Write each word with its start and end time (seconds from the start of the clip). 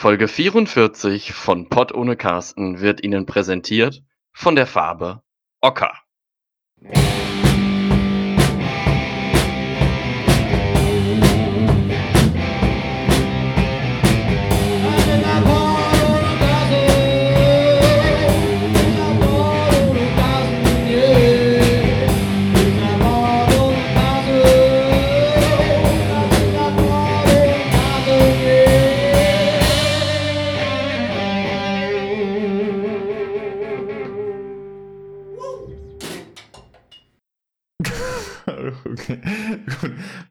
Folge 0.00 0.28
44 0.28 1.34
von 1.34 1.68
Pott 1.68 1.92
ohne 1.92 2.16
Carsten 2.16 2.80
wird 2.80 3.04
Ihnen 3.04 3.26
präsentiert 3.26 4.02
von 4.32 4.56
der 4.56 4.66
Farbe 4.66 5.22
Ocker. 5.60 5.92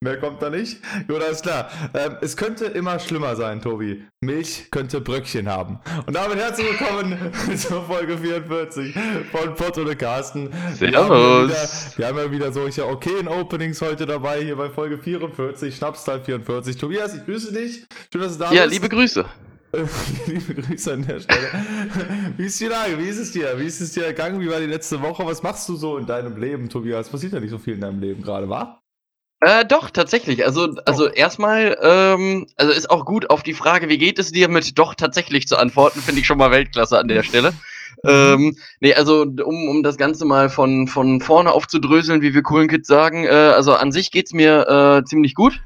Mehr 0.10 0.18
kommt 0.18 0.42
da 0.42 0.50
nicht. 0.50 0.80
Gut, 1.08 1.22
alles 1.22 1.44
klar. 1.44 1.70
Ähm, 1.94 2.18
es 2.22 2.36
könnte 2.36 2.66
immer 2.66 2.98
schlimmer 2.98 3.36
sein, 3.36 3.62
Tobi. 3.62 4.04
Milch 4.22 4.72
könnte 4.72 5.02
Bröckchen 5.02 5.48
haben. 5.48 5.80
Und 6.08 6.16
damit 6.16 6.40
herzlich 6.40 6.66
willkommen 6.68 7.16
zur 7.56 7.84
Folge 7.84 8.18
44 8.18 8.96
von 9.32 9.54
Pott 9.54 9.78
oder 9.78 9.94
Carsten. 9.94 10.50
Wir 10.80 10.98
haben, 10.98 11.12
ja 11.12 11.44
wieder, 11.44 11.70
wir 11.96 12.08
haben 12.08 12.18
ja 12.18 12.32
wieder 12.32 12.52
solche 12.52 12.88
okayen 12.88 13.28
Openings 13.28 13.84
heute 13.84 14.08
dabei, 14.08 14.42
hier 14.42 14.56
bei 14.56 14.72
Folge 14.72 14.98
44, 14.98 15.76
Schnapsteil 15.76 16.22
44. 16.22 16.76
Tobias, 16.76 17.14
ich 17.14 17.24
grüße 17.26 17.54
dich. 17.54 17.86
Schön, 18.12 18.22
dass 18.22 18.34
du 18.34 18.40
da 18.40 18.46
ja, 18.46 18.50
bist. 18.50 18.58
Ja, 18.64 18.66
liebe 18.66 18.90
Grüße. 18.90 19.26
Liebe 20.26 20.56
Grüße 20.56 20.94
an 20.94 21.06
der 21.06 21.20
Stelle. 21.20 21.48
Wie 22.36 22.48
ist 22.48 22.60
die 22.60 22.66
Lage? 22.66 22.98
Wie 22.98 23.08
ist 23.08 23.20
es 23.20 23.32
dir? 23.32 23.60
Wie 23.60 23.66
ist 23.66 23.80
es 23.80 23.92
dir 23.92 24.06
ergangen? 24.06 24.42
Wie 24.42 24.50
war 24.50 24.60
die 24.60 24.66
letzte 24.66 25.00
Woche? 25.04 25.24
Was 25.24 25.44
machst 25.44 25.70
du 25.70 25.76
so 25.76 26.00
in 26.00 26.08
deinem 26.08 26.38
Leben, 26.38 26.70
Tobias? 26.70 27.08
Passiert 27.08 27.34
ja 27.34 27.40
nicht 27.40 27.52
so 27.52 27.60
viel 27.60 27.76
in 27.76 27.82
deinem 27.82 28.00
Leben 28.00 28.24
gerade, 28.24 28.50
wa? 28.50 28.79
Äh, 29.42 29.66
doch, 29.66 29.90
tatsächlich. 29.90 30.46
Also, 30.46 30.76
also 30.86 31.08
erstmal, 31.08 31.78
ähm, 31.82 32.46
also 32.58 32.74
ist 32.74 32.90
auch 32.90 33.06
gut 33.06 33.30
auf 33.30 33.42
die 33.42 33.54
Frage, 33.54 33.88
wie 33.88 33.98
geht 33.98 34.20
es 34.20 34.32
dir 34.32 34.50
mit 34.50 34.78
doch 34.78 34.96
tatsächlich 34.96 35.48
zu 35.48 35.58
antworten, 35.58 36.02
finde 36.02 36.20
ich 36.20 36.28
schon 36.28 36.38
mal 36.38 36.52
Weltklasse 36.52 37.00
an 37.00 37.08
der 37.08 37.24
Stelle. 37.24 37.54
Mhm. 38.04 38.10
ähm, 38.10 38.58
nee, 38.82 38.94
also 38.94 39.24
um, 39.24 39.70
um 39.70 39.84
das 39.84 39.98
Ganze 39.98 40.26
mal 40.26 40.50
von, 40.50 40.88
von 40.88 41.22
vorne 41.22 41.54
aufzudröseln, 41.54 42.22
wie 42.22 42.34
wir 42.34 42.44
coolen 42.44 42.68
Kids 42.68 42.88
sagen, 42.88 43.26
äh, 43.26 43.30
also 43.30 43.74
an 43.76 43.92
sich 43.92 44.12
geht's 44.12 44.34
mir 44.34 44.68
äh, 44.68 45.06
ziemlich 45.06 45.36
gut. 45.36 45.62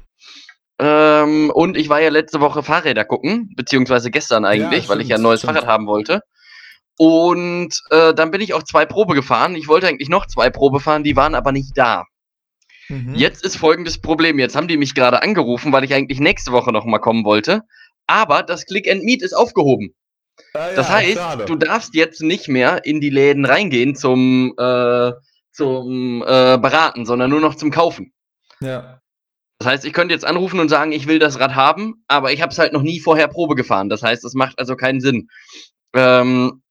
Ähm, 0.78 1.50
und 1.50 1.76
ich 1.76 1.88
war 1.88 2.00
ja 2.00 2.10
letzte 2.10 2.40
Woche 2.40 2.62
Fahrräder 2.62 3.04
gucken, 3.04 3.52
beziehungsweise 3.56 4.10
gestern 4.10 4.44
eigentlich, 4.44 4.84
ja, 4.84 4.88
weil 4.88 5.00
ich 5.00 5.08
ja 5.08 5.16
ein 5.16 5.22
neues 5.22 5.40
stimmt. 5.40 5.54
Fahrrad 5.54 5.68
haben 5.68 5.86
wollte. 5.86 6.22
Und 6.96 7.74
äh, 7.90 8.14
dann 8.14 8.30
bin 8.30 8.40
ich 8.40 8.54
auch 8.54 8.62
zwei 8.62 8.86
Probe 8.86 9.14
gefahren. 9.14 9.56
Ich 9.56 9.66
wollte 9.66 9.88
eigentlich 9.88 10.08
noch 10.08 10.26
zwei 10.26 10.50
Probe 10.50 10.80
fahren, 10.80 11.02
die 11.02 11.16
waren 11.16 11.34
aber 11.34 11.52
nicht 11.52 11.76
da. 11.76 12.04
Mhm. 12.88 13.14
Jetzt 13.14 13.44
ist 13.44 13.56
folgendes 13.56 14.00
Problem. 14.00 14.38
Jetzt 14.38 14.56
haben 14.56 14.68
die 14.68 14.76
mich 14.76 14.94
gerade 14.94 15.22
angerufen, 15.22 15.72
weil 15.72 15.84
ich 15.84 15.94
eigentlich 15.94 16.20
nächste 16.20 16.52
Woche 16.52 16.72
noch 16.72 16.84
mal 16.84 16.98
kommen 16.98 17.24
wollte. 17.24 17.62
Aber 18.06 18.42
das 18.42 18.66
Click 18.66 18.90
and 18.90 19.04
Meet 19.04 19.22
ist 19.22 19.32
aufgehoben. 19.32 19.94
Ah, 20.52 20.70
ja, 20.70 20.74
das 20.74 20.90
heißt, 20.90 21.14
schade. 21.14 21.44
du 21.46 21.56
darfst 21.56 21.94
jetzt 21.94 22.20
nicht 22.20 22.48
mehr 22.48 22.84
in 22.84 23.00
die 23.00 23.10
Läden 23.10 23.44
reingehen 23.44 23.94
zum, 23.94 24.54
äh, 24.58 25.12
zum 25.52 26.22
äh, 26.22 26.58
Beraten, 26.58 27.06
sondern 27.06 27.30
nur 27.30 27.40
noch 27.40 27.54
zum 27.54 27.70
Kaufen. 27.70 28.12
Ja. 28.60 29.00
Das 29.58 29.68
heißt, 29.68 29.84
ich 29.84 29.92
könnte 29.92 30.12
jetzt 30.12 30.24
anrufen 30.24 30.58
und 30.60 30.68
sagen, 30.68 30.92
ich 30.92 31.06
will 31.06 31.18
das 31.18 31.38
Rad 31.38 31.54
haben, 31.54 32.04
aber 32.08 32.32
ich 32.32 32.42
habe 32.42 32.52
es 32.52 32.58
halt 32.58 32.72
noch 32.72 32.82
nie 32.82 33.00
vorher 33.00 33.28
Probe 33.28 33.54
gefahren. 33.54 33.88
Das 33.88 34.02
heißt, 34.02 34.24
es 34.24 34.34
macht 34.34 34.58
also 34.58 34.76
keinen 34.76 35.00
Sinn. 35.00 35.28
Ähm, 35.94 36.63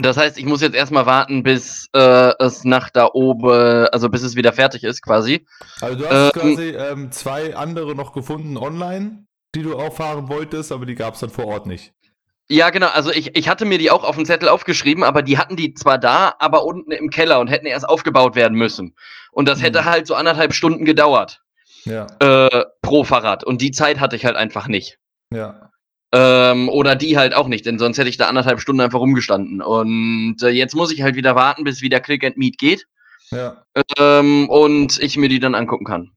das 0.00 0.16
heißt, 0.16 0.38
ich 0.38 0.44
muss 0.44 0.60
jetzt 0.60 0.74
erstmal 0.74 1.06
warten, 1.06 1.42
bis 1.42 1.88
äh, 1.92 2.32
es 2.38 2.64
nach 2.64 2.90
da 2.90 3.10
oben, 3.12 3.88
also 3.92 4.08
bis 4.08 4.22
es 4.22 4.36
wieder 4.36 4.52
fertig 4.52 4.84
ist, 4.84 5.02
quasi. 5.02 5.46
Also 5.80 5.98
du 5.98 6.08
hast 6.08 6.36
ähm, 6.36 6.40
quasi 6.40 6.68
ähm, 6.70 7.12
zwei 7.12 7.56
andere 7.56 7.94
noch 7.94 8.12
gefunden 8.12 8.56
online, 8.56 9.26
die 9.54 9.62
du 9.62 9.76
auch 9.76 9.92
fahren 9.92 10.28
wolltest, 10.28 10.72
aber 10.72 10.86
die 10.86 10.94
gab 10.94 11.14
es 11.14 11.20
dann 11.20 11.30
vor 11.30 11.46
Ort 11.46 11.66
nicht. 11.66 11.92
Ja, 12.50 12.70
genau. 12.70 12.88
Also 12.88 13.10
ich, 13.10 13.36
ich 13.36 13.48
hatte 13.48 13.66
mir 13.66 13.78
die 13.78 13.90
auch 13.90 14.04
auf 14.04 14.16
den 14.16 14.24
Zettel 14.24 14.48
aufgeschrieben, 14.48 15.04
aber 15.04 15.22
die 15.22 15.36
hatten 15.36 15.56
die 15.56 15.74
zwar 15.74 15.98
da, 15.98 16.34
aber 16.38 16.64
unten 16.64 16.92
im 16.92 17.10
Keller 17.10 17.40
und 17.40 17.48
hätten 17.48 17.66
erst 17.66 17.86
aufgebaut 17.86 18.36
werden 18.36 18.56
müssen. 18.56 18.94
Und 19.32 19.48
das 19.48 19.62
hätte 19.62 19.80
hm. 19.80 19.84
halt 19.84 20.06
so 20.06 20.14
anderthalb 20.14 20.54
Stunden 20.54 20.84
gedauert. 20.86 21.42
Ja. 21.84 22.06
Äh, 22.20 22.64
pro 22.80 23.04
Fahrrad. 23.04 23.44
Und 23.44 23.60
die 23.60 23.70
Zeit 23.70 24.00
hatte 24.00 24.16
ich 24.16 24.24
halt 24.24 24.36
einfach 24.36 24.66
nicht. 24.66 24.98
Ja. 25.30 25.67
Ähm, 26.10 26.68
oder 26.70 26.94
die 26.94 27.18
halt 27.18 27.34
auch 27.34 27.48
nicht, 27.48 27.66
denn 27.66 27.78
sonst 27.78 27.98
hätte 27.98 28.08
ich 28.08 28.16
da 28.16 28.28
anderthalb 28.28 28.60
Stunden 28.60 28.80
einfach 28.80 29.00
rumgestanden. 29.00 29.60
Und 29.60 30.36
äh, 30.42 30.48
jetzt 30.48 30.74
muss 30.74 30.92
ich 30.92 31.02
halt 31.02 31.16
wieder 31.16 31.34
warten, 31.34 31.64
bis 31.64 31.82
wieder 31.82 32.00
Click 32.00 32.24
and 32.24 32.38
Meet 32.38 32.58
geht. 32.58 32.86
Ja. 33.30 33.62
Ähm, 33.98 34.48
und 34.48 34.98
ich 35.02 35.16
mir 35.18 35.28
die 35.28 35.40
dann 35.40 35.54
angucken 35.54 35.84
kann. 35.84 36.12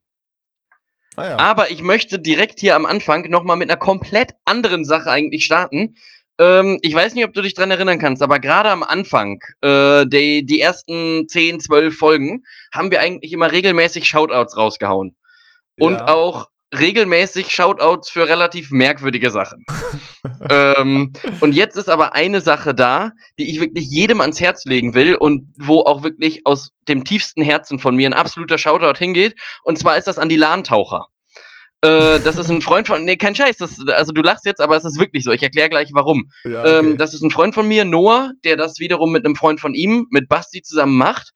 Ah, 1.18 1.30
ja. 1.30 1.40
Aber 1.40 1.72
ich 1.72 1.82
möchte 1.82 2.20
direkt 2.20 2.62
hier 2.62 2.76
am 2.76 2.86
Anfang 2.86 3.30
nochmal 3.30 3.58
mit 3.58 3.70
einer 3.70 3.80
komplett 3.80 4.32
anderen 4.46 4.86
Sache 4.86 5.12
eigentlich 5.12 5.44
starten. 5.44 5.96
Ähm, 6.40 6.80
ich 6.82 6.96
weiß 6.96 7.14
nicht, 7.14 7.26
ob 7.26 7.34
du 7.34 7.42
dich 7.42 7.54
dran 7.54 7.70
erinnern 7.70 8.00
kannst, 8.00 8.24
aber 8.24 8.40
gerade 8.40 8.70
am 8.70 8.84
Anfang, 8.84 9.42
äh, 9.62 10.06
die, 10.08 10.46
die 10.46 10.62
ersten 10.62 11.28
10, 11.28 11.60
12 11.60 11.98
Folgen, 11.98 12.44
haben 12.74 12.92
wir 12.92 13.02
eigentlich 13.02 13.34
immer 13.34 13.52
regelmäßig 13.52 14.08
Shoutouts 14.08 14.56
rausgehauen 14.56 15.16
und 15.78 15.96
ja. 15.96 16.08
auch 16.08 16.48
regelmäßig 16.78 17.52
Shoutouts 17.52 18.10
für 18.10 18.28
relativ 18.28 18.72
merkwürdige 18.72 19.30
Sachen. 19.30 19.66
ähm, 20.50 21.14
und 21.40 21.54
jetzt 21.54 21.76
ist 21.76 21.90
aber 21.90 22.14
eine 22.14 22.42
Sache 22.42 22.74
da, 22.74 23.12
die 23.38 23.50
ich 23.50 23.60
wirklich 23.60 23.90
jedem 23.90 24.22
ans 24.22 24.40
Herz 24.40 24.66
legen 24.66 24.94
will 24.94 25.16
und 25.16 25.48
wo 25.58 25.82
auch 25.82 26.04
wirklich 26.04 26.46
aus 26.46 26.72
dem 26.88 27.04
tiefsten 27.04 27.44
Herzen 27.44 27.80
von 27.80 27.96
mir 27.96 28.08
ein 28.08 28.14
absoluter 28.14 28.58
Shoutout 28.58 28.98
hingeht. 28.98 29.36
Und 29.64 29.78
zwar 29.78 29.98
ist 29.98 30.08
das 30.08 30.18
an 30.18 30.30
die 30.30 30.38
Lahntaucher. 30.38 31.08
Äh, 31.82 32.20
das 32.20 32.38
ist 32.38 32.50
ein 32.50 32.62
Freund 32.62 32.88
von, 32.88 33.04
nee, 33.04 33.18
kein 33.18 33.36
Scheiß, 33.36 33.58
das, 33.58 33.80
also 33.88 34.12
du 34.12 34.22
lachst 34.22 34.46
jetzt, 34.46 34.62
aber 34.62 34.78
es 34.78 34.86
ist 34.86 35.00
wirklich 35.00 35.24
so. 35.24 35.32
Ich 35.32 35.42
erkläre 35.42 35.70
gleich 35.70 35.90
warum. 35.94 36.32
Ja, 36.44 36.62
okay. 36.62 36.80
ähm, 36.80 36.98
das 36.98 37.14
ist 37.14 37.24
ein 37.24 37.32
Freund 37.32 37.56
von 37.56 37.68
mir, 37.68 37.86
Noah, 37.86 38.32
der 38.44 38.56
das 38.56 38.80
wiederum 38.80 39.12
mit 39.12 39.26
einem 39.26 39.36
Freund 39.36 39.60
von 39.60 39.74
ihm, 39.74 40.08
mit 40.12 40.30
Basti 40.30 40.62
zusammen 40.62 40.96
macht. 40.96 41.32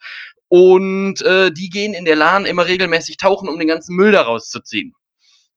Und 0.48 1.24
äh, 1.24 1.52
die 1.52 1.70
gehen 1.70 1.96
in 1.96 2.06
der 2.06 2.16
Lahn 2.16 2.46
immer 2.46 2.68
regelmäßig 2.68 3.18
tauchen, 3.18 3.50
um 3.50 3.58
den 3.58 3.68
ganzen 3.68 3.96
Müll 3.96 4.12
da 4.12 4.22
rauszuziehen. 4.22 4.94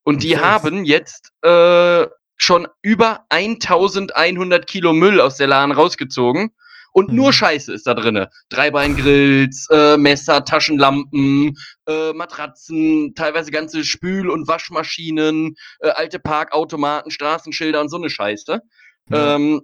Und 0.08 0.22
die 0.22 0.36
okay. 0.36 0.42
haben 0.42 0.84
jetzt 0.86 1.32
äh, 1.42 2.06
schon 2.38 2.66
über 2.80 3.26
1100 3.28 4.66
Kilo 4.66 4.94
Müll 4.94 5.20
aus 5.20 5.36
der 5.36 5.48
Lahn 5.48 5.70
rausgezogen. 5.70 6.48
Und 6.92 7.12
nur 7.12 7.26
mhm. 7.26 7.32
Scheiße 7.32 7.74
ist 7.74 7.86
da 7.86 7.92
drinne. 7.92 8.30
Dreibeingrills, 8.48 9.66
äh, 9.70 9.98
Messer, 9.98 10.46
Taschenlampen, 10.46 11.58
äh, 11.86 12.14
Matratzen, 12.14 13.14
teilweise 13.16 13.50
ganze 13.50 13.84
Spül- 13.84 14.30
und 14.30 14.48
Waschmaschinen, 14.48 15.56
äh, 15.80 15.90
alte 15.90 16.18
Parkautomaten, 16.18 17.10
Straßenschilder 17.10 17.82
und 17.82 17.90
so 17.90 17.98
eine 17.98 18.08
Scheiße. 18.08 18.62
Ja. 19.10 19.34
Ähm, 19.34 19.60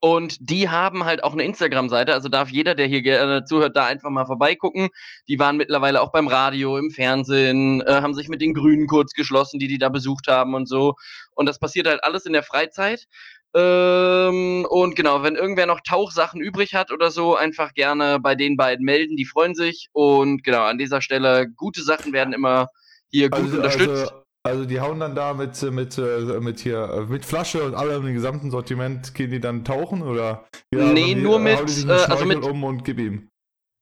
und 0.00 0.36
die 0.40 0.68
haben 0.68 1.04
halt 1.04 1.22
auch 1.24 1.32
eine 1.32 1.44
Instagram-Seite, 1.44 2.12
also 2.12 2.28
darf 2.28 2.50
jeder, 2.50 2.74
der 2.74 2.86
hier 2.86 3.02
gerne 3.02 3.44
zuhört, 3.44 3.76
da 3.76 3.86
einfach 3.86 4.10
mal 4.10 4.26
vorbeigucken. 4.26 4.88
Die 5.28 5.38
waren 5.38 5.56
mittlerweile 5.56 6.00
auch 6.00 6.12
beim 6.12 6.28
Radio, 6.28 6.76
im 6.76 6.90
Fernsehen, 6.90 7.82
äh, 7.82 8.00
haben 8.02 8.14
sich 8.14 8.28
mit 8.28 8.40
den 8.40 8.54
Grünen 8.54 8.86
kurz 8.86 9.12
geschlossen, 9.12 9.58
die 9.58 9.68
die 9.68 9.78
da 9.78 9.88
besucht 9.88 10.28
haben 10.28 10.54
und 10.54 10.68
so. 10.68 10.94
Und 11.34 11.46
das 11.46 11.58
passiert 11.58 11.86
halt 11.86 12.02
alles 12.04 12.26
in 12.26 12.32
der 12.32 12.42
Freizeit. 12.42 13.06
Ähm, 13.54 14.66
und 14.68 14.96
genau, 14.96 15.22
wenn 15.22 15.36
irgendwer 15.36 15.66
noch 15.66 15.80
Tauchsachen 15.80 16.40
übrig 16.40 16.74
hat 16.74 16.90
oder 16.90 17.10
so, 17.10 17.36
einfach 17.36 17.72
gerne 17.74 18.18
bei 18.20 18.34
den 18.34 18.56
beiden 18.56 18.84
melden, 18.84 19.16
die 19.16 19.26
freuen 19.26 19.54
sich. 19.54 19.88
Und 19.92 20.42
genau, 20.42 20.64
an 20.64 20.78
dieser 20.78 21.00
Stelle, 21.00 21.48
gute 21.48 21.82
Sachen 21.82 22.12
werden 22.12 22.34
immer 22.34 22.68
hier 23.10 23.30
gut 23.30 23.44
also, 23.44 23.56
unterstützt. 23.56 24.12
Also 24.12 24.23
also 24.44 24.66
die 24.66 24.80
hauen 24.80 25.00
dann 25.00 25.14
da 25.14 25.32
mit, 25.32 25.60
mit, 25.62 25.98
äh, 25.98 26.40
mit 26.40 26.60
hier, 26.60 26.90
äh, 26.90 27.00
mit 27.10 27.24
Flasche 27.24 27.64
und 27.64 27.74
allem 27.74 28.06
im 28.06 28.14
gesamten 28.14 28.50
Sortiment, 28.50 29.14
gehen 29.14 29.30
die 29.30 29.40
dann 29.40 29.64
tauchen 29.64 30.02
oder? 30.02 30.44
Ja, 30.72 30.84
nee, 30.92 31.14
nur 31.14 31.38
mit, 31.38 31.86
äh, 31.86 31.90
also 31.90 32.26
mit, 32.26 32.44
um 32.44 32.62
und 32.62 32.84
gib 32.84 32.98
ihm. 32.98 33.30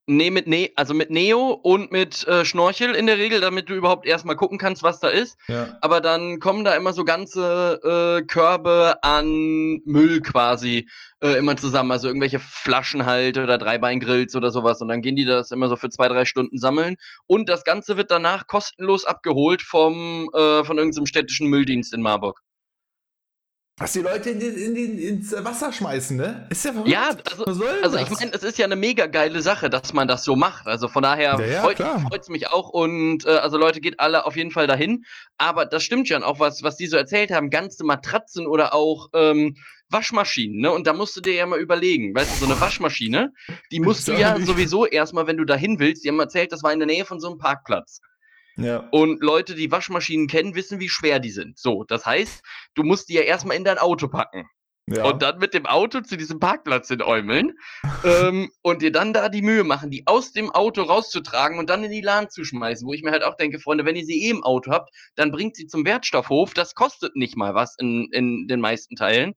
Nee, 0.06 0.31
mit 0.32 0.49
ne 0.49 0.72
also 0.75 0.94
mit 0.94 1.10
Neo 1.10 1.52
und 1.52 1.93
mit 1.93 2.26
äh, 2.26 2.44
Schnorchel 2.44 2.96
in 2.96 3.06
der 3.06 3.19
Regel, 3.19 3.40
damit 3.40 3.69
du 3.69 3.75
überhaupt 3.75 4.04
erstmal 4.04 4.34
gucken 4.34 4.58
kannst, 4.58 4.82
was 4.82 4.99
da 4.99 5.08
ist. 5.08 5.38
Ja. 5.46 5.78
Aber 5.81 6.00
dann 6.00 6.40
kommen 6.40 6.64
da 6.64 6.75
immer 6.75 6.93
so 6.93 7.04
ganze 7.04 7.81
äh, 7.84 8.26
Körbe 8.26 8.96
an 9.02 9.81
Müll 9.84 10.20
quasi 10.20 10.88
äh, 11.20 11.38
immer 11.38 11.56
zusammen. 11.56 11.93
Also 11.93 12.08
irgendwelche 12.08 12.40
Flaschen 12.40 13.06
halt 13.06 13.38
oder 13.38 13.58
Dreibeingrills 13.58 14.34
oder 14.34 14.50
sowas. 14.50 14.81
Und 14.81 14.88
dann 14.88 15.02
gehen 15.02 15.14
die 15.14 15.25
das 15.25 15.52
immer 15.52 15.69
so 15.69 15.76
für 15.76 15.88
zwei, 15.88 16.08
drei 16.08 16.25
Stunden 16.25 16.58
sammeln. 16.58 16.96
Und 17.28 17.49
das 17.49 17.62
Ganze 17.62 17.96
wird 17.96 18.10
danach 18.10 18.49
kostenlos 18.49 19.04
abgeholt 19.04 19.62
vom, 19.62 20.28
äh, 20.34 20.64
von 20.64 20.78
irgendeinem 20.78 21.06
städtischen 21.06 21.46
Mülldienst 21.46 21.94
in 21.94 22.02
Marburg. 22.02 22.40
Dass 23.78 23.92
die 23.92 24.00
Leute 24.00 24.30
in 24.30 24.38
den, 24.38 24.54
in 24.54 24.74
den, 24.74 24.98
ins 24.98 25.32
Wasser 25.32 25.72
schmeißen, 25.72 26.16
ne? 26.16 26.46
Ist 26.50 26.64
ja 26.64 26.72
verrückt. 26.72 26.90
Ja, 26.90 27.10
also, 27.30 27.64
also 27.82 27.96
ich 27.96 28.10
meine, 28.10 28.32
es 28.32 28.42
ist 28.42 28.58
ja 28.58 28.66
eine 28.66 28.76
mega 28.76 29.06
geile 29.06 29.40
Sache, 29.40 29.70
dass 29.70 29.92
man 29.92 30.06
das 30.06 30.24
so 30.24 30.36
macht. 30.36 30.66
Also 30.66 30.88
von 30.88 31.02
daher 31.02 31.40
ja, 31.40 31.46
ja, 31.46 31.62
freut 31.62 32.20
es 32.20 32.28
mich 32.28 32.48
auch. 32.48 32.69
Und 32.69 33.24
äh, 33.24 33.30
also 33.30 33.56
Leute, 33.56 33.80
geht 33.80 33.98
alle 33.98 34.26
auf 34.26 34.36
jeden 34.36 34.50
Fall 34.50 34.66
dahin. 34.66 35.04
Aber 35.38 35.64
das 35.64 35.82
stimmt 35.82 36.08
schon 36.08 36.22
auch, 36.22 36.38
was, 36.38 36.62
was 36.62 36.76
die 36.76 36.86
so 36.86 36.96
erzählt 36.96 37.30
haben, 37.30 37.48
ganze 37.48 37.84
Matratzen 37.84 38.46
oder 38.46 38.74
auch 38.74 39.08
ähm, 39.14 39.56
Waschmaschinen, 39.88 40.60
ne? 40.60 40.72
Und 40.72 40.86
da 40.86 40.92
musst 40.92 41.16
du 41.16 41.20
dir 41.20 41.34
ja 41.34 41.46
mal 41.46 41.60
überlegen, 41.60 42.14
weißt 42.14 42.32
du, 42.32 42.46
so 42.46 42.50
eine 42.50 42.60
Waschmaschine, 42.60 43.32
die 43.70 43.80
musst 43.80 44.08
du 44.08 44.12
ja 44.12 44.38
sowieso 44.40 44.86
erstmal, 44.86 45.26
wenn 45.26 45.36
du 45.36 45.44
dahin 45.44 45.78
willst, 45.78 46.04
die 46.04 46.08
haben 46.08 46.18
erzählt, 46.18 46.52
das 46.52 46.62
war 46.62 46.72
in 46.72 46.78
der 46.78 46.86
Nähe 46.86 47.04
von 47.04 47.20
so 47.20 47.28
einem 47.28 47.38
Parkplatz. 47.38 48.00
Ja. 48.62 48.88
Und 48.91 49.23
Leute, 49.23 49.55
die 49.55 49.70
Waschmaschinen 49.70 50.26
kennen, 50.26 50.55
wissen, 50.55 50.81
wie 50.81 50.88
schwer 50.88 51.19
die 51.19 51.31
sind. 51.31 51.59
So, 51.59 51.85
das 51.85 52.06
heißt, 52.06 52.43
du 52.75 52.82
musst 52.82 53.09
die 53.09 53.14
ja 53.14 53.23
erstmal 53.23 53.56
in 53.56 53.64
dein 53.64 53.79
Auto 53.79 54.09
packen. 54.09 54.49
Ja. 54.88 55.05
Und 55.05 55.23
dann 55.23 55.38
mit 55.38 55.55
dem 55.55 55.64
Auto 55.64 56.00
zu 56.00 56.17
diesem 56.17 56.41
Parkplatz 56.41 56.91
in 56.91 57.03
Eumeln 57.03 57.53
ähm, 58.05 58.50
und 58.62 58.82
dir 58.82 58.91
dann 58.91 59.12
da 59.12 59.29
die 59.29 59.41
Mühe 59.41 59.62
machen, 59.62 59.91
die 59.91 60.06
aus 60.06 60.32
dem 60.32 60.50
Auto 60.50 60.82
rauszutragen 60.82 61.61
und 61.61 61.70
dann 61.70 61.85
in 61.85 61.93
die 61.93 62.00
Lahn 62.00 62.31
zu 62.31 62.43
schmeißen, 62.43 62.87
wo 62.87 62.93
ich 62.93 63.03
mir 63.03 63.12
halt 63.12 63.23
auch 63.23 63.37
denke, 63.37 63.61
Freunde, 63.61 63.85
wenn 63.85 63.94
ihr 63.94 64.05
sie 64.05 64.26
eh 64.26 64.31
im 64.31 64.43
Auto 64.43 64.73
habt, 64.73 64.91
dann 65.14 65.31
bringt 65.31 65.55
sie 65.55 65.69
zum 65.69 65.87
Wertstoffhof. 65.87 66.53
Das 66.53 66.75
kostet 66.75 67.14
nicht 67.14 67.37
mal 67.37 67.55
was 67.55 67.76
in, 67.79 68.09
in 68.11 68.49
den 68.49 68.61
meisten 68.61 68.97
Teilen. 68.97 69.35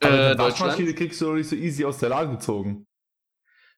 Äh, 0.00 0.36
Waschmaschine 0.36 0.92
kriegst 0.92 1.22
du 1.22 1.26
doch 1.26 1.34
nicht 1.34 1.48
so 1.48 1.56
easy 1.56 1.84
aus 1.86 1.98
der 1.98 2.10
Lage 2.10 2.32
gezogen. 2.32 2.86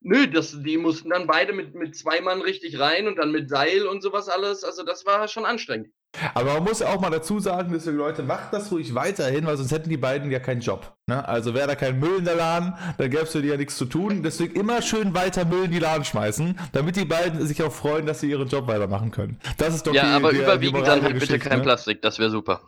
Nö, 0.01 0.27
das, 0.27 0.61
die 0.63 0.77
mussten 0.77 1.11
dann 1.11 1.27
beide 1.27 1.53
mit, 1.53 1.75
mit 1.75 1.97
zwei 1.97 2.21
Mann 2.21 2.41
richtig 2.41 2.79
rein 2.79 3.07
und 3.07 3.17
dann 3.17 3.33
mit 3.33 3.49
Seil 3.49 3.87
und 3.87 4.03
sowas 4.03 4.29
alles. 4.29 4.65
Also 4.65 4.85
das 4.85 5.07
war 5.07 5.29
schon 5.29 5.45
anstrengend. 5.45 5.93
Aber 6.35 6.55
man 6.55 6.65
muss 6.65 6.81
ja 6.81 6.89
auch 6.89 7.01
mal 7.01 7.11
dazu 7.11 7.39
sagen, 7.39 7.71
deswegen 7.73 7.97
Leute, 7.97 8.23
macht 8.23 8.53
das 8.53 8.73
ruhig 8.73 8.95
weiterhin, 8.95 9.47
weil 9.47 9.57
sonst 9.57 9.73
hätten 9.73 9.91
die 9.91 9.97
beiden 9.97 10.31
ja 10.31 10.39
keinen 10.39 10.61
Job. 10.61 10.95
Ne? 11.07 11.27
Also 11.27 11.55
wäre 11.55 11.69
da 11.69 11.75
kein 11.75 11.99
Müll 11.99 12.19
in 12.19 12.25
der 12.25 12.35
Laden, 12.35 12.75
dann 12.97 13.11
gäbe 13.11 13.23
es 13.23 13.33
für 13.33 13.43
die 13.43 13.49
ja 13.49 13.57
nichts 13.57 13.77
zu 13.77 13.85
tun. 13.85 14.23
Deswegen 14.23 14.59
immer 14.59 14.83
schön 14.83 15.15
weiter 15.15 15.45
Müll 15.45 15.65
in 15.65 15.71
die 15.71 15.79
Laden 15.79 16.05
schmeißen, 16.05 16.59
damit 16.73 16.97
die 16.97 17.05
beiden 17.05 17.47
sich 17.47 17.63
auch 17.63 17.73
freuen, 17.73 18.07
dass 18.07 18.21
sie 18.21 18.31
ihren 18.31 18.49
Job 18.49 18.67
weitermachen 18.67 19.11
können. 19.11 19.39
Das 19.59 19.75
ist 19.75 19.87
doch 19.87 19.95
Ja, 19.95 20.05
die, 20.05 20.25
aber 20.25 20.33
die, 20.33 20.39
überwiegend 20.39 20.87
dann 20.87 21.03
halt 21.03 21.19
bitte 21.19 21.39
kein 21.39 21.59
ne? 21.59 21.65
Plastik, 21.65 22.03
das 22.03 22.19
wäre 22.19 22.31
super. 22.31 22.61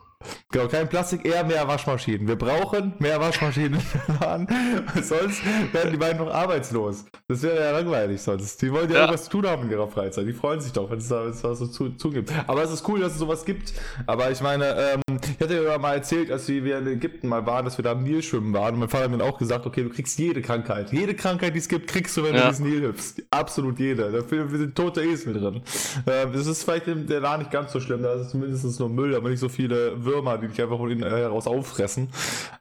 Genau, 0.51 0.67
kein 0.67 0.87
Plastik, 0.87 1.25
eher 1.25 1.43
mehr 1.43 1.67
Waschmaschinen. 1.67 2.27
Wir 2.27 2.35
brauchen 2.35 2.93
mehr 2.99 3.19
Waschmaschinen 3.19 3.81
im 4.07 4.19
Laden, 4.19 4.47
sonst 5.01 5.41
werden 5.73 5.91
die 5.91 5.97
beiden 5.97 6.23
noch 6.23 6.33
arbeitslos. 6.33 7.05
Das 7.27 7.41
wäre 7.41 7.59
ja 7.59 7.71
langweilig 7.71 8.21
sonst. 8.21 8.61
Die 8.61 8.71
wollen 8.71 8.89
ja, 8.89 8.95
ja. 8.95 9.01
irgendwas 9.01 9.23
zu 9.25 9.31
tun 9.31 9.47
haben 9.47 9.63
in 9.63 9.71
ihrer 9.71 9.87
Freizeit. 9.87 10.27
Die 10.27 10.33
freuen 10.33 10.59
sich 10.59 10.73
doch, 10.73 10.89
wenn 10.91 10.99
es 10.99 11.07
da, 11.07 11.31
so 11.31 11.67
zu, 11.67 11.91
zugibt. 11.91 12.31
Aber 12.47 12.63
es 12.63 12.71
ist 12.71 12.87
cool, 12.87 12.99
dass 12.99 13.15
es 13.15 13.21
sowas 13.31 13.45
gibt. 13.45 13.73
Aber 14.05 14.31
ich 14.31 14.41
meine, 14.41 14.75
ähm, 14.77 15.19
ich 15.23 15.39
hatte 15.39 15.63
ja 15.63 15.77
mal 15.77 15.95
erzählt, 15.95 16.31
als 16.31 16.47
wir 16.47 16.77
in 16.77 16.87
Ägypten 16.87 17.27
mal 17.27 17.45
waren, 17.45 17.65
dass 17.65 17.77
wir 17.77 17.83
da 17.83 17.93
im 17.93 18.03
Nil 18.03 18.21
schwimmen 18.21 18.53
waren. 18.53 18.73
Und 18.73 18.81
mein 18.81 18.89
Vater 18.89 19.05
hat 19.05 19.11
mir 19.11 19.23
auch 19.23 19.37
gesagt, 19.37 19.65
okay, 19.65 19.83
du 19.83 19.89
kriegst 19.89 20.19
jede 20.19 20.41
Krankheit. 20.41 20.91
Jede 20.91 21.15
Krankheit, 21.15 21.55
die 21.55 21.59
es 21.59 21.67
gibt, 21.67 21.87
kriegst 21.87 22.15
du, 22.17 22.23
wenn 22.23 22.35
ja. 22.35 22.43
du 22.43 22.49
diesen 22.49 22.69
Nil 22.69 22.81
hüpfst. 22.81 23.23
Absolut 23.29 23.79
jede. 23.79 24.11
Dafür 24.11 24.47
sind 24.49 24.75
tote 24.75 25.01
Esel 25.01 25.33
drin. 25.33 25.61
Ähm, 26.07 26.33
das 26.33 26.47
ist 26.47 26.63
vielleicht 26.63 26.87
in 26.87 27.07
der 27.07 27.21
Laden 27.21 27.39
nicht 27.39 27.51
ganz 27.51 27.71
so 27.71 27.79
schlimm. 27.79 28.03
Da 28.03 28.13
ist 28.13 28.31
zumindest 28.31 28.79
nur 28.79 28.89
Müll, 28.89 29.15
aber 29.15 29.29
nicht 29.29 29.39
so 29.39 29.49
viele 29.49 30.03
Würmer, 30.03 30.37
die 30.37 30.47
dich 30.47 30.61
einfach 30.61 30.77
von 30.77 30.89
innen 30.89 31.09
heraus 31.09 31.47
auffressen. 31.47 32.09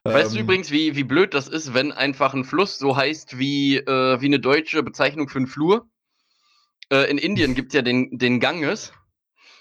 Weißt 0.05 0.31
ähm, 0.31 0.37
du 0.37 0.43
übrigens, 0.45 0.71
wie, 0.71 0.97
wie 0.97 1.05
blöd 1.05 1.35
das 1.35 1.49
ist, 1.49 1.75
wenn 1.75 1.93
einfach 1.93 2.35
ein 2.35 2.45
Fluss 2.45 2.79
so 2.79 2.97
heißt 2.97 3.39
wie, 3.39 3.77
äh, 3.77 4.21
wie 4.21 4.27
eine 4.27 4.41
deutsche 4.41 4.83
Bezeichnung 4.83 5.29
für 5.29 5.39
einen 5.39 5.47
Flur? 5.47 5.87
Äh, 6.93 7.11
in 7.11 7.19
Indien 7.19 7.55
gibt 7.55 7.69
es 7.69 7.75
ja 7.75 7.83
den, 7.83 8.19
den 8.19 8.41
Ganges 8.41 8.93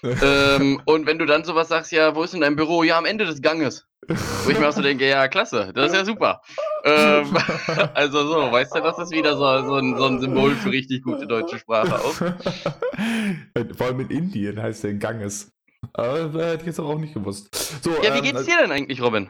ähm, 0.02 0.80
und 0.84 1.06
wenn 1.06 1.18
du 1.18 1.26
dann 1.26 1.44
sowas 1.44 1.68
sagst, 1.68 1.92
ja, 1.92 2.14
wo 2.14 2.22
ist 2.22 2.32
denn 2.32 2.40
dein 2.40 2.56
Büro? 2.56 2.82
Ja, 2.82 2.98
am 2.98 3.04
Ende 3.04 3.24
des 3.24 3.42
Ganges. 3.42 3.86
Wo 4.08 4.50
ich 4.50 4.58
mir 4.58 4.68
auch 4.68 4.72
so 4.72 4.82
denke, 4.82 5.08
ja, 5.08 5.28
klasse, 5.28 5.72
das 5.74 5.90
ist 5.90 5.96
ja 5.96 6.04
super. 6.04 6.40
Ähm, 6.84 7.36
also 7.94 8.26
so, 8.26 8.50
weißt 8.50 8.74
du, 8.74 8.80
das 8.80 8.98
ist 8.98 9.12
wieder 9.12 9.36
so, 9.36 9.66
so, 9.66 9.74
ein, 9.76 9.96
so 9.96 10.06
ein 10.06 10.20
Symbol 10.20 10.54
für 10.56 10.70
richtig 10.70 11.02
gute 11.02 11.26
deutsche 11.26 11.58
Sprache 11.58 11.96
auch. 11.96 12.14
Vor 13.76 13.86
allem 13.86 14.00
in 14.00 14.10
Indien 14.10 14.60
heißt 14.60 14.84
der 14.84 14.94
Ganges. 14.94 15.52
Aber 15.92 16.40
äh, 16.40 16.46
hätte 16.52 16.60
ich 16.62 16.66
jetzt 16.66 16.80
auch 16.80 16.98
nicht 16.98 17.14
gewusst. 17.14 17.54
So, 17.82 17.90
ja, 18.02 18.14
wie 18.14 18.18
ähm, 18.18 18.24
geht's 18.24 18.44
dir 18.44 18.58
denn 18.58 18.72
eigentlich, 18.72 19.00
Robin? 19.00 19.28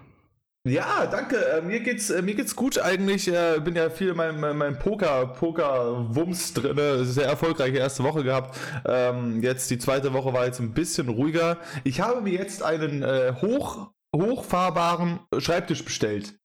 Ja, 0.69 1.07
danke. 1.07 1.37
Äh, 1.37 1.63
mir 1.63 1.81
geht's 1.81 2.11
äh, 2.11 2.21
mir 2.21 2.35
geht's 2.35 2.55
gut 2.55 2.79
eigentlich. 2.79 3.29
Äh, 3.29 3.61
bin 3.61 3.77
ja 3.77 3.89
viel 3.89 4.11
in 4.11 4.17
meinem, 4.17 4.59
meinem 4.59 4.79
Poker 4.79 5.27
Poker 5.29 6.15
Wumms 6.15 6.53
drin. 6.53 7.07
Sehr 7.07 7.27
erfolgreiche 7.27 7.79
erste 7.79 8.03
Woche 8.03 8.23
gehabt. 8.23 8.59
Ähm, 8.85 9.43
jetzt 9.43 9.71
die 9.71 9.79
zweite 9.79 10.13
Woche 10.13 10.35
war 10.35 10.45
jetzt 10.45 10.61
ein 10.61 10.75
bisschen 10.75 11.09
ruhiger. 11.09 11.57
Ich 11.85 12.03
habe 12.03 12.21
mir 12.21 12.35
jetzt 12.35 12.63
einen 12.63 13.03
äh, 13.03 13.35
hoch 13.41 13.91
hochfahrbaren 14.15 15.21
Schreibtisch 15.39 15.85
bestellt. 15.85 16.39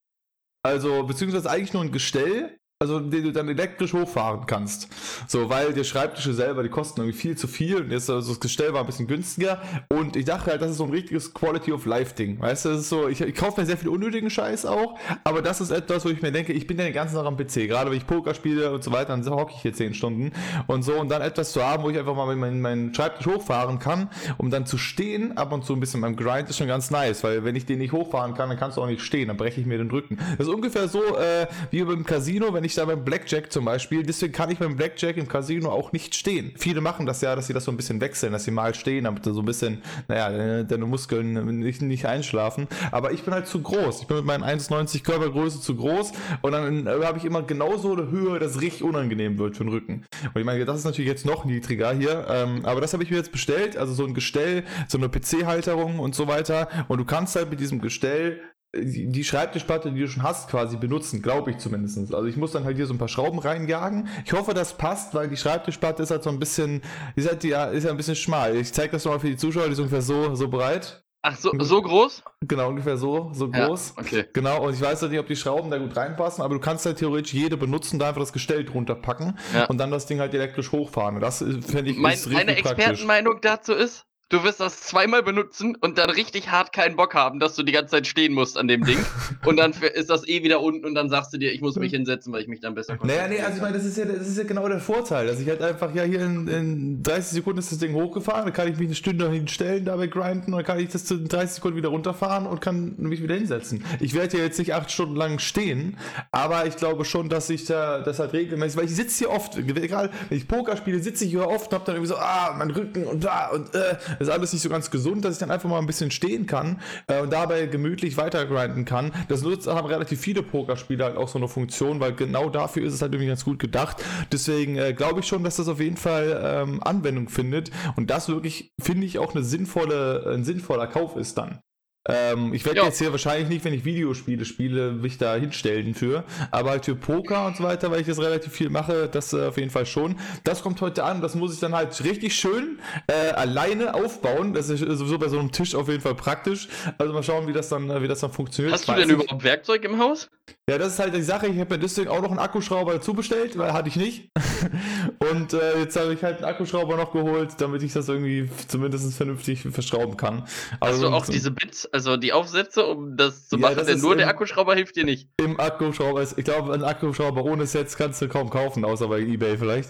Also 0.63 1.03
beziehungsweise 1.03 1.49
eigentlich 1.49 1.73
nur 1.73 1.83
ein 1.83 1.91
Gestell, 1.91 2.57
also 2.85 2.99
den 2.99 3.23
du 3.23 3.31
dann 3.31 3.49
elektrisch 3.49 3.93
hochfahren 3.93 4.45
kannst. 4.45 4.87
So, 5.27 5.49
weil 5.49 5.73
die 5.73 5.83
Schreibtische 5.83 6.33
selber, 6.33 6.63
die 6.63 6.69
kosten 6.69 7.01
irgendwie 7.01 7.17
viel 7.17 7.37
zu 7.37 7.47
viel 7.47 7.77
und 7.77 7.91
jetzt 7.91 8.09
also 8.09 8.29
das 8.29 8.39
Gestell 8.39 8.73
war 8.73 8.81
ein 8.81 8.85
bisschen 8.85 9.07
günstiger 9.07 9.61
und 9.89 10.15
ich 10.15 10.25
dachte 10.25 10.51
halt, 10.51 10.61
das 10.61 10.71
ist 10.71 10.77
so 10.77 10.85
ein 10.85 10.91
richtiges 10.91 11.33
Quality 11.33 11.71
of 11.71 11.85
Life 11.85 12.15
Ding. 12.15 12.39
Weißt 12.39 12.65
du, 12.65 12.69
das 12.69 12.81
ist 12.81 12.89
so, 12.89 13.07
ich, 13.07 13.21
ich 13.21 13.35
kaufe 13.35 13.59
mir 13.59 13.65
sehr 13.65 13.77
viel 13.77 13.89
unnötigen 13.89 14.29
Scheiß 14.29 14.65
auch, 14.65 14.97
aber 15.23 15.41
das 15.41 15.61
ist 15.61 15.71
etwas, 15.71 16.05
wo 16.05 16.09
ich 16.09 16.21
mir 16.21 16.31
denke, 16.31 16.53
ich 16.53 16.67
bin 16.67 16.77
ja 16.77 16.85
den 16.85 16.93
ganzen 16.93 17.15
Tag 17.15 17.25
am 17.25 17.37
PC, 17.37 17.67
gerade 17.67 17.89
wenn 17.89 17.97
ich 17.97 18.07
Poker 18.07 18.33
spiele 18.33 18.71
und 18.71 18.83
so 18.83 18.91
weiter, 18.91 19.15
dann 19.15 19.25
hocke 19.29 19.53
ich 19.55 19.61
hier 19.61 19.73
10 19.73 19.93
Stunden 19.93 20.31
und 20.67 20.83
so 20.83 20.93
und 20.93 21.09
dann 21.09 21.21
etwas 21.21 21.51
zu 21.51 21.63
haben, 21.63 21.83
wo 21.83 21.89
ich 21.89 21.97
einfach 21.97 22.15
mal 22.15 22.33
meinen, 22.35 22.61
meinen 22.61 22.93
Schreibtisch 22.93 23.27
hochfahren 23.27 23.79
kann, 23.79 24.09
um 24.37 24.49
dann 24.49 24.65
zu 24.65 24.77
stehen, 24.77 25.37
ab 25.37 25.51
und 25.51 25.65
zu 25.65 25.73
ein 25.73 25.79
bisschen 25.79 26.01
beim 26.01 26.15
Grind 26.15 26.49
ist 26.49 26.57
schon 26.57 26.67
ganz 26.67 26.91
nice, 26.91 27.23
weil 27.23 27.43
wenn 27.43 27.55
ich 27.55 27.65
den 27.65 27.79
nicht 27.79 27.93
hochfahren 27.93 28.33
kann, 28.33 28.49
dann 28.49 28.57
kannst 28.57 28.77
du 28.77 28.81
auch 28.81 28.87
nicht 28.87 29.01
stehen, 29.01 29.27
dann 29.27 29.37
breche 29.37 29.59
ich 29.61 29.67
mir 29.67 29.77
den 29.77 29.89
Rücken. 29.89 30.17
Das 30.37 30.47
ist 30.47 30.53
ungefähr 30.53 30.87
so 30.87 31.01
äh, 31.17 31.47
wie 31.71 31.83
beim 31.83 32.05
Casino, 32.05 32.53
wenn 32.53 32.63
ich 32.63 32.73
da 32.75 32.85
beim 32.85 33.03
Blackjack 33.03 33.51
zum 33.51 33.65
Beispiel, 33.65 34.03
deswegen 34.03 34.33
kann 34.33 34.49
ich 34.51 34.59
beim 34.59 34.75
Blackjack 34.75 35.17
im 35.17 35.27
Casino 35.27 35.69
auch 35.71 35.91
nicht 35.91 36.15
stehen. 36.15 36.53
Viele 36.57 36.81
machen 36.81 37.05
das 37.05 37.21
ja, 37.21 37.35
dass 37.35 37.47
sie 37.47 37.53
das 37.53 37.65
so 37.65 37.71
ein 37.71 37.77
bisschen 37.77 38.01
wechseln, 38.01 38.33
dass 38.33 38.43
sie 38.43 38.51
mal 38.51 38.75
stehen, 38.75 39.05
damit 39.05 39.25
du 39.25 39.33
so 39.33 39.41
ein 39.41 39.45
bisschen, 39.45 39.81
naja, 40.07 40.63
deine 40.63 40.85
Muskeln 40.85 41.59
nicht, 41.59 41.81
nicht 41.81 42.05
einschlafen. 42.05 42.67
Aber 42.91 43.11
ich 43.11 43.23
bin 43.23 43.33
halt 43.33 43.47
zu 43.47 43.61
groß. 43.61 44.01
Ich 44.01 44.07
bin 44.07 44.17
mit 44.17 44.25
meinen 44.25 44.43
1,90 44.43 45.03
Körpergröße 45.03 45.61
zu 45.61 45.75
groß 45.75 46.11
und 46.41 46.51
dann 46.51 46.87
äh, 46.87 47.03
habe 47.03 47.17
ich 47.17 47.25
immer 47.25 47.43
genauso 47.43 47.93
eine 47.93 48.09
Höhe, 48.09 48.39
dass 48.39 48.51
es 48.51 48.61
richtig 48.61 48.83
unangenehm 48.83 49.37
wird 49.37 49.57
für 49.57 49.63
den 49.63 49.71
Rücken. 49.71 50.05
Und 50.33 50.39
ich 50.39 50.45
meine, 50.45 50.63
das 50.65 50.79
ist 50.79 50.85
natürlich 50.85 51.09
jetzt 51.09 51.25
noch 51.25 51.45
niedriger 51.45 51.93
hier, 51.93 52.25
ähm, 52.29 52.65
aber 52.65 52.81
das 52.81 52.93
habe 52.93 53.03
ich 53.03 53.09
mir 53.09 53.17
jetzt 53.17 53.31
bestellt, 53.31 53.77
also 53.77 53.93
so 53.93 54.05
ein 54.05 54.13
Gestell, 54.13 54.63
so 54.87 54.97
eine 54.97 55.09
PC-Halterung 55.09 55.99
und 55.99 56.15
so 56.15 56.27
weiter. 56.27 56.67
Und 56.87 56.97
du 56.99 57.05
kannst 57.05 57.35
halt 57.35 57.49
mit 57.49 57.59
diesem 57.59 57.81
Gestell 57.81 58.41
die 58.77 59.23
Schreibtischplatte, 59.23 59.91
die 59.91 60.01
du 60.01 60.07
schon 60.07 60.23
hast, 60.23 60.49
quasi 60.49 60.77
benutzen, 60.77 61.21
glaube 61.21 61.51
ich 61.51 61.57
zumindest. 61.57 62.13
Also 62.13 62.27
ich 62.27 62.37
muss 62.37 62.51
dann 62.51 62.63
halt 62.63 62.77
hier 62.77 62.87
so 62.87 62.93
ein 62.93 62.97
paar 62.97 63.07
Schrauben 63.07 63.39
reinjagen. 63.39 64.07
Ich 64.25 64.33
hoffe, 64.33 64.53
das 64.53 64.77
passt, 64.77 65.13
weil 65.13 65.29
die 65.29 65.37
Schreibtischplatte 65.37 66.03
ist 66.03 66.11
halt 66.11 66.23
so 66.23 66.29
ein 66.29 66.39
bisschen, 66.39 66.81
ist 67.15 67.29
halt 67.29 67.43
ja, 67.43 67.65
ist 67.65 67.83
ja 67.83 67.91
ein 67.91 67.97
bisschen 67.97 68.15
schmal. 68.15 68.55
Ich 68.55 68.73
zeige 68.73 68.93
das 68.93 69.05
nochmal 69.05 69.19
für 69.19 69.29
die 69.29 69.37
Zuschauer, 69.37 69.65
die 69.65 69.73
ist 69.73 69.79
ungefähr 69.79 70.01
so, 70.01 70.35
so 70.35 70.47
breit. 70.47 71.03
Ach, 71.27 71.35
so, 71.35 71.51
so 71.57 71.81
groß? 71.81 72.23
Genau, 72.41 72.69
ungefähr 72.69 72.97
so, 72.97 73.31
so 73.33 73.49
groß. 73.49 73.93
Ja, 73.95 74.03
okay. 74.03 74.25
Genau, 74.33 74.63
und 74.63 74.75
ich 74.75 74.81
weiß 74.81 75.01
halt 75.01 75.11
nicht, 75.11 75.19
ob 75.19 75.25
die 75.25 75.35
Schrauben 75.35 75.71
da 75.71 75.79
gut 75.79 75.97
reinpassen, 75.97 76.43
aber 76.43 76.53
du 76.53 76.59
kannst 76.59 76.85
halt 76.85 76.99
theoretisch 76.99 77.33
jede 77.33 77.57
benutzen, 77.57 77.97
da 77.97 78.09
einfach 78.09 78.21
das 78.21 78.31
Gestell 78.31 78.63
drunter 78.63 78.93
packen 78.93 79.35
ja. 79.51 79.65
und 79.65 79.79
dann 79.79 79.89
das 79.89 80.05
Ding 80.05 80.19
halt 80.19 80.35
elektrisch 80.35 80.71
hochfahren. 80.71 81.19
Das 81.19 81.39
fände 81.39 81.89
ich 81.89 81.97
mein, 81.97 82.13
ist 82.13 82.27
richtig 82.27 82.45
Meine 82.45 82.57
Expertenmeinung 82.57 83.39
dazu 83.41 83.73
ist, 83.73 84.05
Du 84.29 84.43
wirst 84.43 84.59
das 84.59 84.81
zweimal 84.81 85.21
benutzen 85.21 85.77
und 85.79 85.99
dann 85.99 86.09
richtig 86.09 86.49
hart 86.49 86.73
keinen 86.73 86.95
Bock 86.95 87.13
haben, 87.13 87.39
dass 87.39 87.53
du 87.53 87.61
die 87.61 87.71
ganze 87.71 87.91
Zeit 87.91 88.07
stehen 88.07 88.33
musst 88.33 88.57
an 88.57 88.67
dem 88.67 88.83
Ding. 88.83 88.97
und 89.45 89.57
dann 89.57 89.71
ist 89.71 90.09
das 90.09 90.27
eh 90.27 90.41
wieder 90.41 90.61
unten 90.61 90.83
und 90.83 90.95
dann 90.95 91.09
sagst 91.09 91.31
du 91.31 91.37
dir, 91.37 91.53
ich 91.53 91.61
muss 91.61 91.75
mich 91.75 91.91
hinsetzen, 91.91 92.33
weil 92.33 92.41
ich 92.41 92.47
mich 92.47 92.59
dann 92.59 92.73
besser 92.73 92.97
konzentriere. 92.97 93.29
Naja, 93.29 93.41
nee, 93.41 93.45
also 93.45 93.57
ich 93.57 93.61
meine, 93.61 93.77
das 93.77 93.85
ist 93.85 93.99
ja, 93.99 94.05
das 94.05 94.27
ist 94.27 94.35
ja 94.39 94.43
genau 94.45 94.67
der 94.67 94.79
Vorteil, 94.79 95.27
dass 95.27 95.39
ich 95.39 95.47
halt 95.47 95.61
einfach, 95.61 95.93
ja, 95.93 96.01
hier 96.01 96.21
in, 96.21 96.47
in 96.47 97.03
30 97.03 97.33
Sekunden 97.33 97.59
ist 97.59 97.71
das 97.71 97.77
Ding 97.77 97.93
hochgefahren, 97.93 98.45
dann 98.45 98.53
kann 98.53 98.67
ich 98.67 98.79
mich 98.79 98.87
eine 98.87 98.95
Stunde 98.95 99.29
hinstellen, 99.29 99.85
dabei 99.85 100.07
grinden, 100.07 100.53
dann 100.53 100.63
kann 100.63 100.79
ich 100.79 100.89
das 100.89 101.09
in 101.11 101.27
30 101.27 101.57
Sekunden 101.57 101.77
wieder 101.77 101.89
runterfahren 101.89 102.47
und 102.47 102.61
kann 102.61 102.95
mich 102.97 103.21
wieder 103.21 103.35
hinsetzen. 103.35 103.85
Ich 103.99 104.15
werde 104.15 104.39
ja 104.39 104.43
jetzt 104.43 104.57
nicht 104.57 104.73
acht 104.73 104.89
Stunden 104.89 105.15
lang 105.15 105.37
stehen, 105.37 105.97
aber 106.31 106.65
ich 106.65 106.77
glaube 106.77 107.05
schon, 107.05 107.29
dass 107.29 107.51
ich 107.51 107.65
da, 107.65 107.99
das 107.99 108.17
halt 108.17 108.33
regelmäßig, 108.33 108.77
weil 108.77 108.85
ich 108.85 108.95
sitze 108.95 109.19
hier 109.19 109.29
oft, 109.29 109.55
egal, 109.55 110.09
wenn 110.29 110.37
ich 110.39 110.47
Poker 110.47 110.75
spiele, 110.77 110.99
sitze 110.99 111.25
ich 111.25 111.29
hier 111.29 111.47
oft 111.47 111.71
und 111.71 111.77
hab 111.77 111.85
dann 111.85 111.93
irgendwie 111.93 112.09
so, 112.09 112.17
ah, 112.17 112.55
mein 112.57 112.71
Rücken 112.71 113.03
und 113.03 113.23
da 113.23 113.49
und 113.49 113.75
äh, 113.75 113.95
ist 114.19 114.29
alles 114.29 114.53
nicht 114.53 114.61
so 114.61 114.69
ganz 114.69 114.91
gesund, 114.91 115.25
dass 115.25 115.33
ich 115.33 115.39
dann 115.39 115.51
einfach 115.51 115.69
mal 115.69 115.79
ein 115.79 115.87
bisschen 115.87 116.11
stehen 116.11 116.45
kann 116.45 116.79
äh, 117.07 117.21
und 117.21 117.31
dabei 117.31 117.65
gemütlich 117.67 118.17
weiter 118.17 118.45
grinden 118.45 118.85
kann. 118.85 119.11
Das 119.27 119.41
nutzt, 119.41 119.67
haben 119.67 119.87
relativ 119.87 120.19
viele 120.19 120.43
Pokerspieler 120.43 121.05
halt 121.05 121.17
auch 121.17 121.27
so 121.27 121.37
eine 121.37 121.47
Funktion, 121.47 121.99
weil 121.99 122.13
genau 122.13 122.49
dafür 122.49 122.83
ist 122.83 122.93
es 122.93 123.01
halt 123.01 123.13
irgendwie 123.13 123.27
ganz 123.27 123.45
gut 123.45 123.59
gedacht. 123.59 124.03
Deswegen 124.31 124.77
äh, 124.77 124.93
glaube 124.93 125.19
ich 125.19 125.27
schon, 125.27 125.43
dass 125.43 125.57
das 125.57 125.67
auf 125.67 125.79
jeden 125.79 125.97
Fall 125.97 126.41
ähm, 126.43 126.81
Anwendung 126.83 127.29
findet 127.29 127.71
und 127.95 128.09
das 128.09 128.29
wirklich, 128.29 128.73
finde 128.79 129.05
ich, 129.05 129.19
auch 129.19 129.35
eine 129.35 129.43
sinnvolle, 129.43 130.31
ein 130.33 130.43
sinnvoller 130.43 130.87
Kauf 130.87 131.15
ist 131.15 131.37
dann. 131.37 131.59
Ähm, 132.07 132.53
ich 132.53 132.65
werde 132.65 132.81
jetzt 132.81 132.99
hier 132.99 133.11
wahrscheinlich 133.11 133.49
nicht, 133.49 133.65
wenn 133.65 133.73
ich 133.73 133.83
Videospiele 133.83 134.45
spiele, 134.45 134.91
mich 134.91 135.17
da 135.17 135.35
hinstellen 135.35 135.95
für. 135.95 136.23
Aber 136.51 136.71
halt 136.71 136.85
für 136.85 136.95
Poker 136.95 137.47
und 137.47 137.57
so 137.57 137.63
weiter, 137.63 137.89
weil 137.91 138.01
ich 138.01 138.07
das 138.07 138.19
relativ 138.19 138.53
viel 138.53 138.69
mache, 138.69 139.09
das 139.11 139.33
äh, 139.33 139.47
auf 139.47 139.57
jeden 139.57 139.71
Fall 139.71 139.85
schon. 139.85 140.15
Das 140.43 140.61
kommt 140.61 140.81
heute 140.81 141.03
an, 141.03 141.21
das 141.21 141.35
muss 141.35 141.53
ich 141.53 141.59
dann 141.59 141.73
halt 141.73 142.03
richtig 142.03 142.35
schön 142.35 142.79
äh, 143.07 143.31
alleine 143.31 143.95
aufbauen. 143.95 144.53
Das 144.53 144.69
ist 144.69 144.79
sowieso 144.79 145.17
bei 145.17 145.29
so 145.29 145.39
einem 145.39 145.51
Tisch 145.51 145.73
auf 145.73 145.89
jeden 145.89 146.01
Fall 146.01 146.15
praktisch. 146.15 146.67
Also 146.97 147.13
mal 147.13 147.23
schauen, 147.23 147.47
wie 147.47 147.53
das 147.53 147.69
dann, 147.69 148.01
wie 148.01 148.07
das 148.07 148.19
dann 148.19 148.31
funktioniert. 148.31 148.73
Hast 148.73 148.87
du 148.87 148.93
denn 148.93 149.09
überhaupt 149.09 149.43
Werkzeug 149.43 149.83
im 149.85 149.97
Haus? 149.97 150.29
Ja, 150.67 150.79
das 150.79 150.93
ist 150.93 150.99
halt 150.99 151.13
die 151.13 151.21
Sache. 151.21 151.47
Ich 151.47 151.59
habe 151.59 151.75
mir 151.75 151.79
deswegen 151.79 152.09
auch 152.09 152.21
noch 152.21 152.31
einen 152.31 152.39
Akkuschrauber 152.39 152.93
dazu 152.93 153.13
bestellt, 153.13 153.55
weil 153.55 153.73
hatte 153.73 153.87
ich 153.87 153.95
nicht. 153.95 154.29
und 155.31 155.53
äh, 155.53 155.79
jetzt 155.79 155.95
habe 155.95 156.13
ich 156.13 156.23
halt 156.23 156.37
einen 156.37 156.45
Akkuschrauber 156.45 156.97
noch 156.97 157.13
geholt, 157.13 157.53
damit 157.59 157.83
ich 157.83 157.93
das 157.93 158.09
irgendwie 158.09 158.49
zumindest 158.67 159.13
vernünftig 159.15 159.61
verschrauben 159.61 160.17
kann. 160.17 160.47
Also 160.79 161.11
Hast 161.11 161.11
du 161.11 161.15
auch 161.15 161.25
diese 161.27 161.51
Bits, 161.51 161.85
also 161.95 162.17
die 162.17 162.31
Aufsätze, 162.31 162.85
um 162.85 163.17
das 163.17 163.47
zu 163.47 163.57
ja, 163.57 163.63
machen, 163.63 163.75
das 163.77 163.87
denn 163.87 163.99
nur 163.99 164.13
im, 164.13 164.19
der 164.19 164.27
Akkuschrauber 164.29 164.75
hilft 164.75 164.95
dir 164.95 165.03
nicht? 165.03 165.29
Im 165.37 165.59
Akkuschrauber 165.59 166.21
ist, 166.21 166.37
ich 166.37 166.45
glaube, 166.45 166.73
einen 166.73 166.83
Akkuschrauber 166.83 167.43
ohne 167.43 167.65
Sets 167.65 167.97
kannst 167.97 168.21
du 168.21 168.27
kaum 168.27 168.49
kaufen, 168.49 168.85
außer 168.85 169.07
bei 169.07 169.19
Ebay 169.19 169.57
vielleicht. 169.57 169.89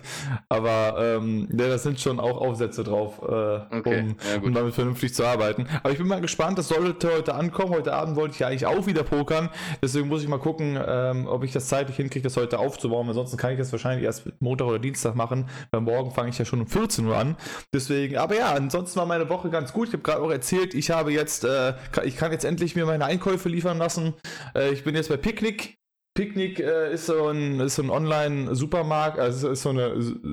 Aber 0.50 0.96
ähm, 1.00 1.48
ja, 1.52 1.68
da 1.68 1.78
sind 1.78 2.00
schon 2.00 2.20
auch 2.20 2.42
Aufsätze 2.42 2.84
drauf, 2.84 3.20
äh, 3.22 3.76
okay. 3.78 4.02
um, 4.02 4.16
ja, 4.34 4.42
um, 4.42 4.54
damit 4.54 4.74
vernünftig 4.74 5.14
zu 5.14 5.26
arbeiten. 5.26 5.68
Aber 5.84 5.92
ich 5.92 6.00
bin 6.00 6.08
mal 6.08 6.22
gespannt, 6.22 6.58
das 6.58 6.70
sollte 6.70 7.12
heute 7.12 7.36
ankommen. 7.36 7.74
Heute 7.74 7.94
Abend 7.94 8.16
wollte 8.16 8.34
ich 8.34 8.40
ja 8.40 8.48
eigentlich 8.48 8.66
auch 8.66 8.88
wieder 8.88 9.04
pokern. 9.04 9.50
Deswegen 9.82 10.08
muss 10.08 10.24
ich 10.24 10.28
mal 10.28 10.40
gucken, 10.40 10.56
gucken, 10.56 10.80
ähm, 10.88 11.28
ob 11.28 11.44
ich 11.44 11.52
das 11.52 11.68
zeitlich 11.68 11.98
hinkriege, 11.98 12.24
das 12.24 12.38
heute 12.38 12.60
aufzubauen. 12.60 13.08
Ansonsten 13.08 13.38
kann 13.38 13.52
ich 13.52 13.58
das 13.58 13.72
wahrscheinlich 13.72 14.06
erst 14.06 14.24
Montag 14.40 14.68
oder 14.68 14.80
Dienstag 14.80 15.16
machen, 15.16 15.50
weil 15.72 15.82
morgen 15.82 16.12
fange 16.12 16.30
ich 16.30 16.38
ja 16.38 16.46
schon 16.46 16.62
um 16.62 16.68
14 16.68 17.06
Uhr 17.06 17.18
an. 17.18 17.36
Deswegen, 17.74 18.18
aber 18.18 18.36
ja, 18.36 18.54
ansonsten 18.54 19.00
war 19.00 19.06
meine 19.06 19.30
Woche 19.30 19.50
ganz 19.50 19.74
gut. 19.74 19.88
Ich 19.88 19.94
habe 19.94 20.04
gerade 20.04 20.22
auch 20.22 20.32
erzählt, 20.32 20.74
ich 20.74 20.92
habe 20.92 21.12
jetzt, 21.12 21.44
äh, 21.44 21.74
ich 22.04 22.18
kann 22.18 22.32
jetzt 22.32 22.46
endlich 22.46 22.76
mir 22.76 22.86
meine 22.86 23.06
Einkäufe 23.06 23.50
liefern 23.50 23.78
lassen. 23.78 24.14
Äh, 24.56 24.72
ich 24.72 24.84
bin 24.84 24.96
jetzt 24.96 25.10
bei 25.10 25.18
Picknick. 25.18 25.76
Picknick 26.16 26.60
äh, 26.60 26.94
ist 26.94 27.08
so 27.08 27.28
ein, 27.28 27.68
so 27.68 27.82
ein 27.82 27.90
Online-Supermarkt, 27.90 29.20
also 29.20 29.50
ist 29.50 29.64
so 29.64 29.70
eine, 29.70 29.88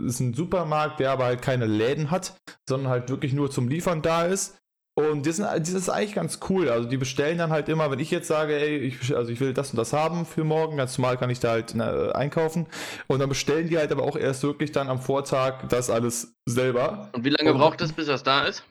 ist 0.07 0.21
ein 0.21 0.33
Supermarkt, 0.33 1.00
der 1.00 1.11
aber 1.11 1.25
halt 1.25 1.42
keine 1.42 1.66
Läden 1.66 2.11
hat, 2.11 2.37
sondern 2.69 2.90
halt 2.90 3.11
wirklich 3.11 3.33
nur 3.33 3.50
zum 3.50 3.69
Liefern 3.69 4.00
da 4.00 4.25
ist. 4.26 4.59
Und 4.95 5.26
das, 5.26 5.38
das 5.38 5.71
ist 5.71 5.88
eigentlich 5.88 6.14
ganz 6.14 6.38
cool. 6.50 6.69
Also 6.69 6.87
die 6.87 6.99
bestellen 6.99 7.38
dann 7.38 7.50
halt 7.50 7.71
immer, 7.71 7.90
wenn 7.90 7.99
ich 7.99 8.11
jetzt 8.11 8.28
sage, 8.28 8.54
ey, 8.54 8.76
ich, 8.76 9.16
also 9.16 9.33
ich 9.33 9.40
will 9.40 9.54
das 9.54 9.71
und 9.71 9.78
das 9.78 9.95
haben 9.95 10.26
für 10.26 10.45
morgen, 10.45 10.76
ganz 10.76 10.99
normal 10.99 11.16
kann 11.16 11.31
ich 11.31 11.40
da 11.40 11.52
halt 11.52 11.75
ne, 11.75 12.12
einkaufen. 12.14 12.66
Und 13.07 13.19
dann 13.19 13.31
bestellen 13.31 13.69
die 13.69 13.78
halt 13.78 13.90
aber 13.90 14.02
auch 14.02 14.16
erst 14.16 14.42
wirklich 14.42 14.71
dann 14.71 14.88
am 14.88 15.00
Vortag 15.00 15.66
das 15.71 15.88
alles 15.88 16.35
selber. 16.47 17.09
Und 17.12 17.25
wie 17.25 17.31
lange 17.31 17.52
und, 17.52 17.59
braucht 17.59 17.81
es, 17.81 17.92
bis 17.92 18.07
das 18.07 18.23
da 18.23 18.45
ist? 18.45 18.64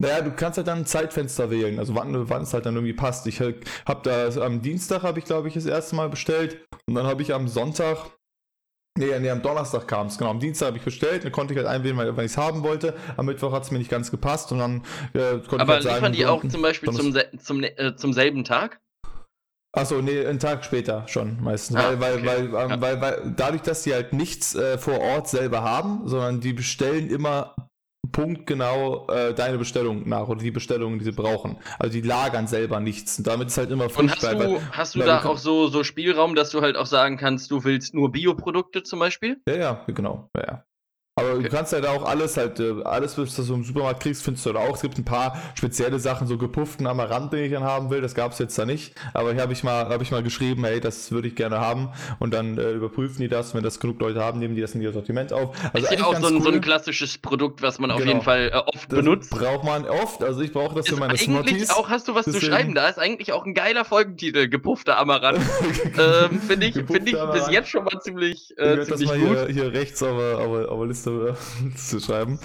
Naja, 0.00 0.22
du 0.22 0.32
kannst 0.32 0.58
halt 0.58 0.68
dann 0.68 0.78
ein 0.78 0.86
Zeitfenster 0.86 1.50
wählen, 1.50 1.78
also 1.78 1.94
wann, 1.94 2.28
wann 2.28 2.42
es 2.42 2.54
halt 2.54 2.66
dann 2.66 2.74
irgendwie 2.74 2.92
passt. 2.92 3.26
Ich 3.26 3.40
habe 3.40 3.60
da 4.02 4.28
am 4.44 4.62
Dienstag 4.62 5.02
habe 5.02 5.18
ich 5.18 5.24
glaube 5.24 5.48
ich 5.48 5.54
das 5.54 5.66
erste 5.66 5.96
Mal 5.96 6.08
bestellt 6.08 6.64
und 6.86 6.94
dann 6.94 7.06
habe 7.06 7.22
ich 7.22 7.34
am 7.34 7.48
Sonntag 7.48 8.10
Nee, 8.98 9.16
nee, 9.20 9.30
am 9.30 9.42
Donnerstag 9.42 9.86
kam 9.86 10.08
es, 10.08 10.18
genau. 10.18 10.30
Am 10.30 10.40
Dienstag 10.40 10.68
habe 10.68 10.78
ich 10.78 10.82
bestellt, 10.82 11.24
dann 11.24 11.30
konnte 11.30 11.54
ich 11.54 11.58
halt 11.58 11.68
einwählen, 11.68 11.96
weil, 11.96 12.08
ich 12.18 12.32
es 12.32 12.36
haben 12.36 12.64
wollte. 12.64 12.94
Am 13.16 13.26
Mittwoch 13.26 13.52
hat 13.52 13.62
es 13.62 13.70
mir 13.70 13.78
nicht 13.78 13.90
ganz 13.90 14.10
gepasst 14.10 14.50
und 14.50 14.58
dann 14.58 14.82
äh, 15.12 15.38
konnte 15.38 15.60
Aber 15.60 15.62
ich 15.62 15.68
halt 15.68 15.82
sagen... 15.84 15.96
Aber 15.98 16.08
liefern 16.08 16.12
die 16.12 16.26
auch 16.26 16.44
zum 16.48 16.62
Beispiel 16.62 16.92
zum, 16.92 17.16
zum, 17.38 17.62
äh, 17.62 17.94
zum 17.94 18.12
selben 18.12 18.42
Tag? 18.42 18.80
Achso, 19.72 20.02
nee, 20.02 20.26
einen 20.26 20.40
Tag 20.40 20.64
später 20.64 21.06
schon 21.06 21.40
meistens. 21.42 21.76
Ah, 21.76 21.90
weil, 21.90 22.00
weil, 22.00 22.14
okay. 22.16 22.26
weil, 22.52 22.64
ähm, 22.64 22.70
ja. 22.70 22.80
weil, 22.80 23.00
weil, 23.00 23.34
dadurch, 23.36 23.62
dass 23.62 23.82
die 23.82 23.94
halt 23.94 24.12
nichts 24.12 24.56
äh, 24.56 24.78
vor 24.78 24.98
Ort 24.98 25.28
selber 25.28 25.62
haben, 25.62 26.08
sondern 26.08 26.40
die 26.40 26.52
bestellen 26.52 27.08
immer 27.08 27.54
punktgenau 28.12 29.06
äh, 29.08 29.34
deine 29.34 29.58
Bestellung 29.58 30.08
nach 30.08 30.28
oder 30.28 30.40
die 30.40 30.50
Bestellungen, 30.50 30.98
die 30.98 31.04
sie 31.04 31.12
brauchen. 31.12 31.58
Also 31.78 31.92
die 31.92 32.06
lagern 32.06 32.46
selber 32.46 32.80
nichts. 32.80 33.18
Und 33.18 33.26
damit 33.26 33.48
ist 33.48 33.58
halt 33.58 33.70
immer 33.70 33.88
frisch. 33.88 34.04
Und 34.04 34.10
hast 34.10 34.22
du, 34.22 34.38
weil, 34.38 34.60
hast 34.72 34.94
du 34.94 35.00
da 35.00 35.24
auch 35.24 35.38
so, 35.38 35.68
so 35.68 35.84
Spielraum, 35.84 36.34
dass 36.34 36.50
du 36.50 36.60
halt 36.60 36.76
auch 36.76 36.86
sagen 36.86 37.16
kannst, 37.16 37.50
du 37.50 37.64
willst 37.64 37.94
nur 37.94 38.12
Bioprodukte 38.12 38.82
zum 38.82 38.98
Beispiel? 38.98 39.38
Ja, 39.48 39.56
ja, 39.56 39.84
genau. 39.86 40.30
Ja, 40.36 40.42
ja. 40.46 40.64
Aber 41.18 41.34
okay. 41.34 41.42
du 41.42 41.48
kannst 41.48 41.72
halt 41.72 41.86
auch 41.86 42.04
alles 42.04 42.36
halt, 42.36 42.60
äh, 42.60 42.82
alles, 42.84 43.18
was 43.18 43.34
du 43.34 43.42
so 43.42 43.54
im 43.54 43.64
Supermarkt 43.64 44.02
kriegst, 44.02 44.22
findest 44.22 44.46
du 44.46 44.52
da 44.52 44.60
auch. 44.60 44.76
Es 44.76 44.82
gibt 44.82 44.98
ein 44.98 45.04
paar 45.04 45.36
spezielle 45.54 45.98
Sachen, 45.98 46.26
so 46.26 46.38
gepufften 46.38 46.86
Amaranth, 46.86 47.32
den 47.32 47.44
ich 47.44 47.52
dann 47.52 47.64
haben 47.64 47.90
will. 47.90 48.00
Das 48.00 48.14
gab 48.14 48.32
es 48.32 48.38
jetzt 48.38 48.58
da 48.58 48.64
nicht. 48.64 48.94
Aber 49.14 49.32
hier 49.32 49.42
habe 49.42 49.52
ich 49.52 49.64
mal, 49.64 49.88
habe 49.88 50.02
ich 50.02 50.10
mal 50.10 50.22
geschrieben, 50.22 50.64
hey, 50.64 50.80
das 50.80 51.10
würde 51.10 51.28
ich 51.28 51.34
gerne 51.34 51.58
haben. 51.58 51.90
Und 52.18 52.34
dann 52.34 52.58
äh, 52.58 52.72
überprüfen 52.72 53.20
die 53.20 53.28
das. 53.28 53.54
Wenn 53.54 53.62
das 53.62 53.80
genug 53.80 54.00
Leute 54.00 54.22
haben, 54.22 54.38
nehmen 54.38 54.54
die 54.54 54.60
das 54.60 54.74
in 54.74 54.80
ihr 54.80 54.92
Sortiment 54.92 55.32
auf. 55.32 55.56
Also 55.72 55.86
ist 55.86 55.98
ja 55.98 56.06
auch 56.06 56.16
so 56.16 56.28
ein, 56.28 56.36
cool. 56.36 56.42
so 56.42 56.50
ein, 56.50 56.60
klassisches 56.60 57.18
Produkt, 57.18 57.62
was 57.62 57.78
man 57.78 57.90
genau. 57.90 58.00
auf 58.00 58.06
jeden 58.06 58.22
Fall 58.22 58.50
äh, 58.52 58.56
oft 58.56 58.92
das 58.92 58.98
benutzt. 58.98 59.30
Braucht 59.30 59.64
man 59.64 59.86
oft. 59.86 60.22
Also 60.22 60.40
ich 60.40 60.52
brauche 60.52 60.76
das 60.76 60.86
ist 60.86 60.94
für 60.94 61.00
meine 61.00 61.16
Smarties. 61.16 61.70
auch 61.70 61.88
hast 61.88 62.08
du 62.08 62.14
was 62.14 62.26
Deswegen. 62.26 62.44
zu 62.44 62.50
schreiben. 62.50 62.74
Da 62.74 62.88
ist 62.88 62.98
eigentlich 62.98 63.32
auch 63.32 63.44
ein 63.44 63.54
geiler 63.54 63.84
Folgentitel, 63.84 64.48
gepuffter 64.48 64.98
Amaranth. 64.98 65.38
ähm, 65.98 66.40
Finde 66.40 66.66
ich, 66.66 66.74
find 66.74 67.08
ich 67.08 67.16
bis 67.32 67.48
jetzt 67.50 67.68
schon 67.68 67.84
mal 67.84 68.00
ziemlich, 68.00 68.54
äh, 68.58 68.80
ich 68.80 68.86
ziemlich 68.86 69.08
das 69.08 69.18
mal 69.18 69.18
gut. 69.18 69.38
Hier, 69.46 69.64
hier 69.64 69.72
rechts 69.72 70.02
auf 70.02 70.16
der 70.16 70.86
Liste 70.86 71.07
zu 71.76 72.00
schreiben. 72.00 72.38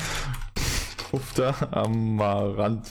Pufter 1.10 1.56
Amaranth. 1.72 2.90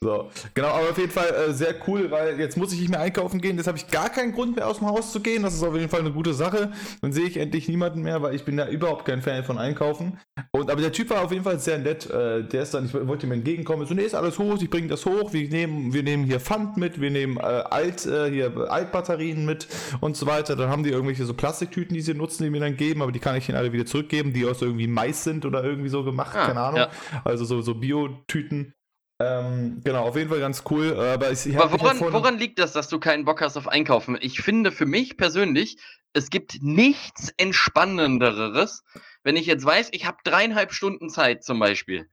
So, 0.00 0.30
genau, 0.54 0.68
aber 0.68 0.90
auf 0.90 0.98
jeden 0.98 1.10
Fall 1.10 1.28
äh, 1.34 1.52
sehr 1.52 1.74
cool, 1.88 2.08
weil 2.12 2.38
jetzt 2.38 2.56
muss 2.56 2.72
ich 2.72 2.78
nicht 2.78 2.90
mehr 2.90 3.00
einkaufen 3.00 3.40
gehen. 3.40 3.56
Jetzt 3.56 3.66
habe 3.66 3.78
ich 3.78 3.88
gar 3.88 4.08
keinen 4.10 4.32
Grund 4.32 4.54
mehr 4.54 4.68
aus 4.68 4.78
dem 4.78 4.86
Haus 4.86 5.10
zu 5.10 5.18
gehen. 5.18 5.42
Das 5.42 5.54
ist 5.54 5.64
auf 5.64 5.74
jeden 5.74 5.88
Fall 5.88 6.00
eine 6.00 6.12
gute 6.12 6.34
Sache. 6.34 6.70
Dann 7.02 7.12
sehe 7.12 7.24
ich 7.24 7.36
endlich 7.36 7.68
niemanden 7.68 8.02
mehr, 8.02 8.22
weil 8.22 8.32
ich 8.36 8.44
bin 8.44 8.56
ja 8.56 8.68
überhaupt 8.68 9.06
kein 9.06 9.22
Fan 9.22 9.42
von 9.42 9.58
Einkaufen. 9.58 10.20
Und 10.52 10.70
aber 10.70 10.80
der 10.80 10.92
Typ 10.92 11.10
war 11.10 11.24
auf 11.24 11.32
jeden 11.32 11.42
Fall 11.42 11.58
sehr 11.58 11.78
nett. 11.78 12.08
Äh, 12.08 12.44
der 12.44 12.62
ist 12.62 12.74
dann, 12.74 12.86
ich 12.86 12.94
wollte 12.94 13.26
ihm 13.26 13.32
entgegenkommen. 13.32 13.88
So, 13.88 13.94
nee, 13.94 14.02
ist 14.02 14.14
alles 14.14 14.38
hoch, 14.38 14.62
ich 14.62 14.70
bringe 14.70 14.86
das 14.86 15.04
hoch. 15.04 15.32
Wir 15.32 15.48
nehmen, 15.48 15.92
wir 15.92 16.04
nehmen 16.04 16.22
hier 16.22 16.38
Pfand 16.38 16.76
mit, 16.76 17.00
wir 17.00 17.10
nehmen 17.10 17.36
äh, 17.36 17.40
Alt, 17.40 18.06
äh, 18.06 18.30
hier 18.30 18.70
Altbatterien 18.70 19.44
mit 19.46 19.66
und 20.00 20.16
so 20.16 20.26
weiter. 20.26 20.54
Dann 20.54 20.70
haben 20.70 20.84
die 20.84 20.90
irgendwelche 20.90 21.24
so 21.24 21.34
Plastiktüten, 21.34 21.94
die 21.94 22.02
sie 22.02 22.14
nutzen, 22.14 22.44
die 22.44 22.50
mir 22.50 22.60
dann 22.60 22.76
geben, 22.76 23.02
aber 23.02 23.10
die 23.10 23.18
kann 23.18 23.34
ich 23.34 23.48
ihnen 23.48 23.58
alle 23.58 23.72
wieder 23.72 23.84
zurückgeben, 23.84 24.32
die 24.32 24.46
aus 24.46 24.62
irgendwie 24.62 24.86
Mais 24.86 25.24
sind 25.24 25.44
oder 25.44 25.64
irgendwie 25.64 25.88
so 25.88 26.04
gemacht, 26.04 26.36
ah, 26.36 26.46
keine 26.46 26.60
Ahnung. 26.60 26.78
Ja. 26.78 26.90
Also 27.24 27.44
so, 27.44 27.62
so 27.62 27.74
Bio-Tüten. 27.74 28.74
Ähm, 29.20 29.80
genau, 29.82 30.06
auf 30.06 30.16
jeden 30.16 30.30
Fall 30.30 30.38
ganz 30.38 30.62
cool. 30.70 30.94
Aber, 30.94 31.32
ich, 31.32 31.44
ich 31.44 31.58
aber 31.58 31.72
woran, 31.80 32.00
woran, 32.00 32.38
liegt 32.38 32.58
das, 32.58 32.72
dass 32.72 32.88
du 32.88 33.00
keinen 33.00 33.24
Bock 33.24 33.40
hast 33.40 33.56
auf 33.56 33.66
Einkaufen? 33.66 34.16
Ich 34.20 34.40
finde 34.40 34.70
für 34.70 34.86
mich 34.86 35.16
persönlich, 35.16 35.78
es 36.12 36.30
gibt 36.30 36.62
nichts 36.62 37.32
Entspannenderes, 37.36 38.84
wenn 39.24 39.36
ich 39.36 39.46
jetzt 39.46 39.64
weiß, 39.64 39.88
ich 39.92 40.06
habe 40.06 40.18
dreieinhalb 40.22 40.72
Stunden 40.72 41.10
Zeit 41.10 41.42
zum 41.42 41.58
Beispiel. 41.58 42.08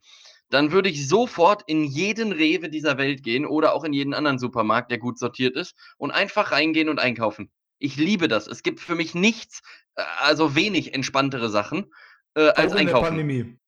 Dann 0.50 0.72
würde 0.72 0.90
ich 0.90 1.08
sofort 1.08 1.64
in 1.68 1.84
jeden 1.84 2.32
Rewe 2.32 2.70
dieser 2.70 2.98
Welt 2.98 3.24
gehen 3.24 3.46
oder 3.46 3.74
auch 3.74 3.84
in 3.84 3.94
jeden 3.94 4.14
anderen 4.14 4.40
Supermarkt, 4.40 4.90
der 4.90 4.98
gut 4.98 5.20
sortiert 5.20 5.56
ist, 5.56 5.76
und 5.98 6.12
einfach 6.12 6.52
reingehen 6.52 6.90
und 6.90 7.00
einkaufen. 7.00 7.52
Ich 7.78 7.98
liebe 7.98 8.28
das. 8.28 8.48
Es 8.48 8.64
gibt 8.64 8.80
für 8.80 8.96
mich 8.96 9.14
nichts, 9.14 9.62
äh, 9.96 10.04
also 10.20 10.56
wenig 10.56 10.94
entspanntere 10.94 11.50
Sachen 11.50 11.92
äh, 12.36 12.48
als 12.50 12.74
auch 12.74 12.78
Einkaufen. 12.78 13.20
In 13.20 13.28
der 13.28 13.36
Pandemie. 13.36 13.60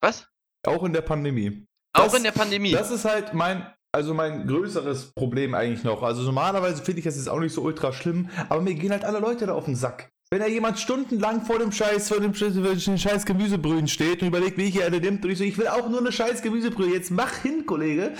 Was? 0.00 0.28
Auch 0.64 0.82
in 0.82 0.92
der 0.92 1.02
Pandemie. 1.02 1.66
Das, 1.92 2.08
auch 2.08 2.14
in 2.14 2.22
der 2.22 2.32
Pandemie. 2.32 2.72
Das 2.72 2.90
ist 2.90 3.04
halt 3.04 3.34
mein, 3.34 3.66
also 3.92 4.14
mein 4.14 4.46
größeres 4.46 5.12
Problem 5.14 5.54
eigentlich 5.54 5.84
noch. 5.84 6.02
Also 6.02 6.22
normalerweise 6.22 6.82
finde 6.82 7.00
ich 7.00 7.04
das 7.04 7.16
jetzt 7.16 7.28
auch 7.28 7.40
nicht 7.40 7.52
so 7.52 7.62
ultra 7.62 7.92
schlimm, 7.92 8.30
aber 8.48 8.62
mir 8.62 8.74
gehen 8.74 8.90
halt 8.90 9.04
alle 9.04 9.18
Leute 9.18 9.46
da 9.46 9.54
auf 9.54 9.66
den 9.66 9.76
Sack. 9.76 10.10
Wenn 10.32 10.40
da 10.40 10.46
jemand 10.46 10.78
stundenlang 10.78 11.44
vor 11.44 11.58
dem 11.58 11.72
Scheiß, 11.72 12.08
vor 12.08 12.18
dem, 12.18 12.32
Scheiß 12.32 13.26
Gemüsebrühen 13.26 13.86
steht 13.86 14.22
und 14.22 14.28
überlegt, 14.28 14.56
wie 14.56 14.62
ich 14.62 14.72
hier 14.72 14.86
eine 14.86 14.98
nimmt 14.98 15.22
und 15.22 15.30
ich 15.30 15.36
so, 15.36 15.44
ich 15.44 15.58
will 15.58 15.68
auch 15.68 15.90
nur 15.90 16.00
eine 16.00 16.10
Scheiß 16.10 16.40
Gemüsebrühe, 16.40 16.90
jetzt 16.90 17.10
mach 17.10 17.34
hin, 17.42 17.66
Kollege. 17.66 18.14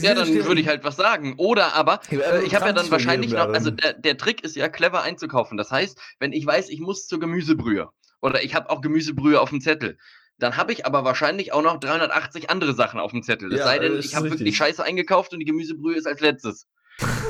ja, 0.00 0.14
dann 0.14 0.34
würde 0.34 0.60
ich 0.60 0.66
halt 0.66 0.82
was 0.82 0.96
sagen. 0.96 1.34
Oder 1.36 1.74
aber, 1.74 2.00
äh, 2.10 2.42
ich 2.42 2.56
habe 2.56 2.66
ja 2.66 2.72
dann 2.72 2.90
wahrscheinlich 2.90 3.30
noch, 3.30 3.46
also 3.50 3.70
der, 3.70 3.92
der 3.92 4.16
Trick 4.16 4.42
ist 4.42 4.56
ja 4.56 4.68
clever 4.68 5.04
einzukaufen. 5.04 5.56
Das 5.56 5.70
heißt, 5.70 5.96
wenn 6.18 6.32
ich 6.32 6.44
weiß, 6.44 6.68
ich 6.68 6.80
muss 6.80 7.06
zur 7.06 7.20
Gemüsebrühe 7.20 7.90
oder 8.20 8.42
ich 8.42 8.56
habe 8.56 8.68
auch 8.68 8.80
Gemüsebrühe 8.80 9.40
auf 9.40 9.50
dem 9.50 9.60
Zettel, 9.60 9.98
dann 10.42 10.56
habe 10.56 10.72
ich 10.72 10.84
aber 10.86 11.04
wahrscheinlich 11.04 11.52
auch 11.52 11.62
noch 11.62 11.78
380 11.78 12.50
andere 12.50 12.74
Sachen 12.74 12.98
auf 12.98 13.12
dem 13.12 13.22
Zettel. 13.22 13.52
Es 13.52 13.60
ja, 13.60 13.64
sei 13.64 13.78
denn, 13.78 13.98
ich 13.98 14.16
habe 14.16 14.30
wirklich 14.30 14.56
Scheiße 14.56 14.82
eingekauft 14.82 15.32
und 15.32 15.38
die 15.38 15.44
Gemüsebrühe 15.44 15.96
ist 15.96 16.06
als 16.06 16.20
letztes. 16.20 16.66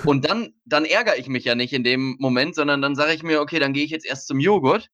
und 0.04 0.28
dann, 0.28 0.54
dann 0.64 0.84
ärgere 0.84 1.18
ich 1.18 1.28
mich 1.28 1.44
ja 1.44 1.54
nicht 1.54 1.72
in 1.72 1.84
dem 1.84 2.16
Moment, 2.18 2.54
sondern 2.54 2.80
dann 2.82 2.94
sage 2.94 3.12
ich 3.12 3.22
mir, 3.22 3.40
okay, 3.40 3.58
dann 3.58 3.72
gehe 3.72 3.84
ich 3.84 3.90
jetzt 3.90 4.06
erst 4.06 4.26
zum 4.26 4.40
Joghurt 4.40 4.88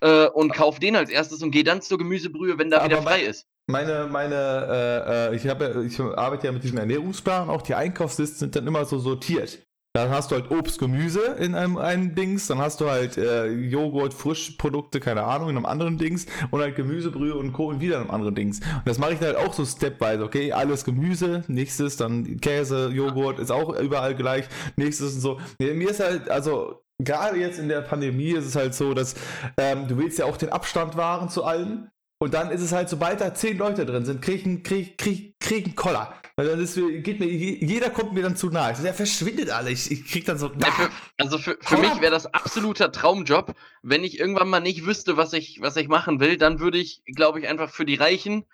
äh, 0.00 0.26
und 0.26 0.52
kaufe 0.52 0.80
den 0.80 0.96
als 0.96 1.10
erstes 1.10 1.42
und 1.42 1.50
gehe 1.50 1.64
dann 1.64 1.82
zur 1.82 1.98
Gemüsebrühe, 1.98 2.58
wenn 2.58 2.70
da 2.70 2.78
aber 2.78 2.86
wieder 2.86 3.02
frei 3.02 3.22
ist. 3.22 3.46
Meine, 3.66 4.06
meine, 4.10 5.28
äh, 5.28 5.32
äh 5.32 5.36
ich, 5.36 5.46
habe, 5.48 5.84
ich 5.86 5.98
arbeite 6.00 6.46
ja 6.46 6.52
mit 6.52 6.62
diesem 6.62 6.78
Ernährungsplan, 6.78 7.50
auch 7.50 7.62
die 7.62 7.74
Einkaufslisten 7.74 8.38
sind 8.38 8.56
dann 8.56 8.66
immer 8.66 8.84
so 8.84 8.98
sortiert. 9.00 9.65
Dann 9.96 10.10
hast 10.10 10.30
du 10.30 10.34
halt 10.34 10.50
Obst, 10.50 10.78
Gemüse 10.78 11.36
in 11.38 11.54
einem, 11.54 11.78
einem 11.78 12.14
Dings, 12.14 12.48
dann 12.48 12.58
hast 12.58 12.82
du 12.82 12.90
halt 12.90 13.16
äh, 13.16 13.46
Joghurt, 13.46 14.12
Frischprodukte, 14.12 15.00
keine 15.00 15.22
Ahnung, 15.22 15.48
in 15.48 15.56
einem 15.56 15.64
anderen 15.64 15.96
Dings 15.96 16.26
und 16.50 16.60
halt 16.60 16.76
Gemüsebrühe 16.76 17.34
und 17.34 17.54
Co. 17.54 17.70
in 17.70 17.80
wieder 17.80 17.96
in 17.96 18.02
einem 18.02 18.10
anderen 18.10 18.34
Dings. 18.34 18.60
Und 18.60 18.86
das 18.86 18.98
mache 18.98 19.14
ich 19.14 19.20
dann 19.20 19.34
halt 19.34 19.38
auch 19.38 19.54
so 19.54 19.64
stepweise, 19.64 20.22
okay? 20.22 20.52
Alles 20.52 20.84
Gemüse, 20.84 21.44
nächstes 21.48 21.96
dann 21.96 22.38
Käse, 22.42 22.90
Joghurt, 22.90 23.38
ist 23.38 23.50
auch 23.50 23.74
überall 23.74 24.14
gleich, 24.14 24.44
nächstes 24.76 25.14
und 25.14 25.20
so. 25.22 25.40
Mir 25.58 25.88
ist 25.88 26.00
halt, 26.00 26.28
also 26.28 26.82
gerade 26.98 27.38
jetzt 27.38 27.58
in 27.58 27.70
der 27.70 27.80
Pandemie 27.80 28.32
ist 28.32 28.44
es 28.44 28.54
halt 28.54 28.74
so, 28.74 28.92
dass 28.92 29.14
ähm, 29.56 29.88
du 29.88 29.96
willst 29.96 30.18
ja 30.18 30.26
auch 30.26 30.36
den 30.36 30.50
Abstand 30.50 30.98
wahren 30.98 31.30
zu 31.30 31.42
allen. 31.44 31.90
Und 32.18 32.32
dann 32.32 32.50
ist 32.50 32.62
es 32.62 32.72
halt, 32.72 32.88
sobald 32.88 33.20
da 33.20 33.34
zehn 33.34 33.58
Leute 33.58 33.84
drin 33.84 34.06
sind, 34.06 34.22
krieg 34.22 34.36
ich 34.36 34.46
einen, 34.46 34.62
krieg, 34.62 34.96
krieg, 34.96 35.38
krieg 35.38 35.66
einen 35.66 35.74
Koller. 35.76 36.14
Weil 36.36 36.48
dann 36.48 36.60
ist, 36.60 36.74
geht 36.74 37.20
mir, 37.20 37.26
jeder 37.26 37.90
kommt 37.90 38.12
mir 38.12 38.22
dann 38.22 38.36
zu 38.36 38.50
nahe. 38.50 38.74
Der 38.82 38.94
verschwindet 38.94 39.50
alle. 39.50 39.70
Ich, 39.70 39.90
ich 39.90 40.06
krieg 40.06 40.24
dann 40.24 40.38
so. 40.38 40.50
Ja, 40.58 40.70
für, 40.70 40.90
also 41.18 41.38
für, 41.38 41.58
für 41.60 41.78
mich 41.78 42.00
wäre 42.00 42.10
das 42.10 42.26
absoluter 42.26 42.92
Traumjob. 42.92 43.54
Wenn 43.82 44.04
ich 44.04 44.18
irgendwann 44.18 44.48
mal 44.48 44.60
nicht 44.60 44.86
wüsste, 44.86 45.16
was 45.16 45.32
ich, 45.32 45.60
was 45.60 45.76
ich 45.76 45.88
machen 45.88 46.20
will, 46.20 46.36
dann 46.36 46.60
würde 46.60 46.78
ich, 46.78 47.02
glaube 47.06 47.40
ich, 47.40 47.48
einfach 47.48 47.70
für 47.70 47.86
die 47.86 47.94
Reichen 47.94 48.44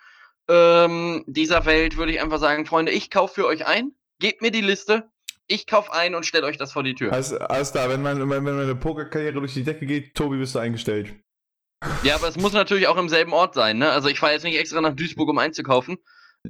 ähm, 0.49 1.25
dieser 1.26 1.64
Welt, 1.64 1.97
würde 1.97 2.12
ich 2.12 2.21
einfach 2.21 2.38
sagen, 2.38 2.66
Freunde, 2.66 2.92
ich 2.92 3.11
kaufe 3.11 3.35
für 3.35 3.47
euch 3.47 3.66
ein. 3.66 3.92
Gebt 4.19 4.42
mir 4.42 4.50
die 4.50 4.61
Liste. 4.61 5.11
Ich 5.49 5.66
kaufe 5.66 5.92
ein 5.92 6.14
und 6.14 6.25
stelle 6.25 6.47
euch 6.47 6.57
das 6.57 6.73
vor 6.73 6.83
die 6.83 6.95
Tür. 6.95 7.12
Alles, 7.12 7.33
alles 7.33 7.73
klar, 7.73 7.88
wenn, 7.88 8.02
mein, 8.02 8.19
wenn 8.31 8.45
meine 8.45 8.75
Pokerkarriere 8.75 9.35
durch 9.35 9.54
die 9.54 9.64
Decke 9.64 9.87
geht, 9.87 10.14
Tobi, 10.14 10.37
bist 10.37 10.54
du 10.54 10.61
eingestellt. 10.61 11.14
Ja, 12.02 12.16
aber 12.16 12.28
es 12.28 12.36
muss 12.36 12.52
natürlich 12.52 12.86
auch 12.88 12.96
im 12.96 13.08
selben 13.08 13.32
Ort 13.32 13.54
sein, 13.54 13.78
ne? 13.78 13.90
Also 13.90 14.08
ich 14.08 14.18
fahre 14.18 14.32
jetzt 14.32 14.44
nicht 14.44 14.58
extra 14.58 14.80
nach 14.80 14.94
Duisburg, 14.94 15.28
um 15.28 15.38
einzukaufen. 15.38 15.98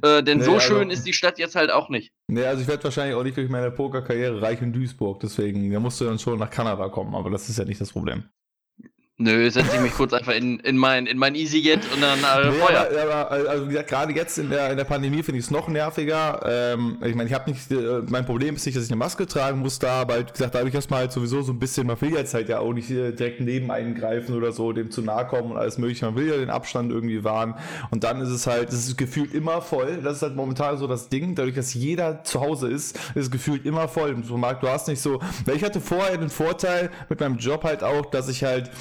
Äh, 0.01 0.23
denn 0.23 0.39
nee, 0.39 0.43
so 0.43 0.55
also, 0.55 0.65
schön 0.65 0.89
ist 0.89 1.05
die 1.05 1.13
Stadt 1.13 1.37
jetzt 1.37 1.55
halt 1.55 1.71
auch 1.71 1.89
nicht. 1.89 2.11
Nee, 2.27 2.45
also 2.45 2.61
ich 2.61 2.67
werde 2.67 2.83
wahrscheinlich 2.83 3.15
auch 3.15 3.23
nicht 3.23 3.37
durch 3.37 3.49
meine 3.49 3.69
Pokerkarriere 3.69 4.41
reich 4.41 4.61
in 4.61 4.73
Duisburg, 4.73 5.19
deswegen, 5.19 5.71
da 5.71 5.79
musst 5.79 6.01
du 6.01 6.05
dann 6.05 6.17
schon 6.17 6.39
nach 6.39 6.49
Kanada 6.49 6.89
kommen, 6.89 7.13
aber 7.13 7.29
das 7.29 7.47
ist 7.49 7.59
ja 7.59 7.65
nicht 7.65 7.79
das 7.79 7.91
Problem. 7.91 8.23
Nö, 9.19 9.47
setze 9.51 9.75
ich 9.75 9.81
mich 9.81 9.93
kurz 9.93 10.11
einfach 10.11 10.33
in, 10.33 10.59
in 10.61 10.75
mein, 10.75 11.05
in 11.05 11.19
mein 11.19 11.35
EasyJet 11.35 11.81
und 11.93 12.01
dann 12.01 12.17
äh, 12.17 12.49
nee, 12.49 12.57
Feuer. 12.57 12.87
Aber, 13.03 13.13
aber, 13.29 13.31
also 13.47 13.65
wie 13.65 13.69
gesagt, 13.69 13.89
gerade 13.89 14.11
jetzt 14.13 14.39
in 14.39 14.49
der, 14.49 14.71
in 14.71 14.77
der 14.77 14.85
Pandemie 14.85 15.21
finde 15.21 15.37
ich 15.37 15.45
es 15.45 15.51
noch 15.51 15.67
nerviger. 15.67 16.41
Ähm, 16.43 16.97
ich 17.05 17.13
meine, 17.13 17.29
ich 17.29 17.35
habe 17.35 17.51
nicht, 17.51 17.69
äh, 17.69 18.01
mein 18.07 18.25
Problem 18.25 18.55
ist 18.55 18.65
nicht, 18.65 18.75
dass 18.75 18.85
ich 18.85 18.89
eine 18.89 18.97
Maske 18.97 19.27
tragen 19.27 19.59
muss 19.59 19.77
da, 19.77 20.01
aber 20.01 20.19
wie 20.19 20.23
gesagt, 20.23 20.55
dadurch 20.55 20.73
erstmal 20.73 21.01
halt 21.01 21.11
sowieso 21.11 21.43
so 21.43 21.51
ein 21.51 21.59
bisschen, 21.59 21.85
man 21.85 22.01
will 22.01 22.11
jetzt 22.11 22.33
halt 22.33 22.49
ja 22.49 22.57
auch 22.57 22.73
nicht 22.73 22.89
äh, 22.89 23.11
direkt 23.11 23.39
neben 23.39 23.69
eingreifen 23.69 24.35
oder 24.35 24.51
so, 24.51 24.73
dem 24.73 24.89
zu 24.89 25.03
nahe 25.03 25.27
kommen 25.27 25.51
und 25.51 25.57
alles 25.57 25.77
mögliche. 25.77 26.05
Man 26.05 26.15
will 26.15 26.27
ja 26.27 26.37
den 26.37 26.49
Abstand 26.49 26.91
irgendwie 26.91 27.23
wahren. 27.23 27.53
Und 27.91 28.03
dann 28.03 28.19
ist 28.19 28.29
es 28.29 28.47
halt, 28.47 28.69
es 28.69 28.87
ist 28.87 28.97
gefühlt 28.97 29.35
immer 29.35 29.61
voll. 29.61 29.99
Das 30.03 30.17
ist 30.17 30.21
halt 30.23 30.35
momentan 30.35 30.79
so 30.79 30.87
das 30.87 31.09
Ding. 31.09 31.35
Dadurch, 31.35 31.55
dass 31.55 31.75
jeder 31.75 32.23
zu 32.23 32.41
Hause 32.41 32.67
ist, 32.67 32.97
ist 32.97 33.15
es 33.15 33.31
gefühlt 33.31 33.63
immer 33.67 33.87
voll 33.87 34.09
im 34.09 34.23
Supermarkt. 34.23 34.63
Du 34.63 34.69
hast 34.69 34.87
nicht 34.87 35.01
so, 35.01 35.19
weil 35.45 35.55
ich 35.55 35.63
hatte 35.63 35.81
vorher 35.81 36.17
den 36.17 36.31
Vorteil 36.31 36.89
mit 37.09 37.19
meinem 37.19 37.37
Job 37.37 37.63
halt 37.63 37.83
auch, 37.83 38.07
dass 38.07 38.27
ich 38.27 38.43
halt 38.43 38.71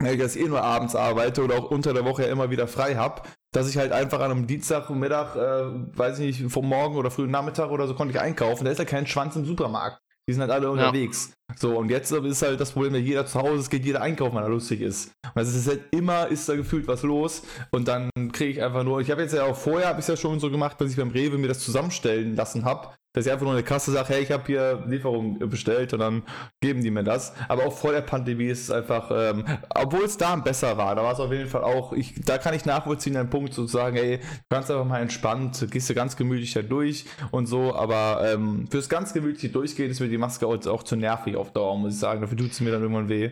weil 0.00 0.14
ich 0.14 0.20
jetzt 0.20 0.36
eh 0.36 0.48
nur 0.48 0.62
abends 0.62 0.96
arbeite 0.96 1.44
oder 1.44 1.58
auch 1.58 1.70
unter 1.70 1.92
der 1.92 2.04
Woche 2.04 2.22
ja 2.22 2.28
immer 2.28 2.50
wieder 2.50 2.66
frei 2.66 2.96
habe, 2.96 3.22
dass 3.52 3.68
ich 3.68 3.76
halt 3.76 3.92
einfach 3.92 4.20
an 4.20 4.30
einem 4.30 4.46
Dienstagmittag, 4.46 5.36
äh, 5.36 5.98
weiß 5.98 6.18
ich 6.20 6.40
nicht, 6.40 6.52
vom 6.52 6.68
Morgen 6.68 6.96
oder 6.96 7.10
frühen 7.10 7.30
Nachmittag 7.30 7.70
oder 7.70 7.86
so 7.86 7.94
konnte 7.94 8.14
ich 8.14 8.20
einkaufen. 8.20 8.64
Da 8.64 8.70
ist 8.70 8.78
ja 8.78 8.84
kein 8.84 9.06
Schwanz 9.06 9.36
im 9.36 9.44
Supermarkt. 9.44 10.00
Die 10.28 10.34
sind 10.34 10.42
halt 10.42 10.52
alle 10.52 10.70
unterwegs. 10.70 11.32
Ja. 11.48 11.56
So, 11.58 11.76
und 11.76 11.90
jetzt 11.90 12.12
ist 12.12 12.42
halt 12.42 12.60
das 12.60 12.72
Problem, 12.72 12.92
wenn 12.92 13.04
jeder 13.04 13.26
zu 13.26 13.40
Hause 13.40 13.60
ist, 13.60 13.70
geht 13.70 13.84
jeder 13.84 14.00
einkaufen, 14.00 14.36
wenn 14.36 14.44
er 14.44 14.48
lustig 14.48 14.80
ist. 14.80 15.10
Also 15.34 15.50
es 15.50 15.56
ist 15.56 15.68
halt 15.68 15.82
immer, 15.90 16.28
ist 16.28 16.48
da 16.48 16.54
gefühlt 16.54 16.86
was 16.86 17.02
los. 17.02 17.42
Und 17.72 17.88
dann 17.88 18.10
kriege 18.32 18.50
ich 18.50 18.62
einfach 18.62 18.84
nur, 18.84 19.00
ich 19.00 19.10
habe 19.10 19.22
jetzt 19.22 19.34
ja 19.34 19.44
auch 19.44 19.56
vorher, 19.56 19.88
habe 19.88 20.00
ich 20.00 20.06
ja 20.06 20.16
schon 20.16 20.38
so 20.38 20.50
gemacht, 20.50 20.80
dass 20.80 20.90
ich 20.90 20.96
beim 20.96 21.10
Rewe 21.10 21.36
mir 21.36 21.48
das 21.48 21.58
zusammenstellen 21.58 22.36
lassen 22.36 22.64
habe 22.64 22.90
dass 23.12 23.26
ich 23.26 23.32
einfach 23.32 23.44
nur 23.44 23.54
eine 23.54 23.64
Kasse 23.64 23.90
sage, 23.90 24.14
hey, 24.14 24.22
ich 24.22 24.30
habe 24.30 24.44
hier 24.46 24.84
Lieferung 24.86 25.38
bestellt 25.50 25.92
und 25.92 25.98
dann 25.98 26.22
geben 26.60 26.82
die 26.82 26.90
mir 26.90 27.02
das. 27.02 27.34
Aber 27.48 27.64
auch 27.64 27.76
vor 27.76 27.92
der 27.92 28.02
Pandemie 28.02 28.46
ist 28.46 28.62
es 28.62 28.70
einfach, 28.70 29.10
ähm, 29.12 29.44
obwohl 29.74 30.04
es 30.04 30.16
da 30.16 30.36
besser 30.36 30.76
war, 30.76 30.94
da 30.94 31.02
war 31.02 31.12
es 31.12 31.20
auf 31.20 31.32
jeden 31.32 31.48
Fall 31.48 31.64
auch, 31.64 31.92
ich, 31.92 32.14
da 32.24 32.38
kann 32.38 32.54
ich 32.54 32.64
nachvollziehen, 32.64 33.16
einen 33.16 33.30
Punkt 33.30 33.52
zu 33.52 33.66
sagen, 33.66 33.96
hey, 33.96 34.18
du 34.18 34.24
kannst 34.48 34.70
einfach 34.70 34.84
mal 34.84 35.00
entspannt, 35.00 35.66
gehst 35.70 35.90
du 35.90 35.94
ganz 35.94 36.16
gemütlich 36.16 36.52
da 36.52 36.62
durch 36.62 37.04
und 37.32 37.46
so, 37.46 37.74
aber 37.74 38.30
ähm, 38.32 38.68
fürs 38.70 38.88
ganz 38.88 39.12
gemütliche 39.12 39.48
Durchgehen 39.48 39.90
ist 39.90 40.00
mir 40.00 40.08
die 40.08 40.18
Maske 40.18 40.46
auch, 40.46 40.64
auch 40.66 40.82
zu 40.84 40.94
nervig 40.96 41.36
auf 41.36 41.52
Dauer, 41.52 41.76
muss 41.78 41.94
ich 41.94 42.00
sagen. 42.00 42.20
Dafür 42.20 42.38
tut 42.38 42.52
es 42.52 42.60
mir 42.60 42.70
dann 42.70 42.82
irgendwann 42.82 43.08
weh. 43.08 43.30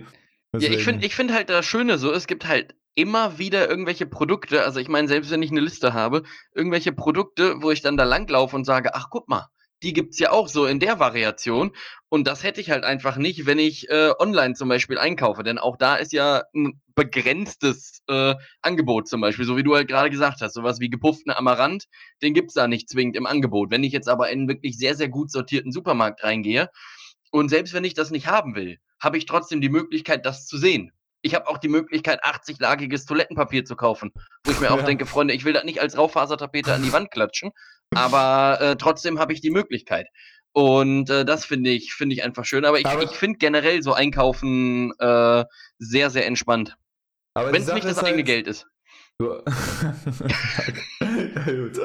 Deswegen. 0.52 0.72
Ja, 0.72 0.78
ich 0.78 0.84
finde 0.84 1.06
ich 1.06 1.14
find 1.14 1.32
halt 1.32 1.50
das 1.50 1.66
Schöne 1.66 1.98
so, 1.98 2.12
es 2.12 2.26
gibt 2.26 2.48
halt 2.48 2.74
immer 2.94 3.38
wieder 3.38 3.70
irgendwelche 3.70 4.06
Produkte, 4.06 4.64
also 4.64 4.80
ich 4.80 4.88
meine, 4.88 5.06
selbst 5.06 5.30
wenn 5.30 5.42
ich 5.42 5.52
eine 5.52 5.60
Liste 5.60 5.92
habe, 5.92 6.24
irgendwelche 6.52 6.90
Produkte, 6.90 7.62
wo 7.62 7.70
ich 7.70 7.80
dann 7.80 7.96
da 7.96 8.02
langlaufe 8.02 8.56
und 8.56 8.64
sage, 8.64 8.94
ach 8.94 9.06
guck 9.08 9.28
mal, 9.28 9.46
die 9.82 9.92
gibt's 9.92 10.18
ja 10.18 10.32
auch 10.32 10.48
so 10.48 10.66
in 10.66 10.80
der 10.80 10.98
Variation. 10.98 11.72
Und 12.08 12.26
das 12.26 12.42
hätte 12.42 12.60
ich 12.60 12.70
halt 12.70 12.84
einfach 12.84 13.16
nicht, 13.16 13.46
wenn 13.46 13.58
ich 13.58 13.88
äh, 13.90 14.12
online 14.18 14.54
zum 14.54 14.68
Beispiel 14.68 14.98
einkaufe. 14.98 15.42
Denn 15.42 15.58
auch 15.58 15.76
da 15.76 15.96
ist 15.96 16.12
ja 16.12 16.42
ein 16.54 16.80
begrenztes 16.94 18.02
äh, 18.08 18.34
Angebot 18.62 19.08
zum 19.08 19.20
Beispiel, 19.20 19.44
so 19.44 19.56
wie 19.56 19.62
du 19.62 19.74
halt 19.74 19.88
gerade 19.88 20.10
gesagt 20.10 20.40
hast. 20.40 20.54
Sowas 20.54 20.80
wie 20.80 20.90
gepufften 20.90 21.32
Amaranth, 21.32 21.84
den 22.22 22.34
gibt's 22.34 22.54
da 22.54 22.66
nicht 22.66 22.88
zwingend 22.88 23.16
im 23.16 23.26
Angebot. 23.26 23.70
Wenn 23.70 23.84
ich 23.84 23.92
jetzt 23.92 24.08
aber 24.08 24.30
in 24.30 24.40
einen 24.40 24.48
wirklich 24.48 24.78
sehr, 24.78 24.94
sehr 24.94 25.08
gut 25.08 25.30
sortierten 25.30 25.70
Supermarkt 25.70 26.24
reingehe 26.24 26.70
und 27.30 27.48
selbst 27.48 27.74
wenn 27.74 27.84
ich 27.84 27.94
das 27.94 28.10
nicht 28.10 28.26
haben 28.26 28.54
will, 28.54 28.78
habe 29.00 29.18
ich 29.18 29.26
trotzdem 29.26 29.60
die 29.60 29.68
Möglichkeit, 29.68 30.26
das 30.26 30.46
zu 30.46 30.58
sehen. 30.58 30.92
Ich 31.20 31.34
habe 31.34 31.48
auch 31.48 31.58
die 31.58 31.68
Möglichkeit, 31.68 32.24
80-lagiges 32.24 33.06
Toilettenpapier 33.06 33.64
zu 33.64 33.76
kaufen. 33.76 34.12
Wo 34.44 34.52
ich 34.52 34.60
mir 34.60 34.70
auch 34.70 34.82
denke, 34.84 35.04
Freunde, 35.04 35.34
ich 35.34 35.44
will 35.44 35.52
das 35.52 35.64
nicht 35.64 35.80
als 35.80 35.98
Raufasertapete 35.98 36.72
an 36.72 36.82
die 36.82 36.92
Wand 36.92 37.10
klatschen, 37.10 37.50
aber 37.94 38.58
äh, 38.60 38.76
trotzdem 38.76 39.18
habe 39.18 39.32
ich 39.32 39.40
die 39.40 39.50
Möglichkeit. 39.50 40.08
Und 40.52 41.10
äh, 41.10 41.24
das 41.24 41.44
finde 41.44 41.70
ich, 41.70 41.94
finde 41.94 42.14
ich 42.14 42.24
einfach 42.24 42.44
schön. 42.44 42.64
Aber 42.64 42.80
ich, 42.80 42.86
ich 42.86 43.10
finde 43.10 43.38
generell 43.38 43.82
so 43.82 43.92
Einkaufen 43.92 44.92
äh, 44.98 45.44
sehr, 45.78 46.10
sehr 46.10 46.26
entspannt. 46.26 46.76
Wenn 47.34 47.54
es 47.54 47.72
nicht 47.72 47.84
das 47.86 47.98
eigene 47.98 48.16
halt, 48.16 48.26
Geld 48.26 48.46
ist. 48.48 48.66
ja, 51.18 51.52
gut. 51.52 51.80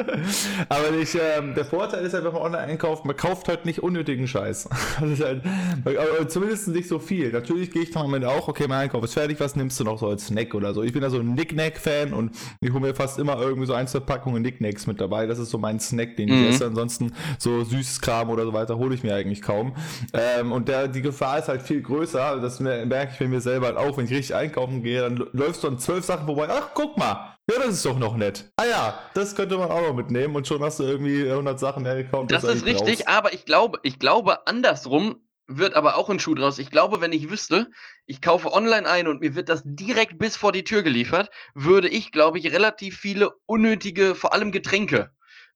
Aber 0.69 0.91
nicht, 0.91 1.15
ähm, 1.15 1.53
der 1.55 1.65
Vorteil 1.65 2.05
ist 2.05 2.13
halt, 2.13 2.23
wenn 2.23 2.33
man 2.33 2.41
online 2.41 2.63
einkauft, 2.63 3.05
man 3.05 3.15
kauft 3.15 3.47
halt 3.47 3.65
nicht 3.65 3.81
unnötigen 3.81 4.27
Scheiß. 4.27 4.69
halt, 4.99 5.43
aber 5.85 6.27
zumindest 6.27 6.67
nicht 6.69 6.87
so 6.87 6.99
viel. 6.99 7.31
Natürlich 7.31 7.71
gehe 7.71 7.83
ich 7.83 7.91
dann 7.91 8.05
am 8.05 8.13
Ende 8.13 8.29
auch, 8.29 8.47
okay, 8.47 8.65
mein 8.67 8.79
Einkauf 8.79 9.03
ist 9.03 9.13
fertig, 9.13 9.39
was 9.39 9.55
nimmst 9.55 9.79
du 9.79 9.83
noch 9.83 9.99
so 9.99 10.07
als 10.07 10.27
Snack 10.27 10.53
oder 10.53 10.73
so? 10.73 10.83
Ich 10.83 10.93
bin 10.93 11.01
da 11.01 11.09
so 11.09 11.19
ein 11.19 11.33
Nicknack-Fan 11.33 12.13
und 12.13 12.35
ich 12.61 12.71
hole 12.71 12.81
mir 12.81 12.95
fast 12.95 13.19
immer 13.19 13.39
irgendwie 13.39 13.67
so 13.67 13.73
ein, 13.73 13.87
zwei 13.87 13.99
Packungen 13.99 14.41
Nicknacks 14.41 14.87
mit 14.87 15.01
dabei. 15.01 15.25
Das 15.27 15.39
ist 15.39 15.49
so 15.49 15.57
mein 15.57 15.79
Snack, 15.79 16.15
den 16.17 16.29
mhm. 16.29 16.43
ich 16.43 16.49
esse. 16.49 16.65
Ansonsten 16.65 17.13
so 17.39 17.63
süßes 17.63 18.01
Kram 18.01 18.29
oder 18.29 18.43
so 18.45 18.53
weiter 18.53 18.77
hole 18.77 18.93
ich 18.95 19.03
mir 19.03 19.15
eigentlich 19.15 19.41
kaum. 19.41 19.73
Ähm, 20.13 20.51
und 20.51 20.67
der, 20.67 20.87
die 20.87 21.01
Gefahr 21.01 21.39
ist 21.39 21.47
halt 21.47 21.61
viel 21.61 21.81
größer. 21.81 22.39
Das 22.41 22.59
merke 22.59 23.09
ich 23.13 23.19
bei 23.19 23.27
mir 23.27 23.41
selber 23.41 23.67
halt 23.67 23.77
auch. 23.77 23.97
Wenn 23.97 24.05
ich 24.05 24.11
richtig 24.11 24.35
einkaufen 24.35 24.83
gehe, 24.83 25.01
dann 25.01 25.23
läufst 25.33 25.63
du 25.63 25.67
an 25.67 25.79
zwölf 25.79 26.05
Sachen 26.05 26.25
vorbei. 26.25 26.47
Ach, 26.49 26.69
guck 26.73 26.97
mal, 26.97 27.32
ja, 27.51 27.59
das 27.59 27.75
ist 27.75 27.85
doch 27.85 27.97
noch 27.97 28.15
nett. 28.15 28.51
Ah 28.57 28.65
ja, 28.65 28.99
das 29.13 29.35
könnte 29.35 29.57
man 29.57 29.69
auch 29.69 29.81
noch 29.81 29.93
mitnehmen 29.93 30.35
und 30.35 30.47
schon 30.47 30.63
hast 30.63 30.79
du 30.79 30.83
irgendwie 30.83 31.29
100 31.29 31.59
Sachen 31.59 31.85
hergekauft. 31.85 32.31
Das, 32.31 32.43
das 32.43 32.55
ist 32.55 32.65
richtig, 32.65 33.01
raus. 33.01 33.07
aber 33.07 33.33
ich 33.33 33.45
glaube, 33.45 33.79
ich 33.83 33.99
glaube 33.99 34.47
andersrum 34.47 35.17
wird 35.47 35.75
aber 35.75 35.97
auch 35.97 36.09
ein 36.09 36.19
Schuh 36.19 36.35
draus. 36.35 36.57
Ich 36.57 36.71
glaube, 36.71 37.01
wenn 37.01 37.11
ich 37.11 37.29
wüsste, 37.29 37.69
ich 38.05 38.21
kaufe 38.21 38.53
online 38.53 38.87
ein 38.87 39.07
und 39.07 39.21
mir 39.21 39.35
wird 39.35 39.49
das 39.49 39.61
direkt 39.65 40.17
bis 40.17 40.37
vor 40.37 40.51
die 40.51 40.63
Tür 40.63 40.83
geliefert, 40.83 41.29
würde 41.53 41.89
ich, 41.89 42.11
glaube 42.11 42.39
ich, 42.39 42.51
relativ 42.51 42.97
viele 42.97 43.31
unnötige, 43.45 44.15
vor 44.15 44.33
allem 44.33 44.51
Getränke 44.51 45.11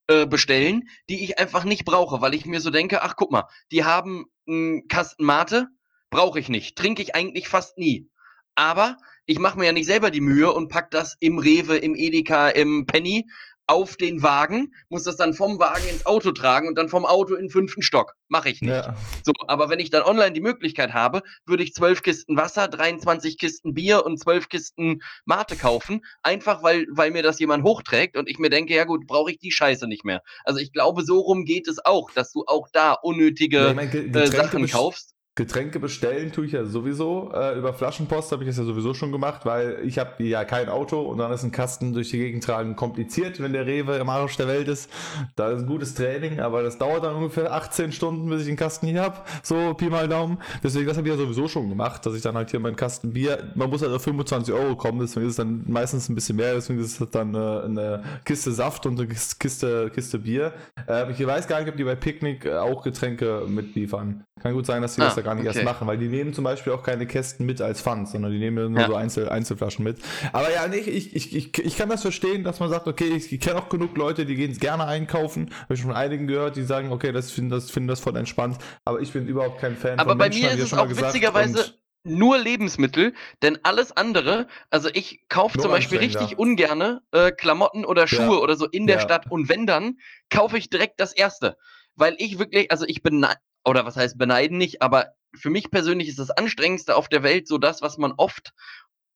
äh, 0.07 0.25
bestellen, 0.25 0.89
die 1.09 1.23
ich 1.23 1.39
einfach 1.39 1.63
nicht 1.63 1.85
brauche, 1.85 2.21
weil 2.21 2.33
ich 2.33 2.45
mir 2.45 2.61
so 2.61 2.69
denke, 2.69 3.01
ach 3.01 3.15
guck 3.15 3.31
mal, 3.31 3.47
die 3.71 3.85
haben 3.85 4.25
einen 4.47 4.87
Kasten 4.87 5.23
Mate, 5.23 5.67
brauche 6.09 6.39
ich 6.39 6.49
nicht, 6.49 6.77
trinke 6.77 7.01
ich 7.01 7.15
eigentlich 7.15 7.47
fast 7.47 7.77
nie. 7.77 8.09
Aber 8.55 8.97
ich 9.27 9.39
mache 9.39 9.59
mir 9.59 9.65
ja 9.65 9.71
nicht 9.73 9.85
selber 9.85 10.09
die 10.09 10.21
Mühe 10.21 10.51
und 10.51 10.69
pack 10.69 10.89
das 10.89 11.15
im 11.19 11.37
Rewe, 11.37 11.77
im 11.77 11.95
Edeka, 11.95 12.49
im 12.49 12.85
Penny 12.85 13.27
auf 13.67 13.97
den 13.97 14.23
Wagen, 14.23 14.73
muss 14.87 15.03
das 15.03 15.17
dann 15.17 15.33
vom 15.33 15.59
Wagen 15.59 15.87
ins 15.89 16.05
Auto 16.05 16.31
tragen 16.31 16.69
und 16.69 16.77
dann 16.77 16.87
vom 16.87 17.05
Auto 17.05 17.35
in 17.35 17.45
den 17.45 17.49
fünften 17.49 17.81
Stock. 17.81 18.13
Mache 18.29 18.49
ich 18.49 18.61
nicht. 18.61 18.71
Ja. 18.71 18.95
So, 19.25 19.33
aber 19.47 19.69
wenn 19.69 19.79
ich 19.79 19.89
dann 19.89 20.03
online 20.03 20.31
die 20.31 20.41
Möglichkeit 20.41 20.93
habe, 20.93 21.21
würde 21.45 21.63
ich 21.63 21.73
zwölf 21.73 22.01
Kisten 22.01 22.37
Wasser, 22.37 22.69
23 22.69 23.37
Kisten 23.37 23.73
Bier 23.73 24.05
und 24.05 24.17
zwölf 24.17 24.47
Kisten 24.47 25.01
Mate 25.25 25.57
kaufen, 25.57 26.05
einfach 26.23 26.63
weil, 26.63 26.87
weil 26.89 27.11
mir 27.11 27.23
das 27.23 27.39
jemand 27.39 27.65
hochträgt 27.65 28.15
und 28.15 28.29
ich 28.29 28.39
mir 28.39 28.49
denke, 28.49 28.73
ja 28.73 28.85
gut, 28.85 29.05
brauche 29.05 29.31
ich 29.31 29.37
die 29.37 29.51
Scheiße 29.51 29.87
nicht 29.87 30.05
mehr. 30.05 30.21
Also 30.45 30.61
ich 30.61 30.71
glaube, 30.71 31.03
so 31.03 31.19
rum 31.19 31.43
geht 31.43 31.67
es 31.67 31.83
auch, 31.83 32.09
dass 32.11 32.31
du 32.31 32.45
auch 32.47 32.69
da 32.71 32.93
unnötige 32.93 33.57
ja, 33.57 33.69
ich 33.71 33.75
mein, 33.75 34.15
äh, 34.15 34.27
Sachen 34.27 34.65
kaufst. 34.67 35.16
Getränke 35.37 35.79
bestellen 35.79 36.31
tue 36.31 36.47
ich 36.47 36.53
ja 36.53 36.65
sowieso. 36.65 37.31
Äh, 37.31 37.59
über 37.59 37.71
Flaschenpost 37.71 38.31
habe 38.31 38.43
ich 38.43 38.49
das 38.49 38.57
ja 38.57 38.63
sowieso 38.63 38.95
schon 38.95 39.11
gemacht, 39.11 39.45
weil 39.45 39.79
ich 39.83 39.99
habe 39.99 40.23
ja 40.23 40.43
kein 40.45 40.67
Auto 40.67 40.99
und 40.99 41.19
dann 41.19 41.31
ist 41.31 41.43
ein 41.43 41.51
Kasten 41.51 41.93
durch 41.93 42.09
die 42.09 42.17
Gegend 42.17 42.43
tragen 42.43 42.75
kompliziert, 42.75 43.39
wenn 43.39 43.53
der 43.53 43.67
Rewe 43.67 43.97
im 43.97 44.09
Arsch 44.09 44.35
der 44.37 44.47
Welt 44.47 44.67
ist. 44.67 44.89
Da 45.35 45.51
ist 45.51 45.61
ein 45.61 45.67
gutes 45.67 45.93
Training, 45.93 46.39
aber 46.39 46.63
das 46.63 46.79
dauert 46.79 47.03
dann 47.03 47.15
ungefähr 47.15 47.53
18 47.53 47.91
Stunden, 47.91 48.27
bis 48.27 48.41
ich 48.41 48.47
den 48.47 48.55
Kasten 48.55 48.87
hier 48.87 48.99
habe. 48.99 49.17
So, 49.43 49.75
Pi 49.75 49.91
mal 49.91 50.07
Daumen. 50.07 50.39
Deswegen, 50.63 50.87
das 50.87 50.97
habe 50.97 51.07
ich 51.07 51.13
ja 51.13 51.19
sowieso 51.19 51.47
schon 51.47 51.69
gemacht, 51.69 52.03
dass 52.03 52.15
ich 52.15 52.23
dann 52.23 52.35
halt 52.35 52.49
hier 52.49 52.59
meinen 52.59 52.75
Kasten 52.75 53.13
Bier, 53.13 53.51
man 53.53 53.69
muss 53.69 53.83
halt 53.83 53.93
auf 53.93 54.01
25 54.01 54.51
Euro 54.55 54.75
kommen, 54.75 55.01
deswegen 55.01 55.27
ist 55.27 55.33
es 55.33 55.37
dann 55.37 55.65
meistens 55.67 56.09
ein 56.09 56.15
bisschen 56.15 56.37
mehr, 56.37 56.55
deswegen 56.55 56.79
ist 56.79 56.99
es 56.99 57.11
dann 57.11 57.35
äh, 57.35 57.37
eine 57.37 58.03
Kiste 58.25 58.51
Saft 58.51 58.87
und 58.87 58.99
eine 58.99 59.07
Kiste, 59.07 59.91
Kiste 59.93 60.17
Bier. 60.17 60.53
Äh, 60.87 61.11
ich 61.11 61.23
weiß 61.23 61.47
gar 61.47 61.59
nicht, 61.59 61.69
ob 61.69 61.77
die 61.77 61.83
bei 61.83 61.95
Picknick 61.95 62.47
auch 62.47 62.81
Getränke 62.81 63.43
mitliefern. 63.47 64.23
Kann 64.41 64.53
gut 64.53 64.65
sein, 64.65 64.81
dass 64.81 64.95
sie 64.95 65.01
ah. 65.01 65.05
das 65.05 65.15
da 65.15 65.26
gar 65.27 65.35
nicht 65.35 65.47
okay. 65.47 65.57
erst 65.57 65.65
machen, 65.65 65.87
weil 65.87 65.97
die 65.97 66.07
nehmen 66.07 66.33
zum 66.33 66.45
Beispiel 66.45 66.71
auch 66.71 66.83
keine 66.83 67.05
Kästen 67.05 67.45
mit 67.45 67.61
als 67.61 67.81
Pfand, 67.81 68.07
sondern 68.07 68.31
die 68.31 68.39
nehmen 68.39 68.71
nur 68.71 68.81
ja. 68.81 68.87
so 68.87 68.95
Einzel 68.95 69.29
Einzelflaschen 69.29 69.83
mit. 69.83 69.97
Aber 70.31 70.51
ja, 70.51 70.67
nee, 70.67 70.77
ich, 70.77 71.15
ich, 71.15 71.35
ich, 71.35 71.57
ich 71.57 71.77
kann 71.77 71.89
das 71.89 72.01
verstehen, 72.01 72.43
dass 72.43 72.59
man 72.59 72.69
sagt, 72.69 72.87
okay, 72.87 73.09
ich, 73.09 73.31
ich 73.31 73.39
kenne 73.39 73.57
auch 73.59 73.67
genug 73.67 73.97
Leute, 73.97 74.25
die 74.25 74.35
gehen 74.35 74.57
gerne 74.57 74.85
einkaufen. 74.85 75.49
Habe 75.63 75.73
ich 75.73 75.81
schon 75.81 75.89
von 75.89 75.97
einigen 75.97 76.27
gehört, 76.27 76.55
die 76.55 76.63
sagen, 76.63 76.91
okay, 76.91 77.11
das 77.11 77.31
finden 77.31 77.49
das, 77.49 77.69
finden 77.69 77.89
das 77.89 77.99
voll 77.99 78.15
entspannt. 78.15 78.57
Aber 78.85 79.01
ich 79.01 79.11
bin 79.11 79.27
überhaupt 79.27 79.59
kein 79.59 79.75
Fan 79.75 79.99
aber 79.99 80.11
von 80.11 80.17
bei 80.17 80.25
Menschen, 80.25 80.43
mir 80.43 80.51
ist 80.51 80.61
es 80.61 80.73
auch 80.73 80.89
witzigerweise 80.89 81.73
nur 82.03 82.37
Lebensmittel, 82.37 83.13
denn 83.41 83.59
alles 83.63 83.91
andere, 83.91 84.47
also 84.69 84.89
ich 84.93 85.27
kaufe 85.27 85.59
zum 85.59 85.71
Beispiel 85.71 85.99
richtig 85.99 86.37
ungerne 86.37 87.01
äh, 87.11 87.31
Klamotten 87.31 87.83
oder 87.83 88.07
Schuhe 88.07 88.37
ja. 88.37 88.41
oder 88.41 88.55
so 88.55 88.65
in 88.65 88.87
der 88.87 88.97
ja. 88.97 89.01
Stadt 89.01 89.29
und 89.29 89.49
wenn 89.49 89.65
dann, 89.65 89.97
kaufe 90.29 90.57
ich 90.57 90.69
direkt 90.69 90.99
das 90.99 91.13
erste. 91.13 91.57
Weil 91.95 92.15
ich 92.19 92.37
wirklich, 92.37 92.71
also 92.71 92.85
ich 92.87 93.01
bin, 93.01 93.25
oder 93.67 93.85
was 93.85 93.97
heißt 93.97 94.17
beneiden 94.17 94.57
nicht, 94.57 94.81
aber 94.81 95.13
für 95.35 95.49
mich 95.49 95.69
persönlich 95.69 96.07
ist 96.07 96.19
das 96.19 96.31
Anstrengendste 96.31 96.95
auf 96.95 97.09
der 97.09 97.23
Welt 97.23 97.47
so 97.47 97.57
das, 97.57 97.81
was 97.81 97.97
man 97.97 98.13
oft 98.17 98.53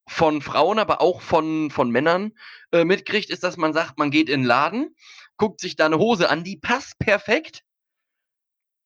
von 0.07 0.41
Frauen, 0.41 0.77
aber 0.77 1.01
auch 1.01 1.21
von, 1.21 1.71
von 1.71 1.89
Männern 1.89 2.33
äh, 2.71 2.83
mitkriegt, 2.83 3.29
ist, 3.29 3.43
dass 3.43 3.57
man 3.57 3.73
sagt, 3.73 3.97
man 3.97 4.11
geht 4.11 4.29
in 4.29 4.41
den 4.41 4.47
Laden, 4.47 4.95
guckt 5.37 5.61
sich 5.61 5.75
da 5.75 5.85
eine 5.85 5.99
Hose 5.99 6.29
an, 6.29 6.43
die 6.43 6.57
passt 6.57 6.99
perfekt. 6.99 7.63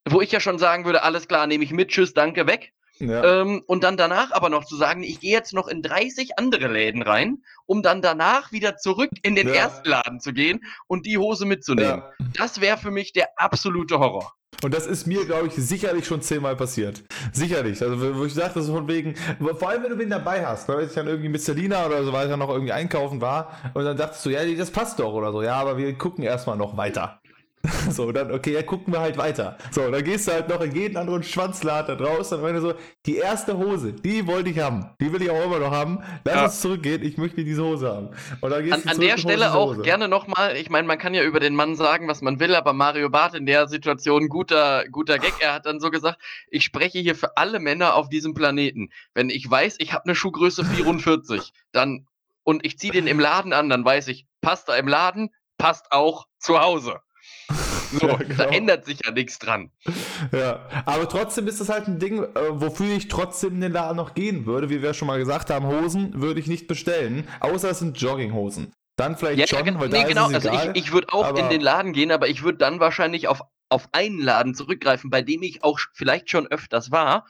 Wo 0.08 0.22
ich 0.22 0.32
ja 0.32 0.40
schon 0.40 0.60
sagen 0.60 0.86
würde, 0.86 1.02
alles 1.02 1.28
klar, 1.28 1.48
nehme 1.48 1.64
ich 1.64 1.72
mit, 1.72 1.90
tschüss, 1.90 2.14
danke, 2.14 2.46
weg. 2.46 2.74
Ja. 3.00 3.42
Ähm, 3.42 3.64
und 3.68 3.84
dann 3.84 3.98
danach 3.98 4.32
aber 4.32 4.50
noch 4.50 4.66
zu 4.66 4.76
sagen, 4.76 5.04
ich 5.04 5.20
gehe 5.20 5.32
jetzt 5.32 5.54
noch 5.54 5.68
in 5.68 5.82
30 5.82 6.38
andere 6.38 6.68
Läden 6.68 7.02
rein, 7.02 7.44
um 7.66 7.82
dann 7.82 8.02
danach 8.02 8.52
wieder 8.52 8.78
zurück 8.78 9.10
in 9.24 9.36
den 9.36 9.48
ja. 9.48 9.56
ersten 9.56 9.90
Laden 9.90 10.20
zu 10.20 10.32
gehen 10.32 10.64
und 10.88 11.06
die 11.06 11.18
Hose 11.18 11.46
mitzunehmen. 11.46 12.04
Ja. 12.04 12.28
Das 12.38 12.62
wäre 12.62 12.78
für 12.78 12.92
mich 12.92 13.12
der 13.12 13.30
absolute 13.38 14.00
Horror. 14.00 14.34
Und 14.64 14.74
das 14.74 14.88
ist 14.88 15.06
mir, 15.08 15.26
glaube 15.26 15.48
ich, 15.48 15.54
sicherlich 15.54 16.06
schon 16.06 16.22
zehnmal 16.22 16.56
passiert. 16.56 17.04
Sicherlich. 17.32 17.82
Also, 17.82 18.18
wo 18.18 18.26
ich 18.26 18.34
dachte, 18.34 18.62
so 18.62 18.74
von 18.74 18.88
wegen, 18.88 19.16
vor 19.58 19.70
allem, 19.70 19.84
wenn 19.84 19.92
du 19.92 20.00
wen 20.00 20.10
dabei 20.10 20.46
hast, 20.46 20.68
weil 20.70 20.86
ich 20.86 20.94
dann 20.94 21.08
irgendwie 21.08 21.30
mit 21.30 21.42
Selina 21.42 21.86
oder 21.86 22.04
so 22.04 22.14
weiter 22.14 22.38
noch 22.38 22.50
irgendwie 22.50 22.72
einkaufen 22.72 23.22
war 23.22 23.52
und 23.74 23.84
dann 23.84 23.98
dachtest 23.98 24.26
du, 24.26 24.30
ja, 24.30 24.46
das 24.56 24.72
passt 24.72 25.00
doch 25.00 25.14
oder 25.14 25.32
so. 25.32 25.42
Ja, 25.42 25.56
aber 25.56 25.78
wir 25.78 25.94
gucken 25.98 26.24
erstmal 26.24 26.58
noch 26.58 26.78
weiter. 26.78 27.20
So, 27.90 28.12
dann, 28.12 28.32
okay, 28.32 28.54
ja, 28.54 28.64
gucken 28.64 28.94
wir 28.94 29.00
halt 29.00 29.18
weiter. 29.18 29.58
So, 29.72 29.90
dann 29.90 30.04
gehst 30.04 30.28
du 30.28 30.34
halt 30.34 30.50
noch 30.50 30.62
in 30.62 30.76
jeden 30.76 30.98
anderen 30.98 31.24
Schwanzladen 31.24 31.98
da 31.98 32.04
draußen 32.04 32.38
und 32.38 32.44
wenn 32.44 32.56
du 32.56 32.62
so, 32.62 32.74
die 33.06 33.18
erste 33.18 33.58
Hose, 33.58 33.94
die 33.94 34.28
wollte 34.28 34.50
ich 34.50 34.60
haben. 34.60 34.90
Die 35.00 35.12
will 35.12 35.22
ich 35.22 35.30
auch 35.30 35.44
immer 35.44 35.60
noch 35.60 35.72
haben. 35.72 36.00
Lass 36.24 36.36
ja. 36.36 36.44
uns 36.46 36.62
zurückgehen, 36.62 37.04
ich 37.04 37.18
möchte 37.18 37.44
diese 37.44 37.64
Hose 37.64 37.90
haben. 37.90 38.10
Und 38.42 38.50
dann 38.50 38.64
gehst 38.64 38.86
an, 38.86 38.96
an 38.96 39.00
der 39.00 39.18
Stelle 39.18 39.54
auch 39.54 39.72
Hose. 39.72 39.82
gerne 39.84 40.08
nochmal, 40.08 40.56
ich 40.58 40.70
meine, 40.70 40.88
man 40.88 40.98
kann 40.98 41.14
ja 41.14 41.24
über 41.24 41.40
den 41.40 41.56
Mann 41.56 41.76
sagen, 41.76 42.08
was 42.08 42.22
man 42.22 42.40
will, 42.40 42.56
aber 42.56 42.74
Mario 42.74 43.10
Barth 43.10 43.36
in 43.36 43.46
der 43.46 43.68
Situation 43.68 44.30
guter, 44.30 44.86
guter 44.90 45.20
Gag. 45.20 45.34
Er 45.40 45.54
hat 45.54 45.66
dann 45.66 45.80
so 45.80 45.92
gesagt, 45.92 46.20
ich 46.50 46.64
spreche 46.64 47.00
hier 47.00 47.16
für 47.16 47.38
alle 47.38 47.60
Männer 47.60 47.96
auf 47.96 48.10
diesem 48.10 48.34
Planeten. 48.34 48.90
Wenn 49.14 49.30
ich 49.30 49.50
weiß, 49.50 49.76
ich 49.80 49.94
habe 49.94 50.06
eine 50.06 50.16
Schuhgröße 50.16 50.66
44, 50.66 51.54
dann 51.72 52.08
und 52.44 52.64
ich 52.64 52.78
ziehe 52.78 52.94
den 52.94 53.08
im 53.08 53.20
Laden 53.20 53.54
an, 53.54 53.70
dann 53.70 53.84
weiß 53.84 54.08
ich, 54.08 54.28
passt 54.42 54.70
da 54.70 54.76
im 54.76 54.88
Laden, 54.88 55.32
passt 55.58 55.92
auch 55.92 56.28
zu 56.38 56.60
Hause. 56.60 57.00
So, 57.92 58.08
ja, 58.08 58.16
genau. 58.16 58.36
Da 58.36 58.46
ändert 58.46 58.86
sich 58.86 59.00
ja 59.06 59.12
nichts 59.12 59.40
dran. 59.40 59.72
Ja, 60.32 60.68
aber 60.86 61.08
trotzdem 61.08 61.48
ist 61.48 61.62
das 61.62 61.70
halt 61.70 61.88
ein 61.88 62.00
Ding, 62.00 62.24
äh, 62.24 62.28
wofür 62.50 62.96
ich 62.96 63.08
trotzdem 63.08 63.56
in 63.56 63.62
den 63.62 63.72
Laden 63.72 63.98
noch 63.98 64.14
gehen 64.14 64.46
würde. 64.46 64.70
Wie 64.70 64.82
wir 64.82 64.94
schon 64.94 65.08
mal 65.08 65.20
gesagt 65.20 65.50
haben, 65.50 65.68
Hosen 65.68 66.22
würde 66.22 66.40
ich 66.40 66.48
nicht 66.48 66.68
bestellen, 66.68 67.28
außer 67.40 67.70
es 67.70 67.80
sind 67.80 68.00
Jogginghosen. 68.00 68.74
Dann 68.98 69.18
vielleicht 69.18 69.40
ja, 69.40 69.48
schon, 69.48 69.66
ja, 69.66 69.80
weil 69.80 69.90
nee, 69.90 70.02
da 70.02 70.08
genau. 70.08 70.30
ist 70.30 70.38
es 70.38 70.48
also 70.48 70.72
ich, 70.72 70.86
ich 70.86 70.92
würde 70.94 71.12
auch 71.12 71.38
in 71.38 71.50
den 71.50 71.62
Laden 71.62 71.94
gehen, 71.94 72.12
aber 72.12 72.28
ich 72.30 72.44
würde 72.44 72.58
dann 72.58 72.80
wahrscheinlich 72.80 73.28
auf, 73.28 73.42
auf 73.70 73.90
einen 73.92 74.20
Laden 74.20 74.56
zurückgreifen, 74.56 75.10
bei 75.10 75.22
dem 75.22 75.44
ich 75.44 75.64
auch 75.64 75.80
vielleicht 75.94 76.30
schon 76.30 76.48
öfters 76.48 76.92
war 76.92 77.26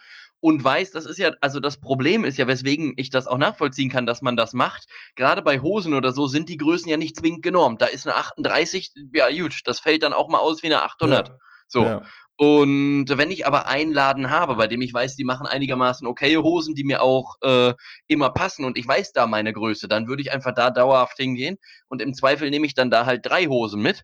und 0.46 0.64
weiß, 0.64 0.92
das 0.92 1.08
ist 1.08 1.18
ja, 1.18 1.32
also 1.42 1.60
das 1.60 1.78
Problem 1.78 2.24
ist 2.24 2.38
ja, 2.38 2.46
weswegen 2.46 2.94
ich 2.98 3.10
das 3.10 3.26
auch 3.26 3.40
nachvollziehen 3.40 3.90
kann, 3.90 4.06
dass 4.06 4.22
man 4.22 4.38
das 4.38 4.54
macht. 4.54 4.86
Gerade 5.16 5.42
bei 5.42 5.60
Hosen 5.60 5.96
oder 5.96 6.12
so 6.12 6.28
sind 6.28 6.50
die 6.50 6.58
Größen 6.58 6.88
ja 6.88 6.98
nicht 6.98 7.16
zwingend 7.16 7.42
genormt. 7.42 7.82
Da 7.82 7.88
ist 7.88 8.06
eine 8.06 8.16
38, 8.16 8.94
ja 9.12 9.28
gut, 9.32 9.62
das 9.66 9.80
fällt 9.80 10.04
dann 10.04 10.14
auch 10.14 10.30
mal 10.30 10.38
aus 10.38 10.62
wie 10.62 10.68
eine 10.68 10.84
800. 10.84 11.30
Ja. 11.30 11.36
So. 11.68 11.84
Ja. 11.84 12.04
Und 12.38 13.08
wenn 13.10 13.32
ich 13.32 13.48
aber 13.48 13.66
einen 13.66 13.92
Laden 13.92 14.30
habe, 14.30 14.54
bei 14.54 14.68
dem 14.68 14.82
ich 14.82 14.94
weiß, 14.94 15.16
die 15.16 15.24
machen 15.24 15.48
einigermaßen 15.48 16.06
okay 16.06 16.38
Hosen, 16.38 16.76
die 16.76 16.84
mir 16.84 17.02
auch 17.02 17.38
äh, 17.42 17.74
immer 18.06 18.30
passen 18.30 18.66
und 18.66 18.78
ich 18.78 18.88
weiß 18.88 19.14
da 19.14 19.26
meine 19.26 19.52
Größe, 19.52 19.88
dann 19.88 20.08
würde 20.08 20.22
ich 20.22 20.32
einfach 20.32 20.54
da 20.54 20.70
dauerhaft 20.70 21.18
hingehen 21.18 21.58
und 21.88 22.04
im 22.04 22.14
Zweifel 22.14 22.52
nehme 22.52 22.68
ich 22.68 22.76
dann 22.76 22.92
da 22.92 23.08
halt 23.08 23.26
drei 23.26 23.48
Hosen 23.48 23.82
mit 23.82 24.04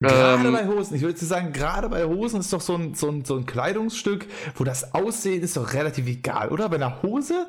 Gerade 0.00 0.46
ähm, 0.46 0.52
bei 0.52 0.66
Hosen, 0.66 0.94
ich 0.96 1.02
würde 1.02 1.18
sagen, 1.18 1.52
gerade 1.52 1.88
bei 1.88 2.04
Hosen 2.04 2.40
ist 2.40 2.52
doch 2.52 2.60
so 2.60 2.74
ein, 2.74 2.94
so, 2.94 3.08
ein, 3.08 3.24
so 3.24 3.36
ein 3.36 3.46
Kleidungsstück, 3.46 4.26
wo 4.56 4.64
das 4.64 4.94
Aussehen 4.94 5.42
ist 5.42 5.56
doch 5.56 5.72
relativ 5.72 6.06
egal, 6.06 6.50
oder? 6.50 6.68
Bei 6.68 6.76
einer 6.76 7.02
Hose? 7.02 7.46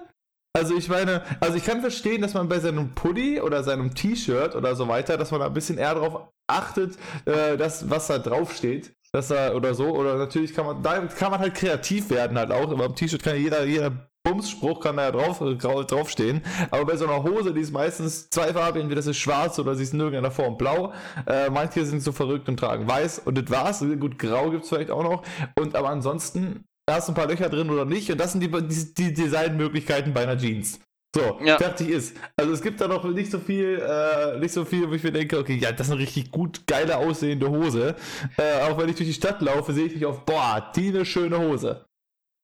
Also 0.57 0.75
ich 0.75 0.88
meine, 0.89 1.23
also 1.39 1.55
ich 1.55 1.65
kann 1.65 1.81
verstehen, 1.81 2.21
dass 2.21 2.33
man 2.33 2.47
bei 2.47 2.60
seinem 2.60 2.95
Pulli 2.95 3.41
oder 3.41 3.63
seinem 3.63 3.93
T-Shirt 3.93 4.55
oder 4.55 4.75
so 4.75 4.88
weiter, 4.88 5.17
dass 5.17 5.31
man 5.31 5.41
da 5.41 5.47
ein 5.47 5.53
bisschen 5.53 5.77
eher 5.77 5.93
darauf 5.93 6.29
achtet, 6.47 6.97
äh, 7.25 7.57
dass, 7.57 7.89
was 7.89 8.07
da 8.07 8.17
draufsteht. 8.17 8.93
Dass 9.13 9.29
er 9.29 9.55
oder 9.55 9.73
so, 9.73 9.88
oder 9.95 10.15
natürlich 10.15 10.53
kann 10.53 10.65
man, 10.65 10.83
da 10.83 10.99
kann 10.99 11.31
man 11.31 11.39
halt 11.39 11.55
kreativ 11.55 12.10
werden 12.10 12.38
halt 12.38 12.51
auch. 12.51 12.75
Beim 12.75 12.95
T-Shirt 12.95 13.23
kann 13.23 13.38
jeder, 13.38 13.65
jeder 13.65 14.10
Bumsspruch 14.27 14.81
kann 14.81 14.97
da 14.97 15.03
ja 15.03 15.11
drauf, 15.11 15.39
draufstehen. 15.39 16.41
Aber 16.71 16.85
bei 16.85 16.97
so 16.97 17.05
einer 17.05 17.23
Hose, 17.23 17.53
die 17.53 17.61
ist 17.61 17.71
meistens 17.71 18.29
zweifarbig, 18.29 18.81
entweder 18.81 18.99
das 18.99 19.07
ist 19.07 19.17
schwarz 19.17 19.57
oder 19.59 19.75
sie 19.75 19.83
ist 19.83 19.93
in 19.93 19.99
irgendeiner 19.99 20.31
Form 20.31 20.57
blau. 20.57 20.93
Äh, 21.25 21.49
manche 21.49 21.85
sind 21.85 22.01
so 22.01 22.11
verrückt 22.11 22.49
und 22.49 22.57
tragen 22.57 22.87
weiß 22.87 23.19
und 23.19 23.37
das 23.37 23.49
war's. 23.49 23.83
Gut, 23.99 24.19
grau 24.19 24.49
gibt 24.49 24.63
es 24.63 24.69
vielleicht 24.69 24.91
auch 24.91 25.03
noch. 25.03 25.23
Und 25.55 25.75
aber 25.75 25.89
ansonsten, 25.89 26.65
da 26.85 26.95
hast 26.95 27.07
du 27.07 27.13
ein 27.13 27.15
paar 27.15 27.27
Löcher 27.27 27.49
drin 27.49 27.69
oder 27.69 27.85
nicht. 27.85 28.11
Und 28.11 28.19
das 28.19 28.33
sind 28.33 28.41
die, 28.41 28.49
die, 28.49 28.93
die 28.93 29.13
Designmöglichkeiten 29.13 30.13
bei 30.13 30.23
einer 30.23 30.37
Jeans. 30.37 30.79
So, 31.15 31.39
ja. 31.43 31.57
fertig 31.57 31.89
ist. 31.89 32.15
Also 32.35 32.51
es 32.51 32.61
gibt 32.61 32.81
da 32.81 32.87
noch 32.87 33.03
nicht 33.05 33.31
so 33.31 33.39
viel, 33.39 33.81
äh, 33.81 34.37
nicht 34.39 34.53
so 34.53 34.65
viel, 34.65 34.89
wo 34.89 34.93
ich 34.93 35.03
mir 35.03 35.11
denke, 35.11 35.39
okay, 35.39 35.55
ja, 35.55 35.71
das 35.71 35.87
ist 35.87 35.93
eine 35.93 36.01
richtig 36.01 36.31
gut 36.31 36.67
geile 36.67 36.97
aussehende 36.97 37.49
Hose. 37.49 37.95
Äh, 38.37 38.61
auch 38.61 38.77
wenn 38.77 38.89
ich 38.89 38.97
durch 38.97 39.07
die 39.07 39.13
Stadt 39.13 39.41
laufe, 39.41 39.73
sehe 39.73 39.85
ich 39.85 39.95
mich 39.95 40.05
auf, 40.05 40.25
boah, 40.25 40.71
die 40.75 40.89
eine 40.89 41.05
schöne 41.05 41.39
Hose. 41.39 41.87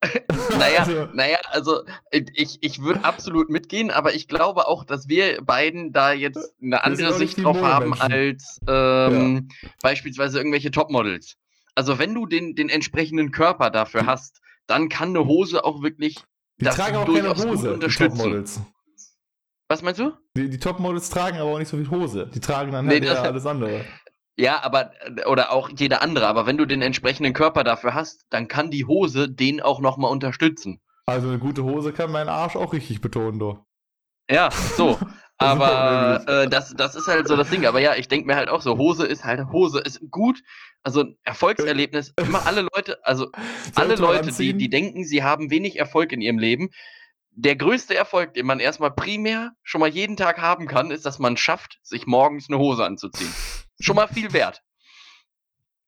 naja, 0.58 0.80
also, 0.80 1.08
naja, 1.14 1.38
also 1.52 1.84
ich, 2.12 2.58
ich 2.62 2.82
würde 2.82 3.04
absolut 3.04 3.50
mitgehen, 3.50 3.92
aber 3.92 4.14
ich 4.14 4.28
glaube 4.28 4.68
auch, 4.68 4.84
dass 4.84 5.08
wir 5.08 5.42
beiden 5.44 5.92
da 5.92 6.14
jetzt 6.14 6.54
eine 6.62 6.84
andere 6.84 7.14
Sicht 7.14 7.44
drauf 7.44 7.62
haben 7.62 7.94
als 8.00 8.60
ähm, 8.68 9.50
ja. 9.62 9.70
beispielsweise 9.82 10.38
irgendwelche 10.38 10.72
Topmodels. 10.72 11.36
Also 11.76 12.00
wenn 12.00 12.14
du 12.14 12.26
den, 12.26 12.56
den 12.56 12.70
entsprechenden 12.70 13.32
Körper 13.32 13.70
dafür 13.70 14.06
hast, 14.06 14.42
dann 14.68 14.90
kann 14.90 15.10
eine 15.10 15.26
Hose 15.26 15.64
auch 15.66 15.82
wirklich 15.82 16.18
die 16.60 16.66
das 16.66 16.76
tragen 16.76 16.98
auch 16.98 17.06
keine 17.06 17.36
Hose, 17.36 17.80
die 17.80 17.88
Topmodels. 17.88 18.62
Was 19.70 19.82
meinst 19.82 20.00
du? 20.00 20.14
Die, 20.38 20.50
die 20.50 20.60
Topmodels 20.60 21.10
tragen 21.10 21.38
aber 21.38 21.52
auch 21.52 21.60
nicht 21.60 21.68
so 21.68 21.78
viel 21.78 21.90
Hose. 21.90 22.30
Die 22.34 22.40
tragen 22.40 22.72
dann 22.72 22.86
nee, 22.86 23.02
halt 23.02 23.18
alles 23.18 23.46
andere. 23.46 23.84
Ja, 24.36 24.64
aber, 24.64 24.92
oder 25.28 25.52
auch 25.52 25.70
jeder 25.70 26.02
andere, 26.02 26.28
aber 26.28 26.46
wenn 26.48 26.58
du 26.58 26.66
den 26.66 26.82
entsprechenden 26.82 27.34
Körper 27.34 27.64
dafür 27.64 27.94
hast, 27.94 28.26
dann 28.30 28.48
kann 28.48 28.72
die 28.72 28.86
Hose 28.86 29.30
den 29.30 29.62
auch 29.62 29.80
nochmal 29.80 30.12
unterstützen. 30.12 30.82
Also 31.06 31.28
eine 31.28 31.38
gute 31.38 31.64
Hose 31.64 31.94
kann 31.94 32.12
meinen 32.12 32.30
Arsch 32.30 32.56
auch 32.56 32.74
richtig 32.74 33.02
betonen, 33.02 33.38
du. 33.38 33.60
Ja, 34.30 34.50
so. 34.52 34.98
aber 35.38 36.24
äh, 36.28 36.48
das, 36.48 36.74
das 36.76 36.96
ist 36.96 37.08
halt 37.08 37.28
so 37.28 37.36
das 37.36 37.50
Ding. 37.50 37.66
Aber 37.66 37.80
ja, 37.80 37.96
ich 37.96 38.08
denke 38.08 38.26
mir 38.26 38.36
halt 38.36 38.50
auch 38.50 38.62
so, 38.62 38.78
Hose 38.78 39.06
ist 39.06 39.24
halt, 39.24 39.46
Hose 39.52 39.80
ist 39.80 40.02
gut. 40.10 40.42
Also 40.82 41.06
Erfolgserlebnis, 41.24 42.14
immer 42.18 42.46
alle 42.48 42.62
Leute, 42.74 43.06
also 43.06 43.28
alle 43.76 43.96
Leute, 43.96 44.32
die, 44.32 44.54
die 44.54 44.70
denken, 44.70 45.06
sie 45.06 45.24
haben 45.24 45.52
wenig 45.52 45.78
Erfolg 45.78 46.12
in 46.12 46.22
ihrem 46.22 46.40
Leben, 46.40 46.70
der 47.36 47.56
größte 47.56 47.96
Erfolg, 47.96 48.34
den 48.34 48.46
man 48.46 48.60
erstmal 48.60 48.92
primär 48.92 49.52
schon 49.64 49.80
mal 49.80 49.90
jeden 49.90 50.18
Tag 50.18 50.40
haben 50.42 50.68
kann, 50.68 50.92
ist, 50.92 51.06
dass 51.06 51.20
man 51.20 51.38
schafft, 51.38 51.80
sich 51.82 52.06
morgens 52.06 52.50
eine 52.50 52.60
Hose 52.60 52.86
anzuziehen 52.86 53.34
schon 53.80 53.96
mal 53.96 54.08
viel 54.08 54.32
wert. 54.34 54.62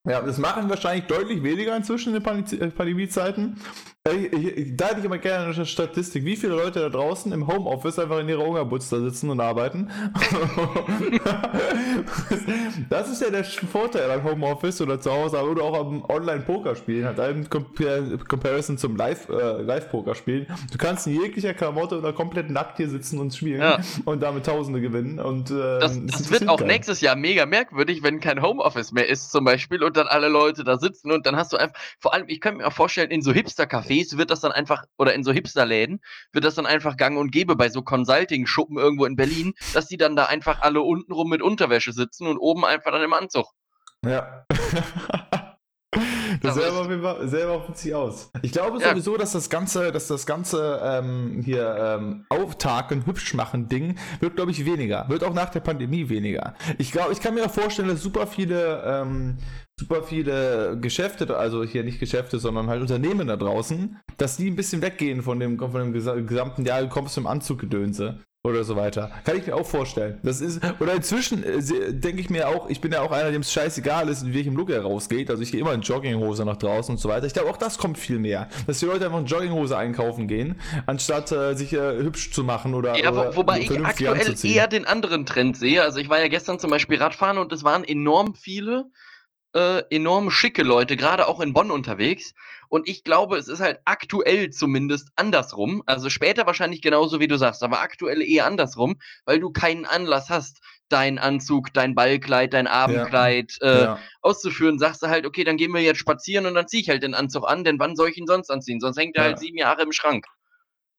Ja, 0.07 0.21
das 0.21 0.37
machen 0.37 0.69
wahrscheinlich 0.69 1.07
deutlich 1.07 1.41
weniger 1.41 1.75
inzwischen 1.75 2.15
in 2.15 2.21
den 2.21 2.61
äh, 2.61 2.71
Pandemiezeiten. 2.71 3.59
Da 4.07 4.11
hätte 4.11 4.99
ich 4.99 5.05
immer 5.05 5.17
gerne 5.17 5.51
eine 5.51 5.65
Statistik, 5.65 6.25
wie 6.25 6.35
viele 6.35 6.53
Leute 6.53 6.79
da 6.79 6.89
draußen 6.89 7.31
im 7.31 7.47
Homeoffice 7.47 7.97
einfach 7.97 8.19
in 8.19 8.29
ihrer 8.29 8.45
Hungerbutz 8.45 8.89
da 8.89 8.99
sitzen 8.99 9.31
und 9.31 9.39
arbeiten. 9.39 9.89
das 12.91 13.09
ist 13.09 13.23
ja 13.23 13.31
der 13.31 13.43
Vorteil 13.43 14.11
am 14.11 14.23
Homeoffice 14.23 14.79
oder 14.81 15.01
zu 15.01 15.11
Hause 15.11 15.41
oder 15.41 15.63
auch 15.63 15.79
am 15.79 16.05
Online-Poker-Spielen, 16.05 17.07
hat 17.07 17.19
einen 17.19 17.49
Comparison 17.49 18.77
zum 18.77 18.95
äh, 18.99 19.15
Live-Poker-Spielen. 19.63 20.45
du 20.71 20.77
kannst 20.77 21.07
in 21.07 21.19
jeglicher 21.19 21.55
Klamotte 21.55 21.97
oder 21.97 22.13
komplett 22.13 22.51
nackt 22.51 22.77
hier 22.77 22.89
sitzen 22.89 23.17
und 23.17 23.33
spielen 23.33 23.61
ja. 23.61 23.79
und 24.05 24.21
damit 24.21 24.45
Tausende 24.45 24.81
gewinnen. 24.81 25.17
Und, 25.17 25.49
äh, 25.49 25.79
das, 25.79 25.99
das 26.05 26.29
wird 26.29 26.47
auch 26.47 26.59
geil. 26.59 26.67
nächstes 26.67 27.01
Jahr 27.01 27.15
mega 27.15 27.47
merkwürdig, 27.47 28.03
wenn 28.03 28.19
kein 28.19 28.43
Homeoffice 28.43 28.91
mehr 28.91 29.09
ist 29.09 29.31
zum 29.31 29.45
Beispiel 29.45 29.83
und 29.83 29.97
dann 29.97 30.05
alle 30.05 30.27
Leute 30.27 30.63
da 30.63 30.77
sitzen 30.77 31.09
und 31.09 31.25
dann 31.25 31.35
hast 31.35 31.53
du 31.53 31.57
einfach, 31.57 31.81
vor 31.97 32.13
allem, 32.13 32.25
ich 32.27 32.39
könnte 32.39 32.59
mir 32.59 32.67
auch 32.67 32.73
vorstellen, 32.73 33.09
in 33.09 33.23
so 33.23 33.31
Hipster-Cafés 33.31 33.94
Cafés 33.95 34.17
wird 34.17 34.31
das 34.31 34.41
dann 34.41 34.51
einfach, 34.51 34.83
oder 34.97 35.13
in 35.13 35.23
so 35.23 35.31
Hipsterläden, 35.31 36.01
wird 36.31 36.45
das 36.45 36.55
dann 36.55 36.65
einfach 36.65 36.97
gang 36.97 37.17
und 37.17 37.31
gäbe 37.31 37.55
bei 37.55 37.69
so 37.69 37.81
Consulting-Schuppen 37.81 38.77
irgendwo 38.77 39.05
in 39.05 39.15
Berlin, 39.15 39.53
dass 39.73 39.87
die 39.87 39.97
dann 39.97 40.15
da 40.15 40.25
einfach 40.25 40.61
alle 40.61 40.81
untenrum 40.81 41.29
mit 41.29 41.41
Unterwäsche 41.41 41.93
sitzen 41.93 42.27
und 42.27 42.37
oben 42.37 42.65
einfach 42.65 42.91
dann 42.91 43.03
im 43.03 43.13
Anzug. 43.13 43.47
Ja. 44.03 44.45
Das 46.41 46.55
selber, 46.55 46.85
selber, 46.85 47.27
selber 47.27 47.67
witzig 47.67 47.93
aus. 47.95 48.29
Ich 48.41 48.51
glaube 48.51 48.79
ja. 48.79 48.89
sowieso, 48.89 49.17
dass 49.17 49.31
das 49.33 49.49
ganze, 49.49 49.91
dass 49.91 50.07
das 50.07 50.25
ganze 50.25 50.79
ähm, 50.83 51.41
hier 51.43 51.75
ähm, 51.99 52.25
Auftaken, 52.29 53.05
hübsch 53.05 53.33
machen 53.33 53.69
Ding 53.69 53.97
wird, 54.19 54.35
glaube 54.35 54.51
ich, 54.51 54.65
weniger. 54.65 55.05
Wird 55.09 55.23
auch 55.23 55.33
nach 55.33 55.49
der 55.49 55.61
Pandemie 55.61 56.09
weniger. 56.09 56.55
Ich 56.77 56.91
glaube, 56.91 57.13
ich 57.13 57.21
kann 57.21 57.33
mir 57.33 57.45
auch 57.45 57.51
vorstellen, 57.51 57.87
dass 57.87 58.01
super 58.01 58.27
viele 58.27 58.83
ähm, 58.85 59.37
super 59.79 60.03
viele 60.03 60.77
Geschäfte, 60.79 61.35
also 61.35 61.63
hier 61.63 61.83
nicht 61.83 61.99
Geschäfte, 61.99 62.39
sondern 62.39 62.67
halt 62.67 62.81
Unternehmen 62.81 63.27
da 63.27 63.35
draußen, 63.35 63.99
dass 64.17 64.37
die 64.37 64.49
ein 64.49 64.55
bisschen 64.55 64.81
weggehen 64.81 65.21
von 65.21 65.39
dem, 65.39 65.59
von 65.59 65.91
dem 65.91 66.27
gesamten, 66.27 66.65
ja, 66.65 66.81
du 66.81 66.87
kommst 66.87 67.17
im 67.17 67.27
Anzuggedönse 67.27 68.21
oder 68.45 68.63
so 68.63 68.75
weiter. 68.75 69.11
Kann 69.23 69.37
ich 69.37 69.47
mir 69.47 69.55
auch 69.55 69.65
vorstellen. 69.65 70.19
Das 70.23 70.41
ist, 70.41 70.61
oder 70.79 70.93
inzwischen 70.93 71.43
äh, 71.43 71.61
denke 71.93 72.21
ich 72.21 72.29
mir 72.29 72.47
auch, 72.47 72.69
ich 72.69 72.81
bin 72.81 72.91
ja 72.91 73.01
auch 73.01 73.11
einer, 73.11 73.31
dem 73.31 73.41
es 73.41 73.51
scheißegal 73.51 74.07
ist, 74.09 74.25
wie 74.25 74.41
ich 74.41 74.47
im 74.47 74.55
Look 74.55 74.69
herausgeht. 74.69 75.29
Also 75.29 75.41
ich 75.41 75.51
gehe 75.51 75.59
immer 75.59 75.73
in 75.73 75.81
Jogginghose 75.81 76.45
nach 76.45 76.57
draußen 76.57 76.93
und 76.93 76.99
so 76.99 77.09
weiter. 77.09 77.25
Ich 77.25 77.33
glaube, 77.33 77.49
auch 77.49 77.57
das 77.57 77.77
kommt 77.77 77.97
viel 77.97 78.19
mehr. 78.19 78.47
Dass 78.67 78.79
die 78.79 78.85
Leute 78.85 79.05
einfach 79.05 79.19
in 79.19 79.25
Jogginghose 79.25 79.77
einkaufen 79.77 80.27
gehen, 80.27 80.59
anstatt 80.85 81.31
äh, 81.31 81.55
sich 81.55 81.73
äh, 81.73 81.97
hübsch 81.97 82.31
zu 82.31 82.43
machen 82.43 82.73
oder. 82.73 82.97
Ja, 82.97 83.15
wo, 83.15 83.35
wobei 83.37 83.61
ich 83.61 83.85
aktuell 83.85 84.35
eher 84.43 84.67
den 84.67 84.85
anderen 84.85 85.25
Trend 85.25 85.57
sehe. 85.57 85.81
Also 85.81 85.99
ich 85.99 86.09
war 86.09 86.19
ja 86.19 86.27
gestern 86.27 86.59
zum 86.59 86.69
Beispiel 86.69 86.97
Radfahren 86.97 87.37
und 87.37 87.51
es 87.51 87.63
waren 87.63 87.83
enorm 87.83 88.35
viele 88.35 88.85
äh, 89.55 89.83
enorm 89.89 90.29
schicke 90.29 90.63
Leute, 90.63 90.97
gerade 90.97 91.27
auch 91.27 91.39
in 91.39 91.53
Bonn 91.53 91.71
unterwegs. 91.71 92.33
Und 92.69 92.87
ich 92.87 93.03
glaube, 93.03 93.37
es 93.37 93.47
ist 93.47 93.59
halt 93.59 93.79
aktuell 93.85 94.49
zumindest 94.49 95.09
andersrum. 95.15 95.83
Also 95.85 96.09
später 96.09 96.45
wahrscheinlich 96.45 96.81
genauso 96.81 97.19
wie 97.19 97.27
du 97.27 97.37
sagst, 97.37 97.63
aber 97.63 97.81
aktuell 97.81 98.21
eher 98.21 98.45
andersrum, 98.45 98.97
weil 99.25 99.39
du 99.39 99.51
keinen 99.51 99.85
Anlass 99.85 100.29
hast, 100.29 100.61
deinen 100.89 101.17
Anzug, 101.17 101.73
dein 101.73 101.95
Ballkleid, 101.95 102.53
dein 102.53 102.67
Abendkleid 102.67 103.57
ja. 103.61 103.67
Äh, 103.67 103.83
ja. 103.83 103.99
auszuführen. 104.21 104.79
Sagst 104.79 105.01
du 105.01 105.07
halt, 105.07 105.25
okay, 105.25 105.43
dann 105.43 105.57
gehen 105.57 105.73
wir 105.73 105.81
jetzt 105.81 105.99
spazieren 105.99 106.45
und 106.45 106.53
dann 106.55 106.67
ziehe 106.67 106.81
ich 106.81 106.89
halt 106.89 107.03
den 107.03 107.13
Anzug 107.13 107.47
an, 107.47 107.63
denn 107.63 107.79
wann 107.79 107.95
soll 107.95 108.09
ich 108.09 108.17
ihn 108.17 108.27
sonst 108.27 108.49
anziehen? 108.49 108.79
Sonst 108.79 108.97
hängt 108.97 109.15
er 109.15 109.23
ja. 109.23 109.29
halt 109.29 109.39
sieben 109.39 109.57
Jahre 109.57 109.81
im 109.81 109.91
Schrank. 109.91 110.25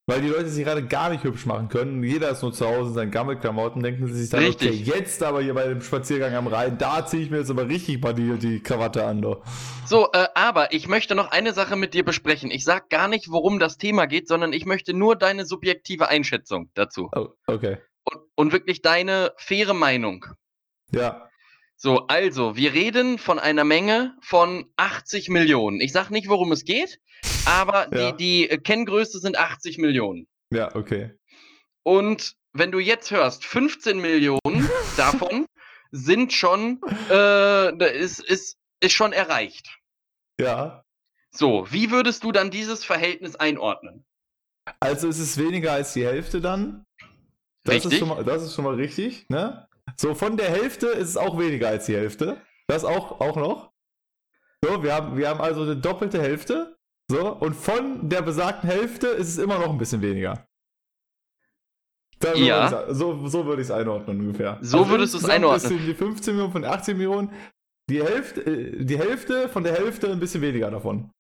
Weil 0.09 0.21
die 0.21 0.29
Leute 0.29 0.49
sich 0.49 0.65
gerade 0.65 0.87
gar 0.87 1.11
nicht 1.11 1.25
hübsch 1.25 1.47
machen 1.47 1.69
können. 1.69 2.05
Jeder 2.05 2.31
ist 2.31 2.41
nur 2.41 2.53
zu 2.53 2.65
Hause 2.65 2.91
in 2.91 2.95
seinen 2.95 3.11
Gammelklamotten, 3.11 3.83
denken 3.83 4.07
sie 4.07 4.23
sich 4.23 4.31
dann, 4.31 4.45
richtig. 4.45 4.89
okay, 4.89 4.99
jetzt 4.99 5.21
aber 5.21 5.43
hier 5.43 5.53
bei 5.53 5.67
dem 5.67 5.83
Spaziergang 5.83 6.33
am 6.35 6.47
Rhein, 6.47 6.79
da 6.79 7.05
ziehe 7.05 7.25
ich 7.25 7.31
mir 7.31 7.39
jetzt 7.39 7.51
aber 7.51 7.69
richtig 7.69 8.01
mal 8.01 8.15
die, 8.15 8.39
die 8.39 8.63
Krawatte 8.63 9.05
an. 9.05 9.21
Do. 9.21 9.43
So, 9.85 10.09
äh, 10.13 10.29
aber 10.37 10.73
ich 10.73 10.87
möchte 10.87 11.17
noch 11.17 11.33
eine 11.33 11.53
Sache 11.53 11.75
mit 11.75 11.93
dir 11.93 12.05
besprechen. 12.05 12.53
Ich 12.53 12.63
sag 12.63 12.89
gar 12.89 13.09
nicht, 13.09 13.33
worum 13.33 13.59
das 13.59 13.79
Thema 13.79 14.07
geht, 14.07 14.29
sondern 14.29 14.53
ich 14.53 14.65
möchte 14.65 14.95
nur 14.95 15.17
deine 15.17 15.45
subjektive 15.45 16.09
Einschätzung 16.09 16.71
dazu. 16.75 17.11
Oh, 17.13 17.31
okay. 17.49 17.79
Und, 18.05 18.21
und 18.37 18.53
wirklich 18.53 18.83
deine 18.83 19.33
faire 19.39 19.75
Meinung. 19.75 20.25
Ja. 20.93 21.26
So, 21.77 22.07
also, 22.07 22.57
wir 22.57 22.73
reden 22.73 23.19
von 23.19 23.39
einer 23.39 23.65
Menge 23.65 24.17
von 24.23 24.67
80 24.77 25.29
Millionen. 25.29 25.81
Ich 25.81 25.93
sag 25.93 26.11
nicht, 26.11 26.29
worum 26.29 26.53
es 26.53 26.65
geht 26.65 27.01
aber 27.47 27.89
ja. 27.95 28.13
die, 28.13 28.49
die 28.49 28.59
Kenngröße 28.59 29.19
sind 29.21 29.39
80 29.39 29.79
Millionen. 29.79 30.27
Ja, 30.53 30.75
okay. 30.75 31.13
Und 31.83 32.35
wenn 32.53 32.73
du 32.73 32.79
jetzt 32.79 33.11
hörst, 33.11 33.45
15 33.45 34.01
Millionen 34.01 34.69
davon 34.97 35.47
sind 35.93 36.33
schon, 36.33 36.81
äh, 37.11 37.99
ist, 37.99 38.21
ist, 38.21 38.59
ist 38.81 38.93
schon 38.93 39.13
erreicht. 39.13 39.79
Ja. 40.41 40.85
So, 41.31 41.67
wie 41.71 41.91
würdest 41.91 42.25
du 42.25 42.33
dann 42.33 42.51
dieses 42.51 42.85
Verhältnis 42.85 43.37
einordnen? 43.37 44.05
Also 44.81 45.09
ist 45.09 45.21
es 45.21 45.39
weniger 45.39 45.73
als 45.73 45.93
die 45.93 46.05
Hälfte 46.05 46.41
dann? 46.41 46.85
Das 47.63 47.77
richtig. 47.77 47.93
Ist 47.93 47.99
schon 48.01 48.09
mal, 48.09 48.25
das 48.25 48.43
ist 48.43 48.55
schon 48.55 48.65
mal 48.65 48.75
richtig, 48.75 49.29
ne? 49.29 49.69
So, 49.97 50.15
von 50.15 50.37
der 50.37 50.51
Hälfte 50.51 50.89
ist 50.89 51.11
es 51.11 51.17
auch 51.17 51.39
weniger 51.39 51.69
als 51.69 51.87
die 51.87 51.95
Hälfte. 51.95 52.41
Das 52.67 52.85
auch, 52.85 53.21
auch 53.21 53.37
noch. 53.37 53.73
So, 54.65 54.83
wir 54.83 54.95
haben, 54.95 55.17
wir 55.17 55.29
haben 55.29 55.41
also 55.41 55.63
eine 55.63 55.77
doppelte 55.77 56.21
Hälfte. 56.21 56.77
So, 57.09 57.33
und 57.33 57.55
von 57.55 58.09
der 58.09 58.23
besagten 58.23 58.69
Hälfte 58.69 59.07
ist 59.09 59.29
es 59.29 59.39
immer 59.39 59.59
noch 59.59 59.71
ein 59.71 59.79
bisschen 59.79 60.03
weniger. 60.03 60.47
ja. 62.35 62.93
so, 62.93 63.29
so 63.29 63.47
würde 63.47 63.63
ich 63.63 63.69
es 63.69 63.71
einordnen 63.71 64.21
ungefähr. 64.21 64.59
So 64.63 64.79
also 64.79 64.91
würdest 64.91 65.15
du 65.15 65.19
es 65.19 65.29
einordnen. 65.29 65.87
Die 65.87 65.95
15 65.95 66.35
Millionen 66.35 66.53
von 66.53 66.65
18 66.65 66.97
Millionen, 66.97 67.31
die 67.89 68.03
Hälfte, 68.03 68.41
äh, 68.41 68.85
die 68.85 68.99
Hälfte 68.99 69.49
von 69.49 69.63
der 69.63 69.75
Hälfte 69.75 70.11
ein 70.11 70.19
bisschen 70.19 70.43
weniger 70.43 70.71
davon. 70.71 71.11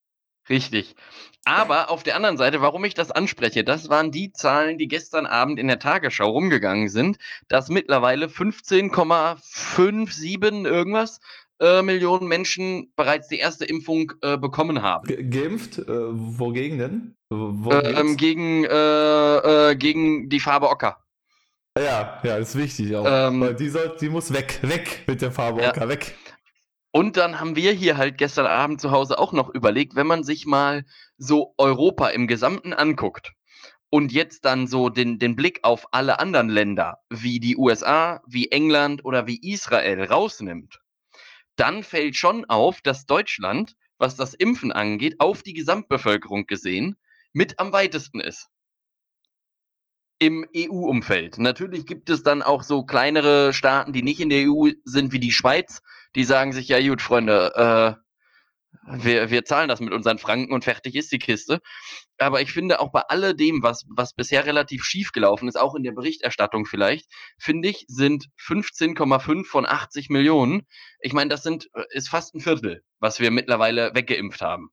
Richtig. 0.48 0.96
Aber 1.44 1.90
auf 1.90 2.02
der 2.02 2.16
anderen 2.16 2.36
Seite, 2.36 2.60
warum 2.60 2.84
ich 2.84 2.94
das 2.94 3.12
anspreche, 3.12 3.62
das 3.62 3.88
waren 3.88 4.10
die 4.10 4.32
Zahlen, 4.32 4.78
die 4.78 4.88
gestern 4.88 5.26
Abend 5.26 5.60
in 5.60 5.68
der 5.68 5.78
Tagesschau 5.78 6.28
rumgegangen 6.28 6.88
sind, 6.88 7.18
dass 7.48 7.68
mittlerweile 7.68 8.26
15,57 8.26 10.66
irgendwas 10.66 11.20
äh, 11.60 11.82
Millionen 11.82 12.26
Menschen 12.26 12.92
bereits 12.96 13.28
die 13.28 13.38
erste 13.38 13.64
Impfung 13.64 14.12
äh, 14.22 14.36
bekommen 14.36 14.82
haben. 14.82 15.06
Ge 15.06 15.22
geimpft? 15.22 15.78
Äh, 15.78 15.84
wogegen 15.88 16.78
denn? 16.78 17.14
Wo 17.30 17.70
ähm, 17.72 18.16
gegen, 18.16 18.64
äh, 18.64 19.70
äh, 19.70 19.76
gegen 19.76 20.28
die 20.28 20.40
Farbe 20.40 20.68
Ocker. 20.68 20.98
Ja, 21.78 22.20
ja, 22.22 22.38
ist 22.38 22.56
wichtig 22.56 22.96
auch. 22.96 23.04
Ähm, 23.06 23.54
die, 23.58 23.68
soll, 23.68 23.94
die 24.00 24.08
muss 24.08 24.32
weg, 24.32 24.60
weg 24.62 25.04
mit 25.06 25.20
der 25.20 25.30
Farbe 25.30 25.62
ja. 25.62 25.70
Ocker, 25.70 25.88
weg. 25.88 26.14
Und 26.96 27.18
dann 27.18 27.40
haben 27.40 27.56
wir 27.56 27.72
hier 27.72 27.98
halt 27.98 28.16
gestern 28.16 28.46
Abend 28.46 28.80
zu 28.80 28.90
Hause 28.90 29.18
auch 29.18 29.34
noch 29.34 29.50
überlegt, 29.50 29.96
wenn 29.96 30.06
man 30.06 30.24
sich 30.24 30.46
mal 30.46 30.86
so 31.18 31.52
Europa 31.58 32.08
im 32.08 32.26
Gesamten 32.26 32.72
anguckt 32.72 33.34
und 33.90 34.12
jetzt 34.12 34.46
dann 34.46 34.66
so 34.66 34.88
den, 34.88 35.18
den 35.18 35.36
Blick 35.36 35.58
auf 35.62 35.88
alle 35.92 36.20
anderen 36.20 36.48
Länder, 36.48 37.00
wie 37.10 37.38
die 37.38 37.58
USA, 37.58 38.22
wie 38.26 38.50
England 38.50 39.04
oder 39.04 39.26
wie 39.26 39.38
Israel 39.52 40.04
rausnimmt, 40.04 40.80
dann 41.56 41.82
fällt 41.82 42.16
schon 42.16 42.46
auf, 42.46 42.80
dass 42.80 43.04
Deutschland, 43.04 43.76
was 43.98 44.16
das 44.16 44.32
Impfen 44.32 44.72
angeht, 44.72 45.16
auf 45.18 45.42
die 45.42 45.52
Gesamtbevölkerung 45.52 46.46
gesehen 46.46 46.96
mit 47.34 47.60
am 47.60 47.74
weitesten 47.74 48.20
ist. 48.20 48.48
Im 50.18 50.46
EU-Umfeld. 50.56 51.36
Natürlich 51.36 51.84
gibt 51.84 52.08
es 52.08 52.22
dann 52.22 52.40
auch 52.40 52.62
so 52.62 52.86
kleinere 52.86 53.52
Staaten, 53.52 53.92
die 53.92 54.02
nicht 54.02 54.20
in 54.20 54.30
der 54.30 54.50
EU 54.50 54.70
sind, 54.84 55.12
wie 55.12 55.20
die 55.20 55.30
Schweiz, 55.30 55.82
die 56.16 56.24
sagen 56.24 56.52
sich, 56.52 56.68
ja 56.68 56.80
gut, 56.80 57.02
Freunde, 57.02 57.52
äh, 57.54 58.06
wir, 58.88 59.30
wir 59.30 59.44
zahlen 59.44 59.68
das 59.68 59.80
mit 59.80 59.92
unseren 59.92 60.18
Franken 60.18 60.52
und 60.52 60.64
fertig 60.64 60.94
ist 60.94 61.12
die 61.12 61.18
Kiste. 61.18 61.60
Aber 62.18 62.40
ich 62.40 62.52
finde 62.52 62.80
auch 62.80 62.90
bei 62.90 63.02
alledem, 63.02 63.62
was, 63.62 63.84
was 63.88 64.14
bisher 64.14 64.46
relativ 64.46 64.84
schief 64.84 65.12
gelaufen 65.12 65.48
ist, 65.48 65.56
auch 65.56 65.74
in 65.74 65.82
der 65.82 65.92
Berichterstattung 65.92 66.66
vielleicht, 66.66 67.10
finde 67.38 67.68
ich, 67.68 67.84
sind 67.88 68.26
15,5 68.40 69.44
von 69.44 69.66
80 69.66 70.08
Millionen. 70.08 70.66
Ich 71.00 71.12
meine, 71.12 71.30
das 71.30 71.42
sind, 71.42 71.68
äh, 71.74 71.84
ist 71.90 72.08
fast 72.08 72.34
ein 72.34 72.40
Viertel, 72.40 72.82
was 72.98 73.20
wir 73.20 73.30
mittlerweile 73.30 73.94
weggeimpft 73.94 74.40
haben. 74.40 74.70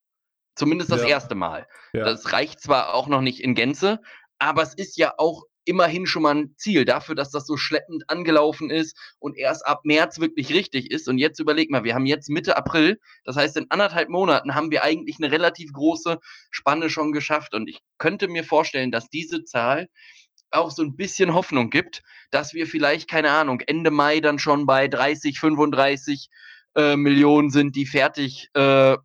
Zumindest 0.56 0.92
das 0.92 1.02
ja. 1.02 1.08
erste 1.10 1.36
Mal. 1.36 1.68
Ja. 1.94 2.06
Das 2.06 2.32
reicht 2.32 2.62
zwar 2.62 2.94
auch 2.94 3.08
noch 3.08 3.22
nicht 3.22 3.42
in 3.42 3.56
Gänze, 3.56 4.00
aber 4.38 4.62
es 4.62 4.76
ist 4.76 4.98
ja 4.98 5.14
auch 5.18 5.44
immerhin 5.66 6.06
schon 6.06 6.24
mal 6.24 6.36
ein 6.36 6.56
Ziel 6.58 6.86
dafür, 6.86 7.16
dass 7.16 7.32
das 7.32 7.46
so 7.46 7.58
schleppend 7.58 8.04
angelaufen 8.10 8.70
ist 8.70 8.98
und 9.20 9.38
erst 9.38 9.66
ab 9.66 9.82
März 9.84 10.20
wirklich 10.20 10.54
richtig 10.54 10.92
ist. 10.92 11.08
Und 11.08 11.18
jetzt 11.18 11.40
überleg 11.40 11.70
mal, 11.70 11.84
wir 11.84 11.96
haben 11.96 12.06
jetzt 12.06 12.30
Mitte 12.30 12.58
April, 12.58 13.00
das 13.24 13.36
heißt, 13.36 13.58
in 13.58 13.70
anderthalb 13.70 14.10
Monaten 14.10 14.56
haben 14.56 14.72
wir 14.72 14.84
eigentlich 14.84 15.18
eine 15.20 15.32
relativ 15.32 15.72
große 15.74 16.20
Spanne 16.52 16.90
schon 16.90 17.12
geschafft. 17.12 17.54
Und 17.54 17.70
ich 17.70 17.80
könnte 17.98 18.28
mir 18.28 18.44
vorstellen, 18.44 18.92
dass 18.92 19.10
diese 19.10 19.44
Zahl 19.44 19.88
auch 20.52 20.72
so 20.72 20.84
ein 20.84 20.96
bisschen 20.96 21.34
Hoffnung 21.34 21.70
gibt, 21.70 22.04
dass 22.32 22.54
wir 22.54 22.68
vielleicht, 22.68 23.10
keine 23.10 23.32
Ahnung, 23.32 23.62
Ende 23.62 23.92
Mai 23.92 24.20
dann 24.20 24.40
schon 24.40 24.66
bei 24.66 24.88
30, 24.88 25.40
35 25.40 26.30
äh, 26.76 26.96
Millionen 26.96 27.50
sind, 27.50 27.76
die 27.76 27.86
fertig 27.86 28.50
äh, 28.54 28.98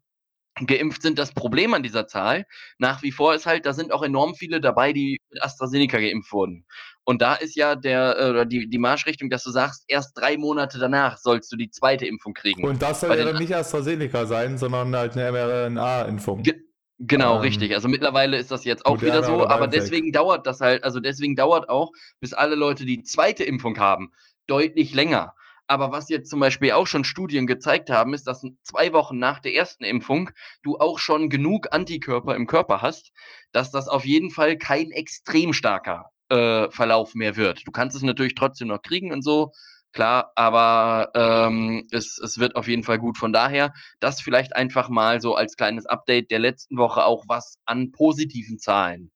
geimpft 0.67 1.03
sind. 1.03 1.19
Das 1.19 1.33
Problem 1.33 1.75
an 1.75 1.83
dieser 1.83 2.07
Zahl 2.07 2.47
nach 2.79 3.03
wie 3.03 3.13
vor 3.13 3.35
ist 3.35 3.47
halt, 3.47 3.67
da 3.67 3.73
sind 3.73 3.93
auch 3.93 4.03
enorm 4.03 4.35
viele 4.35 4.61
dabei, 4.61 4.93
die 4.93 5.21
mit 5.31 5.43
AstraZeneca 5.43 5.99
geimpft 5.99 6.33
wurden. 6.33 6.65
Und 7.05 7.23
da 7.23 7.35
ist 7.37 7.57
ja 7.57 7.75
der 7.75 8.19
äh, 8.19 8.31
oder 8.31 8.45
die, 8.45 8.69
die 8.69 8.79
Marschrichtung, 8.79 9.31
dass 9.31 9.43
du 9.43 9.51
sagst, 9.51 9.85
erst 9.89 10.19
drei 10.19 10.37
Monate 10.37 10.79
danach 10.79 11.17
sollst 11.17 11.51
du 11.51 11.57
die 11.57 11.71
zweite 11.71 12.07
Impfung 12.07 12.35
kriegen. 12.35 12.65
Und 12.65 12.83
das 12.83 13.01
soll 13.01 13.17
ja 13.17 13.25
dann 13.25 13.39
nicht 13.39 13.55
AstraZeneca 13.55 14.27
sein, 14.27 14.59
sondern 14.59 14.95
halt 14.95 15.17
eine 15.17 15.33
mRNA-Impfung. 15.33 16.43
Ge 16.43 16.55
genau, 16.99 17.37
ähm, 17.37 17.41
richtig. 17.41 17.75
Also 17.75 17.89
mittlerweile 17.89 18.37
ist 18.37 18.51
das 18.51 18.65
jetzt 18.65 18.85
auch 18.85 19.01
wieder 19.01 19.23
so, 19.23 19.47
aber 19.47 19.69
deswegen 19.69 20.13
dauert 20.13 20.47
das 20.47 20.61
halt, 20.61 20.85
also 20.85 21.01
deswegen 21.01 21.35
dauert 21.35 21.71
auch, 21.71 21.93
bis 22.21 22.35
alle 22.35 22.57
Leute 22.57 22.85
die 22.85 23.03
zweite 23.03 23.43
Impfung 23.43 23.79
haben, 23.79 24.13
deutlich 24.47 24.95
länger. 24.95 25.35
Aber 25.69 25.93
was 25.93 26.09
jetzt 26.09 26.31
zum 26.31 26.41
Beispiel 26.41 26.73
auch 26.73 26.87
schon 26.87 27.05
Studien 27.05 27.47
gezeigt 27.47 27.91
haben, 27.91 28.15
ist, 28.15 28.27
dass 28.27 28.45
zwei 28.63 28.93
Wochen 28.95 29.19
nach 29.19 29.39
der 29.39 29.55
ersten 29.55 29.85
Impfung 29.85 30.31
du 30.63 30.79
auch 30.79 30.99
schon 30.99 31.29
genug 31.29 31.69
Antikörper 31.73 32.35
im 32.35 32.47
Körper 32.47 32.81
hast, 32.81 33.13
dass 33.53 33.71
das 33.71 33.87
auf 33.87 34.05
jeden 34.07 34.31
Fall 34.31 34.57
kein 34.57 34.91
extrem 34.91 35.53
starker 35.53 36.11
äh, 36.31 36.71
Verlauf 36.71 37.15
mehr 37.15 37.37
wird. 37.37 37.67
Du 37.67 37.71
kannst 37.71 37.95
es 37.97 38.03
natürlich 38.03 38.35
trotzdem 38.35 38.69
noch 38.69 38.81
kriegen 38.81 39.13
und 39.13 39.23
so, 39.23 39.53
klar, 39.93 40.33
aber 40.37 41.11
ähm, 41.15 41.87
es, 41.91 42.19
es 42.19 42.39
wird 42.39 42.57
auf 42.57 42.67
jeden 42.67 42.83
Fall 42.83 42.99
gut. 42.99 43.19
Von 43.19 43.35
daher, 43.35 43.75
das 44.01 44.23
vielleicht 44.23 44.57
einfach 44.57 44.89
mal 44.89 45.21
so 45.21 45.35
als 45.35 45.57
kleines 45.57 45.85
Update 45.85 46.31
der 46.31 46.39
letzten 46.39 46.79
Woche 46.79 47.05
auch 47.05 47.25
was 47.29 47.59
an 47.67 47.93
positiven 47.93 48.59
Zahlen. 48.59 49.11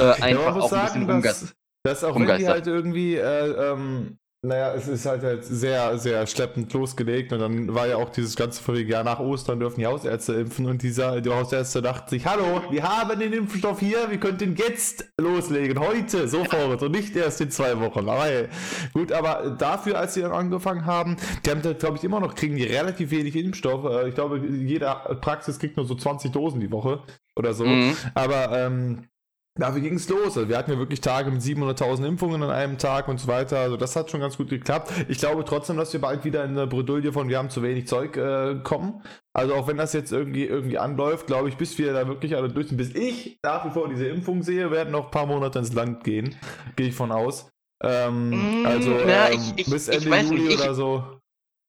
Äh, 0.00 0.22
einfach 0.22 0.56
auch 0.56 0.70
sagen, 0.70 1.02
ein 1.02 1.06
bisschen 1.06 1.22
dass, 1.22 1.54
dass 1.82 2.04
auch 2.04 2.18
wenn 2.18 2.38
die 2.38 2.48
halt 2.48 2.66
irgendwie 2.66 3.16
äh, 3.16 3.72
ähm, 3.72 4.18
naja, 4.44 4.74
es 4.74 4.88
ist 4.88 5.06
halt, 5.06 5.22
halt 5.22 5.44
sehr, 5.44 5.96
sehr 5.98 6.26
schleppend 6.26 6.72
losgelegt 6.72 7.32
und 7.32 7.38
dann 7.38 7.72
war 7.74 7.86
ja 7.86 7.96
auch 7.96 8.10
dieses 8.10 8.34
ganze 8.34 8.60
Folge, 8.60 8.90
ja, 8.90 9.04
nach 9.04 9.20
Ostern 9.20 9.60
dürfen 9.60 9.78
die 9.78 9.86
Hausärzte 9.86 10.32
impfen 10.32 10.66
und 10.66 10.82
dieser, 10.82 11.20
die 11.20 11.30
Hausärzte 11.30 11.80
dachten 11.80 12.10
sich, 12.10 12.26
hallo, 12.26 12.60
wir 12.68 12.82
haben 12.82 13.20
den 13.20 13.32
Impfstoff 13.32 13.78
hier, 13.78 14.10
wir 14.10 14.18
könnten 14.18 14.56
jetzt 14.56 15.08
loslegen, 15.16 15.78
heute, 15.78 16.26
sofort 16.26 16.82
und 16.82 16.90
nicht 16.90 17.14
erst 17.14 17.40
in 17.40 17.52
zwei 17.52 17.78
Wochen. 17.78 18.08
Aber 18.08 18.24
hey, 18.24 18.48
gut, 18.92 19.12
aber 19.12 19.50
dafür, 19.50 19.96
als 19.96 20.14
sie 20.14 20.22
dann 20.22 20.32
angefangen 20.32 20.86
haben, 20.86 21.16
die 21.46 21.50
haben, 21.50 21.62
glaube 21.62 21.98
ich, 21.98 22.02
immer 22.02 22.18
noch, 22.18 22.34
kriegen 22.34 22.56
die 22.56 22.64
relativ 22.64 23.12
wenig 23.12 23.36
Impfstoff. 23.36 23.84
Äh, 23.84 24.08
ich 24.08 24.14
glaube, 24.16 24.38
jede 24.38 24.86
Praxis 25.20 25.60
kriegt 25.60 25.76
nur 25.76 25.86
so 25.86 25.94
20 25.94 26.32
Dosen 26.32 26.58
die 26.58 26.72
Woche 26.72 27.00
oder 27.36 27.54
so. 27.54 27.64
Mhm. 27.64 27.96
Aber 28.14 28.58
ähm, 28.58 29.04
Dafür 29.54 29.82
ging 29.82 29.94
es 29.94 30.08
los. 30.08 30.38
Also 30.38 30.48
wir 30.48 30.56
hatten 30.56 30.70
ja 30.70 30.78
wirklich 30.78 31.02
Tage 31.02 31.30
mit 31.30 31.42
700.000 31.42 32.06
Impfungen 32.06 32.42
an 32.42 32.50
einem 32.50 32.78
Tag 32.78 33.08
und 33.08 33.18
so 33.18 33.28
weiter. 33.28 33.58
Also 33.58 33.76
das 33.76 33.94
hat 33.96 34.10
schon 34.10 34.20
ganz 34.20 34.38
gut 34.38 34.48
geklappt. 34.48 34.90
Ich 35.08 35.18
glaube 35.18 35.44
trotzdem, 35.44 35.76
dass 35.76 35.92
wir 35.92 36.00
bald 36.00 36.24
wieder 36.24 36.42
in 36.44 36.52
eine 36.52 36.66
Bredouille 36.66 37.12
von 37.12 37.28
wir 37.28 37.36
haben 37.36 37.50
zu 37.50 37.62
wenig 37.62 37.86
Zeug 37.86 38.16
äh, 38.16 38.60
kommen. 38.62 39.02
Also 39.34 39.54
auch 39.54 39.68
wenn 39.68 39.76
das 39.76 39.92
jetzt 39.92 40.10
irgendwie 40.10 40.46
irgendwie 40.46 40.78
anläuft, 40.78 41.26
glaube 41.26 41.50
ich, 41.50 41.58
bis 41.58 41.76
wir 41.76 41.92
da 41.92 42.08
wirklich 42.08 42.34
alle 42.34 42.48
durch 42.48 42.68
sind, 42.68 42.78
bis 42.78 42.94
ich 42.94 43.40
nach 43.42 43.66
wie 43.66 43.70
vor 43.70 43.90
diese 43.90 44.06
Impfung 44.06 44.42
sehe, 44.42 44.70
werden 44.70 44.90
noch 44.90 45.06
ein 45.06 45.10
paar 45.10 45.26
Monate 45.26 45.58
ins 45.58 45.74
Land 45.74 46.02
gehen. 46.02 46.34
Gehe 46.76 46.88
ich 46.88 46.94
von 46.94 47.12
aus. 47.12 47.52
Ähm, 47.84 48.62
mm, 48.62 48.66
also 48.66 48.90
ja, 48.92 49.28
ähm, 49.28 49.38
ich, 49.56 49.66
ich, 49.66 49.70
bis 49.70 49.88
Ende 49.88 50.34
Juli 50.34 50.48
nicht, 50.48 50.60
oder 50.62 50.74
so. 50.74 51.20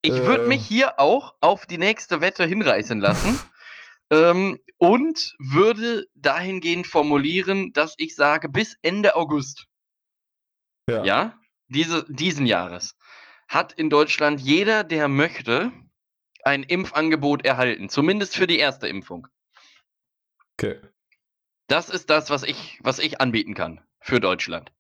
Ich 0.02 0.14
äh, 0.14 0.26
würde 0.26 0.48
mich 0.48 0.66
hier 0.66 1.02
auch 1.02 1.34
auf 1.42 1.66
die 1.66 1.78
nächste 1.78 2.22
Wette 2.22 2.46
hinreißen 2.46 3.02
lassen. 3.02 3.38
Ähm, 4.12 4.60
und 4.84 5.36
würde 5.40 6.08
dahingehend 6.14 6.88
formulieren, 6.88 7.72
dass 7.72 7.96
ich 7.98 8.16
sage, 8.16 8.50
bis 8.50 8.78
Ende 8.82 9.16
August, 9.16 9.68
ja, 10.90 11.06
ja 11.06 11.40
diese, 11.68 12.06
diesen 12.10 12.46
Jahres, 12.46 12.98
hat 13.48 13.72
in 13.72 13.90
Deutschland 13.90 14.42
jeder, 14.42 14.84
der 14.84 15.08
möchte, 15.08 15.72
ein 16.44 16.64
Impfangebot 16.64 17.46
erhalten. 17.46 17.88
Zumindest 17.88 18.36
für 18.36 18.48
die 18.48 18.60
erste 18.60 18.88
Impfung. 18.90 19.28
Okay. 20.58 20.82
Das 21.68 21.90
ist 21.90 22.10
das, 22.10 22.30
was 22.30 22.44
ich, 22.44 22.80
was 22.84 23.00
ich 23.00 23.22
anbieten 23.22 23.54
kann 23.54 23.80
für 24.02 24.20
Deutschland. 24.20 24.74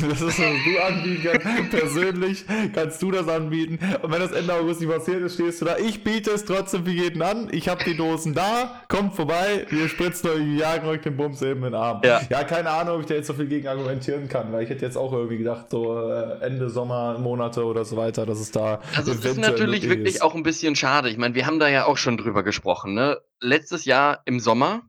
Das 0.00 0.20
ist, 0.20 0.22
was 0.22 0.36
du 0.36 0.82
anbieten 0.82 1.28
kannst. 1.42 1.70
Persönlich 1.70 2.44
kannst 2.74 3.02
du 3.02 3.10
das 3.10 3.28
anbieten. 3.28 3.78
Und 4.02 4.12
wenn 4.12 4.20
das 4.20 4.32
Ende 4.32 4.54
August 4.54 4.80
nicht 4.80 4.90
passiert 4.90 5.22
ist, 5.22 5.34
stehst 5.34 5.60
du 5.60 5.64
da. 5.64 5.76
Ich 5.78 6.04
biete 6.04 6.30
es 6.30 6.44
trotzdem 6.44 6.84
für 6.84 6.92
jeden 6.92 7.22
an. 7.22 7.48
Ich 7.52 7.68
habe 7.68 7.82
die 7.84 7.96
Dosen 7.96 8.34
da. 8.34 8.82
Kommt 8.88 9.14
vorbei. 9.14 9.66
Wir 9.70 9.88
spritzen 9.88 10.30
euch, 10.30 10.58
jagen 10.58 10.86
euch 10.86 11.00
den 11.00 11.16
Bums 11.16 11.42
eben 11.42 11.64
in 11.64 11.72
den 11.72 11.74
Arm. 11.74 12.00
Ja. 12.04 12.20
ja, 12.28 12.44
keine 12.44 12.70
Ahnung, 12.70 12.96
ob 12.96 13.00
ich 13.00 13.06
da 13.06 13.14
jetzt 13.14 13.26
so 13.26 13.34
viel 13.34 13.46
gegen 13.46 13.66
argumentieren 13.66 14.28
kann, 14.28 14.52
weil 14.52 14.64
ich 14.64 14.70
hätte 14.70 14.84
jetzt 14.84 14.96
auch 14.96 15.12
irgendwie 15.12 15.38
gedacht, 15.38 15.70
so 15.70 15.98
äh, 16.00 16.40
Ende 16.40 16.70
Sommermonate 16.70 17.64
oder 17.64 17.84
so 17.84 17.96
weiter, 17.96 18.26
dass 18.26 18.40
es 18.40 18.50
da. 18.50 18.80
Also, 18.96 19.12
es 19.12 19.24
ist 19.24 19.38
natürlich 19.38 19.88
wirklich 19.88 20.16
ist. 20.16 20.22
auch 20.22 20.34
ein 20.34 20.42
bisschen 20.42 20.76
schade. 20.76 21.08
Ich 21.10 21.16
meine, 21.16 21.34
wir 21.34 21.46
haben 21.46 21.58
da 21.58 21.68
ja 21.68 21.86
auch 21.86 21.96
schon 21.96 22.16
drüber 22.16 22.42
gesprochen. 22.42 22.94
Ne? 22.94 23.18
Letztes 23.40 23.84
Jahr 23.84 24.22
im 24.26 24.40
Sommer 24.40 24.82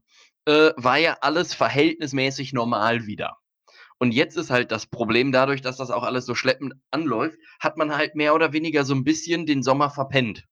äh, 0.45 0.71
war 0.75 0.97
ja 0.97 1.17
alles 1.21 1.53
verhältnismäßig 1.53 2.53
normal 2.53 3.05
wieder. 3.05 3.37
Und 3.99 4.13
jetzt 4.13 4.38
ist 4.38 4.49
halt 4.49 4.71
das 4.71 4.88
Problem, 4.88 5.31
dadurch, 5.31 5.62
dass 5.62 5.77
das 5.77 5.91
auch 5.91 6.03
alles 6.03 6.25
so 6.25 6.33
schleppend 6.33 6.73
anläuft, 6.89 7.38
hat 7.59 7.77
man 7.77 7.95
halt 7.95 8.15
mehr 8.15 8.33
oder 8.33 8.53
weniger 8.53 8.85
so 8.85 8.95
ein 8.95 9.03
bisschen 9.03 9.45
den 9.45 9.62
Sommer 9.62 9.89
verpennt. 9.89 10.45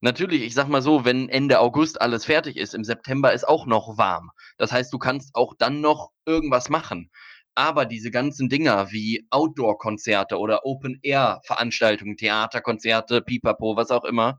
Natürlich, 0.00 0.42
ich 0.42 0.54
sag 0.54 0.68
mal 0.68 0.82
so, 0.82 1.04
wenn 1.04 1.28
Ende 1.28 1.60
August 1.60 2.00
alles 2.00 2.24
fertig 2.24 2.56
ist, 2.56 2.74
im 2.74 2.84
September 2.84 3.32
ist 3.32 3.46
auch 3.46 3.66
noch 3.66 3.96
warm. 3.98 4.30
Das 4.58 4.72
heißt, 4.72 4.92
du 4.92 4.98
kannst 4.98 5.34
auch 5.34 5.54
dann 5.58 5.80
noch 5.80 6.12
irgendwas 6.26 6.68
machen. 6.68 7.10
Aber 7.54 7.86
diese 7.86 8.10
ganzen 8.10 8.50
Dinger 8.50 8.90
wie 8.90 9.26
Outdoor-Konzerte 9.30 10.38
oder 10.38 10.66
Open-Air-Veranstaltungen, 10.66 12.16
Theaterkonzerte, 12.18 13.22
Pipapo, 13.22 13.76
was 13.76 13.90
auch 13.90 14.04
immer, 14.04 14.38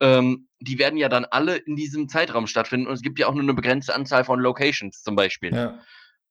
ähm, 0.00 0.48
die 0.60 0.78
werden 0.78 0.98
ja 0.98 1.08
dann 1.08 1.24
alle 1.24 1.56
in 1.56 1.76
diesem 1.76 2.08
Zeitraum 2.08 2.46
stattfinden. 2.46 2.86
Und 2.86 2.92
es 2.92 3.02
gibt 3.02 3.18
ja 3.18 3.26
auch 3.26 3.34
nur 3.34 3.42
eine 3.42 3.54
begrenzte 3.54 3.94
Anzahl 3.94 4.24
von 4.24 4.40
Locations 4.40 5.02
zum 5.02 5.16
Beispiel. 5.16 5.54
Ja. 5.54 5.78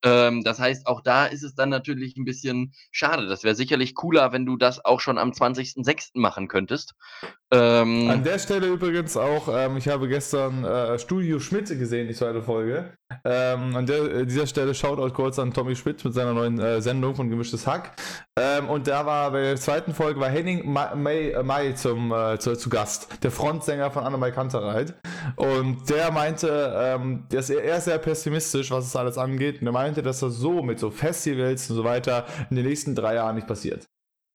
Ähm, 0.04 0.44
das 0.44 0.60
heißt, 0.60 0.86
auch 0.88 1.02
da 1.02 1.26
ist 1.26 1.44
es 1.44 1.56
dann 1.56 1.70
natürlich 1.70 2.18
ein 2.18 2.26
bisschen 2.26 2.74
schade. 2.92 3.28
Das 3.28 3.44
wäre 3.44 3.56
sicherlich 3.56 3.96
cooler, 3.96 4.32
wenn 4.32 4.46
du 4.46 4.58
das 4.58 4.84
auch 4.86 5.00
schon 5.00 5.18
am 5.18 5.32
20.06. 5.32 6.12
machen 6.14 6.48
könntest. 6.48 6.94
Ähm, 7.50 8.10
An 8.10 8.24
der 8.26 8.40
Stelle 8.40 8.68
übrigens 8.68 9.16
auch, 9.16 9.48
ähm, 9.50 9.78
ich 9.78 9.88
habe 9.88 10.10
gestern 10.10 10.66
äh, 10.66 11.00
Studio 11.00 11.40
Schmidt 11.40 11.70
gesehen, 11.70 12.10
die 12.10 12.14
zweite 12.14 12.42
Folge. 12.42 12.92
Ähm, 13.24 13.74
an 13.74 13.86
der, 13.86 14.04
äh, 14.04 14.26
dieser 14.26 14.48
Stelle 14.48 14.74
Shoutout 14.74 15.14
kurz 15.14 15.40
an 15.40 15.54
Tommy 15.54 15.74
Schmidt 15.78 16.04
mit 16.04 16.14
seiner 16.14 16.34
neuen 16.34 16.60
äh, 16.60 16.82
Sendung 16.82 17.16
von 17.16 17.30
Gemischtes 17.30 17.66
Hack. 17.66 17.94
Ähm, 18.38 18.68
und 18.68 18.88
da 18.88 19.06
war 19.06 19.32
bei 19.32 19.44
der 19.44 19.56
zweiten 19.56 19.94
Folge 19.94 20.20
war 20.20 20.30
Henning 20.30 20.70
May, 20.70 21.30
äh, 21.30 21.76
zum, 21.76 22.12
äh, 22.12 22.38
zu, 22.38 22.58
zu, 22.58 22.70
Gast, 22.70 23.24
der 23.24 23.32
Frontsänger 23.32 23.92
von 23.92 24.04
Annemai 24.04 24.32
Kantereit. 24.32 24.96
Und 25.38 25.90
der 25.90 26.12
meinte, 26.12 26.74
ähm, 26.76 27.28
dass 27.30 27.50
er, 27.50 27.64
er 27.64 27.78
ist 27.78 27.86
sehr 27.86 27.98
pessimistisch, 27.98 28.72
was 28.72 28.88
es 28.88 28.96
alles 28.98 29.18
angeht. 29.18 29.62
Und 29.62 29.68
er 29.68 29.74
meinte, 29.74 30.04
dass 30.04 30.20
das 30.20 30.36
so 30.36 30.62
mit 30.64 30.80
so 30.80 30.92
Festivals 30.92 31.70
und 31.70 31.78
so 31.78 31.86
weiter 31.86 32.26
in 32.50 32.58
den 32.58 32.66
nächsten 32.66 32.94
drei 32.94 33.16
Jahren 33.16 33.36
nicht 33.36 33.48
passiert 33.48 33.88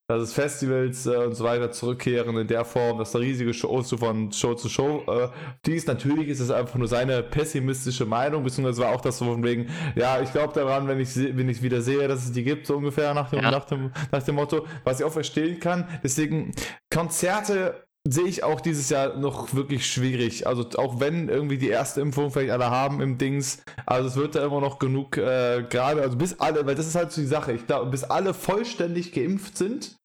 dass 0.09 0.23
es 0.23 0.33
Festivals 0.33 1.07
äh, 1.07 1.17
und 1.17 1.35
so 1.35 1.45
weiter 1.45 1.71
zurückkehren 1.71 2.37
in 2.37 2.47
der 2.47 2.65
Form, 2.65 2.99
dass 2.99 3.13
da 3.13 3.19
riesige 3.19 3.55
Shows 3.55 3.89
so 3.89 3.97
von 3.97 4.33
Show 4.33 4.55
zu 4.55 4.69
Show 4.69 5.05
äh, 5.07 5.29
dies. 5.65 5.87
Natürlich 5.87 6.29
ist 6.29 6.41
es 6.41 6.51
einfach 6.51 6.77
nur 6.77 6.89
seine 6.89 7.23
pessimistische 7.23 8.05
Meinung, 8.05 8.45
beziehungsweise 8.45 8.83
war 8.83 8.91
auch 8.91 9.01
das 9.01 9.19
so 9.19 9.25
von 9.25 9.43
wegen, 9.45 9.69
ja, 9.95 10.21
ich 10.21 10.33
glaube 10.33 10.53
daran, 10.55 10.89
wenn 10.89 11.01
ich, 11.01 11.17
wenn 11.17 11.49
ich 11.49 11.63
wieder 11.63 11.81
sehe, 11.81 12.07
dass 12.09 12.25
es 12.25 12.33
die 12.33 12.45
gibt, 12.45 12.67
so 12.67 12.77
ungefähr 12.77 13.15
nach 13.15 13.31
dem, 13.31 13.43
ja. 13.43 13.51
nach 13.51 13.65
dem, 13.65 13.93
nach 14.11 14.23
dem 14.23 14.35
Motto, 14.35 14.67
was 14.85 15.01
ich 15.01 15.07
auch 15.07 15.13
verstehen 15.13 15.61
kann. 15.61 15.89
Deswegen, 16.03 16.53
Konzerte 16.93 17.85
sehe 18.09 18.27
ich 18.27 18.43
auch 18.43 18.61
dieses 18.61 18.91
Jahr 18.91 19.17
noch 19.17 19.55
wirklich 19.55 19.87
schwierig. 19.87 20.47
Also 20.47 20.69
auch 20.77 21.01
wenn 21.01 21.29
irgendwie 21.29 21.59
die 21.59 21.69
erste 21.69 22.01
Impfung 22.01 22.31
vielleicht 22.31 22.51
alle 22.51 22.71
haben 22.71 23.01
im 23.01 23.19
Dings, 23.19 23.63
also 23.87 24.09
es 24.09 24.17
wird 24.17 24.35
da 24.35 24.45
immer 24.45 24.61
noch 24.61 24.79
genug, 24.79 25.17
äh, 25.17 25.65
gerade, 25.69 26.03
also 26.03 26.17
bis 26.17 26.39
alle, 26.41 26.67
weil 26.67 26.75
das 26.75 26.87
ist 26.87 26.95
halt 26.95 27.13
so 27.13 27.21
die 27.21 27.27
Sache, 27.27 27.53
ich 27.53 27.67
glaube, 27.67 27.91
bis 27.91 28.05
alle 28.05 28.35
vollständig 28.35 29.13
geimpft 29.13 29.57
sind, 29.57 29.97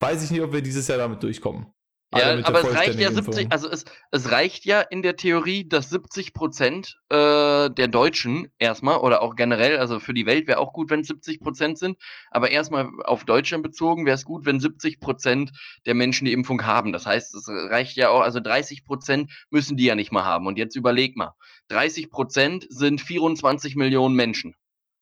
weiß 0.00 0.22
ich 0.22 0.30
nicht, 0.30 0.42
ob 0.42 0.52
wir 0.52 0.62
dieses 0.62 0.88
Jahr 0.88 0.98
damit 0.98 1.22
durchkommen. 1.22 1.66
Ja, 2.16 2.42
aber 2.42 2.60
es 2.60 2.74
reicht 2.74 2.98
ja 2.98 3.12
70, 3.12 3.52
also 3.52 3.68
es, 3.68 3.84
es 4.10 4.30
reicht 4.30 4.64
ja 4.64 4.80
in 4.80 5.02
der 5.02 5.16
Theorie, 5.16 5.68
dass 5.68 5.90
70 5.90 6.32
Prozent 6.32 6.96
äh, 7.10 7.68
der 7.68 7.88
Deutschen 7.88 8.50
erstmal 8.58 8.98
oder 8.98 9.20
auch 9.20 9.36
generell, 9.36 9.76
also 9.76 10.00
für 10.00 10.14
die 10.14 10.24
Welt 10.24 10.46
wäre 10.46 10.58
auch 10.58 10.72
gut, 10.72 10.88
wenn 10.88 11.00
es 11.00 11.08
70 11.08 11.40
Prozent 11.40 11.76
sind, 11.76 11.98
aber 12.30 12.50
erstmal 12.50 12.88
auf 13.04 13.26
Deutschland 13.26 13.62
bezogen 13.62 14.06
wäre 14.06 14.14
es 14.14 14.24
gut, 14.24 14.46
wenn 14.46 14.58
70 14.58 15.00
Prozent 15.00 15.52
der 15.84 15.94
Menschen 15.94 16.24
die 16.24 16.32
Impfung 16.32 16.64
haben. 16.64 16.94
Das 16.94 17.04
heißt, 17.04 17.34
es 17.34 17.46
reicht 17.46 17.96
ja 17.98 18.08
auch, 18.08 18.22
also 18.22 18.40
30 18.40 18.84
Prozent 18.86 19.30
müssen 19.50 19.76
die 19.76 19.84
ja 19.84 19.94
nicht 19.94 20.10
mal 20.10 20.24
haben. 20.24 20.46
Und 20.46 20.56
jetzt 20.56 20.76
überleg 20.76 21.14
mal, 21.14 21.34
30 21.68 22.10
Prozent 22.10 22.66
sind 22.70 23.02
24 23.02 23.76
Millionen 23.76 24.14
Menschen. 24.14 24.54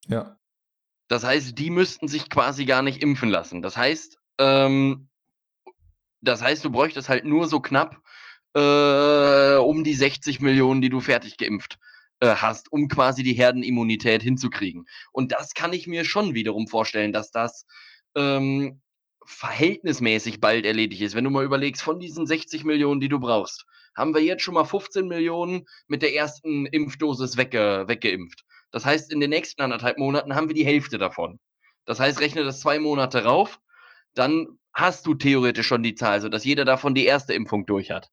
Ja. 0.08 0.36
Das 1.06 1.22
heißt, 1.22 1.56
die 1.56 1.70
müssten 1.70 2.08
sich 2.08 2.28
quasi 2.30 2.64
gar 2.64 2.82
nicht 2.82 3.00
impfen 3.00 3.28
lassen. 3.28 3.62
Das 3.62 3.76
heißt, 3.76 4.18
ähm, 4.38 5.08
das 6.20 6.42
heißt, 6.42 6.64
du 6.64 6.70
bräuchtest 6.70 7.08
halt 7.08 7.24
nur 7.24 7.46
so 7.48 7.60
knapp 7.60 8.00
äh, 8.54 9.56
um 9.56 9.84
die 9.84 9.94
60 9.94 10.40
Millionen, 10.40 10.80
die 10.80 10.88
du 10.88 11.00
fertig 11.00 11.36
geimpft 11.36 11.78
äh, 12.20 12.34
hast, 12.36 12.72
um 12.72 12.88
quasi 12.88 13.22
die 13.22 13.34
Herdenimmunität 13.34 14.22
hinzukriegen. 14.22 14.86
Und 15.12 15.32
das 15.32 15.54
kann 15.54 15.72
ich 15.72 15.86
mir 15.86 16.04
schon 16.04 16.34
wiederum 16.34 16.66
vorstellen, 16.66 17.12
dass 17.12 17.30
das 17.30 17.66
ähm, 18.14 18.80
verhältnismäßig 19.26 20.40
bald 20.40 20.64
erledigt 20.64 21.02
ist. 21.02 21.14
Wenn 21.14 21.24
du 21.24 21.30
mal 21.30 21.44
überlegst, 21.44 21.82
von 21.82 21.98
diesen 22.00 22.26
60 22.26 22.64
Millionen, 22.64 23.00
die 23.00 23.08
du 23.08 23.18
brauchst, 23.18 23.66
haben 23.96 24.14
wir 24.14 24.22
jetzt 24.22 24.42
schon 24.42 24.54
mal 24.54 24.64
15 24.64 25.08
Millionen 25.08 25.66
mit 25.86 26.02
der 26.02 26.14
ersten 26.14 26.66
Impfdosis 26.66 27.36
wegge 27.36 27.84
weggeimpft. 27.86 28.44
Das 28.70 28.84
heißt, 28.84 29.12
in 29.12 29.20
den 29.20 29.30
nächsten 29.30 29.62
anderthalb 29.62 29.98
Monaten 29.98 30.34
haben 30.34 30.48
wir 30.48 30.54
die 30.54 30.66
Hälfte 30.66 30.98
davon. 30.98 31.40
Das 31.84 32.00
heißt, 32.00 32.20
rechne 32.20 32.44
das 32.44 32.60
zwei 32.60 32.78
Monate 32.78 33.24
rauf, 33.24 33.60
dann 34.14 34.58
hast 34.76 35.06
du 35.06 35.14
theoretisch 35.14 35.66
schon 35.66 35.82
die 35.82 35.94
Zahl, 35.94 36.20
sodass 36.20 36.44
jeder 36.44 36.66
davon 36.66 36.94
die 36.94 37.06
erste 37.06 37.32
Impfung 37.32 37.64
durch 37.64 37.90
hat. 37.90 38.10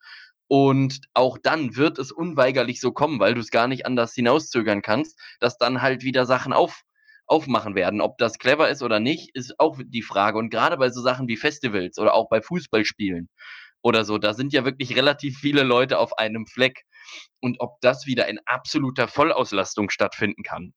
Und 0.47 1.01
auch 1.13 1.37
dann 1.37 1.75
wird 1.75 1.99
es 1.99 2.11
unweigerlich 2.11 2.79
so 2.79 2.93
kommen, 2.93 3.19
weil 3.19 3.33
du 3.33 3.41
es 3.41 3.51
gar 3.51 3.67
nicht 3.67 3.85
anders 3.85 4.13
hinauszögern 4.13 4.81
kannst, 4.81 5.19
dass 5.41 5.57
dann 5.57 5.81
halt 5.81 6.03
wieder 6.03 6.25
Sachen 6.25 6.53
auf, 6.53 6.81
aufmachen 7.25 7.75
werden. 7.75 7.99
Ob 7.99 8.17
das 8.17 8.37
clever 8.39 8.69
ist 8.69 8.81
oder 8.81 9.01
nicht, 9.01 9.35
ist 9.35 9.59
auch 9.59 9.77
die 9.85 10.01
Frage. 10.01 10.37
Und 10.37 10.51
gerade 10.51 10.77
bei 10.77 10.89
so 10.89 11.01
Sachen 11.01 11.27
wie 11.27 11.35
Festivals 11.35 11.97
oder 11.97 12.13
auch 12.13 12.29
bei 12.29 12.41
Fußballspielen 12.41 13.29
oder 13.81 14.05
so, 14.05 14.17
da 14.17 14.33
sind 14.33 14.53
ja 14.53 14.63
wirklich 14.63 14.95
relativ 14.95 15.37
viele 15.39 15.63
Leute 15.63 15.99
auf 15.99 16.17
einem 16.17 16.47
Fleck. 16.47 16.83
Und 17.41 17.59
ob 17.59 17.81
das 17.81 18.05
wieder 18.05 18.29
in 18.29 18.39
absoluter 18.45 19.09
Vollauslastung 19.09 19.89
stattfinden 19.89 20.43
kann, 20.43 20.73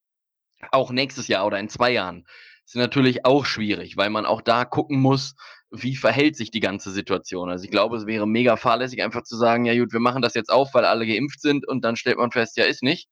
auch 0.72 0.90
nächstes 0.90 1.28
Jahr 1.28 1.46
oder 1.46 1.60
in 1.60 1.68
zwei 1.68 1.92
Jahren, 1.92 2.24
ist 2.66 2.74
natürlich 2.74 3.24
auch 3.24 3.44
schwierig, 3.44 3.96
weil 3.96 4.10
man 4.10 4.26
auch 4.26 4.42
da 4.42 4.64
gucken 4.64 5.00
muss, 5.00 5.36
wie 5.70 5.96
verhält 5.96 6.36
sich 6.36 6.50
die 6.50 6.60
ganze 6.60 6.90
Situation. 6.90 7.50
Also 7.50 7.64
ich 7.64 7.70
glaube, 7.70 7.96
es 7.96 8.06
wäre 8.06 8.26
mega 8.26 8.56
fahrlässig, 8.56 9.02
einfach 9.02 9.22
zu 9.22 9.36
sagen, 9.36 9.64
ja 9.64 9.76
gut, 9.78 9.92
wir 9.92 10.00
machen 10.00 10.22
das 10.22 10.34
jetzt 10.34 10.50
auf, 10.50 10.74
weil 10.74 10.84
alle 10.84 11.06
geimpft 11.06 11.40
sind 11.40 11.66
und 11.66 11.84
dann 11.84 11.96
stellt 11.96 12.18
man 12.18 12.30
fest, 12.30 12.56
ja, 12.56 12.64
ist 12.64 12.82
nicht. 12.82 13.08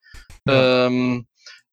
Ja. 0.46 0.86
Ähm, 0.86 1.26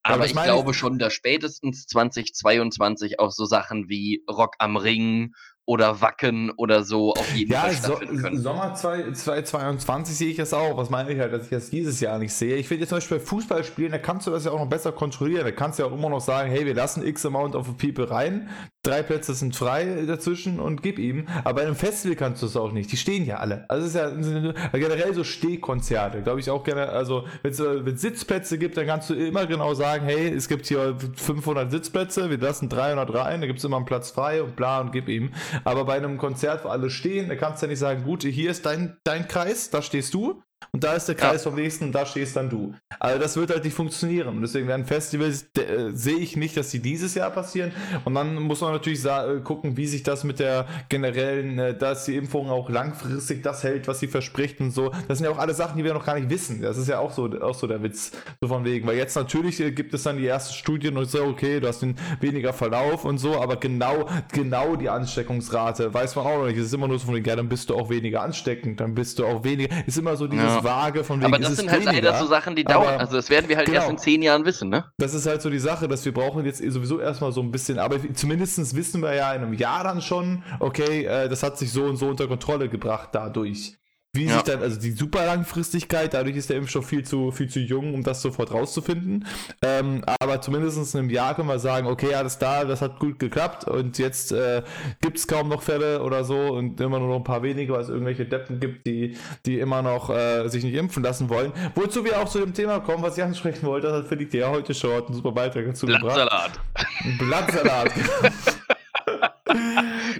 aber, 0.03 0.25
ich 0.25 0.33
glaube 0.33 0.73
schon, 0.73 0.97
dass 0.97 1.13
spätestens 1.13 1.85
2022 1.85 3.19
auch 3.19 3.31
so 3.31 3.45
Sachen 3.45 3.87
wie 3.87 4.23
Rock 4.29 4.55
am 4.57 4.75
Ring 4.75 5.33
oder 5.71 6.01
Wacken 6.01 6.51
oder 6.57 6.83
so 6.83 7.13
auf 7.13 7.33
jeden 7.33 7.53
ja, 7.53 7.61
Fall 7.61 7.71
stattfinden 7.71 8.17
so, 8.17 8.23
können. 8.23 8.41
Sommer 8.41 8.73
2022 8.73 10.17
sehe 10.17 10.31
ich 10.31 10.35
das 10.35 10.53
auch. 10.53 10.75
Was 10.75 10.89
meine 10.89 11.13
ich 11.13 11.19
halt, 11.19 11.31
dass 11.31 11.43
ich 11.43 11.49
das 11.49 11.69
dieses 11.69 12.01
Jahr 12.01 12.19
nicht 12.19 12.33
sehe? 12.33 12.57
Ich 12.57 12.67
finde 12.67 12.81
jetzt 12.81 12.89
zum 12.89 12.97
Beispiel 12.97 13.19
bei 13.19 13.23
Fußballspielen, 13.23 13.93
da 13.93 13.97
kannst 13.97 14.27
du 14.27 14.31
das 14.31 14.43
ja 14.43 14.51
auch 14.51 14.59
noch 14.59 14.67
besser 14.67 14.91
kontrollieren. 14.91 15.45
Da 15.45 15.51
kannst 15.51 15.79
du 15.79 15.83
ja 15.83 15.89
auch 15.89 15.93
immer 15.93 16.09
noch 16.09 16.19
sagen, 16.19 16.51
hey, 16.51 16.65
wir 16.65 16.73
lassen 16.73 17.07
X 17.07 17.25
Amount 17.25 17.55
of 17.55 17.77
People 17.77 18.11
rein, 18.11 18.49
drei 18.83 19.01
Plätze 19.01 19.33
sind 19.33 19.55
frei 19.55 20.03
dazwischen 20.05 20.59
und 20.59 20.83
gib 20.83 20.99
ihm. 20.99 21.25
Aber 21.45 21.53
bei 21.53 21.61
einem 21.61 21.75
Festival 21.75 22.17
kannst 22.17 22.41
du 22.41 22.47
es 22.47 22.57
auch 22.57 22.73
nicht. 22.73 22.91
Die 22.91 22.97
stehen 22.97 23.25
ja 23.25 23.37
alle. 23.37 23.63
Also 23.69 23.85
es 23.85 23.95
ist 23.95 24.35
ja 24.35 24.77
generell 24.77 25.13
so 25.13 25.23
Stehkonzerte, 25.23 26.21
glaube 26.21 26.41
ich 26.41 26.49
auch 26.49 26.65
gerne. 26.65 26.89
Also 26.89 27.25
wenn 27.43 27.51
es 27.53 28.01
Sitzplätze 28.01 28.57
gibt, 28.57 28.75
dann 28.75 28.87
kannst 28.87 29.09
du 29.09 29.13
immer 29.13 29.45
genau 29.45 29.73
sagen, 29.73 30.03
hey, 30.03 30.33
es 30.33 30.49
gibt 30.49 30.65
hier 30.65 30.97
500 31.15 31.71
Sitzplätze, 31.71 32.29
wir 32.29 32.39
lassen 32.39 32.67
300 32.67 33.13
rein, 33.13 33.39
da 33.39 33.47
gibt 33.47 33.59
es 33.59 33.65
immer 33.65 33.77
einen 33.77 33.85
Platz 33.85 34.11
frei 34.11 34.43
und 34.43 34.57
bla 34.57 34.81
und 34.81 34.91
gib 34.91 35.07
ihm. 35.07 35.31
Aber 35.63 35.85
bei 35.85 35.95
einem 35.95 36.17
Konzert, 36.17 36.63
wo 36.65 36.69
alle 36.69 36.89
stehen, 36.89 37.29
da 37.29 37.35
kannst 37.35 37.61
du 37.61 37.65
ja 37.65 37.69
nicht 37.71 37.79
sagen, 37.79 38.03
gut, 38.03 38.23
hier 38.23 38.51
ist 38.51 38.65
dein, 38.65 38.97
dein 39.03 39.27
Kreis, 39.27 39.69
da 39.69 39.81
stehst 39.81 40.13
du. 40.13 40.41
Und 40.71 40.83
da 40.83 40.93
ist 40.93 41.07
der 41.07 41.15
Kreis 41.15 41.43
ja. 41.43 41.51
vom 41.51 41.59
nächsten 41.59 41.85
und 41.85 41.91
da 41.91 42.05
stehst 42.05 42.35
dann 42.35 42.49
du. 42.49 42.73
Also 42.99 43.19
das 43.19 43.35
wird 43.35 43.51
halt 43.51 43.63
nicht 43.63 43.73
funktionieren. 43.73 44.29
Und 44.29 44.41
deswegen 44.41 44.67
werden 44.67 44.85
Festivals, 44.85 45.47
äh, 45.57 45.91
sehe 45.91 46.17
ich 46.17 46.37
nicht, 46.37 46.55
dass 46.55 46.69
die 46.69 46.79
dieses 46.79 47.15
Jahr 47.15 47.29
passieren. 47.31 47.71
Und 48.05 48.15
dann 48.15 48.35
muss 48.35 48.61
man 48.61 48.71
natürlich 48.71 49.03
äh, 49.03 49.41
gucken, 49.43 49.75
wie 49.75 49.87
sich 49.87 50.03
das 50.03 50.23
mit 50.23 50.39
der 50.39 50.67
generellen, 50.87 51.59
äh, 51.59 51.77
dass 51.77 52.05
die 52.05 52.15
Impfung 52.15 52.49
auch 52.49 52.69
langfristig 52.69 53.43
das 53.43 53.63
hält, 53.63 53.87
was 53.87 53.99
sie 53.99 54.07
verspricht 54.07 54.59
und 54.61 54.71
so. 54.71 54.91
Das 55.07 55.17
sind 55.17 55.25
ja 55.25 55.31
auch 55.31 55.39
alle 55.39 55.53
Sachen, 55.53 55.77
die 55.77 55.83
wir 55.83 55.93
noch 55.93 56.05
gar 56.05 56.17
nicht 56.17 56.29
wissen. 56.29 56.61
Das 56.61 56.77
ist 56.77 56.87
ja 56.87 56.99
auch 56.99 57.11
so, 57.11 57.25
auch 57.41 57.55
so 57.55 57.67
der 57.67 57.83
Witz. 57.83 58.11
So 58.39 58.47
von 58.47 58.63
wegen. 58.63 58.87
Weil 58.87 58.97
jetzt 58.97 59.15
natürlich 59.15 59.59
äh, 59.59 59.71
gibt 59.71 59.93
es 59.93 60.03
dann 60.03 60.17
die 60.17 60.27
ersten 60.27 60.53
Studien 60.53 60.95
und 60.97 61.09
so, 61.09 61.23
okay, 61.23 61.59
du 61.59 61.67
hast 61.67 61.81
den 61.81 61.95
weniger 62.19 62.53
Verlauf 62.53 63.03
und 63.03 63.17
so, 63.17 63.41
aber 63.41 63.57
genau, 63.57 64.07
genau 64.31 64.75
die 64.75 64.89
Ansteckungsrate 64.89 65.93
weiß 65.93 66.15
man 66.15 66.25
auch 66.25 66.37
noch 66.39 66.47
nicht. 66.47 66.57
Es 66.57 66.67
ist 66.67 66.73
immer 66.73 66.87
nur 66.87 66.99
so 66.99 67.07
von 67.07 67.15
wegen, 67.15 67.27
ja, 67.27 67.35
dann 67.35 67.49
bist 67.49 67.69
du 67.69 67.75
auch 67.75 67.89
weniger 67.89 68.21
ansteckend, 68.21 68.79
dann 68.79 68.95
bist 68.95 69.19
du 69.19 69.25
auch 69.25 69.43
weniger. 69.43 69.75
Ist 69.85 69.97
immer 69.97 70.15
so 70.15 70.27
dieses 70.27 70.45
ja. 70.45 70.50
Vage 70.63 71.03
von 71.03 71.19
wegen. 71.19 71.33
Aber 71.33 71.39
das 71.41 71.55
sind 71.55 71.69
halt 71.71 71.81
weniger, 71.85 72.01
leider 72.01 72.19
so 72.19 72.27
Sachen, 72.27 72.55
die 72.55 72.63
dauern. 72.63 72.99
Also 72.99 73.15
das 73.15 73.29
werden 73.29 73.49
wir 73.49 73.57
halt 73.57 73.67
genau. 73.67 73.79
erst 73.79 73.89
in 73.89 73.97
zehn 73.97 74.21
Jahren 74.21 74.45
wissen, 74.45 74.69
ne? 74.69 74.85
Das 74.97 75.13
ist 75.13 75.25
halt 75.25 75.41
so 75.41 75.49
die 75.49 75.59
Sache, 75.59 75.87
dass 75.87 76.05
wir 76.05 76.13
brauchen 76.13 76.45
jetzt 76.45 76.59
sowieso 76.71 76.99
erstmal 76.99 77.31
so 77.31 77.41
ein 77.41 77.51
bisschen, 77.51 77.79
aber 77.79 77.97
zumindest 78.13 78.75
wissen 78.75 79.01
wir 79.01 79.13
ja 79.15 79.33
in 79.33 79.41
einem 79.41 79.53
Jahr 79.53 79.83
dann 79.83 80.01
schon, 80.01 80.43
okay, 80.59 81.05
äh, 81.05 81.29
das 81.29 81.43
hat 81.43 81.57
sich 81.57 81.71
so 81.71 81.83
und 81.83 81.97
so 81.97 82.07
unter 82.07 82.27
Kontrolle 82.27 82.69
gebracht 82.69 83.09
dadurch. 83.13 83.80
Wie 84.13 84.25
ja. 84.25 84.33
sich 84.33 84.41
dann, 84.41 84.61
also 84.61 84.77
die 84.77 84.91
super 84.91 85.25
Langfristigkeit, 85.25 86.13
dadurch 86.13 86.35
ist 86.35 86.49
der 86.49 86.57
Impfstoff 86.57 86.85
viel 86.85 87.03
zu, 87.03 87.31
viel 87.31 87.47
zu 87.47 87.61
jung, 87.61 87.93
um 87.93 88.03
das 88.03 88.21
sofort 88.21 88.51
rauszufinden. 88.51 89.25
Ähm, 89.61 90.03
aber 90.19 90.41
zumindest 90.41 90.93
in 90.93 90.99
einem 90.99 91.09
Jahr 91.09 91.33
können 91.33 91.47
wir 91.47 91.59
sagen, 91.59 91.87
okay, 91.87 92.13
alles 92.13 92.37
da, 92.37 92.65
das 92.65 92.81
hat 92.81 92.99
gut 92.99 93.19
geklappt 93.19 93.69
und 93.69 93.97
jetzt 93.99 94.33
äh, 94.33 94.63
gibt 94.99 95.17
es 95.17 95.27
kaum 95.27 95.47
noch 95.47 95.61
Fälle 95.61 96.03
oder 96.03 96.25
so 96.25 96.35
und 96.35 96.81
immer 96.81 96.99
nur 96.99 97.07
noch 97.07 97.15
ein 97.15 97.23
paar 97.23 97.41
wenige, 97.41 97.71
weil 97.71 97.83
es 97.83 97.89
irgendwelche 97.89 98.25
Deppen 98.25 98.59
gibt, 98.59 98.85
die, 98.85 99.15
die 99.45 99.59
immer 99.59 99.81
noch 99.81 100.09
äh, 100.09 100.49
sich 100.49 100.65
nicht 100.65 100.75
impfen 100.75 101.03
lassen 101.03 101.29
wollen. 101.29 101.53
Wozu 101.75 102.03
wir 102.03 102.19
auch 102.19 102.27
zu 102.27 102.39
dem 102.39 102.53
Thema 102.53 102.81
kommen, 102.81 103.03
was 103.03 103.17
ich 103.17 103.23
ansprechen 103.23 103.65
wollte, 103.65 103.87
das 103.87 103.99
hat 103.99 104.09
Felix 104.09 104.33
ja 104.33 104.49
heute 104.49 104.73
schon 104.73 105.05
einen 105.05 105.15
super 105.15 105.31
Beitrag 105.31 105.67
dazu 105.67 105.85
Blattsalat. 105.85 106.51
gebracht. 106.51 107.17
Blattsalat. 107.17 107.93
Blattsalat. 107.93 108.43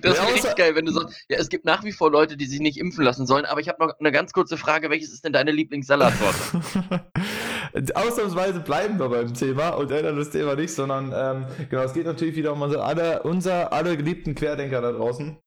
Das 0.11 0.17
ist 0.17 0.33
richtig 0.33 0.55
geil, 0.55 0.75
wenn 0.75 0.85
du 0.85 0.91
sagst, 0.91 1.25
ja, 1.29 1.37
es 1.37 1.49
gibt 1.49 1.65
nach 1.65 1.83
wie 1.83 1.91
vor 1.91 2.11
Leute, 2.11 2.37
die 2.37 2.45
sich 2.45 2.59
nicht 2.59 2.77
impfen 2.77 3.03
lassen 3.03 3.25
sollen, 3.25 3.45
aber 3.45 3.61
ich 3.61 3.69
habe 3.69 3.85
noch 3.85 3.99
eine 3.99 4.11
ganz 4.11 4.33
kurze 4.33 4.57
Frage, 4.57 4.89
welches 4.89 5.11
ist 5.13 5.23
denn 5.25 5.33
deine 5.33 5.51
Lieblingssalatsorte? 5.51 7.01
Ausnahmsweise 7.95 8.59
bleiben 8.59 8.99
wir 8.99 9.09
beim 9.09 9.33
Thema 9.33 9.69
und 9.69 9.91
ändern 9.91 10.17
das 10.17 10.29
Thema 10.29 10.55
nicht, 10.55 10.73
sondern 10.73 11.13
ähm, 11.15 11.45
genau, 11.69 11.83
es 11.83 11.93
geht 11.93 12.05
natürlich 12.05 12.35
wieder 12.35 12.53
um 12.53 12.61
unsere 12.61 12.83
alle, 12.83 13.23
unser 13.23 13.71
alle 13.71 13.95
geliebten 13.97 14.35
Querdenker 14.35 14.81
da 14.81 14.91
draußen 14.91 15.37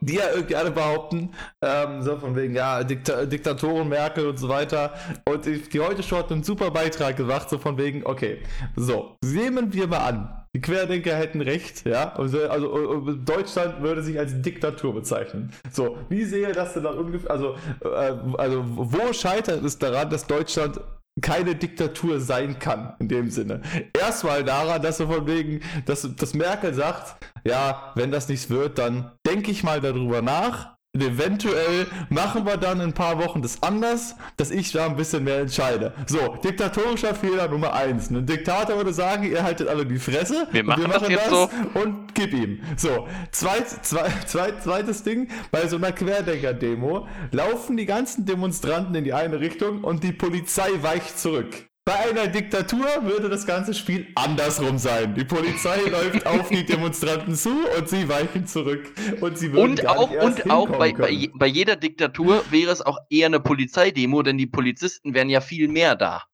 die 0.00 0.14
ja 0.14 0.30
irgendwie 0.34 0.56
alle 0.56 0.70
behaupten, 0.70 1.30
ähm, 1.62 2.02
so 2.02 2.16
von 2.16 2.34
wegen, 2.34 2.54
ja, 2.54 2.82
Dikta 2.82 3.26
Diktatoren, 3.26 3.88
Merkel 3.88 4.28
und 4.28 4.38
so 4.38 4.48
weiter. 4.48 4.94
Und 5.28 5.44
die 5.44 5.80
heute 5.80 6.02
schon 6.02 6.18
hat 6.18 6.32
einen 6.32 6.42
super 6.42 6.70
Beitrag 6.70 7.16
gemacht, 7.16 7.50
so 7.50 7.58
von 7.58 7.76
wegen, 7.76 8.06
okay, 8.06 8.38
so, 8.76 9.16
nehmen 9.22 9.72
wir 9.72 9.86
mal 9.86 9.98
an, 9.98 10.39
die 10.54 10.60
Querdenker 10.60 11.14
hätten 11.14 11.40
recht, 11.40 11.86
ja. 11.86 12.12
Also, 12.14 12.48
also 12.48 13.12
Deutschland 13.14 13.82
würde 13.82 14.02
sich 14.02 14.18
als 14.18 14.40
Diktatur 14.42 14.94
bezeichnen. 14.94 15.52
So, 15.70 15.98
wie 16.08 16.24
sehe 16.24 16.52
das 16.52 16.74
denn 16.74 16.84
dann 16.84 16.98
ungefähr? 16.98 17.30
Also, 17.30 17.54
äh, 17.84 18.14
also 18.36 18.64
wo 18.66 19.12
scheitert 19.12 19.64
es 19.64 19.78
daran, 19.78 20.10
dass 20.10 20.26
Deutschland 20.26 20.80
keine 21.20 21.54
Diktatur 21.54 22.20
sein 22.20 22.58
kann, 22.58 22.94
in 22.98 23.08
dem 23.08 23.30
Sinne. 23.30 23.62
Erstmal 23.98 24.42
daran, 24.42 24.82
dass 24.82 25.00
er 25.00 25.06
von 25.06 25.26
wegen, 25.26 25.60
dass, 25.84 26.08
dass 26.16 26.34
Merkel 26.34 26.74
sagt, 26.74 27.16
ja, 27.44 27.92
wenn 27.94 28.10
das 28.10 28.28
nichts 28.28 28.48
wird, 28.50 28.78
dann 28.78 29.12
denke 29.26 29.50
ich 29.50 29.62
mal 29.62 29.80
darüber 29.80 30.22
nach 30.22 30.76
eventuell 30.98 31.86
machen 32.08 32.44
wir 32.44 32.56
dann 32.56 32.80
in 32.80 32.88
ein 32.88 32.92
paar 32.92 33.18
Wochen 33.18 33.42
das 33.42 33.62
anders, 33.62 34.16
dass 34.36 34.50
ich 34.50 34.72
da 34.72 34.86
ein 34.86 34.96
bisschen 34.96 35.24
mehr 35.24 35.38
entscheide. 35.38 35.92
So, 36.06 36.36
diktatorischer 36.42 37.14
Fehler 37.14 37.48
Nummer 37.48 37.72
eins. 37.74 38.10
Ein 38.10 38.26
Diktator 38.26 38.76
würde 38.76 38.92
sagen, 38.92 39.24
ihr 39.24 39.42
haltet 39.42 39.68
alle 39.68 39.86
die 39.86 39.98
Fresse. 39.98 40.48
Wir 40.50 40.64
machen, 40.64 40.82
wir 40.82 40.88
machen 40.88 41.02
das 41.02 41.10
jetzt 41.10 41.26
das 41.26 41.30
so. 41.30 41.80
Und 41.80 42.14
gib 42.14 42.32
ihm. 42.32 42.60
So, 42.76 43.06
zweit, 43.30 43.68
zwei, 43.84 44.08
zweit, 44.26 44.62
zweites 44.62 45.02
Ding, 45.02 45.28
bei 45.50 45.66
so 45.68 45.76
einer 45.76 45.92
Querdenker-Demo 45.92 47.06
laufen 47.30 47.76
die 47.76 47.86
ganzen 47.86 48.26
Demonstranten 48.26 48.94
in 48.94 49.04
die 49.04 49.12
eine 49.12 49.40
Richtung 49.40 49.84
und 49.84 50.02
die 50.02 50.12
Polizei 50.12 50.70
weicht 50.82 51.18
zurück. 51.18 51.69
Bei 51.84 52.10
einer 52.10 52.26
Diktatur 52.26 52.86
würde 53.02 53.28
das 53.28 53.46
ganze 53.46 53.72
Spiel 53.72 54.06
andersrum 54.14 54.78
sein. 54.78 55.14
Die 55.14 55.24
Polizei 55.24 55.80
läuft 55.90 56.26
auf 56.26 56.48
die 56.48 56.64
Demonstranten 56.64 57.34
zu 57.34 57.50
und 57.76 57.88
sie 57.88 58.08
weichen 58.08 58.46
zurück. 58.46 58.92
Und 59.20 59.38
sie 59.38 59.52
würden 59.52 59.70
und 59.70 59.86
auch, 59.86 60.10
und 60.10 60.50
auch 60.50 60.68
bei, 60.68 60.92
bei, 60.92 61.30
bei, 61.34 61.46
jeder 61.46 61.76
Diktatur 61.76 62.44
wäre 62.50 62.70
es 62.70 62.82
auch 62.82 62.98
eher 63.08 63.26
eine 63.26 63.40
Polizeidemo, 63.40 64.22
denn 64.22 64.36
die 64.36 64.46
Polizisten 64.46 65.14
wären 65.14 65.30
ja 65.30 65.40
viel 65.40 65.68
mehr 65.68 65.96
da. 65.96 66.24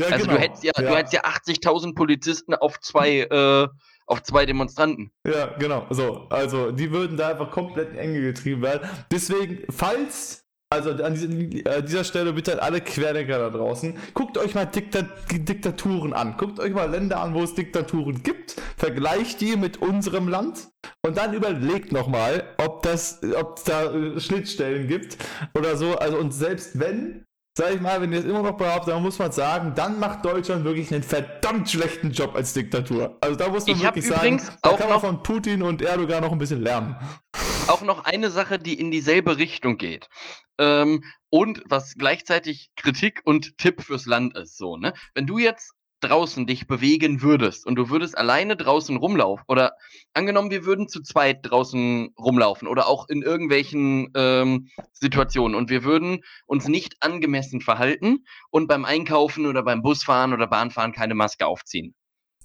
Ja, 0.00 0.08
also 0.08 0.26
genau. 0.26 0.36
du 0.36 0.42
hättest 0.42 0.64
ja, 0.64 0.72
ja. 0.76 0.98
ja 0.98 1.24
80.000 1.24 1.94
Polizisten 1.94 2.54
auf 2.54 2.80
zwei, 2.80 3.20
äh, 3.20 3.68
auf 4.06 4.22
zwei 4.22 4.46
Demonstranten. 4.46 5.12
Ja, 5.24 5.46
genau. 5.58 5.86
So, 5.90 6.26
also 6.30 6.72
die 6.72 6.90
würden 6.90 7.16
da 7.16 7.28
einfach 7.28 7.50
komplett 7.50 7.90
in 7.90 7.98
Enge 7.98 8.20
getrieben 8.20 8.62
werden. 8.62 8.88
Deswegen, 9.10 9.64
falls 9.70 10.47
also 10.70 10.90
an 10.90 11.14
dieser, 11.14 11.76
äh, 11.76 11.82
dieser 11.82 12.04
Stelle 12.04 12.32
bitte 12.32 12.52
an 12.52 12.58
alle 12.58 12.80
Querdenker 12.80 13.38
da 13.38 13.50
draußen. 13.50 13.94
Guckt 14.12 14.36
euch 14.36 14.54
mal 14.54 14.66
Diktat 14.66 15.06
Diktaturen 15.30 16.12
an. 16.12 16.36
Guckt 16.36 16.60
euch 16.60 16.72
mal 16.72 16.90
Länder 16.90 17.20
an, 17.20 17.34
wo 17.34 17.42
es 17.42 17.54
Diktaturen 17.54 18.22
gibt. 18.22 18.60
Vergleicht 18.76 19.40
die 19.40 19.56
mit 19.56 19.78
unserem 19.78 20.28
Land. 20.28 20.68
Und 21.02 21.16
dann 21.16 21.32
überlegt 21.32 21.92
nochmal, 21.92 22.44
ob 22.58 22.82
das, 22.82 23.20
ob 23.34 23.56
es 23.56 23.64
da 23.64 23.92
äh, 23.92 24.20
Schnittstellen 24.20 24.88
gibt 24.88 25.16
oder 25.54 25.76
so. 25.76 25.96
Also 25.96 26.18
und 26.18 26.32
selbst 26.32 26.78
wenn, 26.78 27.24
sag 27.58 27.74
ich 27.74 27.80
mal, 27.80 28.00
wenn 28.00 28.12
ihr 28.12 28.20
es 28.20 28.24
immer 28.24 28.42
noch 28.42 28.56
behauptet, 28.56 28.94
dann 28.94 29.02
muss 29.02 29.18
man 29.18 29.32
sagen, 29.32 29.72
dann 29.74 29.98
macht 29.98 30.24
Deutschland 30.24 30.64
wirklich 30.64 30.94
einen 30.94 31.02
verdammt 31.02 31.68
schlechten 31.68 32.12
Job 32.12 32.36
als 32.36 32.54
Diktatur. 32.54 33.18
Also 33.20 33.34
da 33.34 33.48
muss 33.48 33.66
man 33.66 33.76
ich 33.76 33.82
wirklich 33.82 34.06
sagen, 34.06 34.40
da 34.62 34.74
kann 34.74 34.88
man 34.88 35.00
von 35.00 35.22
Putin 35.24 35.62
und 35.62 35.82
Erdogan 35.82 36.22
noch 36.22 36.32
ein 36.32 36.38
bisschen 36.38 36.62
lernen 36.62 36.96
auch 37.68 37.82
noch 37.82 38.04
eine 38.04 38.30
Sache, 38.30 38.58
die 38.58 38.78
in 38.78 38.90
dieselbe 38.90 39.36
Richtung 39.36 39.76
geht. 39.76 40.08
Ähm, 40.58 41.04
und 41.30 41.62
was 41.66 41.94
gleichzeitig 41.96 42.70
Kritik 42.76 43.20
und 43.24 43.58
Tipp 43.58 43.82
fürs 43.82 44.06
Land 44.06 44.36
ist. 44.36 44.56
So, 44.56 44.76
ne? 44.76 44.94
Wenn 45.14 45.26
du 45.26 45.38
jetzt 45.38 45.72
draußen 46.00 46.46
dich 46.46 46.66
bewegen 46.66 47.22
würdest 47.22 47.66
und 47.66 47.76
du 47.76 47.90
würdest 47.90 48.16
alleine 48.16 48.56
draußen 48.56 48.96
rumlaufen 48.96 49.44
oder 49.48 49.72
angenommen, 50.14 50.50
wir 50.50 50.64
würden 50.64 50.88
zu 50.88 51.02
zweit 51.02 51.38
draußen 51.42 52.14
rumlaufen 52.18 52.68
oder 52.68 52.86
auch 52.86 53.08
in 53.08 53.22
irgendwelchen 53.22 54.10
ähm, 54.14 54.68
Situationen 54.92 55.56
und 55.56 55.70
wir 55.70 55.84
würden 55.84 56.20
uns 56.46 56.68
nicht 56.68 56.96
angemessen 57.00 57.60
verhalten 57.60 58.24
und 58.50 58.68
beim 58.68 58.84
Einkaufen 58.84 59.46
oder 59.46 59.62
beim 59.62 59.82
Busfahren 59.82 60.32
oder 60.32 60.46
Bahnfahren 60.46 60.92
keine 60.92 61.14
Maske 61.14 61.46
aufziehen. 61.46 61.94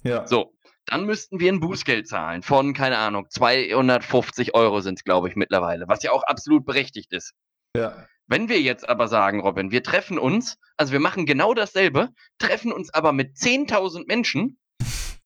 Ja. 0.02 0.26
So, 0.26 0.54
dann 0.86 1.06
müssten 1.06 1.40
wir 1.40 1.52
ein 1.52 1.60
Bußgeld 1.60 2.08
zahlen 2.08 2.42
von, 2.42 2.74
keine 2.74 2.98
Ahnung, 2.98 3.26
250 3.30 4.54
Euro 4.54 4.80
sind 4.80 4.98
es, 4.98 5.04
glaube 5.04 5.28
ich, 5.28 5.36
mittlerweile, 5.36 5.86
was 5.88 6.02
ja 6.02 6.12
auch 6.12 6.22
absolut 6.24 6.66
berechtigt 6.66 7.12
ist. 7.12 7.32
Ja. 7.76 8.06
Wenn 8.26 8.48
wir 8.48 8.60
jetzt 8.60 8.88
aber 8.88 9.08
sagen, 9.08 9.40
Robin, 9.40 9.70
wir 9.70 9.82
treffen 9.82 10.18
uns, 10.18 10.58
also 10.76 10.92
wir 10.92 11.00
machen 11.00 11.26
genau 11.26 11.54
dasselbe, 11.54 12.08
treffen 12.38 12.72
uns 12.72 12.92
aber 12.92 13.12
mit 13.12 13.36
10.000 13.36 14.06
Menschen, 14.06 14.58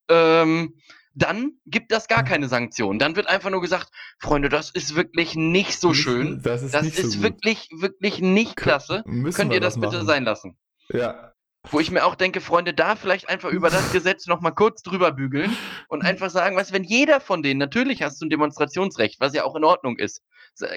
ähm, 0.09 0.75
dann 1.15 1.53
gibt 1.67 1.91
das 1.91 2.07
gar 2.07 2.23
keine 2.25 2.49
Sanktion. 2.49 2.99
Dann 2.99 3.17
wird 3.17 3.27
einfach 3.27 3.51
nur 3.51 3.61
gesagt, 3.61 3.91
Freunde, 4.21 4.49
das 4.49 4.71
ist 4.71 4.95
wirklich 4.95 5.35
nicht 5.35 5.79
so 5.79 5.93
schön. 5.93 6.41
Das 6.43 6.63
ist, 6.63 6.75
das 6.75 6.87
ist 6.87 7.13
so 7.13 7.23
wirklich, 7.23 7.69
wirklich 7.73 8.21
nicht 8.21 8.57
klasse. 8.57 9.03
Könnt 9.35 9.53
ihr 9.53 9.61
das, 9.61 9.75
das 9.75 9.81
bitte 9.81 10.05
sein 10.05 10.25
lassen? 10.25 10.57
Ja, 10.91 11.35
wo 11.71 11.81
ich 11.81 11.91
mir 11.91 12.05
auch 12.05 12.15
denke, 12.15 12.41
Freunde, 12.41 12.73
da 12.73 12.97
vielleicht 12.97 13.29
einfach 13.29 13.51
über 13.51 13.71
das 13.71 13.93
Gesetz 13.93 14.27
nochmal 14.27 14.55
kurz 14.55 14.83
drüber 14.83 15.13
bügeln 15.13 15.57
und 15.89 16.03
einfach 16.03 16.31
sagen, 16.31 16.57
was, 16.57 16.73
wenn 16.73 16.85
jeder 16.85 17.21
von 17.21 17.43
denen, 17.43 17.59
natürlich 17.59 18.03
hast 18.03 18.21
du 18.21 18.27
ein 18.27 18.31
Demonstrationsrecht, 18.31 19.21
was 19.21 19.35
ja 19.35 19.45
auch 19.45 19.57
in 19.57 19.65
Ordnung 19.65 19.99
ist. 19.99 20.23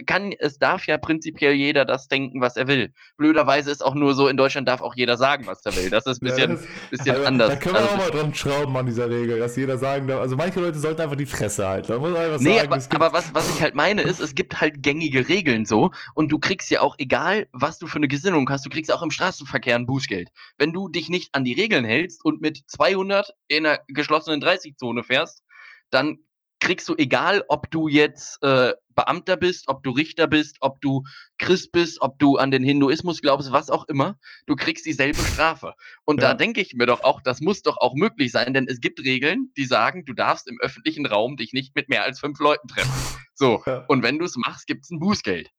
Kann, 0.05 0.33
es 0.37 0.57
darf 0.57 0.87
ja 0.87 0.97
prinzipiell 0.97 1.53
jeder 1.53 1.85
das 1.85 2.07
denken, 2.07 2.41
was 2.41 2.57
er 2.57 2.67
will. 2.67 2.93
Blöderweise 3.17 3.71
ist 3.71 3.83
auch 3.83 3.95
nur 3.95 4.13
so, 4.13 4.27
in 4.27 4.37
Deutschland 4.37 4.67
darf 4.67 4.81
auch 4.81 4.95
jeder 4.95 5.17
sagen, 5.17 5.47
was 5.47 5.65
er 5.65 5.75
will. 5.75 5.89
Das 5.89 6.05
ist 6.05 6.21
ein 6.21 6.25
bisschen, 6.25 6.51
ja, 6.51 6.55
das, 6.57 6.89
bisschen 6.89 7.15
also, 7.15 7.25
anders. 7.27 7.49
Da 7.49 7.55
können 7.57 7.75
wir 7.75 7.81
also, 7.81 7.93
auch 7.93 7.97
mal 7.97 8.11
dran 8.11 8.33
schrauben 8.33 8.77
an 8.77 8.85
dieser 8.85 9.09
Regel, 9.09 9.39
dass 9.39 9.55
jeder 9.55 9.77
sagen 9.77 10.07
darf. 10.07 10.21
Also 10.21 10.35
manche 10.35 10.59
Leute 10.59 10.79
sollten 10.79 11.01
einfach 11.01 11.15
die 11.15 11.25
Fresse 11.25 11.67
halten. 11.67 11.97
muss 11.97 12.15
einfach 12.15 12.39
nee, 12.39 12.57
sagen, 12.57 12.73
aber, 12.73 13.05
aber 13.05 13.13
was, 13.13 13.33
was 13.33 13.49
ich 13.55 13.61
halt 13.61 13.75
meine 13.75 14.01
ist, 14.01 14.19
es 14.19 14.35
gibt 14.35 14.61
halt 14.61 14.81
gängige 14.81 15.27
Regeln 15.27 15.65
so 15.65 15.91
und 16.13 16.31
du 16.31 16.39
kriegst 16.39 16.69
ja 16.71 16.81
auch, 16.81 16.95
egal 16.97 17.47
was 17.51 17.79
du 17.79 17.87
für 17.87 17.97
eine 17.97 18.07
Gesinnung 18.07 18.49
hast, 18.49 18.65
du 18.65 18.69
kriegst 18.69 18.91
auch 18.91 19.01
im 19.01 19.11
Straßenverkehr 19.11 19.75
ein 19.75 19.85
Bußgeld. 19.85 20.29
Wenn 20.57 20.73
du 20.73 20.89
dich 20.89 21.09
nicht 21.09 21.33
an 21.33 21.43
die 21.43 21.53
Regeln 21.53 21.85
hältst 21.85 22.23
und 22.23 22.41
mit 22.41 22.61
200 22.67 23.33
in 23.47 23.65
einer 23.65 23.79
geschlossenen 23.87 24.41
30-Zone 24.41 25.03
fährst, 25.03 25.43
dann 25.89 26.19
kriegst 26.61 26.87
du, 26.87 26.95
egal 26.95 27.43
ob 27.49 27.69
du 27.71 27.89
jetzt 27.89 28.41
äh, 28.43 28.73
Beamter 28.95 29.35
bist, 29.35 29.67
ob 29.67 29.83
du 29.83 29.91
Richter 29.91 30.27
bist, 30.27 30.57
ob 30.61 30.79
du 30.79 31.03
Christ 31.37 31.71
bist, 31.71 32.01
ob 32.01 32.19
du 32.19 32.37
an 32.37 32.51
den 32.51 32.63
Hinduismus 32.63 33.21
glaubst, 33.21 33.51
was 33.51 33.69
auch 33.69 33.87
immer, 33.87 34.17
du 34.45 34.55
kriegst 34.55 34.85
dieselbe 34.85 35.19
Strafe. 35.21 35.73
Und 36.05 36.21
ja. 36.21 36.29
da 36.29 36.33
denke 36.35 36.61
ich 36.61 36.73
mir 36.73 36.85
doch 36.85 37.03
auch, 37.03 37.21
das 37.21 37.41
muss 37.41 37.63
doch 37.63 37.77
auch 37.77 37.95
möglich 37.95 38.31
sein, 38.31 38.53
denn 38.53 38.67
es 38.67 38.79
gibt 38.79 38.99
Regeln, 38.99 39.51
die 39.57 39.65
sagen, 39.65 40.05
du 40.05 40.13
darfst 40.13 40.47
im 40.47 40.59
öffentlichen 40.61 41.05
Raum 41.05 41.35
dich 41.35 41.51
nicht 41.51 41.75
mit 41.75 41.89
mehr 41.89 42.03
als 42.03 42.19
fünf 42.19 42.39
Leuten 42.39 42.67
treffen. 42.67 42.91
So, 43.33 43.63
ja. 43.65 43.85
und 43.87 44.03
wenn 44.03 44.19
du 44.19 44.25
es 44.25 44.35
machst, 44.35 44.67
gibt 44.67 44.85
es 44.85 44.91
ein 44.91 44.99
Bußgeld. 44.99 45.49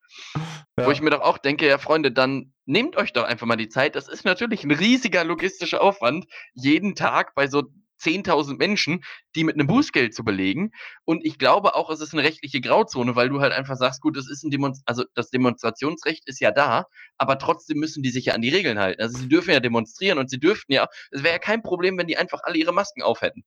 Ja. 0.78 0.86
Wo 0.86 0.90
ich 0.92 1.00
mir 1.00 1.10
doch 1.10 1.22
auch 1.22 1.38
denke, 1.38 1.66
ja 1.66 1.78
Freunde, 1.78 2.12
dann 2.12 2.52
nehmt 2.64 2.96
euch 2.96 3.12
doch 3.12 3.24
einfach 3.24 3.46
mal 3.46 3.56
die 3.56 3.68
Zeit. 3.68 3.96
Das 3.96 4.08
ist 4.08 4.24
natürlich 4.24 4.62
ein 4.62 4.70
riesiger 4.70 5.24
logistischer 5.24 5.82
Aufwand, 5.82 6.26
jeden 6.54 6.94
Tag 6.94 7.34
bei 7.34 7.48
so 7.48 7.64
10.000 8.02 8.56
Menschen, 8.58 9.04
die 9.34 9.44
mit 9.44 9.54
einem 9.54 9.66
Bußgeld 9.66 10.14
zu 10.14 10.24
belegen. 10.24 10.72
Und 11.04 11.24
ich 11.24 11.38
glaube 11.38 11.74
auch, 11.74 11.90
es 11.90 12.00
ist 12.00 12.12
eine 12.12 12.22
rechtliche 12.22 12.60
Grauzone, 12.60 13.16
weil 13.16 13.28
du 13.28 13.40
halt 13.40 13.52
einfach 13.52 13.76
sagst, 13.76 14.00
gut, 14.00 14.16
das 14.16 14.28
ist 14.28 14.42
ein 14.44 14.50
Demonst 14.50 14.82
also 14.86 15.04
das 15.14 15.30
Demonstrationsrecht 15.30 16.28
ist 16.28 16.40
ja 16.40 16.50
da, 16.50 16.86
aber 17.18 17.38
trotzdem 17.38 17.78
müssen 17.78 18.02
die 18.02 18.10
sich 18.10 18.26
ja 18.26 18.34
an 18.34 18.42
die 18.42 18.50
Regeln 18.50 18.78
halten. 18.78 19.02
Also 19.02 19.18
sie 19.18 19.28
dürfen 19.28 19.50
ja 19.52 19.60
demonstrieren 19.60 20.18
und 20.18 20.30
sie 20.30 20.40
dürften 20.40 20.72
ja, 20.72 20.88
es 21.10 21.22
wäre 21.22 21.34
ja 21.34 21.38
kein 21.38 21.62
Problem, 21.62 21.98
wenn 21.98 22.06
die 22.06 22.16
einfach 22.16 22.40
alle 22.44 22.58
ihre 22.58 22.72
Masken 22.72 23.02
aufhätten. 23.02 23.44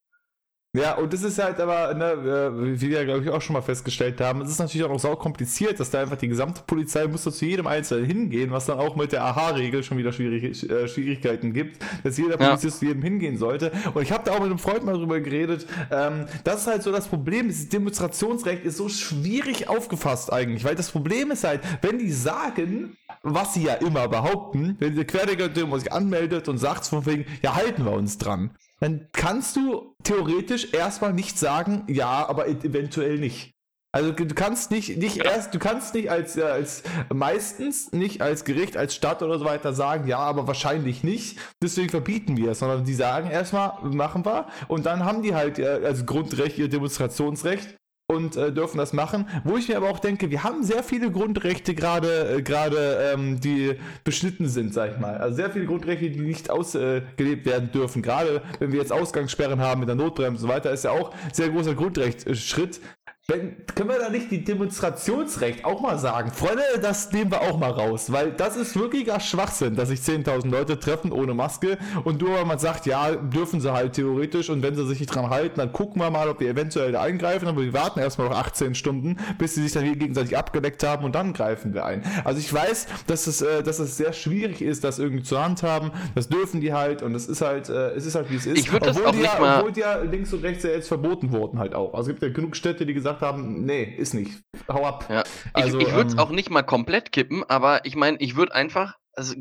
Ja, 0.75 0.95
und 0.95 1.13
das 1.13 1.23
ist 1.23 1.41
halt 1.41 1.59
aber, 1.59 1.93
ne, 1.93 2.53
wie 2.79 2.89
wir, 2.89 3.05
glaube 3.05 3.23
ich, 3.23 3.29
auch 3.29 3.41
schon 3.41 3.53
mal 3.53 3.61
festgestellt 3.61 4.19
haben, 4.19 4.41
es 4.41 4.49
ist 4.49 4.59
natürlich 4.59 4.83
auch 4.85 4.89
noch 4.89 4.99
sau 4.99 5.15
kompliziert, 5.15 5.79
dass 5.79 5.89
da 5.89 6.01
einfach 6.01 6.17
die 6.17 6.27
gesamte 6.27 6.61
Polizei 6.67 7.07
muss 7.07 7.23
zu 7.23 7.45
jedem 7.45 7.67
Einzelnen 7.67 8.05
hingehen, 8.05 8.51
was 8.51 8.65
dann 8.65 8.79
auch 8.79 8.95
mit 8.95 9.11
der 9.11 9.23
AHA-Regel 9.23 9.83
schon 9.83 9.97
wieder 9.97 10.11
schwierig, 10.11 10.69
äh, 10.69 10.87
Schwierigkeiten 10.87 11.53
gibt, 11.53 11.83
dass 12.03 12.17
jeder 12.17 12.37
Polizist 12.37 12.75
ja. 12.75 12.79
zu 12.79 12.85
jedem 12.87 13.01
hingehen 13.03 13.37
sollte. 13.37 13.71
Und 13.93 14.03
ich 14.03 14.11
habe 14.11 14.23
da 14.25 14.31
auch 14.31 14.39
mit 14.39 14.49
einem 14.49 14.59
Freund 14.59 14.83
mal 14.83 14.93
drüber 14.93 15.19
geredet, 15.19 15.65
ähm, 15.91 16.25
das 16.43 16.61
ist 16.61 16.67
halt 16.67 16.83
so 16.83 16.91
das 16.91 17.07
Problem, 17.07 17.47
das 17.47 17.69
Demonstrationsrecht 17.69 18.65
ist 18.65 18.77
so 18.77 18.89
schwierig 18.89 19.69
aufgefasst 19.69 20.31
eigentlich, 20.31 20.63
weil 20.65 20.75
das 20.75 20.91
Problem 20.91 21.31
ist 21.31 21.43
halt, 21.43 21.61
wenn 21.81 21.97
die 21.97 22.11
sagen, 22.11 22.97
was 23.23 23.53
sie 23.53 23.63
ja 23.63 23.75
immer 23.75 24.07
behaupten, 24.07 24.75
wenn 24.79 24.95
der 24.95 25.05
Querdenker 25.05 25.49
sich 25.79 25.91
anmeldet 25.91 26.47
und 26.47 26.57
sagt 26.57 26.85
von 26.85 27.05
wegen, 27.05 27.25
ja, 27.41 27.55
halten 27.55 27.85
wir 27.85 27.93
uns 27.93 28.17
dran 28.17 28.51
dann 28.79 29.07
kannst 29.13 29.55
du 29.55 29.95
theoretisch 30.03 30.73
erstmal 30.73 31.13
nicht 31.13 31.39
sagen, 31.39 31.83
ja, 31.87 32.27
aber 32.27 32.47
e-, 32.47 32.51
eventuell 32.63 33.17
nicht. 33.17 33.55
Also 33.95 34.11
du 34.11 34.35
kannst 34.35 34.71
nicht, 34.71 34.97
nicht 34.97 35.23
erst, 35.23 35.53
du 35.53 35.59
kannst 35.59 35.93
nicht 35.93 36.11
als, 36.11 36.35
äh, 36.35 36.41
als 36.41 36.83
meistens 37.13 37.93
nicht 37.93 38.21
als 38.21 38.43
Gericht, 38.43 38.75
als 38.75 38.93
Stadt 38.93 39.23
oder 39.23 39.39
so 39.39 39.45
weiter 39.45 39.73
sagen, 39.73 40.05
ja, 40.05 40.17
aber 40.17 40.47
wahrscheinlich 40.47 41.01
nicht. 41.05 41.39
Deswegen 41.63 41.87
verbieten 41.87 42.35
wir 42.35 42.51
es, 42.51 42.59
sondern 42.59 42.83
die 42.83 42.93
sagen 42.93 43.31
erstmal, 43.31 43.79
machen 43.83 44.25
wir. 44.25 44.47
Und 44.67 44.85
dann 44.85 45.05
haben 45.05 45.21
die 45.21 45.33
halt 45.33 45.59
äh, 45.59 45.79
als 45.85 46.05
Grundrecht 46.05 46.57
ihr 46.57 46.67
Demonstrationsrecht 46.67 47.77
und 48.07 48.35
äh, 48.35 48.51
dürfen 48.51 48.77
das 48.77 48.93
machen. 48.93 49.27
Wo 49.43 49.57
ich 49.57 49.67
mir 49.67 49.77
aber 49.77 49.89
auch 49.89 49.99
denke, 49.99 50.29
wir 50.29 50.43
haben 50.43 50.63
sehr 50.63 50.83
viele 50.83 51.11
Grundrechte 51.11 51.73
gerade, 51.73 52.37
äh, 52.37 52.41
gerade 52.41 53.11
ähm, 53.13 53.39
die 53.39 53.75
beschnitten 54.03 54.47
sind, 54.47 54.73
sag 54.73 54.91
ich 54.91 54.99
mal. 54.99 55.17
Also 55.17 55.37
sehr 55.37 55.49
viele 55.49 55.65
Grundrechte, 55.65 56.11
die 56.11 56.19
nicht 56.19 56.51
ausgelebt 56.51 57.19
äh, 57.19 57.45
werden 57.45 57.71
dürfen. 57.71 58.03
Gerade 58.03 58.41
wenn 58.59 58.71
wir 58.71 58.79
jetzt 58.79 58.91
Ausgangssperren 58.91 59.59
haben 59.59 59.79
mit 59.79 59.89
der 59.89 59.95
Notbremse 59.95 60.35
und 60.35 60.37
so 60.37 60.47
weiter, 60.47 60.71
ist 60.71 60.83
ja 60.83 60.91
auch 60.91 61.13
sehr 61.33 61.49
großer 61.49 61.73
Grundrechtsschritt. 61.73 62.79
Wenn, 63.27 63.65
können 63.73 63.89
wir 63.89 63.97
da 63.97 64.11
nicht 64.11 64.29
die 64.29 64.43
Demonstrationsrecht 64.43 65.65
auch 65.65 65.81
mal 65.81 65.97
sagen? 65.97 66.31
Freunde, 66.31 66.61
das 66.79 67.11
nehmen 67.11 67.31
wir 67.31 67.41
auch 67.41 67.57
mal 67.57 67.71
raus, 67.71 68.11
weil 68.11 68.29
das 68.31 68.55
ist 68.55 68.79
wirklicher 68.79 69.19
Schwachsinn, 69.19 69.75
dass 69.75 69.89
sich 69.89 70.01
10.000 70.01 70.47
Leute 70.47 70.79
treffen 70.79 71.11
ohne 71.11 71.33
Maske 71.33 71.79
und 72.03 72.21
nur 72.21 72.35
weil 72.35 72.45
man 72.45 72.59
sagt, 72.59 72.85
ja, 72.85 73.15
dürfen 73.15 73.61
sie 73.61 73.73
halt 73.73 73.93
theoretisch 73.93 74.51
und 74.51 74.61
wenn 74.61 74.75
sie 74.75 74.85
sich 74.85 74.99
nicht 74.99 75.15
dran 75.15 75.31
halten, 75.31 75.55
dann 75.57 75.73
gucken 75.73 76.03
wir 76.03 76.11
mal, 76.11 76.29
ob 76.29 76.39
wir 76.39 76.51
eventuell 76.51 76.91
da 76.91 77.01
eingreifen, 77.01 77.47
aber 77.47 77.63
wir 77.63 77.73
warten 77.73 77.99
erstmal 77.99 78.29
noch 78.29 78.37
18 78.37 78.75
Stunden, 78.75 79.17
bis 79.39 79.55
sie 79.55 79.63
sich 79.63 79.71
dann 79.71 79.85
hier 79.85 79.95
gegenseitig 79.95 80.37
abgedeckt 80.37 80.83
haben 80.83 81.03
und 81.03 81.15
dann 81.15 81.33
greifen 81.33 81.73
wir 81.73 81.83
ein. 81.83 82.03
Also 82.25 82.39
ich 82.39 82.53
weiß, 82.53 82.85
dass 83.07 83.25
es, 83.25 83.41
äh, 83.41 83.63
dass 83.63 83.79
es 83.79 83.97
sehr 83.97 84.13
schwierig 84.13 84.61
ist, 84.61 84.83
das 84.83 84.99
irgendwie 84.99 85.23
zu 85.23 85.43
handhaben, 85.43 85.89
das 86.13 86.29
dürfen 86.29 86.61
die 86.61 86.73
halt 86.73 87.01
und 87.01 87.15
es 87.15 87.25
ist 87.25 87.41
halt, 87.41 87.69
äh, 87.69 87.89
es 87.93 88.05
ist 88.05 88.13
halt 88.13 88.29
wie 88.29 88.35
es 88.35 88.45
ist. 88.45 88.59
Ich 88.59 88.71
würde 88.71 88.85
das 88.85 89.03
auch 89.03 89.11
nicht 89.13 89.23
ja, 89.23 89.39
mal... 89.39 89.57
Obwohl 89.61 89.71
die 89.71 89.79
ja 89.79 89.97
links 89.97 90.31
und 90.31 90.43
rechts 90.43 90.63
ja 90.63 90.69
jetzt 90.69 90.89
verboten 90.89 91.31
wurden 91.31 91.57
halt 91.57 91.73
auch. 91.73 91.95
Also 91.95 92.11
es 92.11 92.19
gibt 92.19 92.21
ja 92.21 92.29
genug 92.29 92.55
Städte, 92.55 92.85
die 92.85 92.93
gesagt 92.93 93.14
gesagt 93.15 93.21
haben, 93.33 93.65
nee, 93.65 93.83
ist 93.83 94.13
nicht. 94.13 94.31
Hau 94.67 94.85
ab. 94.85 95.07
Ja. 95.09 95.23
Also, 95.53 95.79
ich, 95.79 95.87
ich 95.87 95.93
würde 95.93 96.07
es 96.07 96.13
ähm, 96.13 96.19
auch 96.19 96.29
nicht 96.29 96.49
mal 96.49 96.63
komplett 96.63 97.11
kippen, 97.11 97.43
aber 97.43 97.85
ich 97.85 97.95
meine, 97.95 98.17
ich 98.19 98.35
würde 98.35 98.55
einfach, 98.55 98.95
also 99.13 99.35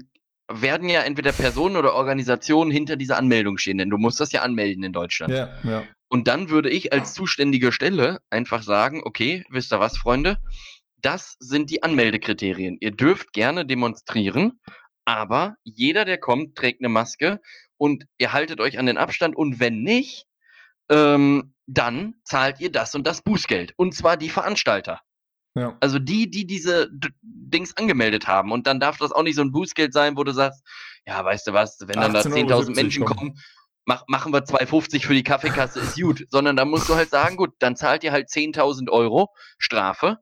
werden 0.51 0.89
ja 0.89 1.03
entweder 1.03 1.33
Personen 1.33 1.77
oder 1.77 1.95
Organisationen 1.95 2.71
hinter 2.71 2.97
dieser 2.97 3.17
Anmeldung 3.17 3.59
stehen, 3.59 3.79
denn 3.79 3.91
du 3.91 3.99
musst 3.99 4.21
das 4.21 4.33
ja 4.33 4.43
anmelden 4.43 4.85
in 4.85 4.93
Deutschland. 4.93 5.33
Ja, 5.33 5.55
ja. 5.63 5.85
Und 6.09 6.29
dann 6.29 6.51
würde 6.51 6.71
ich 6.71 6.93
als 6.93 7.15
zuständige 7.15 7.73
Stelle 7.73 8.21
einfach 8.31 8.63
sagen, 8.63 9.03
okay, 9.05 9.45
wisst 9.49 9.73
ihr 9.73 9.81
was, 9.81 9.97
Freunde? 9.97 10.39
Das 11.01 11.37
sind 11.41 11.71
die 11.71 11.83
Anmeldekriterien. 11.83 12.77
Ihr 12.81 12.93
dürft 12.93 13.33
gerne 13.33 13.67
demonstrieren, 13.67 14.61
aber 15.05 15.57
jeder, 15.65 16.05
der 16.05 16.19
kommt, 16.19 16.57
trägt 16.57 16.81
eine 16.81 16.89
Maske 16.89 17.41
und 17.79 18.05
ihr 18.19 18.33
haltet 18.33 18.61
euch 18.61 18.79
an 18.79 18.87
den 18.87 18.99
Abstand 18.99 19.35
und 19.35 19.61
wenn 19.61 19.83
nicht, 19.83 20.27
ähm, 20.91 21.54
dann 21.67 22.15
zahlt 22.25 22.61
ihr 22.61 22.71
das 22.71 22.95
und 22.95 23.07
das 23.07 23.23
Bußgeld. 23.23 23.75
Und 23.77 23.95
zwar 23.95 24.17
die 24.17 24.29
Veranstalter. 24.29 25.01
Ja. 25.55 25.77
Also 25.81 25.99
die, 25.99 26.31
die 26.31 26.47
diese 26.47 26.89
D 26.91 27.09
Dings 27.23 27.77
angemeldet 27.77 28.27
haben. 28.27 28.51
Und 28.51 28.67
dann 28.67 28.81
darf 28.81 28.99
das 28.99 29.13
auch 29.13 29.23
nicht 29.23 29.37
so 29.37 29.43
ein 29.43 29.53
Bußgeld 29.53 29.93
sein, 29.93 30.17
wo 30.17 30.25
du 30.25 30.33
sagst, 30.33 30.63
ja, 31.07 31.25
weißt 31.25 31.47
du 31.47 31.53
was, 31.53 31.79
wenn 31.83 32.01
dann 32.01 32.13
da 32.13 32.21
10.000 32.21 32.75
Menschen 32.75 33.05
kommen, 33.05 33.39
mach, 33.85 34.05
machen 34.09 34.33
wir 34.33 34.45
2,50 34.45 35.07
für 35.07 35.15
die 35.15 35.23
Kaffeekasse, 35.23 35.81
ist 35.81 36.01
gut. 36.01 36.27
Sondern 36.31 36.57
da 36.57 36.65
musst 36.65 36.89
du 36.89 36.97
halt 36.97 37.11
sagen, 37.11 37.37
gut, 37.37 37.51
dann 37.61 37.77
zahlt 37.77 38.03
ihr 38.03 38.11
halt 38.11 38.29
10.000 38.29 38.91
Euro 38.91 39.29
Strafe. 39.59 40.19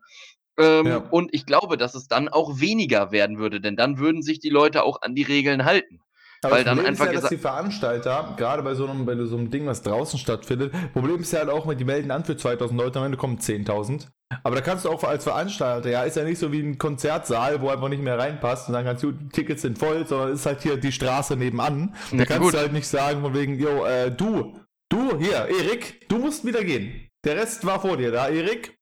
Ähm, 0.58 0.86
ja. 0.86 0.96
Und 0.98 1.32
ich 1.32 1.46
glaube, 1.46 1.78
dass 1.78 1.94
es 1.94 2.08
dann 2.08 2.28
auch 2.28 2.60
weniger 2.60 3.10
werden 3.10 3.38
würde, 3.38 3.60
denn 3.60 3.76
dann 3.76 3.98
würden 3.98 4.22
sich 4.22 4.38
die 4.38 4.50
Leute 4.50 4.82
auch 4.82 5.00
an 5.00 5.14
die 5.14 5.22
Regeln 5.22 5.64
halten. 5.64 6.00
Aber 6.44 6.56
weil 6.56 6.64
das 6.64 6.74
Problem 6.74 6.84
dann 6.84 6.92
einfach 6.92 7.06
ist 7.06 7.14
ja, 7.14 7.20
dass 7.20 7.30
die 7.30 7.36
Veranstalter, 7.36 8.34
gerade 8.36 8.62
bei 8.62 8.74
so 8.74 8.86
einem, 8.86 9.06
bei 9.06 9.16
so 9.16 9.36
einem 9.36 9.50
Ding, 9.50 9.66
was 9.66 9.82
draußen 9.82 10.18
stattfindet, 10.18 10.72
Problem 10.92 11.20
ist 11.20 11.32
ja 11.32 11.40
halt 11.40 11.50
auch, 11.50 11.72
die 11.72 11.84
melden 11.84 12.10
an 12.10 12.24
für 12.24 12.36
2000 12.36 12.78
Leute, 12.78 12.98
am 12.98 13.04
Ende 13.04 13.16
kommen 13.16 13.38
10.000. 13.38 14.08
Aber 14.42 14.56
da 14.56 14.60
kannst 14.60 14.84
du 14.84 14.90
auch 14.90 15.04
als 15.04 15.22
Veranstalter, 15.22 15.88
ja, 15.90 16.02
ist 16.02 16.16
ja 16.16 16.24
nicht 16.24 16.38
so 16.38 16.50
wie 16.50 16.60
ein 16.60 16.78
Konzertsaal, 16.78 17.60
wo 17.60 17.68
einfach 17.68 17.88
nicht 17.88 18.02
mehr 18.02 18.18
reinpasst 18.18 18.68
und 18.68 18.74
dann 18.74 18.84
kannst 18.84 19.04
du, 19.04 19.12
Tickets 19.12 19.62
sind 19.62 19.78
voll, 19.78 20.04
sondern 20.06 20.32
ist 20.32 20.44
halt 20.44 20.62
hier 20.62 20.76
die 20.76 20.90
Straße 20.90 21.36
nebenan. 21.36 21.94
Da 22.10 22.16
ja, 22.16 22.24
kannst 22.24 22.42
gut. 22.42 22.54
du 22.54 22.58
halt 22.58 22.72
nicht 22.72 22.88
sagen 22.88 23.20
von 23.20 23.34
wegen, 23.34 23.58
yo, 23.60 23.84
äh, 23.84 24.10
du, 24.10 24.58
du, 24.88 25.18
hier, 25.18 25.46
Erik, 25.46 26.08
du 26.08 26.18
musst 26.18 26.44
wieder 26.44 26.64
gehen. 26.64 27.08
Der 27.24 27.36
Rest 27.36 27.64
war 27.64 27.80
vor 27.80 27.96
dir 27.96 28.10
da, 28.10 28.28
Erik. 28.28 28.76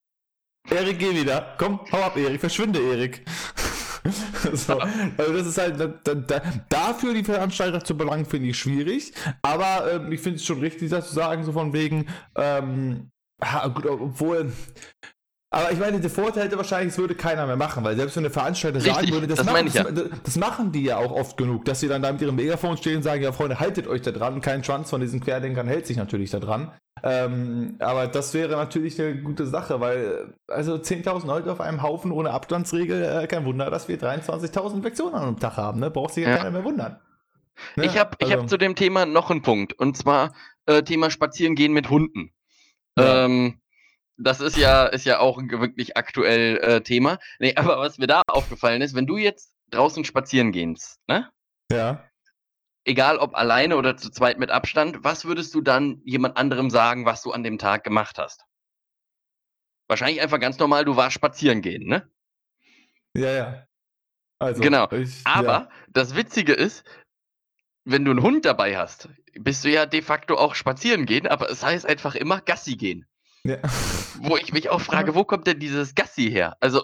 Erik, 0.70 0.98
geh 0.98 1.14
wieder. 1.14 1.56
Komm, 1.58 1.80
hau 1.92 2.02
ab, 2.02 2.16
Erik, 2.16 2.40
verschwinde, 2.40 2.80
Erik. 2.80 3.22
so, 4.52 4.78
also 4.78 5.32
das 5.32 5.46
ist 5.46 5.58
halt, 5.58 5.78
da, 5.78 6.14
da, 6.14 6.42
dafür 6.68 7.14
die 7.14 7.24
Veranstalter 7.24 7.84
zu 7.84 7.96
belangen, 7.96 8.24
finde 8.24 8.48
ich 8.48 8.58
schwierig. 8.58 9.12
Aber 9.42 9.92
ähm, 9.92 10.12
ich 10.12 10.20
finde 10.20 10.36
es 10.36 10.44
schon 10.44 10.60
richtig, 10.60 10.90
das 10.90 11.08
zu 11.08 11.14
sagen, 11.14 11.44
so 11.44 11.52
von 11.52 11.72
wegen, 11.72 12.06
ähm, 12.36 13.10
gut, 13.74 13.86
obwohl, 13.86 14.52
aber 15.52 15.72
ich 15.72 15.78
meine, 15.80 16.00
der 16.00 16.10
Vorteil 16.10 16.44
hätte 16.44 16.56
wahrscheinlich, 16.56 16.92
es 16.92 16.98
würde 16.98 17.16
keiner 17.16 17.44
mehr 17.44 17.56
machen, 17.56 17.82
weil 17.82 17.96
selbst 17.96 18.14
wenn 18.14 18.22
der 18.22 18.30
Veranstalter 18.30 18.78
Richtig, 18.78 18.94
sagen 18.94 19.10
würde, 19.10 19.26
das, 19.26 19.38
das, 19.38 19.46
machen, 19.46 19.68
ja. 19.72 19.82
das, 19.82 20.04
das, 20.22 20.36
machen 20.36 20.70
die 20.70 20.84
ja 20.84 20.98
auch 20.98 21.10
oft 21.10 21.36
genug, 21.36 21.64
dass 21.64 21.80
sie 21.80 21.88
dann 21.88 22.02
da 22.02 22.12
mit 22.12 22.22
ihrem 22.22 22.36
Megafon 22.36 22.76
stehen 22.76 22.98
und 22.98 23.02
sagen, 23.02 23.22
ja 23.22 23.32
Freunde, 23.32 23.58
haltet 23.58 23.88
euch 23.88 24.02
da 24.02 24.12
dran, 24.12 24.40
kein 24.40 24.62
Schwanz 24.62 24.90
von 24.90 25.00
diesen 25.00 25.20
Querdenkern 25.20 25.66
hält 25.66 25.86
sich 25.86 25.96
natürlich 25.96 26.30
da 26.30 26.38
dran. 26.38 26.70
Ähm, 27.02 27.76
aber 27.78 28.06
das 28.06 28.34
wäre 28.34 28.56
natürlich 28.56 29.00
eine 29.00 29.16
gute 29.22 29.46
Sache, 29.46 29.80
weil 29.80 30.34
also 30.48 30.74
10.000 30.74 31.26
Leute 31.26 31.52
auf 31.52 31.60
einem 31.60 31.82
Haufen 31.82 32.12
ohne 32.12 32.30
Abstandsregel, 32.30 33.02
äh, 33.02 33.26
kein 33.26 33.44
Wunder, 33.44 33.70
dass 33.70 33.88
wir 33.88 33.98
23.000 33.98 34.76
Infektionen 34.76 35.14
am 35.14 35.38
Tag 35.38 35.56
haben, 35.56 35.80
ne? 35.80 35.90
Braucht 35.90 36.14
sich 36.14 36.24
ja, 36.24 36.30
ja. 36.30 36.36
keiner 36.38 36.50
mehr 36.50 36.64
wundern. 36.64 37.00
Ne? 37.76 37.84
Ich 37.86 37.98
habe 37.98 38.16
also. 38.20 38.32
hab 38.32 38.48
zu 38.48 38.56
dem 38.56 38.74
Thema 38.74 39.06
noch 39.06 39.30
einen 39.30 39.42
Punkt 39.42 39.72
und 39.72 39.96
zwar 39.96 40.34
äh, 40.66 40.82
Thema 40.82 41.10
Spazierengehen 41.10 41.72
mit 41.72 41.90
Hunden. 41.90 42.32
Ja. 42.98 43.24
Ähm, 43.24 43.60
das 44.16 44.40
ist 44.40 44.56
ja, 44.56 44.86
ist 44.86 45.06
ja 45.06 45.18
auch 45.18 45.38
ein 45.38 45.50
wirklich 45.50 45.96
aktuell 45.96 46.58
äh, 46.58 46.80
Thema. 46.82 47.18
Nee, 47.38 47.54
aber 47.56 47.78
was 47.78 47.98
mir 47.98 48.06
da 48.06 48.22
aufgefallen 48.26 48.82
ist, 48.82 48.94
wenn 48.94 49.06
du 49.06 49.16
jetzt 49.16 49.54
draußen 49.70 50.04
spazieren 50.04 50.52
gehst, 50.52 50.98
ne? 51.06 51.30
Ja. 51.70 52.04
Egal 52.90 53.18
ob 53.18 53.36
alleine 53.36 53.76
oder 53.76 53.96
zu 53.96 54.10
zweit 54.10 54.40
mit 54.40 54.50
Abstand, 54.50 55.04
was 55.04 55.24
würdest 55.24 55.54
du 55.54 55.60
dann 55.60 56.02
jemand 56.02 56.36
anderem 56.36 56.70
sagen, 56.70 57.06
was 57.06 57.22
du 57.22 57.30
an 57.30 57.44
dem 57.44 57.56
Tag 57.56 57.84
gemacht 57.84 58.18
hast? 58.18 58.44
Wahrscheinlich 59.86 60.20
einfach 60.20 60.40
ganz 60.40 60.58
normal, 60.58 60.84
du 60.84 60.96
warst 60.96 61.14
spazieren 61.14 61.62
gehen, 61.62 61.86
ne? 61.86 62.10
Ja, 63.16 63.30
ja. 63.30 63.66
Also, 64.40 64.60
genau. 64.60 64.90
Ich, 64.90 65.24
Aber 65.24 65.52
ja. 65.52 65.68
das 65.90 66.16
Witzige 66.16 66.52
ist, 66.52 66.82
wenn 67.84 68.04
du 68.04 68.10
einen 68.10 68.22
Hund 68.24 68.44
dabei 68.44 68.76
hast, 68.76 69.08
bist 69.34 69.64
du 69.64 69.70
ja 69.70 69.86
de 69.86 70.02
facto 70.02 70.34
auch 70.36 70.56
spazieren 70.56 71.06
gehen, 71.06 71.28
aber 71.28 71.48
es 71.48 71.62
heißt 71.62 71.86
einfach 71.86 72.16
immer 72.16 72.40
Gassi 72.40 72.74
gehen. 72.74 73.06
Ja. 73.44 73.56
Wo 74.20 74.36
ich 74.36 74.52
mich 74.52 74.68
auch 74.68 74.82
frage, 74.82 75.14
wo 75.14 75.24
kommt 75.24 75.46
denn 75.46 75.58
dieses 75.58 75.94
Gassi 75.94 76.30
her? 76.30 76.56
Also, 76.60 76.82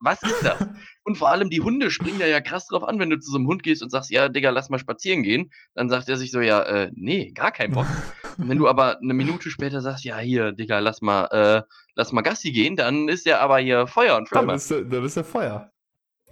was 0.00 0.22
ist 0.22 0.42
das? 0.42 0.66
Und 1.04 1.18
vor 1.18 1.28
allem 1.28 1.50
die 1.50 1.60
Hunde 1.60 1.90
springen 1.90 2.18
da 2.18 2.26
ja 2.26 2.40
krass 2.40 2.66
drauf 2.66 2.82
an, 2.82 2.98
wenn 2.98 3.10
du 3.10 3.18
zu 3.18 3.30
so 3.30 3.36
einem 3.36 3.46
Hund 3.46 3.62
gehst 3.62 3.82
und 3.82 3.90
sagst, 3.90 4.10
ja, 4.10 4.30
Digga, 4.30 4.50
lass 4.50 4.70
mal 4.70 4.78
spazieren 4.78 5.22
gehen. 5.22 5.50
Dann 5.74 5.90
sagt 5.90 6.08
er 6.08 6.16
sich 6.16 6.30
so, 6.30 6.40
ja, 6.40 6.62
äh, 6.62 6.90
nee, 6.94 7.32
gar 7.32 7.52
kein 7.52 7.72
Bock. 7.72 7.86
Und 8.38 8.48
wenn 8.48 8.56
du 8.56 8.68
aber 8.68 8.98
eine 8.98 9.12
Minute 9.12 9.50
später 9.50 9.82
sagst, 9.82 10.04
ja, 10.04 10.16
hier, 10.18 10.52
Digga, 10.52 10.78
lass 10.78 11.02
mal, 11.02 11.26
äh, 11.26 11.62
lass 11.94 12.12
mal 12.12 12.22
Gassi 12.22 12.50
gehen, 12.50 12.76
dann 12.76 13.08
ist 13.08 13.26
er 13.26 13.40
aber 13.40 13.58
hier 13.58 13.86
Feuer 13.86 14.16
und 14.16 14.28
Flamme. 14.30 14.48
Dann 14.48 14.56
ist 14.56 14.70
er, 14.70 14.84
dann 14.84 15.04
ist 15.04 15.16
er 15.16 15.24
Feuer. 15.24 15.70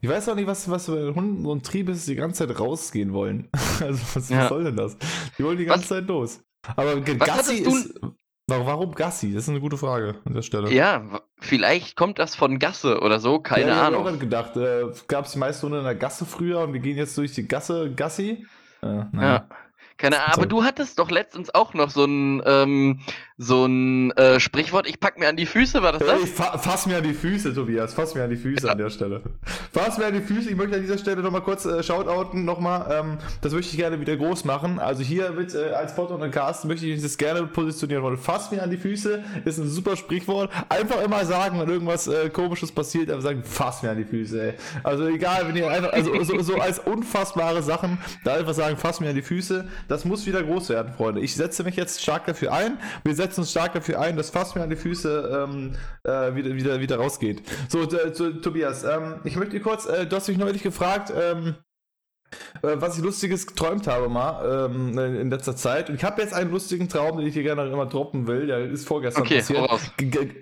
Ich 0.01 0.09
weiß 0.09 0.29
auch 0.31 0.37
nicht, 0.37 0.47
was, 0.47 0.71
was 0.71 0.87
bei 0.87 1.13
Hunden 1.15 1.43
so 1.43 1.55
ein 1.55 1.63
Trieb 1.63 1.89
ist, 1.89 2.09
die 2.09 2.15
ganze 2.15 2.47
Zeit 2.47 2.59
rausgehen 2.59 3.13
wollen. 3.13 3.51
Also, 3.79 4.01
was, 4.15 4.31
ja. 4.31 4.39
was 4.39 4.49
soll 4.49 4.65
denn 4.65 4.77
das? 4.77 4.97
Die 5.37 5.45
wollen 5.45 5.59
die 5.59 5.67
ganze 5.67 5.83
was, 5.83 5.89
Zeit 5.89 6.09
los. 6.09 6.41
Aber 6.77 6.99
Gassi 6.99 7.57
ist. 7.57 8.01
Warum 8.49 8.93
Gassi? 8.95 9.35
Das 9.35 9.45
ist 9.45 9.49
eine 9.49 9.59
gute 9.59 9.77
Frage 9.77 10.15
an 10.25 10.35
der 10.35 10.43
Stelle. 10.43 10.73
Ja, 10.73 11.21
vielleicht 11.41 11.97
kommt 11.97 12.21
das 12.21 12.37
von 12.37 12.61
Gasse 12.61 13.01
oder 13.01 13.19
so, 13.19 13.41
keine 13.41 13.71
ja, 13.71 13.89
Ahnung. 13.89 14.03
Ich 14.03 14.07
habe 14.07 14.19
gedacht, 14.19 14.57
äh, 14.57 14.85
gab 15.09 15.25
es 15.25 15.33
die 15.33 15.39
meisten 15.39 15.67
in 15.73 15.83
der 15.83 15.97
Gasse 15.97 16.25
früher 16.25 16.61
und 16.61 16.73
wir 16.73 16.79
gehen 16.79 16.97
jetzt 16.97 17.19
durch 17.19 17.33
die 17.33 17.49
Gasse, 17.49 17.93
Gassi. 17.93 18.47
Äh, 18.83 19.03
ja. 19.15 19.49
Keine 19.97 20.21
Ahnung, 20.21 20.33
aber 20.35 20.47
du 20.47 20.63
hattest 20.63 21.01
doch 21.01 21.11
letztens 21.11 21.53
auch 21.53 21.75
noch 21.75 21.91
so 21.91 22.05
ein, 22.05 22.41
ähm, 22.47 23.01
so 23.39 23.67
ein 23.67 24.13
äh, 24.13 24.41
Sprichwort, 24.41 24.89
ich 24.89 24.99
pack 24.99 25.19
mir 25.19 25.29
an 25.29 25.37
die 25.37 25.45
Füße, 25.45 25.83
war 25.83 25.93
das 25.93 26.03
das? 26.03 26.23
Ich 26.23 26.31
fa 26.31 26.57
fass 26.57 26.87
mir 26.87 26.97
an 26.97 27.03
die 27.03 27.13
Füße, 27.13 27.55
Tobias, 27.55 27.93
fass 27.93 28.15
mir 28.15 28.25
an 28.25 28.31
die 28.31 28.37
Füße 28.37 28.65
ja. 28.65 28.73
an 28.73 28.79
der 28.79 28.89
Stelle. 28.89 29.21
Fass 29.73 29.99
mir 29.99 30.07
an 30.07 30.15
die 30.15 30.23
Füße, 30.23 30.49
ich 30.49 30.57
möchte 30.57 30.77
an 30.77 30.81
dieser 30.81 30.97
Stelle 30.97 31.21
nochmal 31.23 31.43
kurz 31.43 31.67
äh, 31.67 31.83
shoutouten, 31.83 32.47
nochmal, 32.47 32.87
ähm, 32.91 33.19
das 33.43 33.53
möchte 33.53 33.73
ich 33.73 33.77
gerne 33.77 34.01
wieder 34.01 34.17
groß 34.17 34.47
machen. 34.47 34.79
Also 34.79 35.03
hier 35.03 35.33
mit 35.33 35.55
äh, 35.55 35.73
als 35.73 35.93
Foto 35.93 36.15
und 36.15 36.31
Cast 36.31 36.65
möchte 36.65 36.87
ich 36.87 37.03
das 37.03 37.19
gerne 37.19 37.47
positionieren 37.47 38.03
wollen. 38.03 38.17
Fass 38.17 38.51
mir 38.51 38.63
an 38.63 38.71
die 38.71 38.79
Füße, 38.79 39.23
ist 39.45 39.59
ein 39.59 39.69
super 39.69 39.97
Sprichwort. 39.97 40.51
Einfach 40.71 41.03
immer 41.03 41.23
sagen, 41.27 41.61
wenn 41.61 41.69
irgendwas 41.69 42.09
äh, 42.09 42.31
komisches 42.31 42.73
passiert, 42.73 43.11
einfach 43.11 43.25
sagen, 43.25 43.43
fass 43.45 43.83
mir 43.83 43.91
an 43.91 43.99
die 43.99 44.05
Füße, 44.05 44.41
ey. 44.41 44.55
Also 44.83 45.09
egal, 45.09 45.47
wenn 45.47 45.57
ihr 45.57 45.69
einfach, 45.69 45.93
also 45.93 46.25
so, 46.25 46.41
so 46.41 46.55
als 46.55 46.79
unfassbare 46.79 47.63
Sachen, 47.63 47.99
da 48.25 48.37
einfach 48.37 48.55
sagen, 48.55 48.79
fass 48.79 49.01
mir 49.01 49.11
an 49.11 49.15
die 49.15 49.21
Füße, 49.21 49.69
das 49.89 50.07
muss 50.07 50.25
wieder 50.25 50.43
groß 50.43 50.71
werden, 50.71 50.95
Freunde. 50.95 51.21
Ich 51.21 51.37
setze 51.37 51.65
mich 51.65 51.77
jetzt 51.77 52.03
stark 52.03 52.25
dafür 52.25 52.55
ein. 52.55 52.79
Wir 53.05 53.15
setzen 53.15 53.26
uns 53.35 53.51
stark 53.51 53.75
dafür 53.75 54.01
ein, 54.01 54.17
dass 54.17 54.31
fast 54.31 54.57
mir 54.57 54.63
an 54.63 54.71
die 54.71 54.77
Füße 54.77 55.47
ähm, 55.49 55.73
äh, 56.05 56.35
wieder, 56.35 56.55
wieder, 56.55 56.81
wieder 56.81 56.97
rausgeht. 56.97 57.43
So, 57.69 57.83
äh, 57.83 58.13
zu, 58.13 58.41
Tobias, 58.41 58.85
ähm, 58.85 59.21
ich 59.25 59.37
möchte 59.37 59.57
dir 59.57 59.63
kurz, 59.63 59.87
äh, 59.87 60.07
du 60.07 60.17
hast 60.17 60.29
mich 60.29 60.39
neulich 60.39 60.63
gefragt, 60.63 61.13
ähm, 61.15 61.57
äh, 62.63 62.77
was 62.81 62.97
ich 62.99 63.05
Lustiges 63.05 63.47
geträumt 63.47 63.87
habe 63.87 64.09
mal 64.09 64.69
ähm, 64.71 64.99
in 64.99 65.31
letzter 65.31 65.57
Zeit. 65.57 65.89
Und 65.89 65.97
ich 65.97 66.05
habe 66.05 66.21
jetzt 66.21 66.35
einen 66.35 66.51
lustigen 66.51 66.89
Traum, 66.89 67.19
den 67.19 67.27
ich 67.27 67.35
hier 67.35 67.43
gerne 67.43 67.67
immer 67.69 67.87
droppen 67.87 68.27
will. 68.27 68.47
Der 68.47 68.61
ist 68.61 68.87
vorgestern 68.87 69.23
okay, 69.23 69.39
passiert. 69.39 69.71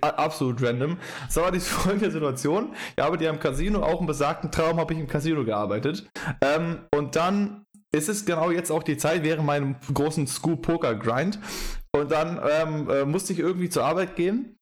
Absolut 0.00 0.62
random. 0.62 0.98
Das 1.26 1.36
war 1.36 1.52
die 1.52 1.60
folgende 1.60 2.10
Situation. 2.10 2.74
Ich 2.96 3.02
arbeite 3.02 3.24
ja 3.24 3.30
im 3.30 3.40
Casino, 3.40 3.82
auch 3.82 4.00
im 4.00 4.06
besagten 4.06 4.50
Traum 4.50 4.78
habe 4.78 4.94
ich 4.94 5.00
im 5.00 5.08
Casino 5.08 5.44
gearbeitet. 5.44 6.08
Ähm, 6.40 6.80
und 6.94 7.16
dann 7.16 7.64
ist 7.92 8.08
es 8.08 8.24
genau 8.24 8.50
jetzt 8.50 8.70
auch 8.70 8.82
die 8.82 8.96
Zeit 8.96 9.22
während 9.22 9.46
meinem 9.46 9.76
großen 9.92 10.26
Scoop 10.26 10.62
Poker 10.62 10.94
Grind. 10.94 11.38
Und 11.94 12.10
dann 12.10 12.40
ähm, 12.50 12.90
äh, 12.90 13.04
musste 13.04 13.32
ich 13.32 13.38
irgendwie 13.38 13.68
zur 13.68 13.84
Arbeit 13.84 14.16
gehen. 14.16 14.58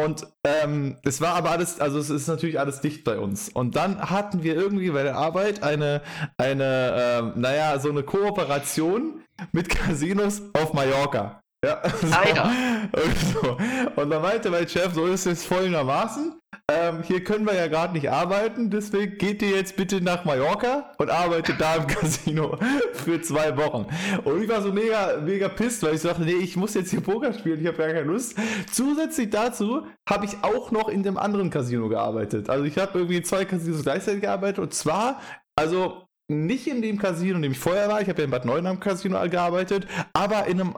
Und 0.00 0.26
ähm, 0.44 0.98
es 1.04 1.20
war 1.20 1.34
aber 1.34 1.50
alles, 1.50 1.80
also 1.80 1.98
es 1.98 2.10
ist 2.10 2.28
natürlich 2.28 2.60
alles 2.60 2.80
dicht 2.80 3.02
bei 3.02 3.18
uns. 3.18 3.48
Und 3.48 3.76
dann 3.76 3.98
hatten 3.98 4.42
wir 4.42 4.54
irgendwie 4.54 4.90
bei 4.90 5.02
der 5.02 5.16
Arbeit 5.16 5.62
eine, 5.62 6.02
eine, 6.36 6.94
ähm, 6.96 7.32
naja, 7.36 7.78
so 7.78 7.88
eine 7.88 8.02
Kooperation 8.02 9.22
mit 9.52 9.68
Casinos 9.68 10.42
auf 10.52 10.74
Mallorca. 10.74 11.40
Ja, 11.64 11.82
so. 12.00 12.06
Ah, 12.08 12.28
ja. 12.28 12.52
Und, 12.92 13.18
so. 13.18 13.56
und 14.00 14.10
dann 14.10 14.22
meinte 14.22 14.50
mein 14.50 14.68
Chef, 14.68 14.94
so 14.94 15.06
ist 15.06 15.26
es 15.26 15.44
folgendermaßen 15.44 16.38
ähm, 16.68 17.04
hier 17.04 17.22
können 17.22 17.46
wir 17.46 17.54
ja 17.54 17.68
gerade 17.68 17.92
nicht 17.92 18.10
arbeiten, 18.10 18.70
deswegen 18.70 19.18
geht 19.18 19.40
ihr 19.40 19.50
jetzt 19.50 19.76
bitte 19.76 20.00
nach 20.00 20.24
Mallorca 20.24 20.92
und 20.98 21.10
arbeitet 21.10 21.60
da 21.60 21.76
im 21.76 21.86
Casino 21.86 22.58
für 22.92 23.22
zwei 23.22 23.56
Wochen. 23.56 23.86
Und 24.24 24.42
ich 24.42 24.48
war 24.48 24.60
so 24.62 24.72
mega, 24.72 25.18
mega 25.24 25.48
pisst, 25.48 25.84
weil 25.84 25.94
ich 25.94 26.00
so 26.00 26.08
dachte, 26.08 26.22
nee, 26.22 26.32
ich 26.32 26.56
muss 26.56 26.74
jetzt 26.74 26.90
hier 26.90 27.00
Poker 27.00 27.32
spielen, 27.32 27.60
ich 27.60 27.66
habe 27.68 27.78
gar 27.78 27.86
keine 27.86 28.02
Lust. 28.02 28.36
Zusätzlich 28.72 29.30
dazu 29.30 29.86
habe 30.08 30.24
ich 30.24 30.42
auch 30.42 30.72
noch 30.72 30.88
in 30.88 31.04
dem 31.04 31.18
anderen 31.18 31.50
Casino 31.50 31.88
gearbeitet. 31.88 32.50
Also 32.50 32.64
ich 32.64 32.78
habe 32.78 32.98
irgendwie 32.98 33.22
zwei 33.22 33.44
Casinos 33.44 33.84
gleichzeitig 33.84 34.22
gearbeitet 34.22 34.58
und 34.58 34.74
zwar, 34.74 35.20
also 35.54 36.06
nicht 36.28 36.66
in 36.66 36.82
dem 36.82 36.98
Casino, 36.98 37.36
in 37.36 37.42
dem 37.42 37.52
ich 37.52 37.60
vorher 37.60 37.88
war, 37.88 38.00
ich 38.00 38.08
habe 38.08 38.18
ja 38.18 38.24
in 38.24 38.32
Bad 38.32 38.44
Neuenahr 38.44 38.76
Casino 38.80 39.20
gearbeitet, 39.28 39.86
aber 40.12 40.46
in 40.46 40.60
einem 40.60 40.74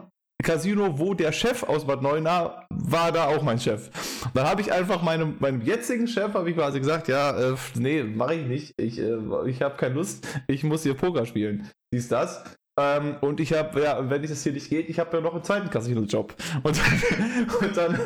Casino, 0.49 0.97
wo 0.97 1.13
der 1.13 1.31
Chef 1.31 1.61
aus 1.61 1.85
Bad 1.85 2.01
Neuenahr 2.01 2.65
war 2.71 3.11
da 3.11 3.27
auch 3.27 3.43
mein 3.43 3.59
Chef. 3.59 3.91
Dann 4.33 4.47
habe 4.47 4.61
ich 4.61 4.71
einfach 4.71 5.03
meinem, 5.03 5.35
meinem 5.37 5.61
jetzigen 5.61 6.07
Chef, 6.07 6.33
habe 6.33 6.49
ich 6.49 6.55
quasi 6.55 6.79
gesagt, 6.79 7.07
ja, 7.07 7.51
äh, 7.51 7.55
nee, 7.75 8.01
mache 8.01 8.33
ich 8.33 8.47
nicht. 8.47 8.73
Ich, 8.77 8.97
äh, 8.97 9.19
ich 9.45 9.61
habe 9.61 9.77
keine 9.77 9.93
Lust, 9.93 10.27
ich 10.47 10.63
muss 10.63 10.81
hier 10.81 10.95
Poker 10.95 11.27
spielen. 11.27 11.69
Ist 11.91 12.11
das. 12.11 12.43
Ähm, 12.79 13.17
und 13.21 13.39
ich 13.39 13.53
habe, 13.53 13.79
ja, 13.79 14.09
wenn 14.09 14.23
das 14.23 14.41
hier 14.41 14.53
nicht 14.53 14.71
geht, 14.71 14.89
ich 14.89 14.97
habe 14.97 15.17
ja 15.17 15.21
noch 15.21 15.35
einen 15.35 15.43
zweiten 15.43 15.69
Casino-Job. 15.69 16.33
Und, 16.63 16.81
und, 17.61 17.77
dann 17.77 17.99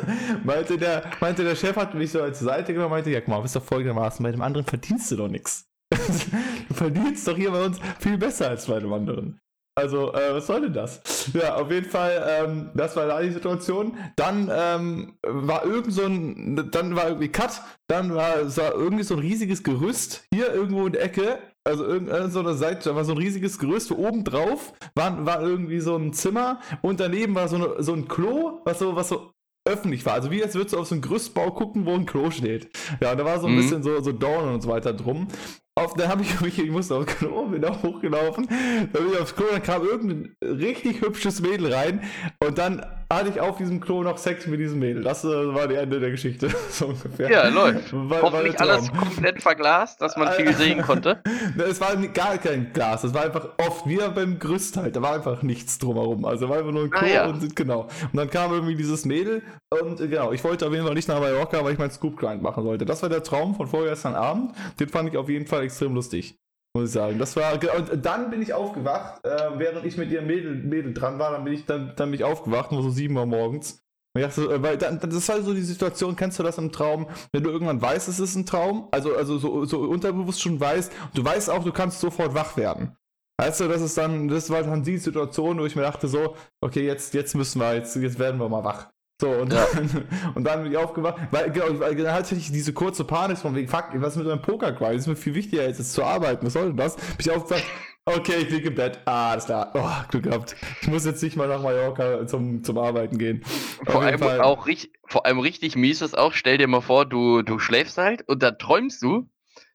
meinte 0.44 0.76
der, 0.76 1.02
meinte 1.20 1.44
der 1.44 1.56
Chef, 1.56 1.76
hat 1.76 1.94
mich 1.94 2.12
so 2.12 2.20
als 2.20 2.40
Seite 2.40 2.74
genommen, 2.74 2.90
meinte, 2.90 3.08
ja, 3.08 3.20
guck 3.20 3.28
mal, 3.28 3.40
bist 3.40 3.56
doch 3.56 3.64
folgendermaßen, 3.64 4.22
bei 4.22 4.32
dem 4.32 4.42
anderen 4.42 4.66
verdienst 4.66 5.10
du 5.10 5.16
doch 5.16 5.28
nichts. 5.28 5.64
du 5.90 6.74
verdienst 6.74 7.26
doch 7.26 7.38
hier 7.38 7.52
bei 7.52 7.64
uns 7.64 7.78
viel 8.00 8.18
besser 8.18 8.50
als 8.50 8.66
bei 8.66 8.80
dem 8.80 8.92
anderen. 8.92 9.40
Also, 9.76 10.12
äh, 10.12 10.32
was 10.32 10.46
soll 10.46 10.62
denn 10.62 10.72
das? 10.72 11.02
Ja, 11.34 11.56
auf 11.56 11.70
jeden 11.70 11.88
Fall, 11.88 12.22
ähm, 12.28 12.70
das 12.74 12.94
war 12.96 13.06
da 13.06 13.20
die 13.20 13.30
Situation. 13.30 13.96
Dann 14.14 14.50
ähm, 14.52 15.14
war 15.22 15.64
irgend 15.64 15.92
so 15.92 16.04
ein, 16.04 16.70
dann 16.70 16.94
war 16.94 17.08
irgendwie 17.08 17.28
Cut, 17.28 17.62
dann 17.88 18.14
war, 18.14 18.44
war 18.56 18.74
irgendwie 18.74 19.02
so 19.04 19.14
ein 19.14 19.20
riesiges 19.20 19.62
Gerüst 19.62 20.24
hier 20.32 20.52
irgendwo 20.52 20.86
in 20.86 20.92
der 20.92 21.02
Ecke. 21.02 21.38
Also 21.64 21.86
irgendeine 21.86 22.28
so 22.28 22.40
eine 22.40 22.54
Seite, 22.54 22.90
da 22.90 22.94
war 22.94 23.06
so 23.06 23.12
ein 23.12 23.18
riesiges 23.18 23.58
Gerüst, 23.58 23.90
oben 23.90 24.22
drauf 24.22 24.74
war, 24.94 25.24
war 25.24 25.40
irgendwie 25.40 25.80
so 25.80 25.96
ein 25.96 26.12
Zimmer 26.12 26.60
und 26.82 27.00
daneben 27.00 27.34
war 27.34 27.48
so, 27.48 27.56
eine, 27.56 27.82
so 27.82 27.94
ein 27.94 28.06
Klo, 28.06 28.60
was 28.66 28.80
so, 28.80 28.94
was 28.96 29.08
so 29.08 29.32
öffentlich 29.66 30.04
war. 30.04 30.12
Also 30.12 30.30
wie 30.30 30.42
als 30.42 30.54
würdest 30.54 30.74
du 30.74 30.78
auf 30.78 30.86
so 30.86 30.94
einen 30.94 31.00
Gerüstbau 31.00 31.52
gucken, 31.52 31.86
wo 31.86 31.94
ein 31.94 32.04
Klo 32.04 32.30
steht. 32.30 32.68
Ja, 33.00 33.12
und 33.12 33.18
da 33.18 33.24
war 33.24 33.40
so 33.40 33.46
ein 33.46 33.54
mhm. 33.54 33.62
bisschen 33.62 33.82
so, 33.82 33.98
so 34.02 34.12
Dornen 34.12 34.54
und 34.54 34.60
so 34.60 34.68
weiter 34.68 34.92
drum 34.92 35.28
auf, 35.76 35.94
dann 35.94 36.08
habe 36.08 36.22
ich 36.22 36.40
mich, 36.40 36.58
ich 36.58 36.70
musste 36.70 36.96
aufs 36.96 37.16
Klo, 37.16 37.46
bin 37.46 37.64
auch 37.64 37.82
hochgelaufen, 37.82 38.46
dann 38.48 39.04
bin 39.04 39.12
ich 39.12 39.18
aufs 39.18 39.34
Klo, 39.34 39.46
dann 39.50 39.62
kam 39.62 39.82
irgendein 39.82 40.36
richtig 40.40 41.00
hübsches 41.00 41.40
Mädel 41.40 41.72
rein 41.72 42.02
und 42.40 42.58
dann 42.58 42.84
hatte 43.12 43.30
ich 43.30 43.40
auf 43.40 43.56
diesem 43.56 43.80
Klo 43.80 44.02
noch 44.02 44.18
Sex 44.18 44.46
mit 44.46 44.60
diesem 44.60 44.78
Mädel. 44.78 45.02
Das 45.02 45.24
äh, 45.24 45.28
war 45.28 45.68
die 45.68 45.74
Ende 45.74 46.00
der 46.00 46.10
Geschichte, 46.10 46.48
so 46.70 46.86
ungefähr. 46.86 47.30
Ja, 47.30 47.48
läuft. 47.48 47.92
War, 47.92 48.22
Hoffentlich 48.22 48.58
war 48.58 48.68
alles 48.68 48.92
komplett 48.92 49.42
verglast, 49.42 50.00
dass 50.00 50.16
man 50.16 50.32
viel 50.32 50.52
sehen 50.54 50.82
konnte. 50.82 51.22
es 51.68 51.80
war 51.80 51.96
gar 51.96 52.38
kein 52.38 52.72
Glas, 52.72 53.04
es 53.04 53.14
war 53.14 53.24
einfach 53.24 53.48
oft, 53.58 53.86
wie 53.88 53.98
beim 54.14 54.38
Gerüst 54.38 54.76
halt, 54.76 54.96
da 54.96 55.02
war 55.02 55.14
einfach 55.14 55.42
nichts 55.42 55.78
drumherum. 55.78 56.24
Also 56.24 56.48
war 56.48 56.58
einfach 56.58 56.72
nur 56.72 56.84
ein 56.84 56.92
ah, 56.92 56.98
Klo 56.98 57.08
ah, 57.08 57.10
ja. 57.10 57.26
und 57.26 57.56
genau. 57.56 57.82
Und 57.82 58.16
dann 58.16 58.30
kam 58.30 58.52
irgendwie 58.52 58.76
dieses 58.76 59.04
Mädel 59.04 59.42
und 59.70 60.00
äh, 60.00 60.08
genau, 60.08 60.32
ich 60.32 60.42
wollte 60.44 60.66
auf 60.66 60.72
jeden 60.72 60.84
Fall 60.84 60.94
nicht 60.94 61.08
nach 61.08 61.20
Mallorca, 61.20 61.64
weil 61.64 61.72
ich 61.72 61.78
meinen 61.78 61.90
Scoop 61.90 62.16
Grind 62.16 62.42
machen 62.42 62.64
wollte. 62.64 62.84
Das 62.84 63.02
war 63.02 63.08
der 63.08 63.22
Traum 63.22 63.54
von 63.54 63.66
vorgestern 63.66 64.14
Abend. 64.14 64.52
Den 64.80 64.88
fand 64.88 65.08
ich 65.08 65.16
auf 65.16 65.28
jeden 65.28 65.46
Fall 65.46 65.62
extrem 65.62 65.94
lustig. 65.94 66.38
Muss 66.76 66.88
ich 66.88 66.92
sagen. 66.92 67.18
Das 67.18 67.36
war, 67.36 67.52
und 67.52 68.04
dann 68.04 68.30
bin 68.30 68.42
ich 68.42 68.52
aufgewacht, 68.52 69.24
äh, 69.24 69.50
während 69.58 69.86
ich 69.86 69.96
mit 69.96 70.10
ihrem 70.10 70.26
Mädel, 70.26 70.56
Mädel 70.56 70.92
dran 70.92 71.20
war, 71.20 71.30
dann 71.30 71.44
bin 71.44 71.52
ich, 71.52 71.66
dann, 71.66 71.92
dann 71.94 72.10
bin 72.10 72.18
ich 72.18 72.24
aufgewacht, 72.24 72.72
nur 72.72 72.82
so 72.82 72.90
7 72.90 73.16
Uhr 73.16 73.26
morgens. 73.26 73.84
Und 74.12 74.22
ich 74.22 74.26
dachte, 74.26 74.52
äh, 74.52 74.62
weil 74.62 74.76
dann, 74.76 74.98
das 74.98 75.28
war 75.28 75.40
so 75.40 75.54
die 75.54 75.62
Situation, 75.62 76.16
kennst 76.16 76.38
du 76.38 76.42
das 76.42 76.58
im 76.58 76.72
Traum, 76.72 77.08
wenn 77.32 77.44
du 77.44 77.50
irgendwann 77.50 77.80
weißt, 77.80 78.08
es 78.08 78.18
ist 78.18 78.34
ein 78.34 78.44
Traum, 78.44 78.88
also, 78.90 79.14
also 79.14 79.38
so, 79.38 79.64
so 79.64 79.80
unterbewusst 79.82 80.42
schon 80.42 80.58
weißt, 80.58 80.92
du 81.14 81.24
weißt 81.24 81.48
auch, 81.48 81.62
du 81.62 81.72
kannst 81.72 82.00
sofort 82.00 82.34
wach 82.34 82.56
werden. 82.56 82.96
Weißt 83.40 83.60
du, 83.60 83.68
das 83.68 83.82
ist 83.82 83.96
dann, 83.96 84.28
das 84.28 84.50
war 84.50 84.62
dann 84.62 84.82
die 84.82 84.98
Situation, 84.98 85.58
wo 85.58 85.66
ich 85.66 85.74
mir 85.76 85.82
dachte 85.82 86.08
so, 86.08 86.36
okay, 86.60 86.86
jetzt, 86.86 87.14
jetzt 87.14 87.34
müssen 87.34 87.60
wir, 87.60 87.74
jetzt, 87.74 87.94
jetzt 87.96 88.18
werden 88.18 88.40
wir 88.40 88.48
mal 88.48 88.62
wach. 88.64 88.90
So, 89.24 89.30
und, 89.30 89.54
ja. 89.54 89.66
dann, 89.74 90.04
und 90.34 90.44
dann 90.44 90.62
bin 90.62 90.72
ich 90.72 90.76
aufgewacht, 90.76 91.16
weil, 91.30 91.50
genau, 91.50 91.80
weil 91.80 91.96
dann 91.96 92.12
hatte 92.12 92.34
ich 92.34 92.52
diese 92.52 92.74
kurze 92.74 93.04
Panik 93.04 93.38
von 93.38 93.54
wegen, 93.54 93.68
fuck, 93.68 93.86
was 93.94 94.16
mit 94.16 94.26
meinem 94.26 94.42
Pokerqual? 94.42 94.92
Das 94.92 95.02
ist 95.02 95.06
mir 95.06 95.16
viel 95.16 95.34
wichtiger, 95.34 95.62
als 95.62 95.78
jetzt 95.78 95.94
zu 95.94 96.04
arbeiten. 96.04 96.44
Was 96.44 96.52
soll 96.52 96.66
denn 96.66 96.76
das? 96.76 96.96
Bin 96.96 97.16
ich 97.20 97.30
aufgewacht, 97.30 97.64
okay, 98.04 98.42
ich 98.42 98.50
liege 98.50 98.68
im 98.68 98.74
Bett. 98.74 98.98
Ah, 99.06 99.30
alles 99.30 99.46
klar. 99.46 99.70
Oh, 99.72 100.10
Glück 100.10 100.24
gehabt. 100.24 100.56
Ich 100.82 100.88
muss 100.88 101.06
jetzt 101.06 101.22
nicht 101.22 101.36
mal 101.36 101.48
nach 101.48 101.62
Mallorca 101.62 102.26
zum, 102.26 102.62
zum 102.64 102.76
Arbeiten 102.76 103.16
gehen. 103.16 103.42
Vor 103.86 104.02
allem, 104.02 104.22
auch 104.22 104.66
richtig, 104.66 104.92
vor 105.06 105.24
allem 105.24 105.38
richtig 105.38 105.74
mies 105.74 106.02
ist 106.02 106.18
auch, 106.18 106.34
stell 106.34 106.58
dir 106.58 106.66
mal 106.66 106.82
vor, 106.82 107.06
du, 107.06 107.40
du 107.40 107.58
schläfst 107.58 107.96
halt 107.96 108.28
und 108.28 108.42
dann 108.42 108.58
träumst 108.58 109.02
du, 109.02 109.30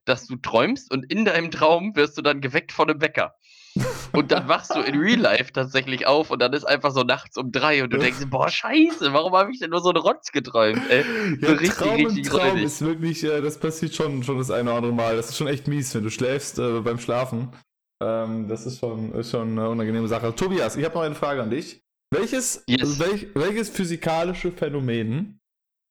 dass 0.06 0.28
du 0.28 0.36
träumst 0.36 0.91
und 0.91 1.12
in 1.12 1.26
deinem 1.26 1.50
Traum 1.50 1.95
wirst 1.95 2.20
du 2.20 2.22
dann 2.22 2.39
geweckt 2.39 2.72
von 2.72 2.88
einem 2.88 3.02
Wecker. 3.02 3.34
Und 4.12 4.32
dann 4.32 4.47
wachst 4.47 4.76
du 4.76 4.80
in 4.80 4.99
Real 4.99 5.20
Life 5.20 5.51
tatsächlich 5.53 6.07
auf 6.07 6.32
und 6.32 6.41
dann 6.41 6.53
ist 6.53 6.64
einfach 6.66 6.91
so 6.91 7.03
nachts 7.03 7.38
um 7.38 7.51
drei 7.51 7.84
und 7.84 7.91
du 7.93 7.97
denkst, 7.97 8.26
boah, 8.28 8.49
scheiße, 8.49 9.14
warum 9.14 9.34
habe 9.34 9.51
ich 9.51 9.60
denn 9.60 9.70
nur 9.70 9.82
so 9.82 9.89
einen 9.89 9.97
Rotz 9.97 10.32
geträumt? 10.32 10.82
Ey? 10.89 11.03
So 11.39 11.47
ja, 11.47 11.51
richtig, 11.53 11.70
Traum 11.72 12.05
richtig 12.05 12.28
Traum 12.28 12.57
ist 12.57 12.82
wirklich, 12.82 13.24
äh, 13.24 13.41
das 13.41 13.60
passiert 13.60 13.93
schon, 13.93 14.24
schon 14.24 14.38
das 14.38 14.51
eine 14.51 14.70
oder 14.70 14.78
andere 14.78 14.93
Mal. 14.93 15.16
Das 15.16 15.30
ist 15.30 15.38
schon 15.38 15.47
echt 15.47 15.68
mies, 15.68 15.93
wenn 15.95 16.03
du 16.03 16.10
schläfst 16.10 16.60
äh, 16.60 16.82
beim 16.82 16.99
Schlafen. 16.99 17.49
Ähm, 18.01 18.47
das 18.47 18.66
ist 18.66 18.80
schon, 18.80 19.14
ist 19.14 19.32
schon 19.32 19.51
eine 19.51 19.70
unangenehme 19.70 20.07
Sache. 20.07 20.34
Tobias, 20.34 20.76
ich 20.76 20.86
habe 20.86 20.95
noch 20.95 21.03
eine 21.03 21.16
Frage 21.16 21.41
an 21.41 21.49
dich. 21.49 21.82
Welches, 22.12 22.64
yes. 22.68 22.99
welch, 22.99 23.28
welches 23.36 23.70
physikalische 23.70 24.51
Phänomen, 24.51 25.39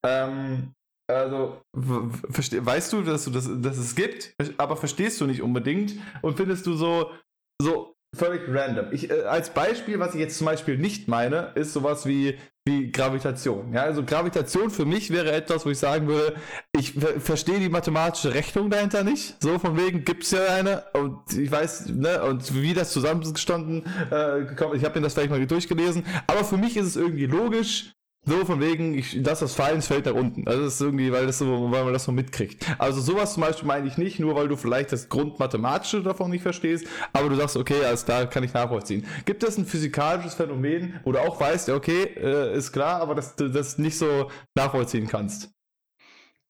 ähm, 0.04 0.72
also 1.10 1.62
weißt 1.74 2.92
du, 2.92 3.02
dass, 3.02 3.24
du 3.24 3.30
das, 3.30 3.48
dass 3.62 3.78
es 3.78 3.94
gibt, 3.94 4.34
aber 4.58 4.76
verstehst 4.76 5.20
du 5.20 5.26
nicht 5.26 5.42
unbedingt 5.42 5.94
und 6.22 6.36
findest 6.36 6.66
du 6.66 6.74
so, 6.74 7.12
so 7.60 7.94
völlig 8.14 8.42
random. 8.48 8.86
Ich, 8.92 9.10
äh, 9.10 9.22
als 9.22 9.50
Beispiel, 9.50 9.98
was 9.98 10.14
ich 10.14 10.20
jetzt 10.20 10.38
zum 10.38 10.46
Beispiel 10.46 10.78
nicht 10.78 11.08
meine, 11.08 11.52
ist 11.54 11.72
sowas 11.72 12.06
wie, 12.06 12.38
wie 12.66 12.90
Gravitation. 12.90 13.72
Ja, 13.72 13.82
also 13.82 14.04
Gravitation 14.04 14.70
für 14.70 14.84
mich 14.84 15.10
wäre 15.10 15.32
etwas, 15.32 15.66
wo 15.66 15.70
ich 15.70 15.78
sagen 15.78 16.06
würde, 16.08 16.36
ich 16.76 16.92
verstehe 16.92 17.58
die 17.58 17.68
mathematische 17.68 18.34
Rechnung 18.34 18.70
dahinter 18.70 19.04
nicht. 19.04 19.42
So 19.42 19.58
von 19.58 19.76
wegen 19.76 20.04
gibt 20.04 20.24
es 20.24 20.30
ja 20.30 20.46
eine 20.46 20.84
und 20.92 21.32
ich 21.36 21.50
weiß, 21.50 21.88
ne, 21.88 22.22
und 22.22 22.54
wie 22.54 22.74
das 22.74 22.92
zusammengestanden 22.92 23.84
äh, 24.10 24.44
gekommen 24.44 24.76
Ich 24.76 24.84
habe 24.84 24.98
mir 24.98 25.04
das 25.04 25.14
vielleicht 25.14 25.30
mal 25.30 25.46
durchgelesen, 25.46 26.04
aber 26.26 26.44
für 26.44 26.56
mich 26.56 26.76
ist 26.76 26.86
es 26.86 26.96
irgendwie 26.96 27.26
logisch, 27.26 27.92
so 28.24 28.44
von 28.44 28.60
wegen, 28.60 28.96
ich 28.96 29.14
lasse 29.14 29.44
das 29.44 29.54
fallen, 29.54 29.78
es 29.78 29.86
fällt 29.86 30.06
nach 30.06 30.14
unten. 30.14 30.46
Also 30.46 30.64
das 30.64 30.74
ist 30.74 30.80
irgendwie, 30.80 31.12
weil, 31.12 31.26
das 31.26 31.38
so, 31.38 31.70
weil 31.70 31.84
man 31.84 31.92
das 31.92 32.04
so 32.04 32.12
mitkriegt. 32.12 32.64
Also 32.78 33.00
sowas 33.00 33.34
zum 33.34 33.42
Beispiel 33.42 33.66
meine 33.66 33.86
ich 33.86 33.96
nicht, 33.96 34.18
nur 34.20 34.34
weil 34.34 34.48
du 34.48 34.56
vielleicht 34.56 34.92
das 34.92 35.08
Grundmathematische 35.08 36.02
davon 36.02 36.30
nicht 36.30 36.42
verstehst, 36.42 36.86
aber 37.12 37.28
du 37.28 37.36
sagst, 37.36 37.56
okay, 37.56 37.84
alles 37.84 38.04
da 38.04 38.26
kann 38.26 38.44
ich 38.44 38.52
nachvollziehen. 38.52 39.06
Gibt 39.24 39.42
es 39.42 39.56
ein 39.56 39.64
physikalisches 39.66 40.34
Phänomen, 40.34 41.00
wo 41.04 41.12
du 41.12 41.20
auch 41.20 41.40
weißt, 41.40 41.70
okay, 41.70 42.02
äh, 42.16 42.56
ist 42.56 42.72
klar, 42.72 43.00
aber 43.00 43.14
dass 43.14 43.36
du 43.36 43.48
das 43.48 43.78
nicht 43.78 43.96
so 43.96 44.30
nachvollziehen 44.54 45.08
kannst? 45.08 45.50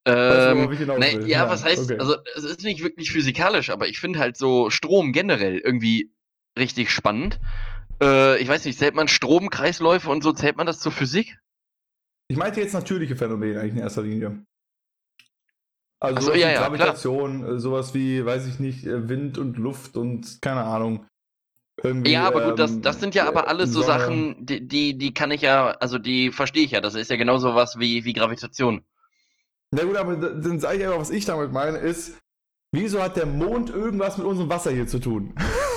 Ähm, 0.04 0.70
nee, 0.98 1.18
ja, 1.20 1.26
ja, 1.26 1.50
was 1.50 1.64
heißt, 1.64 1.90
okay. 1.90 2.00
also 2.00 2.16
es 2.34 2.44
ist 2.44 2.62
nicht 2.62 2.82
wirklich 2.82 3.12
physikalisch, 3.12 3.68
aber 3.68 3.88
ich 3.88 4.00
finde 4.00 4.18
halt 4.18 4.38
so 4.38 4.70
Strom 4.70 5.12
generell 5.12 5.58
irgendwie 5.58 6.12
richtig 6.58 6.90
spannend. 6.90 7.40
Äh, 8.00 8.38
ich 8.38 8.48
weiß 8.48 8.64
nicht, 8.64 8.78
zählt 8.78 8.94
man 8.94 9.06
Stromkreisläufe 9.06 10.08
und 10.08 10.22
so, 10.22 10.32
zählt 10.32 10.56
man 10.56 10.66
das 10.66 10.80
zur 10.80 10.92
Physik? 10.92 11.38
Ich 12.28 12.36
meinte 12.36 12.60
jetzt 12.60 12.74
natürliche 12.74 13.16
Phänomene 13.16 13.60
eigentlich 13.60 13.72
in 13.72 13.78
erster 13.80 14.02
Linie. 14.02 14.44
Also 16.00 16.28
so, 16.28 16.34
ja, 16.34 16.50
ja, 16.50 16.60
Gravitation, 16.60 17.42
klar. 17.42 17.56
Äh, 17.56 17.58
sowas 17.58 17.94
wie, 17.94 18.24
weiß 18.24 18.46
ich 18.46 18.60
nicht, 18.60 18.86
äh, 18.86 19.08
Wind 19.08 19.36
und 19.38 19.56
Luft 19.56 19.96
und 19.96 20.40
keine 20.40 20.62
Ahnung. 20.62 21.06
Irgendwie, 21.82 22.12
ja, 22.12 22.26
aber 22.26 22.50
gut, 22.50 22.58
das, 22.58 22.72
ähm, 22.72 22.82
das 22.82 23.00
sind 23.00 23.14
ja 23.14 23.26
aber 23.26 23.48
alles 23.48 23.72
so 23.72 23.82
Sachen, 23.82 24.44
die, 24.44 24.66
die, 24.66 24.98
die 24.98 25.14
kann 25.14 25.30
ich 25.30 25.42
ja, 25.42 25.70
also 25.80 25.98
die 25.98 26.30
verstehe 26.30 26.64
ich 26.64 26.72
ja. 26.72 26.80
Das 26.80 26.94
ist 26.94 27.10
ja 27.10 27.16
genauso 27.16 27.54
was 27.54 27.78
wie, 27.78 28.04
wie 28.04 28.12
Gravitation. 28.12 28.82
Na 29.70 29.84
gut, 29.84 29.96
aber 29.96 30.16
dann 30.16 30.60
sage 30.60 30.78
ich 30.78 30.84
einfach, 30.84 30.98
was 30.98 31.10
ich 31.10 31.24
damit 31.24 31.52
meine, 31.52 31.78
ist, 31.78 32.18
wieso 32.72 33.02
hat 33.02 33.16
der 33.16 33.26
Mond 33.26 33.70
irgendwas 33.70 34.18
mit 34.18 34.26
unserem 34.26 34.48
Wasser 34.48 34.70
hier 34.70 34.86
zu 34.86 34.98
tun? 34.98 35.34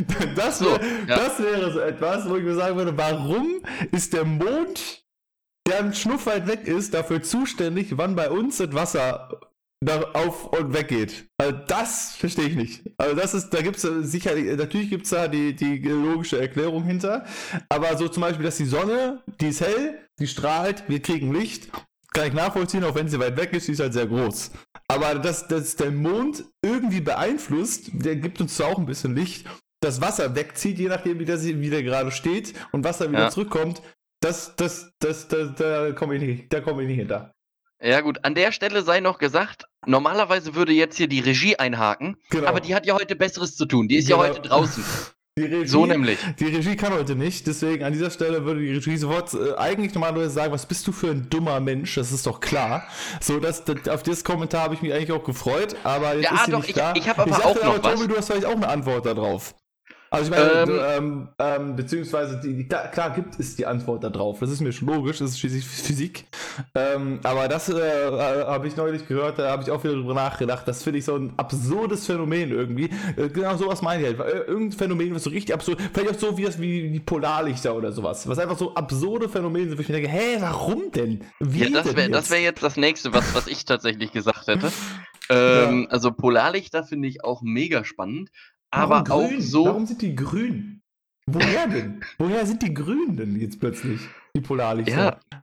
Das, 0.36 0.58
so, 0.58 0.70
ja. 0.70 0.78
das 1.06 1.38
wäre 1.38 1.72
so 1.72 1.80
etwas, 1.80 2.28
wo 2.28 2.36
ich 2.36 2.44
mir 2.44 2.54
sagen 2.54 2.76
würde, 2.76 2.96
warum 2.96 3.62
ist 3.90 4.12
der 4.12 4.24
Mond, 4.24 5.04
der 5.66 5.80
ein 5.80 5.94
Schnuff 5.94 6.26
weit 6.26 6.46
weg 6.46 6.66
ist, 6.66 6.94
dafür 6.94 7.22
zuständig, 7.22 7.96
wann 7.96 8.16
bei 8.16 8.30
uns 8.30 8.58
das 8.58 8.72
Wasser 8.72 9.40
auf 10.12 10.46
und 10.46 10.72
weg 10.74 10.88
geht. 10.88 11.28
Also 11.38 11.56
das 11.66 12.14
verstehe 12.14 12.46
ich 12.46 12.56
nicht. 12.56 12.82
Also 12.96 13.16
das 13.16 13.34
ist, 13.34 13.50
da 13.50 13.62
gibt 13.62 13.76
es 13.76 14.10
sicherlich, 14.10 14.56
natürlich 14.56 14.90
gibt 14.90 15.04
es 15.04 15.10
da 15.10 15.28
die, 15.28 15.54
die 15.54 15.78
logische 15.78 16.40
Erklärung 16.40 16.84
hinter. 16.84 17.24
Aber 17.68 17.96
so 17.96 18.08
zum 18.08 18.22
Beispiel, 18.22 18.44
dass 18.44 18.56
die 18.56 18.64
Sonne, 18.64 19.22
die 19.40 19.48
ist 19.48 19.60
hell, 19.60 19.98
die 20.18 20.26
strahlt, 20.26 20.84
wir 20.88 21.00
kriegen 21.00 21.34
Licht, 21.34 21.70
kann 22.12 22.28
ich 22.28 22.34
nachvollziehen, 22.34 22.84
auch 22.84 22.94
wenn 22.94 23.08
sie 23.08 23.18
weit 23.18 23.36
weg 23.36 23.52
ist, 23.52 23.68
die 23.68 23.72
ist 23.72 23.80
halt 23.80 23.94
sehr 23.94 24.06
groß. 24.06 24.52
Aber 24.88 25.14
dass, 25.14 25.48
dass 25.48 25.76
der 25.76 25.90
Mond 25.90 26.44
irgendwie 26.62 27.00
beeinflusst, 27.00 27.90
der 27.92 28.16
gibt 28.16 28.40
uns 28.40 28.56
zwar 28.56 28.68
auch 28.68 28.78
ein 28.78 28.86
bisschen 28.86 29.16
Licht, 29.16 29.46
das 29.82 30.00
Wasser 30.00 30.34
wegzieht, 30.34 30.78
je 30.78 30.88
nachdem, 30.88 31.18
wie 31.18 31.24
der, 31.24 31.42
wie 31.42 31.70
der 31.70 31.82
gerade 31.82 32.10
steht 32.10 32.54
und 32.72 32.84
Wasser 32.84 33.10
wieder 33.10 33.24
ja. 33.24 33.30
zurückkommt, 33.30 33.82
das, 34.20 34.54
das, 34.56 34.92
das, 35.00 35.28
das, 35.28 35.54
da 35.56 35.92
komme 35.92 36.16
ich, 36.16 36.22
nicht, 36.22 36.64
komm 36.64 36.80
ich 36.80 36.86
nicht 36.86 36.98
hinter. 36.98 37.34
Ja, 37.82 38.00
gut, 38.00 38.24
an 38.24 38.36
der 38.36 38.52
Stelle 38.52 38.82
sei 38.82 39.00
noch 39.00 39.18
gesagt, 39.18 39.64
normalerweise 39.84 40.54
würde 40.54 40.72
jetzt 40.72 40.96
hier 40.96 41.08
die 41.08 41.18
Regie 41.18 41.56
einhaken, 41.56 42.16
genau. 42.30 42.46
aber 42.46 42.60
die 42.60 42.76
hat 42.76 42.86
ja 42.86 42.94
heute 42.94 43.16
Besseres 43.16 43.56
zu 43.56 43.66
tun. 43.66 43.88
Die 43.88 43.96
ist 43.96 44.06
genau. 44.06 44.22
ja 44.22 44.30
heute 44.30 44.40
draußen. 44.40 44.84
Die 45.38 45.44
Regie, 45.44 45.66
so 45.66 45.86
nämlich. 45.86 46.18
Die 46.38 46.44
Regie 46.44 46.76
kann 46.76 46.92
heute 46.92 47.16
nicht, 47.16 47.46
deswegen 47.46 47.84
an 47.84 47.94
dieser 47.94 48.10
Stelle 48.10 48.44
würde 48.44 48.60
die 48.60 48.74
Regie 48.74 48.98
sofort 48.98 49.32
äh, 49.32 49.54
eigentlich 49.56 49.94
normalerweise 49.94 50.28
sagen, 50.28 50.52
was 50.52 50.66
bist 50.66 50.86
du 50.86 50.92
für 50.92 51.10
ein 51.10 51.30
dummer 51.30 51.58
Mensch, 51.58 51.94
das 51.94 52.12
ist 52.12 52.26
doch 52.26 52.38
klar. 52.38 52.86
So, 53.18 53.40
dass, 53.40 53.64
das, 53.64 53.88
auf 53.88 54.02
dieses 54.02 54.24
Kommentar 54.24 54.64
habe 54.64 54.74
ich 54.74 54.82
mich 54.82 54.92
eigentlich 54.92 55.10
auch 55.10 55.24
gefreut, 55.24 55.74
aber 55.84 56.16
jetzt 56.16 56.24
ja, 56.24 56.34
ist 56.34 56.44
sie 56.44 56.50
doch, 56.50 56.58
nicht 56.58 56.68
ich, 56.68 56.74
da. 56.74 56.92
Ich 56.94 57.08
habe 57.08 57.22
aber 57.22 57.30
ich 57.30 57.44
auch 57.46 57.54
noch 57.54 57.76
aber, 57.76 57.82
was. 57.82 57.94
Tobi, 57.94 58.08
du 58.08 58.18
hast 58.18 58.26
vielleicht 58.26 58.44
auch 58.44 58.56
eine 58.56 58.68
Antwort 58.68 59.06
darauf. 59.06 59.54
Also 60.12 60.30
ich 60.30 60.38
meine, 60.38 60.50
ähm, 60.52 60.80
ähm, 60.84 61.28
ähm, 61.38 61.74
beziehungsweise 61.74 62.38
die, 62.38 62.68
klar, 62.68 62.88
klar, 62.88 63.10
gibt 63.14 63.40
es 63.40 63.56
die 63.56 63.64
Antwort 63.64 64.04
darauf. 64.04 64.40
Das 64.40 64.50
ist 64.50 64.60
mir 64.60 64.70
schon 64.70 64.88
logisch, 64.88 65.20
das 65.20 65.30
ist 65.30 65.40
schließlich 65.40 65.64
Physik. 65.64 66.26
Ähm, 66.74 67.20
aber 67.22 67.48
das 67.48 67.70
äh, 67.70 67.78
äh, 67.78 68.44
habe 68.44 68.68
ich 68.68 68.76
neulich 68.76 69.08
gehört, 69.08 69.38
da 69.38 69.50
habe 69.50 69.62
ich 69.62 69.70
auch 69.70 69.82
wieder 69.82 69.94
drüber 69.94 70.12
nachgedacht. 70.12 70.68
Das 70.68 70.82
finde 70.82 70.98
ich 70.98 71.06
so 71.06 71.16
ein 71.16 71.32
absurdes 71.38 72.04
Phänomen 72.04 72.50
irgendwie. 72.50 72.90
Äh, 73.16 73.30
genau 73.30 73.56
sowas 73.56 73.80
meine 73.80 74.02
ich 74.02 74.18
halt. 74.18 74.20
Äh, 74.20 74.40
irgendein 74.40 74.78
Phänomen, 74.78 75.14
was 75.14 75.24
so 75.24 75.30
richtig 75.30 75.54
absurd, 75.54 75.80
vielleicht 75.94 76.10
auch 76.10 76.18
so 76.18 76.36
wie 76.36 76.44
das 76.44 76.60
wie 76.60 76.90
die 76.90 77.00
Polarlichter 77.00 77.74
oder 77.74 77.90
sowas. 77.90 78.28
Was 78.28 78.38
einfach 78.38 78.58
so 78.58 78.74
absurde 78.74 79.30
Phänomene 79.30 79.68
sind, 79.68 79.78
wo 79.78 79.80
ich 79.80 79.88
mir 79.88 79.94
denke, 79.94 80.10
hä, 80.10 80.36
warum 80.40 80.90
denn? 80.90 81.24
Wie 81.40 81.64
ja, 81.64 81.70
das 81.70 81.96
wäre 81.96 82.12
wär 82.12 82.40
jetzt 82.42 82.62
das 82.62 82.76
nächste, 82.76 83.14
was, 83.14 83.34
was 83.34 83.46
ich 83.46 83.64
tatsächlich 83.64 84.12
gesagt 84.12 84.46
hätte. 84.46 84.70
Ähm, 85.28 85.82
ja. 85.82 85.88
Also 85.90 86.12
Polarlichter 86.12 86.84
finde 86.84 87.08
ich 87.08 87.24
auch 87.24 87.42
mega 87.42 87.84
spannend. 87.84 88.30
Aber 88.72 89.04
auch 89.10 89.30
so. 89.38 89.66
Warum 89.66 89.86
sind 89.86 90.02
die 90.02 90.16
grün? 90.16 90.80
Woher 91.26 91.68
denn? 91.68 92.02
Woher 92.18 92.46
sind 92.46 92.62
die 92.62 92.74
grün 92.74 93.16
denn 93.16 93.36
jetzt 93.36 93.60
plötzlich? 93.60 94.00
Die 94.34 94.40
Polarlichter. 94.40 95.20
Ja. 95.32 95.41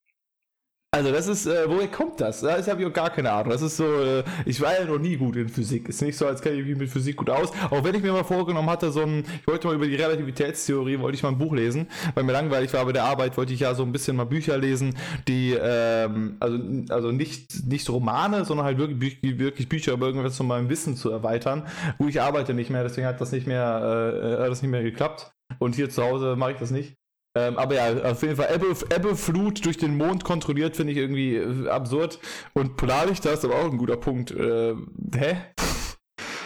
Also 0.92 1.12
das 1.12 1.28
ist, 1.28 1.46
äh, 1.46 1.70
woher 1.70 1.88
kommt 1.88 2.20
das? 2.20 2.42
Da 2.42 2.66
habe 2.66 2.82
ich 2.82 2.88
auch 2.88 2.94
gar 2.94 3.12
keine 3.12 3.32
Ahnung. 3.32 3.52
Das 3.52 3.62
ist 3.62 3.78
so, 3.78 3.86
äh, 3.86 4.24
ich 4.46 4.60
war 4.60 4.74
ja 4.74 4.86
noch 4.86 4.98
nie 4.98 5.18
gut 5.18 5.36
in 5.36 5.48
Physik. 5.48 5.88
Ist 5.88 6.02
nicht 6.02 6.18
so, 6.18 6.26
als 6.26 6.42
kenne 6.42 6.56
ich 6.56 6.66
mich 6.66 6.78
mit 6.78 6.90
Physik 6.90 7.16
gut 7.16 7.30
aus. 7.30 7.52
Auch 7.70 7.84
wenn 7.84 7.94
ich 7.94 8.02
mir 8.02 8.12
mal 8.12 8.24
vorgenommen 8.24 8.70
hatte, 8.72 8.92
so 8.92 9.02
ein, 9.02 9.24
ich 9.40 9.48
wollte 9.48 9.68
mal 9.68 9.76
über 9.76 9.86
die 9.86 9.96
Relativitätstheorie, 9.96 11.00
wollte 11.00 11.16
ich 11.16 11.22
mal 11.22 11.30
ein 11.30 11.38
Buch 11.38 11.54
lesen, 11.54 11.88
weil 12.16 12.24
mir 12.24 12.32
langweilig 12.32 12.74
war 12.74 12.84
bei 12.86 12.92
der 12.92 13.04
Arbeit, 13.04 13.38
wollte 13.38 13.54
ich 13.54 13.60
ja 13.60 13.76
so 13.76 13.84
ein 13.84 13.92
bisschen 13.92 14.18
mal 14.18 14.26
Bücher 14.26 14.58
lesen, 14.58 14.98
die, 15.28 15.54
ähm, 15.54 16.38
also, 16.40 16.58
also 16.90 17.12
nicht, 17.12 17.68
nicht 17.68 17.88
Romane, 17.88 18.44
sondern 18.44 18.66
halt 18.66 18.80
wirklich, 18.80 19.20
wirklich 19.22 19.70
Bücher 19.70 19.94
über 19.94 20.08
irgendwas 20.08 20.36
von 20.36 20.48
meinem 20.48 20.70
Wissen 20.70 20.96
zu 20.96 21.12
erweitern. 21.12 21.68
Wo 22.00 22.08
ich 22.08 22.20
arbeite 22.20 22.56
nicht 22.56 22.72
mehr, 22.72 22.82
deswegen 22.82 23.06
hat 23.06 23.22
das 23.22 23.32
nicht 23.32 23.46
mehr, 23.46 24.40
äh, 24.40 24.42
hat 24.42 24.50
das 24.50 24.64
nicht 24.64 24.72
mehr 24.72 24.84
geklappt. 24.84 25.32
Und 25.60 25.76
hier 25.76 25.92
zu 25.92 26.04
Hause 26.04 26.36
mache 26.36 26.54
ich 26.54 26.58
das 26.58 26.72
nicht. 26.72 26.96
Ähm, 27.36 27.58
aber 27.58 27.76
ja, 27.76 28.12
auf 28.12 28.22
jeden 28.24 28.36
Fall 28.36 28.54
Ebbe, 28.54 28.76
Ebbeflut 28.90 29.64
durch 29.66 29.78
den 29.78 29.98
Mond 29.98 30.24
kontrolliert, 30.24 30.76
finde 30.76 30.94
ich 30.94 30.98
irgendwie 30.98 31.36
äh, 31.36 31.70
absurd. 31.70 32.20
Und 32.54 32.76
Polarlichter 32.76 33.32
ist 33.32 33.46
aber 33.46 33.56
auch 33.56 33.72
ein 33.72 33.78
guter 33.78 33.98
Punkt. 33.98 34.32
Äh, 34.32 34.76
hä? 35.16 35.38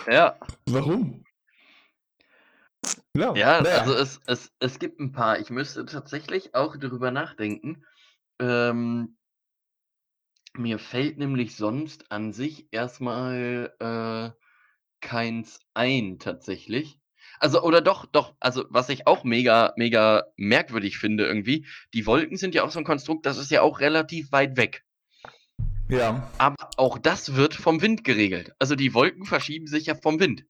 Ja. 0.07 0.37
Warum? 0.65 1.23
Ja, 3.15 3.33
ja 3.35 3.61
naja. 3.61 3.81
also 3.81 3.93
es, 3.93 4.19
es, 4.25 4.51
es 4.59 4.79
gibt 4.79 4.99
ein 4.99 5.11
paar. 5.11 5.39
Ich 5.39 5.49
müsste 5.49 5.85
tatsächlich 5.85 6.55
auch 6.55 6.75
darüber 6.75 7.11
nachdenken. 7.11 7.85
Ähm, 8.39 9.17
mir 10.55 10.79
fällt 10.79 11.17
nämlich 11.17 11.55
sonst 11.55 12.11
an 12.11 12.33
sich 12.33 12.67
erstmal 12.71 13.73
äh, 13.79 14.31
keins 14.99 15.59
ein, 15.73 16.19
tatsächlich. 16.19 16.99
Also, 17.43 17.61
oder 17.61 17.81
doch, 17.81 18.05
doch, 18.05 18.35
also 18.39 18.63
was 18.69 18.87
ich 18.87 19.05
auch 19.05 19.25
mega, 19.25 19.73
mega 19.75 20.23
merkwürdig 20.37 20.97
finde 20.97 21.25
irgendwie, 21.25 21.65
die 21.93 22.05
Wolken 22.05 22.37
sind 22.37 22.55
ja 22.55 22.63
auch 22.63 22.71
so 22.71 22.79
ein 22.79 22.85
Konstrukt, 22.85 23.25
das 23.25 23.37
ist 23.37 23.51
ja 23.51 23.61
auch 23.61 23.81
relativ 23.81 24.31
weit 24.31 24.55
weg. 24.55 24.85
Ja. 25.89 26.31
Aber 26.37 26.69
auch 26.77 26.97
das 26.97 27.35
wird 27.35 27.53
vom 27.53 27.81
Wind 27.81 28.05
geregelt. 28.05 28.53
Also 28.59 28.75
die 28.75 28.93
Wolken 28.93 29.25
verschieben 29.25 29.67
sich 29.67 29.87
ja 29.87 29.95
vom 29.95 30.21
Wind. 30.21 30.45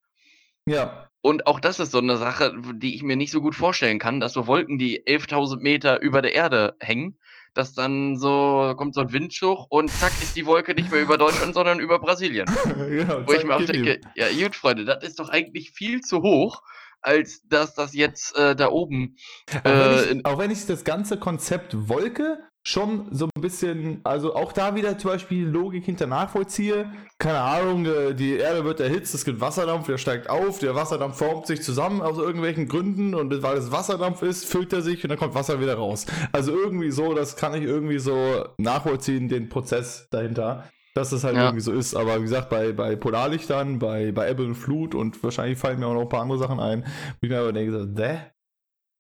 Ja. 0.68 1.10
Und 1.22 1.48
auch 1.48 1.60
das 1.60 1.80
ist 1.80 1.89
so 1.89 1.98
eine 1.98 2.18
Sache, 2.18 2.54
die 2.76 2.94
ich 2.94 3.02
mir 3.02 3.16
nicht 3.16 3.32
so 3.32 3.41
gut 3.41 3.56
vorstellen 3.56 3.98
kann, 3.98 4.20
dass 4.20 4.34
so 4.34 4.46
Wolken, 4.46 4.78
die 4.78 5.04
11.000 5.04 5.62
Meter 5.62 6.00
über 6.00 6.22
der 6.22 6.36
Erde 6.36 6.76
hängen, 6.80 7.18
dass 7.56 7.74
dann 7.74 8.18
so 8.18 8.76
kommt 8.78 8.94
so 8.94 9.02
ein 9.02 9.14
Windschuch 9.14 9.66
und 9.70 9.89
zack 9.89 10.12
ist 10.22 10.36
die 10.36 10.46
Wolke 10.46 10.76
nicht 10.76 10.91
mehr 10.91 11.02
über 11.02 11.18
Deutschland, 11.18 11.56
sondern 11.56 11.80
über 11.80 11.98
Brasilien. 11.98 12.46
genau, 12.76 13.26
Wo 13.26 13.34
ich 13.34 13.44
mir 13.44 13.56
auch 13.56 13.66
denke, 13.66 14.00
ja 14.14 14.28
gut, 14.32 14.56
Freunde, 14.56 14.86
das 14.86 15.04
ist 15.04 15.20
doch 15.20 15.30
eigentlich 15.30 15.72
viel 15.72 16.02
zu 16.02 16.22
hoch 16.22 16.62
als 17.04 17.45
dass 17.47 17.76
das 17.76 17.93
jetzt 17.93 18.36
äh, 18.38 18.56
da 18.56 18.70
oben. 18.70 19.16
Auch, 19.64 19.66
wenn 19.66 20.18
ich, 20.18 20.26
auch 20.26 20.38
wenn 20.39 20.51
ich 20.51 20.66
das 20.66 20.84
ganze 20.84 21.18
Konzept 21.18 21.89
Wolke 21.89 22.39
schon 22.66 23.08
so 23.12 23.28
ein 23.36 23.41
bisschen, 23.41 23.99
also 24.06 24.36
auch 24.36 24.54
da 24.54 24.74
wieder 24.76 24.97
zum 24.97 25.12
Beispiel 25.12 25.45
Logik 25.45 25.84
hinter 25.84 26.08
nachvollziehe. 26.08 26.89
Keine 27.18 27.41
Ahnung, 27.41 27.86
äh, 27.86 28.14
die 28.14 28.38
Erde 28.38 28.64
wird 28.64 28.80
erhitzt, 28.80 29.14
es 29.14 29.26
gibt 29.26 29.41
Wasserdampf, 29.41 29.86
der 29.88 29.97
steigt 29.97 30.30
auf, 30.30 30.60
der 30.60 30.74
Wasserdampf 30.74 31.18
formt 31.18 31.45
sich 31.45 31.62
zusammen 31.62 32.01
aus 32.01 32.18
irgendwelchen 32.18 32.70
Gründen 32.70 33.16
und 33.16 33.43
weil 33.43 33.58
es 33.58 33.72
Wasserdampf 33.72 34.22
ist, 34.22 34.45
füllt 34.45 34.72
er 34.72 34.82
sich 34.82 35.04
und 35.04 35.10
dann 35.10 35.20
kommt 35.20 35.36
Wasser 35.36 35.60
wieder 35.60 35.76
raus. 35.76 36.06
Also 36.32 36.54
irgendwie 36.54 36.91
so, 36.91 37.14
das 37.14 37.36
kann 37.36 37.54
ich 37.54 37.64
irgendwie 37.64 37.99
so 37.99 38.45
nachvollziehen, 38.58 39.28
den 39.28 39.49
Prozess 39.49 40.08
dahinter. 40.10 40.70
Dass 40.96 41.10
das 41.10 41.24
halt 41.24 41.36
ja. 41.36 41.46
irgendwie 41.46 41.62
so 41.62 41.72
ist, 41.72 41.96
aber 41.96 42.20
wie 42.20 42.24
gesagt, 42.24 42.50
bei, 42.50 42.72
bei 42.72 42.96
Polarlichtern, 42.96 43.80
bei, 43.80 44.12
bei 44.12 44.30
Ebbe 44.30 44.46
und 44.46 44.56
Flut 44.56 44.94
und 44.94 45.24
wahrscheinlich 45.24 45.58
fallen 45.58 45.80
mir 45.80 45.88
auch 45.88 45.96
noch 45.96 46.02
ein 46.02 46.10
paar 46.10 46.22
andere 46.22 46.38
Sachen 46.38 46.60
ein, 46.60 46.84
wo 46.84 47.18
ich 47.22 47.30
mir 47.30 47.39
aber 47.39 47.52
denke, 47.52 47.91
hä? 47.98 48.20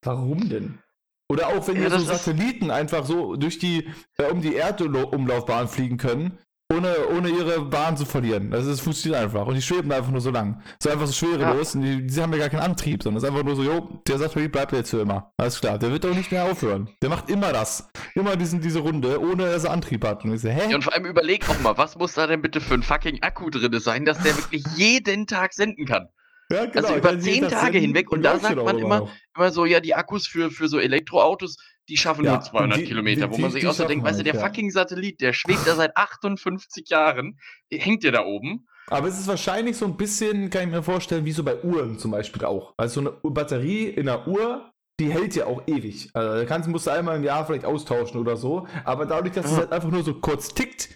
Warum 0.03 0.49
denn? 0.49 0.79
Oder 1.29 1.47
auch 1.47 1.67
wenn 1.67 1.77
ja, 1.77 1.83
wir 1.83 1.91
so 1.91 1.99
Satelliten 1.99 2.71
einfach 2.71 3.05
so 3.05 3.35
durch 3.35 3.57
die, 3.59 3.87
äh, 4.17 4.25
um 4.31 4.41
die 4.41 4.55
Erdumlaufbahn 4.55 5.67
fliegen 5.67 5.97
können, 5.97 6.37
ohne, 6.71 7.07
ohne 7.09 7.29
ihre 7.29 7.61
Bahn 7.61 7.97
zu 7.97 8.05
verlieren. 8.05 8.51
Das 8.51 8.65
ist, 8.65 8.81
funktioniert 8.81 9.21
einfach. 9.21 9.45
Und 9.45 9.55
die 9.55 9.61
schweben 9.61 9.91
einfach 9.91 10.11
nur 10.11 10.21
so 10.21 10.31
lang. 10.31 10.61
So 10.81 10.89
einfach 10.89 11.07
so 11.07 11.13
schwerelos. 11.13 11.73
Ja. 11.73 11.79
Und 11.79 11.85
die, 11.85 12.07
die, 12.07 12.21
haben 12.21 12.31
ja 12.33 12.39
gar 12.39 12.49
keinen 12.49 12.61
Antrieb, 12.61 13.03
sondern 13.03 13.17
es 13.17 13.23
ist 13.23 13.29
einfach 13.29 13.43
nur 13.43 13.55
so, 13.55 13.63
jo, 13.63 14.01
der 14.07 14.17
Satellit 14.17 14.51
bleibt 14.51 14.71
jetzt 14.71 14.89
für 14.89 15.01
immer. 15.01 15.33
Alles 15.37 15.59
klar. 15.59 15.77
Der 15.77 15.91
wird 15.91 16.03
doch 16.03 16.15
nicht 16.15 16.31
mehr 16.31 16.45
aufhören. 16.45 16.89
Der 17.01 17.09
macht 17.09 17.29
immer 17.29 17.51
das. 17.51 17.89
Immer 18.15 18.35
diesen, 18.35 18.61
diese 18.61 18.79
Runde, 18.79 19.21
ohne 19.21 19.45
dass 19.45 19.65
er 19.65 19.71
Antrieb 19.71 20.03
hat. 20.05 20.23
Und, 20.23 20.33
ich 20.33 20.41
so, 20.41 20.49
hä? 20.49 20.69
Ja, 20.69 20.75
und 20.75 20.83
vor 20.83 20.93
allem 20.93 21.05
überleg 21.05 21.47
auch 21.49 21.59
mal, 21.59 21.77
was 21.77 21.95
muss 21.97 22.13
da 22.13 22.27
denn 22.27 22.41
bitte 22.41 22.61
für 22.61 22.73
ein 22.73 22.83
fucking 22.83 23.21
Akku 23.21 23.49
drin 23.49 23.79
sein, 23.79 24.05
dass 24.05 24.19
der 24.19 24.37
wirklich 24.37 24.63
jeden 24.75 25.27
Tag 25.27 25.53
senden 25.53 25.85
kann? 25.85 26.07
Ja, 26.51 26.65
genau. 26.65 26.87
Also 26.87 26.95
über 26.95 27.19
zehn 27.19 27.47
Tage 27.47 27.79
hinweg. 27.79 28.11
Und 28.11 28.23
da 28.23 28.37
sagt 28.37 28.55
man 28.55 28.77
immer, 28.77 29.09
immer 29.35 29.51
so, 29.51 29.65
ja, 29.65 29.79
die 29.79 29.95
Akkus 29.95 30.27
für, 30.27 30.51
für 30.51 30.67
so 30.67 30.79
Elektroautos, 30.79 31.57
die 31.89 31.97
schaffen 31.97 32.25
ja, 32.25 32.33
nur 32.33 32.41
200 32.41 32.79
die, 32.79 32.83
Kilometer. 32.85 33.27
Die, 33.27 33.33
wo 33.33 33.37
man 33.37 33.51
sich 33.51 33.67
auch 33.67 33.73
so 33.73 33.85
denkt, 33.85 34.05
weißt 34.05 34.19
du, 34.19 34.23
der 34.23 34.33
halt, 34.33 34.41
ja. 34.41 34.47
fucking 34.47 34.71
Satellit, 34.71 35.21
der 35.21 35.33
schwebt 35.33 35.65
da 35.65 35.75
seit 35.75 35.95
58 35.97 36.89
Jahren, 36.89 37.39
hängt 37.71 38.03
der 38.03 38.11
da 38.11 38.25
oben. 38.25 38.67
Aber 38.87 39.07
es 39.07 39.19
ist 39.19 39.27
wahrscheinlich 39.27 39.77
so 39.77 39.85
ein 39.85 39.97
bisschen, 39.97 40.49
kann 40.49 40.63
ich 40.63 40.69
mir 40.69 40.83
vorstellen, 40.83 41.25
wie 41.25 41.31
so 41.31 41.43
bei 41.43 41.61
Uhren 41.63 41.97
zum 41.99 42.11
Beispiel 42.11 42.45
auch. 42.45 42.73
Also 42.77 43.01
so 43.01 43.09
eine 43.09 43.33
Batterie 43.33 43.85
in 43.85 44.09
einer 44.09 44.27
Uhr, 44.27 44.71
die 44.99 45.11
hält 45.11 45.35
ja 45.35 45.45
auch 45.45 45.63
ewig. 45.67 46.09
Also 46.13 46.39
da 46.39 46.45
kannst, 46.45 46.67
musst 46.69 46.87
du 46.87 46.91
einmal 46.91 47.17
im 47.17 47.23
Jahr 47.23 47.45
vielleicht 47.45 47.65
austauschen 47.65 48.19
oder 48.19 48.35
so. 48.35 48.67
Aber 48.83 49.05
dadurch, 49.05 49.33
dass 49.33 49.45
es 49.49 49.57
halt 49.57 49.71
einfach 49.71 49.89
nur 49.89 50.03
so 50.03 50.15
kurz 50.15 50.53
tickt, 50.53 50.89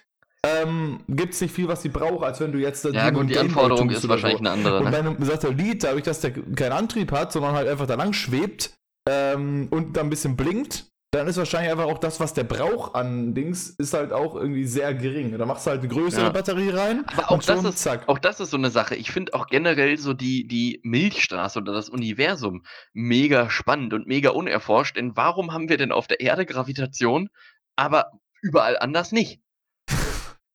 ähm, 0.43 0.99
gibt 1.07 1.33
es 1.33 1.41
nicht 1.41 1.53
viel, 1.53 1.67
was 1.67 1.81
sie 1.81 1.89
braucht, 1.89 2.23
als 2.23 2.39
wenn 2.39 2.51
du 2.51 2.59
jetzt. 2.59 2.85
Ja, 2.85 3.09
gut, 3.09 3.29
die 3.29 3.37
Anforderung 3.37 3.89
ist 3.89 4.07
wahrscheinlich 4.07 4.39
so. 4.39 4.45
eine 4.45 4.51
andere. 4.51 4.79
Und 4.79 4.85
ne? 4.85 4.91
bei 4.91 4.99
einem 4.99 5.23
Satellit, 5.23 5.83
dadurch, 5.83 6.03
dass 6.03 6.21
der 6.21 6.31
keinen 6.31 6.73
Antrieb 6.73 7.11
hat, 7.11 7.31
sondern 7.31 7.53
halt 7.53 7.67
einfach 7.67 7.87
da 7.87 7.95
lang 7.95 8.13
schwebt 8.13 8.77
ähm, 9.09 9.67
und 9.71 9.97
dann 9.97 10.07
ein 10.07 10.09
bisschen 10.09 10.35
blinkt, 10.35 10.85
dann 11.11 11.27
ist 11.27 11.37
wahrscheinlich 11.37 11.71
einfach 11.71 11.85
auch 11.85 11.99
das, 11.99 12.19
was 12.19 12.33
der 12.33 12.43
braucht 12.43 12.93
an 12.93 13.33
Dings, 13.33 13.69
ist 13.69 13.93
halt 13.93 14.11
auch 14.11 14.35
irgendwie 14.35 14.65
sehr 14.65 14.93
gering. 14.93 15.37
Da 15.37 15.45
machst 15.45 15.65
du 15.65 15.71
halt 15.71 15.79
eine 15.79 15.87
größere 15.87 16.25
ja. 16.25 16.29
Batterie 16.31 16.69
rein. 16.69 17.05
Aber 17.07 17.31
auch, 17.31 17.41
das 17.41 17.63
ist, 17.63 17.79
zack. 17.79 18.09
auch 18.09 18.19
das 18.19 18.41
ist 18.41 18.49
so 18.49 18.57
eine 18.57 18.71
Sache. 18.71 18.95
Ich 18.95 19.11
finde 19.11 19.33
auch 19.33 19.47
generell 19.47 19.97
so 19.97 20.13
die, 20.13 20.47
die 20.47 20.81
Milchstraße 20.83 21.59
oder 21.59 21.71
das 21.71 21.87
Universum 21.87 22.65
mega 22.93 23.49
spannend 23.49 23.93
und 23.93 24.05
mega 24.05 24.31
unerforscht. 24.31 24.97
Denn 24.97 25.15
warum 25.15 25.53
haben 25.53 25.69
wir 25.69 25.77
denn 25.77 25.93
auf 25.93 26.07
der 26.07 26.19
Erde 26.19 26.45
Gravitation, 26.45 27.29
aber 27.77 28.11
überall 28.41 28.77
anders 28.77 29.13
nicht? 29.13 29.39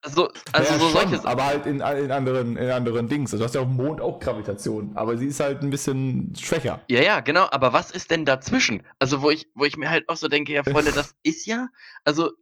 Also, 0.04 0.32
also 0.50 0.72
ja, 0.72 0.78
so 0.80 0.88
schon, 0.88 1.26
aber 1.26 1.46
halt 1.46 1.64
in, 1.64 1.76
in, 1.76 2.10
anderen, 2.10 2.56
in 2.56 2.70
anderen 2.70 3.08
Dings. 3.08 3.32
Also 3.32 3.38
du 3.38 3.44
hast 3.44 3.54
ja 3.54 3.60
auf 3.60 3.68
dem 3.68 3.76
Mond 3.76 4.00
auch 4.00 4.18
Gravitation, 4.18 4.90
aber 4.96 5.16
sie 5.16 5.26
ist 5.26 5.38
halt 5.38 5.62
ein 5.62 5.70
bisschen 5.70 6.34
schwächer. 6.34 6.80
Ja, 6.88 7.00
ja, 7.00 7.20
genau. 7.20 7.46
Aber 7.52 7.72
was 7.72 7.92
ist 7.92 8.10
denn 8.10 8.24
dazwischen? 8.24 8.82
Also, 8.98 9.22
wo 9.22 9.30
ich, 9.30 9.46
wo 9.54 9.64
ich 9.64 9.76
mir 9.76 9.90
halt 9.90 10.08
auch 10.08 10.16
so 10.16 10.26
denke, 10.26 10.52
ja, 10.52 10.64
Freunde, 10.70 10.90
das 10.90 11.14
ist 11.22 11.46
ja, 11.46 11.68
also, 12.04 12.32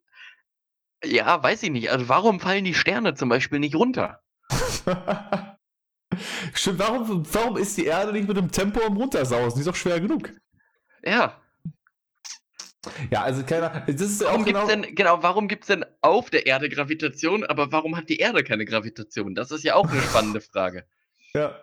ja, 1.04 1.42
weiß 1.42 1.62
ich 1.64 1.70
nicht. 1.70 1.90
Also, 1.90 2.08
warum 2.08 2.40
fallen 2.40 2.64
die 2.64 2.74
Sterne 2.74 3.14
zum 3.14 3.28
Beispiel 3.28 3.58
nicht 3.58 3.74
runter? 3.74 4.22
Stimmt, 6.54 6.78
warum, 6.78 7.26
warum 7.34 7.58
ist 7.58 7.76
die 7.76 7.84
Erde 7.84 8.12
nicht 8.12 8.26
mit 8.26 8.38
dem 8.38 8.50
Tempo 8.50 8.80
am 8.86 8.96
Runtersausen? 8.96 9.56
Die 9.56 9.60
ist 9.60 9.68
doch 9.68 9.76
schwer 9.76 10.00
genug. 10.00 10.30
Ja, 11.04 11.36
ja, 13.10 13.22
also 13.22 13.42
keiner. 13.44 13.82
Das 13.86 14.00
ist 14.00 14.24
warum 14.24 14.42
auch 14.42 14.46
genau, 14.46 14.66
denn, 14.66 14.94
genau, 14.94 15.22
warum 15.22 15.48
gibt 15.48 15.64
es 15.64 15.68
denn 15.68 15.84
auf 16.00 16.30
der 16.30 16.46
Erde 16.46 16.68
Gravitation, 16.68 17.44
aber 17.44 17.72
warum 17.72 17.96
hat 17.96 18.08
die 18.08 18.18
Erde 18.18 18.42
keine 18.42 18.64
Gravitation? 18.64 19.34
Das 19.34 19.50
ist 19.50 19.64
ja 19.64 19.74
auch 19.74 19.90
eine 19.90 20.00
spannende 20.00 20.40
Frage. 20.40 20.84
Ja. 21.32 21.54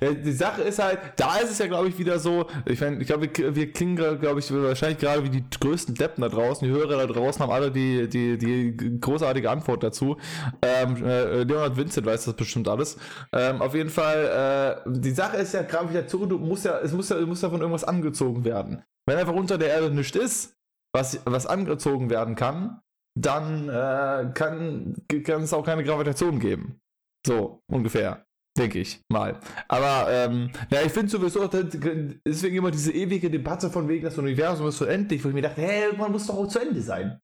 Die 0.00 0.32
Sache 0.32 0.62
ist 0.62 0.82
halt, 0.82 0.98
da 1.16 1.36
ist 1.36 1.52
es 1.52 1.58
ja, 1.58 1.68
glaube 1.68 1.86
ich, 1.86 1.96
wieder 1.96 2.18
so, 2.18 2.46
ich 2.64 2.80
meine, 2.80 3.00
ich 3.00 3.06
glaube, 3.06 3.28
wir, 3.32 3.54
wir, 3.54 3.72
klingen, 3.72 3.94
glaube 3.94 4.40
ich, 4.40 4.52
wahrscheinlich 4.52 4.98
gerade 4.98 5.22
wie 5.22 5.28
die 5.28 5.44
größten 5.60 5.94
Deppen 5.94 6.22
da 6.22 6.28
draußen. 6.28 6.66
Die 6.66 6.74
Hörer 6.74 6.96
da 6.96 7.06
draußen 7.06 7.40
haben 7.40 7.52
alle 7.52 7.70
die, 7.70 8.08
die, 8.08 8.36
die 8.36 8.98
großartige 9.00 9.48
Antwort 9.48 9.84
dazu. 9.84 10.16
Ähm, 10.62 10.96
äh, 11.04 11.44
Leonard 11.44 11.76
Vincent 11.76 12.04
weiß 12.04 12.24
das 12.24 12.34
bestimmt 12.34 12.66
alles. 12.66 12.96
Ähm, 13.32 13.62
auf 13.62 13.76
jeden 13.76 13.90
Fall, 13.90 14.82
äh, 14.84 14.90
die 14.90 15.12
Sache 15.12 15.36
ist 15.36 15.54
ja, 15.54 15.62
Gravitation, 15.62 16.28
du 16.28 16.38
musst 16.38 16.64
ja, 16.64 16.80
es 16.80 16.92
muss 16.92 17.10
ja, 17.10 17.20
muss 17.20 17.42
ja 17.42 17.50
von 17.50 17.60
irgendwas 17.60 17.84
angezogen 17.84 18.44
werden. 18.44 18.82
Wenn 19.06 19.18
einfach 19.18 19.34
unter 19.34 19.58
der 19.58 19.68
Erde 19.68 19.90
nichts 19.94 20.16
ist, 20.16 20.56
was, 20.94 21.20
was 21.24 21.46
angezogen 21.46 22.10
werden 22.10 22.34
kann, 22.34 22.80
dann 23.18 23.68
äh, 23.68 24.32
kann, 24.34 24.96
kann 25.24 25.42
es 25.42 25.52
auch 25.52 25.64
keine 25.64 25.84
Gravitation 25.84 26.38
geben. 26.38 26.80
So, 27.26 27.62
ungefähr. 27.70 28.24
Denke 28.58 28.80
ich 28.80 29.00
mal. 29.10 29.40
Aber 29.66 30.12
ähm, 30.12 30.50
ja, 30.70 30.82
ich 30.82 30.92
finde 30.92 31.08
sowieso, 31.08 31.46
deswegen 31.48 32.56
immer 32.56 32.70
diese 32.70 32.92
ewige 32.92 33.30
Debatte 33.30 33.70
von 33.70 33.88
wegen, 33.88 34.04
das 34.04 34.18
Universum 34.18 34.68
ist 34.68 34.76
so 34.76 34.84
endlich, 34.84 35.24
wo 35.24 35.28
ich 35.28 35.34
mir 35.34 35.40
dachte, 35.40 35.62
hä, 35.62 35.96
man 35.96 36.12
muss 36.12 36.26
doch 36.26 36.36
auch 36.36 36.48
zu 36.48 36.58
Ende 36.58 36.82
sein. 36.82 37.18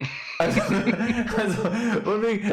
Also, 0.38 0.60
also, 0.60 1.62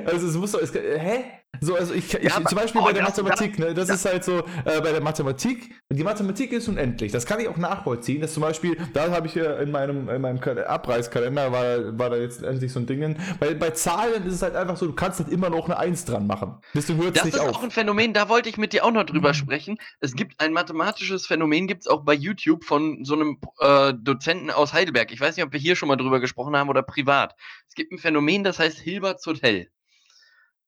also 0.05 0.27
es 0.27 0.37
muss 0.37 0.53
doch, 0.53 0.61
es, 0.61 0.73
hä? 0.73 1.42
So, 1.61 1.75
also 1.75 1.93
ich, 1.93 2.13
ich 2.13 2.23
ja, 2.23 2.43
zum 2.43 2.57
Beispiel 2.57 2.81
oh, 2.81 2.85
bei 2.85 2.93
der 2.93 3.03
Mathematik, 3.03 3.59
ne, 3.59 3.73
das 3.73 3.87
ja. 3.87 3.95
ist 3.95 4.05
halt 4.05 4.23
so, 4.23 4.39
äh, 4.39 4.81
bei 4.81 4.91
der 4.91 5.01
Mathematik, 5.01 5.73
die 5.89 6.03
Mathematik 6.03 6.51
ist 6.51 6.67
unendlich, 6.67 7.11
das 7.11 7.25
kann 7.25 7.39
ich 7.39 7.47
auch 7.47 7.57
nachvollziehen, 7.57 8.21
dass 8.21 8.33
zum 8.33 8.41
Beispiel, 8.41 8.75
da 8.93 9.11
habe 9.11 9.27
ich 9.27 9.33
hier 9.33 9.59
in 9.59 9.71
meinem, 9.71 10.09
in 10.09 10.21
meinem 10.21 10.39
Abreißkalender, 10.39 11.51
war, 11.51 11.97
war 11.97 12.09
da 12.09 12.17
jetzt 12.17 12.43
endlich 12.43 12.71
so 12.71 12.79
ein 12.79 12.85
Ding, 12.85 13.15
bei, 13.39 13.53
bei 13.53 13.69
Zahlen 13.71 14.25
ist 14.25 14.33
es 14.33 14.41
halt 14.41 14.55
einfach 14.55 14.77
so, 14.77 14.87
du 14.87 14.93
kannst 14.93 15.19
halt 15.19 15.29
immer 15.29 15.49
noch 15.49 15.65
eine 15.65 15.77
Eins 15.77 16.05
dran 16.05 16.27
machen. 16.27 16.59
Deswegen 16.73 17.01
hört 17.01 17.17
es 17.17 17.23
nicht 17.23 17.35
auf. 17.35 17.45
Das 17.45 17.51
ist 17.51 17.57
auch 17.57 17.63
ein 17.63 17.71
Phänomen, 17.71 18.13
da 18.13 18.29
wollte 18.29 18.49
ich 18.49 18.57
mit 18.57 18.73
dir 18.73 18.83
auch 18.83 18.91
noch 18.91 19.05
drüber 19.05 19.29
mhm. 19.29 19.35
sprechen. 19.35 19.77
Es 19.99 20.15
gibt 20.15 20.39
ein 20.39 20.53
mathematisches 20.53 21.27
Phänomen, 21.27 21.67
gibt 21.67 21.81
es 21.81 21.87
auch 21.87 22.03
bei 22.03 22.13
YouTube 22.13 22.63
von 22.65 23.05
so 23.05 23.13
einem 23.13 23.37
äh, 23.59 23.93
Dozenten 23.93 24.49
aus 24.49 24.73
Heidelberg. 24.73 25.11
Ich 25.11 25.21
weiß 25.21 25.37
nicht, 25.37 25.45
ob 25.45 25.53
wir 25.53 25.59
hier 25.59 25.75
schon 25.75 25.87
mal 25.87 25.95
drüber 25.95 26.19
gesprochen 26.19 26.55
haben 26.57 26.69
oder 26.69 26.81
privat. 26.81 27.35
Es 27.67 27.75
gibt 27.75 27.91
ein 27.91 27.99
Phänomen, 27.99 28.43
das 28.43 28.59
heißt 28.59 28.79
Hilberts 28.79 29.25
Hotel 29.27 29.69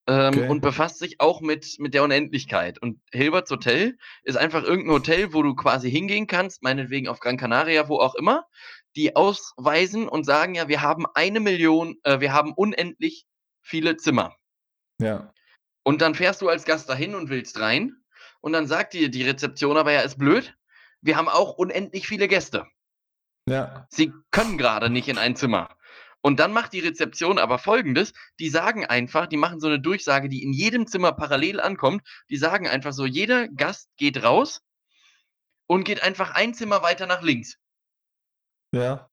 ähm, 0.08 0.28
okay. 0.28 0.48
und 0.50 0.62
befasst 0.62 1.00
sich 1.00 1.20
auch 1.20 1.42
mit, 1.42 1.78
mit 1.80 1.94
der 1.94 2.04
Unendlichkeit. 2.04 2.82
Und 2.82 3.00
Hilberts 3.12 3.50
Hotel 3.52 3.98
ist 4.24 4.38
einfach 4.38 4.64
irgendein 4.64 4.94
Hotel, 4.94 5.34
wo 5.34 5.42
du 5.42 5.56
quasi 5.56 5.90
hingehen 5.90 6.28
kannst, 6.28 6.64
meinetwegen 6.64 7.08
auf 7.08 7.20
Gran 7.20 7.38
Canaria, 7.38 7.88
wo 7.90 8.00
auch 8.00 8.16
immer, 8.16 8.46
die 8.96 9.16
ausweisen 9.16 10.08
und 10.08 10.26
sagen, 10.26 10.56
ja, 10.56 10.68
wir 10.68 10.82
haben 10.82 11.06
eine 11.14 11.40
Million, 11.40 11.98
äh, 12.04 12.20
wir 12.20 12.34
haben 12.34 12.54
unendlich 12.54 13.26
viele 13.62 13.98
Zimmer. 13.98 14.36
Ja. 15.02 15.34
Und 15.84 16.02
dann 16.02 16.16
fährst 16.16 16.42
du 16.42 16.50
als 16.50 16.66
Gast 16.66 16.90
dahin 16.90 17.16
und 17.16 17.30
willst 17.30 17.60
rein. 17.60 17.96
Und 18.42 18.54
dann 18.54 18.68
sagt 18.68 18.94
dir 18.94 19.10
die 19.10 19.24
Rezeption 19.24 19.78
aber 19.78 19.92
ja, 19.92 20.02
ist 20.02 20.18
blöd. 20.18 20.56
Wir 21.02 21.18
haben 21.18 21.28
auch 21.28 21.54
unendlich 21.58 22.08
viele 22.08 22.28
Gäste. 22.28 22.66
Ja. 23.48 23.86
Sie 23.90 24.12
können 24.32 24.58
gerade 24.58 24.90
nicht 24.90 25.08
in 25.08 25.18
ein 25.18 25.36
Zimmer. 25.36 25.76
Und 26.26 26.40
dann 26.40 26.54
macht 26.54 26.74
die 26.74 26.80
Rezeption 26.80 27.38
aber 27.38 27.60
folgendes: 27.60 28.12
Die 28.40 28.50
sagen 28.50 28.84
einfach, 28.84 29.28
die 29.28 29.38
machen 29.38 29.60
so 29.60 29.68
eine 29.68 29.80
Durchsage, 29.80 30.28
die 30.28 30.42
in 30.42 30.54
jedem 30.54 30.88
Zimmer 30.88 31.12
parallel 31.12 31.60
ankommt. 31.62 32.02
Die 32.32 32.38
sagen 32.38 32.68
einfach 32.68 32.94
so: 32.94 33.06
Jeder 33.06 33.48
Gast 33.48 33.92
geht 33.96 34.24
raus 34.24 34.64
und 35.68 35.84
geht 35.84 36.02
einfach 36.02 36.32
ein 36.34 36.56
Zimmer 36.56 36.82
weiter 36.82 37.06
nach 37.06 37.22
links. 37.22 37.60
Ja. 38.72 39.08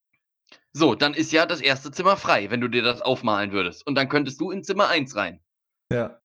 So, 0.73 0.95
dann 0.95 1.13
ist 1.13 1.33
ja 1.33 1.45
das 1.45 1.61
erste 1.61 1.91
Zimmer 1.91 2.17
frei, 2.17 2.49
wenn 2.49 2.63
du 2.63 2.69
dir 2.69 2.83
das 2.83 3.03
aufmalen 3.03 3.53
würdest. 3.53 3.87
Und 3.87 3.95
dann 3.95 4.09
könntest 4.09 4.41
du 4.41 4.51
in 4.51 4.65
Zimmer 4.65 4.89
1 4.89 5.15
rein. 5.15 5.45
Ja. 5.91 6.19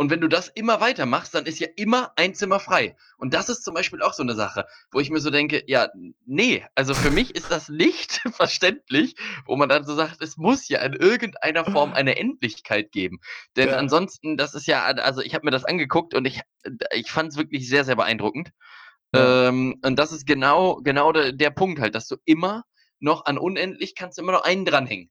Und 0.00 0.10
wenn 0.10 0.20
du 0.20 0.28
das 0.28 0.46
immer 0.48 0.80
weiter 0.80 1.06
machst, 1.06 1.34
dann 1.34 1.44
ist 1.44 1.58
ja 1.58 1.66
immer 1.74 2.12
ein 2.14 2.32
Zimmer 2.32 2.60
frei. 2.60 2.96
Und 3.16 3.34
das 3.34 3.48
ist 3.48 3.64
zum 3.64 3.74
Beispiel 3.74 4.00
auch 4.00 4.12
so 4.12 4.22
eine 4.22 4.36
Sache, 4.36 4.64
wo 4.92 5.00
ich 5.00 5.10
mir 5.10 5.18
so 5.18 5.30
denke, 5.30 5.64
ja, 5.66 5.88
nee, 6.24 6.64
also 6.76 6.94
für 6.94 7.10
mich 7.10 7.34
ist 7.34 7.50
das 7.50 7.68
nicht 7.68 8.22
verständlich, 8.32 9.16
wo 9.44 9.56
man 9.56 9.68
dann 9.68 9.84
so 9.84 9.96
sagt, 9.96 10.22
es 10.22 10.36
muss 10.36 10.68
ja 10.68 10.80
in 10.82 10.92
irgendeiner 10.92 11.64
Form 11.64 11.92
eine 11.94 12.16
Endlichkeit 12.16 12.92
geben. 12.92 13.18
Denn 13.56 13.70
ja. 13.70 13.76
ansonsten, 13.76 14.36
das 14.36 14.54
ist 14.54 14.68
ja, 14.68 14.84
also 14.84 15.20
ich 15.20 15.34
habe 15.34 15.44
mir 15.44 15.50
das 15.50 15.64
angeguckt 15.64 16.14
und 16.14 16.26
ich, 16.26 16.42
ich 16.92 17.10
fand 17.10 17.32
es 17.32 17.36
wirklich 17.36 17.68
sehr, 17.68 17.84
sehr 17.84 17.96
beeindruckend. 17.96 18.50
Ja. 19.12 19.48
Ähm, 19.48 19.80
und 19.84 19.98
das 19.98 20.12
ist 20.12 20.28
genau, 20.28 20.76
genau 20.76 21.10
der, 21.10 21.32
der 21.32 21.50
Punkt 21.50 21.80
halt, 21.80 21.96
dass 21.96 22.06
du 22.06 22.16
immer 22.24 22.62
noch 23.00 23.24
an 23.24 23.36
unendlich 23.36 23.96
kannst 23.96 24.18
du 24.18 24.22
immer 24.22 24.32
noch 24.32 24.44
einen 24.44 24.64
dranhängen. 24.64 25.10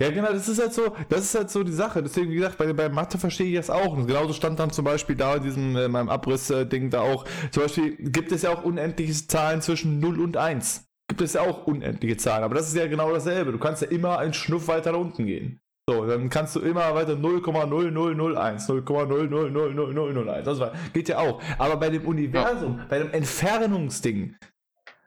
Ja, 0.00 0.10
genau, 0.10 0.32
das 0.32 0.48
ist 0.48 0.60
halt 0.60 0.72
so, 0.72 0.94
das 1.08 1.20
ist 1.20 1.34
halt 1.34 1.50
so 1.50 1.62
die 1.62 1.72
Sache. 1.72 2.02
Deswegen, 2.02 2.30
wie 2.30 2.36
gesagt, 2.36 2.58
bei, 2.58 2.72
bei 2.72 2.88
Mathe 2.88 3.18
verstehe 3.18 3.48
ich 3.48 3.56
das 3.56 3.70
auch. 3.70 3.92
Und 3.96 4.06
genauso 4.06 4.32
stand 4.32 4.58
dann 4.58 4.70
zum 4.70 4.84
Beispiel 4.84 5.16
da 5.16 5.36
in 5.36 5.42
diesem, 5.42 5.76
in 5.76 5.90
meinem 5.90 6.08
Abriss-Ding 6.08 6.90
da 6.90 7.00
auch. 7.00 7.24
Zum 7.50 7.62
Beispiel 7.62 7.96
gibt 7.96 8.32
es 8.32 8.42
ja 8.42 8.50
auch 8.50 8.64
unendliche 8.64 9.12
Zahlen 9.26 9.62
zwischen 9.62 10.00
0 10.00 10.20
und 10.20 10.36
1. 10.36 10.84
Gibt 11.08 11.22
es 11.22 11.32
ja 11.32 11.40
auch 11.40 11.66
unendliche 11.66 12.18
Zahlen, 12.18 12.44
aber 12.44 12.54
das 12.54 12.68
ist 12.68 12.76
ja 12.76 12.86
genau 12.86 13.12
dasselbe. 13.12 13.52
Du 13.52 13.58
kannst 13.58 13.82
ja 13.82 13.88
immer 13.88 14.18
einen 14.18 14.34
Schnuff 14.34 14.68
weiter 14.68 14.92
nach 14.92 14.98
unten 14.98 15.26
gehen. 15.26 15.60
So, 15.88 16.04
dann 16.04 16.28
kannst 16.28 16.54
du 16.54 16.60
immer 16.60 16.94
weiter 16.94 17.14
0,0001, 17.14 18.66
0,000001. 18.68 20.42
Das 20.42 20.60
war, 20.60 20.72
geht 20.92 21.08
ja 21.08 21.18
auch. 21.18 21.40
Aber 21.56 21.78
bei 21.78 21.88
dem 21.88 22.06
Universum, 22.06 22.82
bei 22.90 22.98
dem 22.98 23.10
Entfernungsding, 23.10 24.36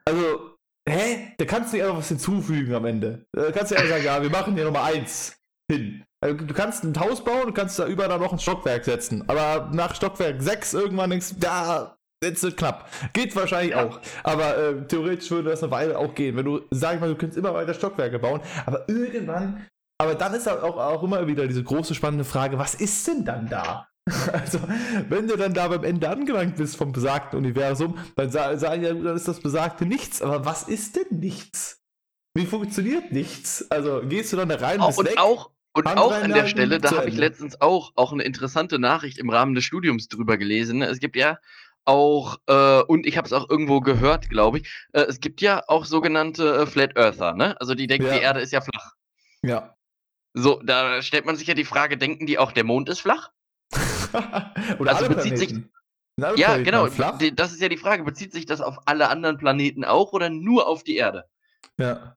also, 0.06 0.51
hä? 0.88 1.34
Da 1.38 1.46
kannst 1.46 1.74
du 1.74 1.78
ja 1.78 1.86
einfach 1.86 2.00
was 2.00 2.10
hinzufügen 2.10 2.74
am 2.74 2.86
Ende. 2.86 3.26
Da 3.34 3.52
kannst 3.52 3.72
du 3.72 3.76
ja 3.76 3.88
sagen, 3.88 4.04
ja, 4.04 4.22
wir 4.22 4.30
machen 4.30 4.56
hier 4.56 4.66
Nummer 4.66 4.84
1 4.84 5.38
hin. 5.72 6.04
Also, 6.24 6.38
du 6.38 6.54
kannst 6.54 6.84
ein 6.84 7.00
Haus 7.00 7.24
bauen 7.24 7.48
und 7.48 7.54
kannst 7.54 7.80
da 7.80 7.88
überall 7.88 8.20
noch 8.20 8.32
ein 8.32 8.40
Stockwerk 8.40 8.86
setzen. 8.86 9.28
Aber 9.28 9.70
nach 9.74 9.96
Stockwerk 9.96 10.42
6 10.42 10.74
irgendwann 10.74 11.10
denkst 11.10 11.30
du, 11.30 11.36
da, 11.40 11.98
Jetzt 12.24 12.44
wird 12.44 12.56
knapp. 12.56 12.88
Geht 13.14 13.36
wahrscheinlich 13.36 13.72
ja. 13.72 13.84
auch. 13.84 14.00
Aber 14.24 14.56
äh, 14.56 14.88
theoretisch 14.88 15.32
würde 15.32 15.50
das 15.50 15.64
eine 15.64 15.72
Weile 15.72 15.98
auch 15.98 16.14
gehen. 16.14 16.38
Wenn 16.38 16.46
du, 16.46 16.62
sag 16.70 16.94
ich 16.94 17.02
mal, 17.02 17.10
du 17.10 17.16
könntest 17.16 17.40
immer 17.40 17.52
weiter 17.52 17.74
Stockwerke 17.74 18.20
bauen, 18.20 18.42
aber 18.68 18.88
irgendwann 18.88 19.66
aber 20.02 20.16
dann 20.16 20.34
ist 20.34 20.50
auch, 20.50 20.78
auch 20.78 21.04
immer 21.04 21.28
wieder 21.28 21.46
diese 21.46 21.64
große 21.64 21.94
spannende 21.94 22.26
Frage, 22.26 22.58
was 22.58 22.74
ist 22.74 23.08
denn 23.08 23.24
dann 23.24 23.48
da? 23.48 23.88
Also, 24.34 24.60
wenn 25.10 25.28
du 25.28 25.38
dann 25.38 25.54
da 25.54 25.68
beim 25.68 25.84
Ende 25.84 26.10
angelangt 26.10 26.58
bist 26.58 26.76
vom 26.76 26.91
besagten 26.91 27.38
Universum, 27.38 27.97
dann 28.16 28.32
sagen 28.32 28.84
ja, 28.84 28.93
dann 28.93 29.16
ist 29.16 29.28
das 29.28 29.39
besagte 29.39 29.86
nichts. 29.86 30.22
Aber 30.22 30.45
was 30.45 30.64
ist 30.64 30.95
denn 30.95 31.20
nichts? 31.20 31.82
Wie 32.34 32.45
funktioniert 32.45 33.12
nichts? 33.12 33.70
Also, 33.70 34.02
gehst 34.04 34.34
du 34.34 34.38
dann 34.38 34.49
da 34.49 34.56
rein 34.56 34.82
auch, 34.82 34.97
und 34.97 35.06
weg, 35.06 35.18
auch 35.18 35.52
und 35.74 35.88
auch 35.88 36.12
an 36.12 36.34
der 36.34 36.47
Stelle, 36.47 36.80
da 36.80 36.91
habe 36.91 37.10
ich 37.10 37.16
letztens 37.16 37.62
auch, 37.62 37.93
auch 37.95 38.12
eine 38.12 38.24
interessante 38.24 38.78
Nachricht 38.78 39.18
im 39.18 39.30
Rahmen 39.30 39.56
des 39.56 39.64
Studiums 39.64 40.10
drüber 40.10 40.38
gelesen. 40.38 40.82
Es 40.82 40.99
gibt 40.99 41.16
ja 41.16 41.38
auch, 41.86 42.38
äh, 42.47 42.82
und 42.82 43.06
ich 43.06 43.18
habe 43.18 43.26
es 43.26 43.34
auch 43.34 43.49
irgendwo 43.49 43.80
gehört, 43.80 44.30
glaube 44.30 44.60
ich, 44.60 44.88
äh, 44.93 45.02
es 45.02 45.20
gibt 45.20 45.41
ja 45.41 45.64
auch 45.68 45.86
sogenannte 45.86 46.56
äh, 46.56 46.66
Flat 46.66 46.97
Earther, 46.97 47.34
ne? 47.34 47.60
Also 47.60 47.74
die 47.74 47.88
denken, 47.88 48.08
ja. 48.08 48.14
die 48.14 48.22
Erde 48.22 48.41
ist 48.41 48.52
ja 48.52 48.62
flach. 48.62 48.93
Ja. 49.43 49.76
So, 50.34 50.62
da 50.64 51.02
stellt 51.02 51.26
man 51.26 51.38
sich 51.38 51.47
ja 51.47 51.54
die 51.54 51.66
Frage, 51.66 51.97
denken 51.97 52.26
die 52.26 52.38
auch, 52.38 52.52
der 52.52 52.64
Mond 52.64 52.89
ist 52.89 52.99
flach? 52.99 53.32
Oder 54.80 54.95
also 54.95 55.09
bezieht 55.09 55.38
sich. 55.38 55.55
Ja, 56.36 56.57
genau. 56.57 56.88
Flach? 56.88 57.20
Das 57.34 57.51
ist 57.51 57.62
ja 57.62 57.70
die 57.70 57.78
Frage. 57.78 58.03
Bezieht 58.03 58.32
sich 58.32 58.45
das 58.45 58.62
auf 58.62 58.80
alle 58.86 59.09
anderen 59.09 59.38
Planeten 59.38 59.84
auch 59.84 60.14
oder 60.14 60.30
nur 60.30 60.68
auf 60.68 60.84
die 60.84 60.95
Erde? 60.95 61.26
Ja. 61.78 62.16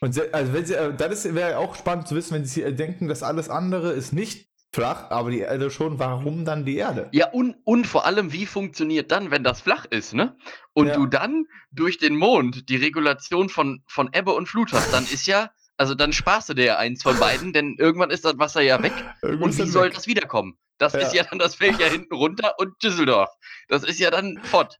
Und 0.00 0.18
also 0.32 0.52
wenn 0.52 0.66
sie, 0.66 0.74
äh, 0.74 0.94
das 0.94 1.34
wäre 1.34 1.58
auch 1.58 1.74
spannend 1.74 2.08
zu 2.08 2.14
wissen, 2.14 2.34
wenn 2.34 2.44
sie 2.44 2.62
denken, 2.74 3.08
dass 3.08 3.22
alles 3.22 3.48
andere 3.48 3.92
ist 3.92 4.12
nicht 4.12 4.48
flach, 4.72 5.10
aber 5.10 5.30
die 5.30 5.40
Erde 5.40 5.70
schon, 5.70 5.98
warum 5.98 6.44
dann 6.44 6.66
die 6.66 6.76
Erde? 6.76 7.08
Ja, 7.12 7.30
und, 7.30 7.56
und 7.64 7.86
vor 7.86 8.04
allem, 8.04 8.32
wie 8.32 8.44
funktioniert 8.44 9.10
dann, 9.10 9.30
wenn 9.30 9.42
das 9.42 9.62
flach 9.62 9.86
ist, 9.86 10.12
ne? 10.12 10.36
Und 10.74 10.88
ja. 10.88 10.94
du 10.94 11.06
dann 11.06 11.46
durch 11.70 11.98
den 11.98 12.14
Mond 12.14 12.68
die 12.68 12.76
Regulation 12.76 13.48
von, 13.48 13.82
von 13.86 14.10
Ebbe 14.12 14.32
und 14.32 14.48
Flut 14.48 14.72
hast, 14.72 14.92
dann 14.92 15.04
ist 15.04 15.26
ja 15.26 15.50
also 15.76 15.94
dann 15.94 16.12
sparst 16.12 16.48
du 16.48 16.54
dir 16.54 16.64
ja 16.64 16.76
eins 16.78 17.02
von 17.02 17.18
beiden, 17.18 17.52
denn 17.52 17.76
irgendwann 17.78 18.10
ist 18.10 18.24
das 18.24 18.38
Wasser 18.38 18.60
ja 18.60 18.82
weg. 18.82 18.92
und 19.22 19.56
wie 19.58 19.66
soll 19.66 19.86
weg. 19.86 19.94
das 19.94 20.06
wiederkommen? 20.06 20.58
Das 20.78 20.92
ja. 20.92 21.00
ist 21.00 21.14
ja 21.14 21.24
dann, 21.24 21.38
das 21.38 21.54
fällt 21.54 21.78
ja 21.78 21.86
hinten 21.86 22.14
runter 22.14 22.54
und 22.58 22.82
Düsseldorf. 22.82 23.30
Das 23.68 23.82
ist 23.82 23.98
ja 23.98 24.10
dann 24.10 24.38
fort. 24.42 24.78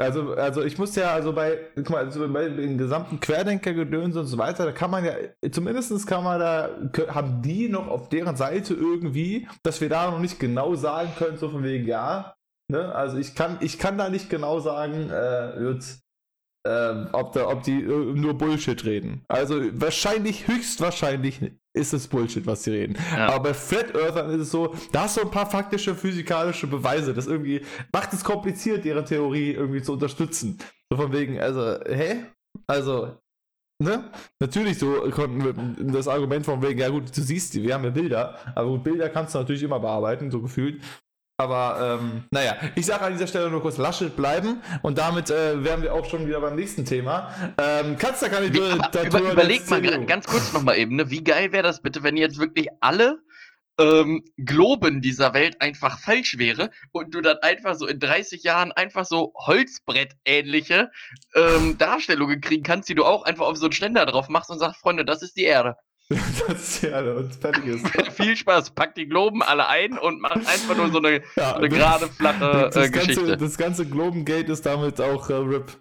Also, 0.00 0.34
also 0.34 0.62
ich 0.62 0.78
muss 0.78 0.94
ja, 0.94 1.12
also 1.12 1.32
bei, 1.32 1.58
guck 1.74 1.90
mal, 1.90 2.04
also 2.04 2.32
bei 2.32 2.48
den 2.48 2.78
gesamten 2.78 3.18
Querdenkergedöns 3.18 4.16
und 4.16 4.26
so 4.26 4.38
weiter, 4.38 4.64
da 4.64 4.70
kann 4.70 4.92
man 4.92 5.04
ja, 5.04 5.14
zumindest 5.50 6.06
kann 6.06 6.22
man 6.22 6.38
da, 6.38 6.70
haben 7.08 7.42
die 7.42 7.68
noch 7.68 7.88
auf 7.88 8.08
deren 8.08 8.36
Seite 8.36 8.74
irgendwie, 8.74 9.48
dass 9.64 9.80
wir 9.80 9.88
da 9.88 10.08
noch 10.08 10.20
nicht 10.20 10.38
genau 10.38 10.76
sagen 10.76 11.10
können, 11.18 11.36
so 11.36 11.50
von 11.50 11.64
wegen, 11.64 11.84
ja, 11.84 12.36
ne, 12.68 12.94
also 12.94 13.18
ich 13.18 13.34
kann, 13.34 13.58
ich 13.60 13.80
kann 13.80 13.98
da 13.98 14.08
nicht 14.08 14.30
genau 14.30 14.60
sagen, 14.60 15.10
äh, 15.10 15.64
jetzt, 15.64 16.04
ähm, 16.66 17.08
ob, 17.12 17.32
da, 17.32 17.48
ob 17.48 17.62
die 17.62 17.82
äh, 17.82 17.86
nur 17.86 18.36
Bullshit 18.36 18.84
reden. 18.84 19.22
Also 19.28 19.60
wahrscheinlich, 19.72 20.48
höchstwahrscheinlich 20.48 21.40
ist 21.74 21.92
es 21.92 22.08
Bullshit, 22.08 22.46
was 22.46 22.64
sie 22.64 22.70
reden. 22.70 22.96
Ja. 23.16 23.28
Aber 23.28 23.44
bei 23.44 23.54
Flat 23.54 23.94
Earthern 23.94 24.30
ist 24.30 24.40
es 24.40 24.50
so, 24.50 24.74
da 24.92 25.02
hast 25.02 25.16
du 25.16 25.22
ein 25.22 25.30
paar 25.30 25.48
faktische 25.48 25.94
physikalische 25.94 26.66
Beweise. 26.66 27.14
Das 27.14 27.26
irgendwie 27.26 27.62
macht 27.92 28.12
es 28.12 28.24
kompliziert, 28.24 28.84
ihre 28.84 29.04
Theorie 29.04 29.52
irgendwie 29.52 29.82
zu 29.82 29.92
unterstützen. 29.92 30.58
So 30.90 30.96
von 30.96 31.12
wegen, 31.12 31.38
also, 31.38 31.78
hä? 31.86 32.24
Also, 32.66 33.16
ne? 33.80 34.10
Natürlich 34.40 34.78
so 34.78 34.92
konnten 35.10 35.44
wir 35.44 35.92
das 35.92 36.08
Argument 36.08 36.44
von 36.44 36.62
wegen, 36.62 36.80
ja 36.80 36.88
gut, 36.88 37.16
du 37.16 37.22
siehst 37.22 37.54
wir 37.54 37.74
haben 37.74 37.84
ja 37.84 37.90
Bilder, 37.90 38.38
aber 38.54 38.68
gut, 38.70 38.84
Bilder 38.84 39.08
kannst 39.08 39.34
du 39.34 39.38
natürlich 39.38 39.62
immer 39.62 39.80
bearbeiten, 39.80 40.30
so 40.30 40.42
gefühlt. 40.42 40.82
Aber 41.40 42.00
ähm, 42.00 42.24
naja, 42.32 42.56
ich 42.74 42.84
sage 42.84 43.04
an 43.04 43.12
dieser 43.12 43.28
Stelle 43.28 43.48
nur 43.48 43.62
kurz 43.62 43.78
Laschet 43.78 44.16
bleiben 44.16 44.60
und 44.82 44.98
damit 44.98 45.30
äh, 45.30 45.62
wären 45.62 45.82
wir 45.82 45.94
auch 45.94 46.04
schon 46.04 46.26
wieder 46.26 46.40
beim 46.40 46.56
nächsten 46.56 46.84
Thema. 46.84 47.32
Ähm, 47.58 47.96
Kanzlerkandidatur. 47.96 49.04
Über, 49.06 49.32
überleg 49.32 49.70
mal 49.70 49.80
ganz 50.04 50.26
kurz 50.26 50.52
nochmal 50.52 50.78
eben, 50.78 50.96
ne? 50.96 51.10
wie 51.10 51.22
geil 51.22 51.52
wäre 51.52 51.62
das 51.62 51.80
bitte, 51.80 52.02
wenn 52.02 52.16
jetzt 52.16 52.40
wirklich 52.40 52.66
alle 52.80 53.20
ähm, 53.78 54.24
Globen 54.36 55.00
dieser 55.00 55.32
Welt 55.32 55.60
einfach 55.60 56.00
falsch 56.00 56.38
wäre 56.38 56.70
und 56.90 57.14
du 57.14 57.20
dann 57.20 57.38
einfach 57.38 57.76
so 57.76 57.86
in 57.86 58.00
30 58.00 58.42
Jahren 58.42 58.72
einfach 58.72 59.04
so 59.04 59.32
Holzbrett-ähnliche 59.36 60.90
ähm, 61.36 61.78
Darstellungen 61.78 62.40
kriegen 62.40 62.64
kannst, 62.64 62.88
die 62.88 62.96
du 62.96 63.04
auch 63.04 63.22
einfach 63.22 63.46
auf 63.46 63.56
so 63.56 63.66
einen 63.66 63.72
Ständer 63.72 64.06
drauf 64.06 64.28
machst 64.28 64.50
und 64.50 64.58
sagst, 64.58 64.80
Freunde, 64.80 65.04
das 65.04 65.22
ist 65.22 65.36
die 65.36 65.44
Erde. 65.44 65.76
Das 66.08 66.62
ist 66.62 66.82
ja 66.82 66.92
alle 66.92 67.16
und 67.16 67.34
fertig 67.34 67.66
ist. 67.66 67.86
Viel 68.16 68.34
Spaß, 68.34 68.70
pack 68.70 68.94
die 68.94 69.06
Globen 69.06 69.42
alle 69.42 69.68
ein 69.68 69.98
und 69.98 70.20
mach 70.20 70.30
einfach 70.30 70.76
nur 70.76 70.90
so 70.90 70.98
eine, 70.98 71.22
ja, 71.36 71.50
so 71.50 71.56
eine 71.56 71.68
gerade, 71.68 72.08
flache 72.08 72.70
das, 72.72 72.76
äh, 72.76 72.90
Geschichte. 72.90 73.20
Ganze, 73.20 73.36
das 73.36 73.58
ganze 73.58 73.86
Globengate 73.86 74.50
ist 74.50 74.64
damit 74.64 75.00
auch 75.00 75.28
äh, 75.28 75.34
RIP. 75.34 75.72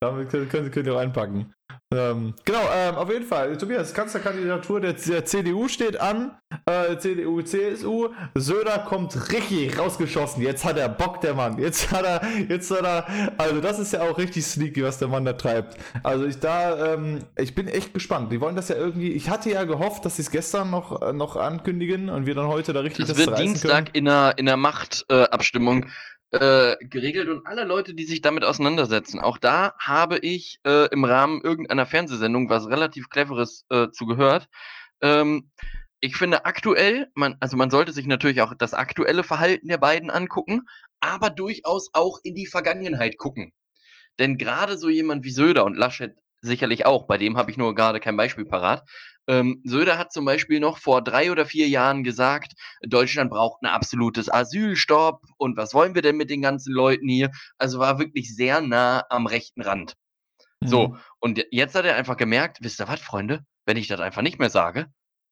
Damit 0.00 0.28
könnt, 0.28 0.50
könnt, 0.50 0.72
könnt 0.72 0.86
ihr 0.86 0.94
auch 0.94 1.00
einpacken. 1.00 1.54
Ähm, 1.94 2.34
genau, 2.44 2.62
ähm, 2.74 2.96
auf 2.96 3.10
jeden 3.10 3.24
Fall. 3.24 3.56
Tobias, 3.56 3.94
Kanzlerkandidatur 3.94 4.80
der, 4.80 4.94
der 4.94 5.24
CDU 5.24 5.68
steht 5.68 6.00
an. 6.00 6.36
Äh, 6.66 6.98
CDU, 6.98 7.42
CSU. 7.42 8.08
Söder 8.34 8.80
kommt 8.80 9.32
richtig 9.32 9.78
rausgeschossen. 9.78 10.42
Jetzt 10.42 10.64
hat 10.64 10.78
er 10.78 10.88
Bock, 10.88 11.20
der 11.20 11.34
Mann. 11.34 11.58
Jetzt 11.58 11.92
hat 11.92 12.04
er, 12.04 12.20
jetzt 12.48 12.70
hat 12.72 12.84
er. 12.84 13.06
Also, 13.38 13.60
das 13.60 13.78
ist 13.78 13.92
ja 13.92 14.02
auch 14.02 14.18
richtig 14.18 14.44
sneaky, 14.44 14.82
was 14.82 14.98
der 14.98 15.08
Mann 15.08 15.24
da 15.24 15.34
treibt. 15.34 15.78
Also, 16.02 16.26
ich 16.26 16.40
da, 16.40 16.94
ähm, 16.94 17.20
ich 17.38 17.54
bin 17.54 17.68
echt 17.68 17.94
gespannt. 17.94 18.32
Die 18.32 18.40
wollen 18.40 18.56
das 18.56 18.68
ja 18.68 18.76
irgendwie. 18.76 19.12
Ich 19.12 19.30
hatte 19.30 19.50
ja 19.50 19.62
gehofft, 19.62 20.04
dass 20.04 20.16
sie 20.16 20.22
es 20.22 20.30
gestern 20.30 20.70
noch, 20.70 21.00
äh, 21.02 21.12
noch 21.12 21.36
ankündigen 21.36 22.10
und 22.10 22.26
wir 22.26 22.34
dann 22.34 22.48
heute 22.48 22.72
da 22.72 22.80
richtig 22.80 23.06
das, 23.06 23.16
das 23.16 23.26
wird 23.26 23.38
Dienstag 23.38 23.70
können. 23.70 23.90
in 23.92 24.04
der, 24.06 24.34
in 24.36 24.46
der 24.46 24.56
Machtabstimmung. 24.56 25.84
Äh, 25.84 25.88
äh, 26.32 26.76
geregelt 26.80 27.28
und 27.28 27.46
alle 27.46 27.64
Leute, 27.64 27.94
die 27.94 28.04
sich 28.04 28.20
damit 28.20 28.44
auseinandersetzen. 28.44 29.20
Auch 29.20 29.38
da 29.38 29.74
habe 29.78 30.18
ich 30.18 30.58
äh, 30.66 30.88
im 30.90 31.04
Rahmen 31.04 31.40
irgendeiner 31.42 31.86
Fernsehsendung 31.86 32.50
was 32.50 32.68
relativ 32.68 33.08
Cleveres 33.08 33.64
äh, 33.70 33.88
zugehört. 33.90 34.48
Ähm, 35.00 35.50
ich 36.00 36.16
finde 36.16 36.44
aktuell, 36.44 37.10
man, 37.14 37.36
also 37.40 37.56
man 37.56 37.70
sollte 37.70 37.92
sich 37.92 38.06
natürlich 38.06 38.42
auch 38.42 38.54
das 38.54 38.74
aktuelle 38.74 39.22
Verhalten 39.22 39.68
der 39.68 39.78
beiden 39.78 40.10
angucken, 40.10 40.62
aber 41.00 41.30
durchaus 41.30 41.90
auch 41.94 42.18
in 42.22 42.34
die 42.34 42.46
Vergangenheit 42.46 43.18
gucken. 43.18 43.52
Denn 44.18 44.38
gerade 44.38 44.78
so 44.78 44.88
jemand 44.88 45.24
wie 45.24 45.30
Söder 45.30 45.64
und 45.64 45.76
Laschet 45.76 46.16
sicherlich 46.46 46.86
auch, 46.86 47.06
bei 47.06 47.18
dem 47.18 47.36
habe 47.36 47.50
ich 47.50 47.56
nur 47.56 47.74
gerade 47.74 48.00
kein 48.00 48.16
Beispiel 48.16 48.44
parat, 48.44 48.84
ähm, 49.28 49.60
Söder 49.64 49.98
hat 49.98 50.12
zum 50.12 50.24
Beispiel 50.24 50.60
noch 50.60 50.78
vor 50.78 51.02
drei 51.02 51.32
oder 51.32 51.46
vier 51.46 51.68
Jahren 51.68 52.04
gesagt, 52.04 52.52
Deutschland 52.82 53.30
braucht 53.30 53.62
ein 53.62 53.66
absolutes 53.66 54.32
Asylstopp 54.32 55.22
und 55.36 55.56
was 55.56 55.74
wollen 55.74 55.94
wir 55.94 56.02
denn 56.02 56.16
mit 56.16 56.30
den 56.30 56.42
ganzen 56.42 56.72
Leuten 56.72 57.08
hier? 57.08 57.30
Also 57.58 57.78
war 57.78 57.98
wirklich 57.98 58.34
sehr 58.34 58.60
nah 58.60 59.04
am 59.10 59.26
rechten 59.26 59.62
Rand. 59.62 59.94
Mhm. 60.60 60.68
So, 60.68 60.96
und 61.18 61.44
jetzt 61.50 61.74
hat 61.74 61.84
er 61.84 61.96
einfach 61.96 62.16
gemerkt, 62.16 62.58
wisst 62.60 62.80
ihr 62.80 62.88
was, 62.88 63.00
Freunde, 63.00 63.44
wenn 63.66 63.76
ich 63.76 63.88
das 63.88 64.00
einfach 64.00 64.22
nicht 64.22 64.38
mehr 64.38 64.50
sage, 64.50 64.86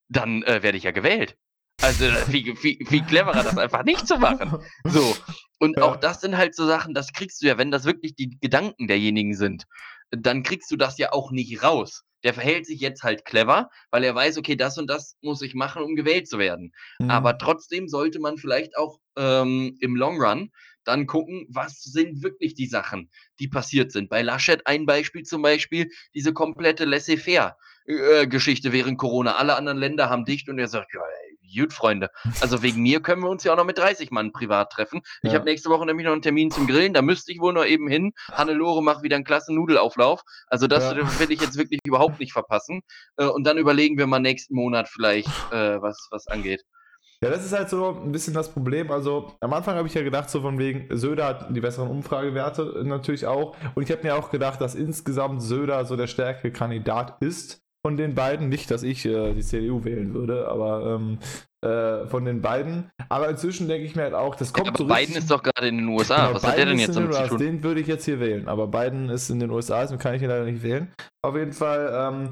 dann 0.09 0.43
äh, 0.43 0.61
werde 0.61 0.77
ich 0.77 0.83
ja 0.83 0.91
gewählt. 0.91 1.37
Also 1.81 2.05
wie, 2.27 2.45
wie, 2.61 2.85
wie 2.89 3.01
cleverer 3.01 3.43
das 3.43 3.57
einfach 3.57 3.83
nicht 3.83 4.07
zu 4.07 4.17
machen. 4.17 4.59
So. 4.85 5.15
Und 5.59 5.77
ja. 5.77 5.83
auch 5.83 5.95
das 5.95 6.21
sind 6.21 6.37
halt 6.37 6.55
so 6.55 6.65
Sachen, 6.67 6.93
das 6.93 7.13
kriegst 7.13 7.41
du 7.41 7.47
ja, 7.47 7.57
wenn 7.57 7.71
das 7.71 7.85
wirklich 7.85 8.15
die 8.15 8.37
Gedanken 8.41 8.87
derjenigen 8.87 9.35
sind, 9.35 9.65
dann 10.11 10.43
kriegst 10.43 10.71
du 10.71 10.77
das 10.77 10.97
ja 10.97 11.11
auch 11.13 11.31
nicht 11.31 11.63
raus 11.63 12.03
der 12.25 12.33
verhält 12.33 12.65
sich 12.65 12.79
jetzt 12.79 13.03
halt 13.03 13.23
clever, 13.23 13.69
weil 13.91 14.03
er 14.03 14.15
weiß, 14.15 14.39
okay, 14.39 14.55
das 14.55 14.79
und 14.79 14.89
das 14.89 15.15
muss 15.21 15.43
ich 15.43 15.53
machen, 15.53 15.83
um 15.83 15.95
gewählt 15.95 16.27
zu 16.27 16.39
werden. 16.39 16.73
Mhm. 16.97 17.11
Aber 17.11 17.37
trotzdem 17.37 17.87
sollte 17.87 18.19
man 18.19 18.37
vielleicht 18.37 18.75
auch 18.77 18.97
ähm, 19.15 19.77
im 19.79 19.95
Long 19.95 20.19
Run 20.19 20.51
dann 20.85 21.05
gucken, 21.05 21.45
was 21.49 21.83
sind 21.83 22.23
wirklich 22.23 22.55
die 22.55 22.65
Sachen, 22.65 23.11
die 23.39 23.47
passiert 23.47 23.91
sind. 23.91 24.09
Bei 24.09 24.23
Laschet 24.23 24.65
ein 24.65 24.87
Beispiel 24.87 25.21
zum 25.21 25.43
Beispiel, 25.43 25.91
diese 26.15 26.33
komplette 26.33 26.85
Laissez-faire-Geschichte 26.85 28.73
während 28.73 28.97
Corona. 28.97 29.35
Alle 29.35 29.55
anderen 29.55 29.77
Länder 29.77 30.09
haben 30.09 30.25
dicht 30.25 30.49
und 30.49 30.57
er 30.57 30.67
sagt, 30.67 30.95
ja, 30.95 31.01
gut, 31.55 31.73
Freunde. 31.73 32.09
Also 32.41 32.61
wegen 32.61 32.81
mir 32.81 33.01
können 33.01 33.21
wir 33.21 33.29
uns 33.29 33.43
ja 33.43 33.53
auch 33.53 33.57
noch 33.57 33.65
mit 33.65 33.77
30 33.77 34.11
Mann 34.11 34.31
privat 34.31 34.71
treffen. 34.71 35.01
Ich 35.21 35.31
ja. 35.31 35.35
habe 35.35 35.45
nächste 35.45 35.69
Woche 35.69 35.85
nämlich 35.85 36.05
noch 36.05 36.13
einen 36.13 36.21
Termin 36.21 36.51
zum 36.51 36.67
Grillen, 36.67 36.93
da 36.93 37.01
müsste 37.01 37.31
ich 37.31 37.39
wohl 37.39 37.53
noch 37.53 37.65
eben 37.65 37.87
hin. 37.87 38.13
Hannelore 38.31 38.83
macht 38.83 39.03
wieder 39.03 39.15
einen 39.15 39.25
klassen 39.25 39.55
Nudelauflauf. 39.55 40.21
Also 40.47 40.67
das 40.67 40.83
ja. 40.83 41.19
will 41.19 41.31
ich 41.31 41.41
jetzt 41.41 41.57
wirklich 41.57 41.79
überhaupt 41.85 42.19
nicht 42.19 42.33
verpassen. 42.33 42.81
Äh, 43.17 43.25
und 43.25 43.45
dann 43.45 43.57
überlegen 43.57 43.97
wir 43.97 44.07
mal 44.07 44.19
nächsten 44.19 44.55
Monat 44.55 44.89
vielleicht, 44.89 45.29
äh, 45.51 45.81
was, 45.81 46.07
was 46.11 46.27
angeht. 46.27 46.63
Ja, 47.21 47.29
das 47.29 47.45
ist 47.45 47.53
halt 47.53 47.69
so 47.69 48.01
ein 48.03 48.11
bisschen 48.11 48.33
das 48.33 48.51
Problem. 48.51 48.91
Also 48.91 49.35
am 49.39 49.53
Anfang 49.53 49.77
habe 49.77 49.87
ich 49.87 49.93
ja 49.93 50.03
gedacht, 50.03 50.29
so 50.29 50.41
von 50.41 50.59
wegen, 50.59 50.95
Söder 50.95 51.25
hat 51.25 51.55
die 51.55 51.61
besseren 51.61 51.89
Umfragewerte 51.89 52.83
natürlich 52.85 53.25
auch. 53.25 53.55
Und 53.73 53.83
ich 53.83 53.91
habe 53.91 54.03
mir 54.03 54.15
auch 54.15 54.29
gedacht, 54.29 54.59
dass 54.61 54.75
insgesamt 54.75 55.41
Söder 55.41 55.85
so 55.85 55.95
der 55.95 56.07
stärkere 56.07 56.51
Kandidat 56.51 57.21
ist 57.21 57.64
von 57.85 57.97
den 57.97 58.15
beiden. 58.15 58.49
Nicht, 58.49 58.71
dass 58.71 58.81
ich 58.81 59.05
äh, 59.05 59.35
die 59.35 59.43
CDU 59.43 59.83
wählen 59.83 60.15
würde, 60.15 60.47
aber 60.47 60.95
ähm, 60.95 61.19
äh, 61.61 62.07
von 62.07 62.25
den 62.25 62.41
beiden. 62.41 62.89
Aber 63.09 63.29
inzwischen 63.29 63.67
denke 63.67 63.85
ich 63.85 63.95
mir 63.95 64.01
halt 64.01 64.15
auch, 64.15 64.33
das 64.33 64.53
kommt 64.53 64.65
ja, 64.65 64.73
aber 64.73 64.77
so 64.79 64.87
Biden 64.87 65.15
ist 65.15 65.29
doch 65.29 65.43
gerade 65.43 65.67
in 65.67 65.77
den 65.77 65.87
USA. 65.89 66.15
Genau, 66.15 66.33
Was 66.33 66.41
Biden 66.41 66.51
hat 66.51 66.57
der 66.57 66.65
denn 66.65 66.79
jetzt 66.79 66.97
um 66.97 67.11
zu 67.11 67.27
tun? 67.27 67.37
Den 67.37 67.63
würde 67.63 67.81
ich 67.81 67.85
jetzt 67.85 68.05
hier 68.05 68.19
wählen. 68.19 68.47
Aber 68.47 68.65
Biden 68.65 69.09
ist 69.09 69.29
in 69.29 69.39
den 69.39 69.51
USA, 69.51 69.81
deswegen 69.81 69.99
kann 69.99 70.15
ich 70.15 70.23
ihn 70.23 70.29
leider 70.29 70.45
nicht 70.45 70.63
wählen. 70.63 70.91
Auf 71.21 71.35
jeden 71.35 71.53
Fall. 71.53 71.91
Ähm, 71.93 72.29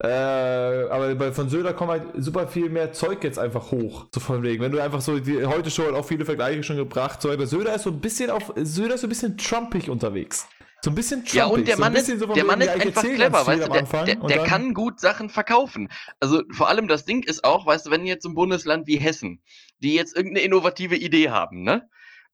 äh, 0.00 0.86
aber 0.88 1.12
bei, 1.16 1.32
von 1.32 1.48
Söder 1.48 1.72
kommt 1.72 1.90
halt 1.90 2.04
super 2.18 2.46
viel 2.46 2.70
mehr 2.70 2.92
Zeug 2.92 3.24
jetzt 3.24 3.40
einfach 3.40 3.72
hoch. 3.72 4.06
So 4.14 4.20
von 4.20 4.44
wegen. 4.44 4.62
Wenn 4.62 4.70
du 4.70 4.80
einfach 4.80 5.00
so, 5.00 5.18
die, 5.18 5.44
heute 5.44 5.72
schon 5.72 5.92
auch 5.96 6.04
viele 6.04 6.24
Vergleiche 6.24 6.62
schon 6.62 6.76
gebracht, 6.76 7.20
so, 7.20 7.32
aber 7.32 7.48
Söder 7.48 7.74
ist 7.74 7.82
so 7.82 7.90
ein 7.90 8.00
bisschen 8.00 8.30
auf, 8.30 8.52
Söder 8.62 8.94
ist 8.94 9.00
so 9.00 9.08
ein 9.08 9.10
bisschen 9.10 9.36
trumpig 9.38 9.90
unterwegs. 9.90 10.46
So 10.84 10.90
ein 10.90 10.94
bisschen 10.96 11.20
trumpig. 11.20 11.34
Ja, 11.34 11.46
und 11.46 11.66
der 11.66 11.78
Mann 11.78 11.94
so 11.94 12.12
ist, 12.12 12.18
so 12.20 12.26
der 12.26 12.44
Mann 12.44 12.60
ist 12.60 12.68
einfach 12.68 13.02
clever, 13.02 13.46
weißt 13.46 13.68
du, 13.68 13.70
der, 13.70 14.04
der, 14.04 14.16
der 14.16 14.44
kann 14.44 14.74
gut 14.74 15.00
Sachen 15.00 15.30
verkaufen. 15.30 15.88
Also 16.20 16.42
vor 16.50 16.68
allem 16.68 16.88
das 16.88 17.06
Ding 17.06 17.22
ist 17.22 17.42
auch, 17.42 17.64
weißt 17.64 17.86
du, 17.86 17.90
wenn 17.90 18.04
jetzt 18.04 18.26
ein 18.26 18.34
Bundesland 18.34 18.86
wie 18.86 18.98
Hessen, 18.98 19.42
die 19.78 19.94
jetzt 19.94 20.14
irgendeine 20.14 20.44
innovative 20.44 20.96
Idee 20.96 21.30
haben, 21.30 21.62
ne? 21.62 21.88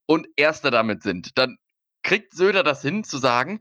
Und 0.06 0.26
Erster 0.34 0.72
damit 0.72 1.04
sind, 1.04 1.38
dann 1.38 1.58
kriegt 2.02 2.34
Söder 2.34 2.64
das 2.64 2.82
hin 2.82 3.04
zu 3.04 3.18
sagen, 3.18 3.60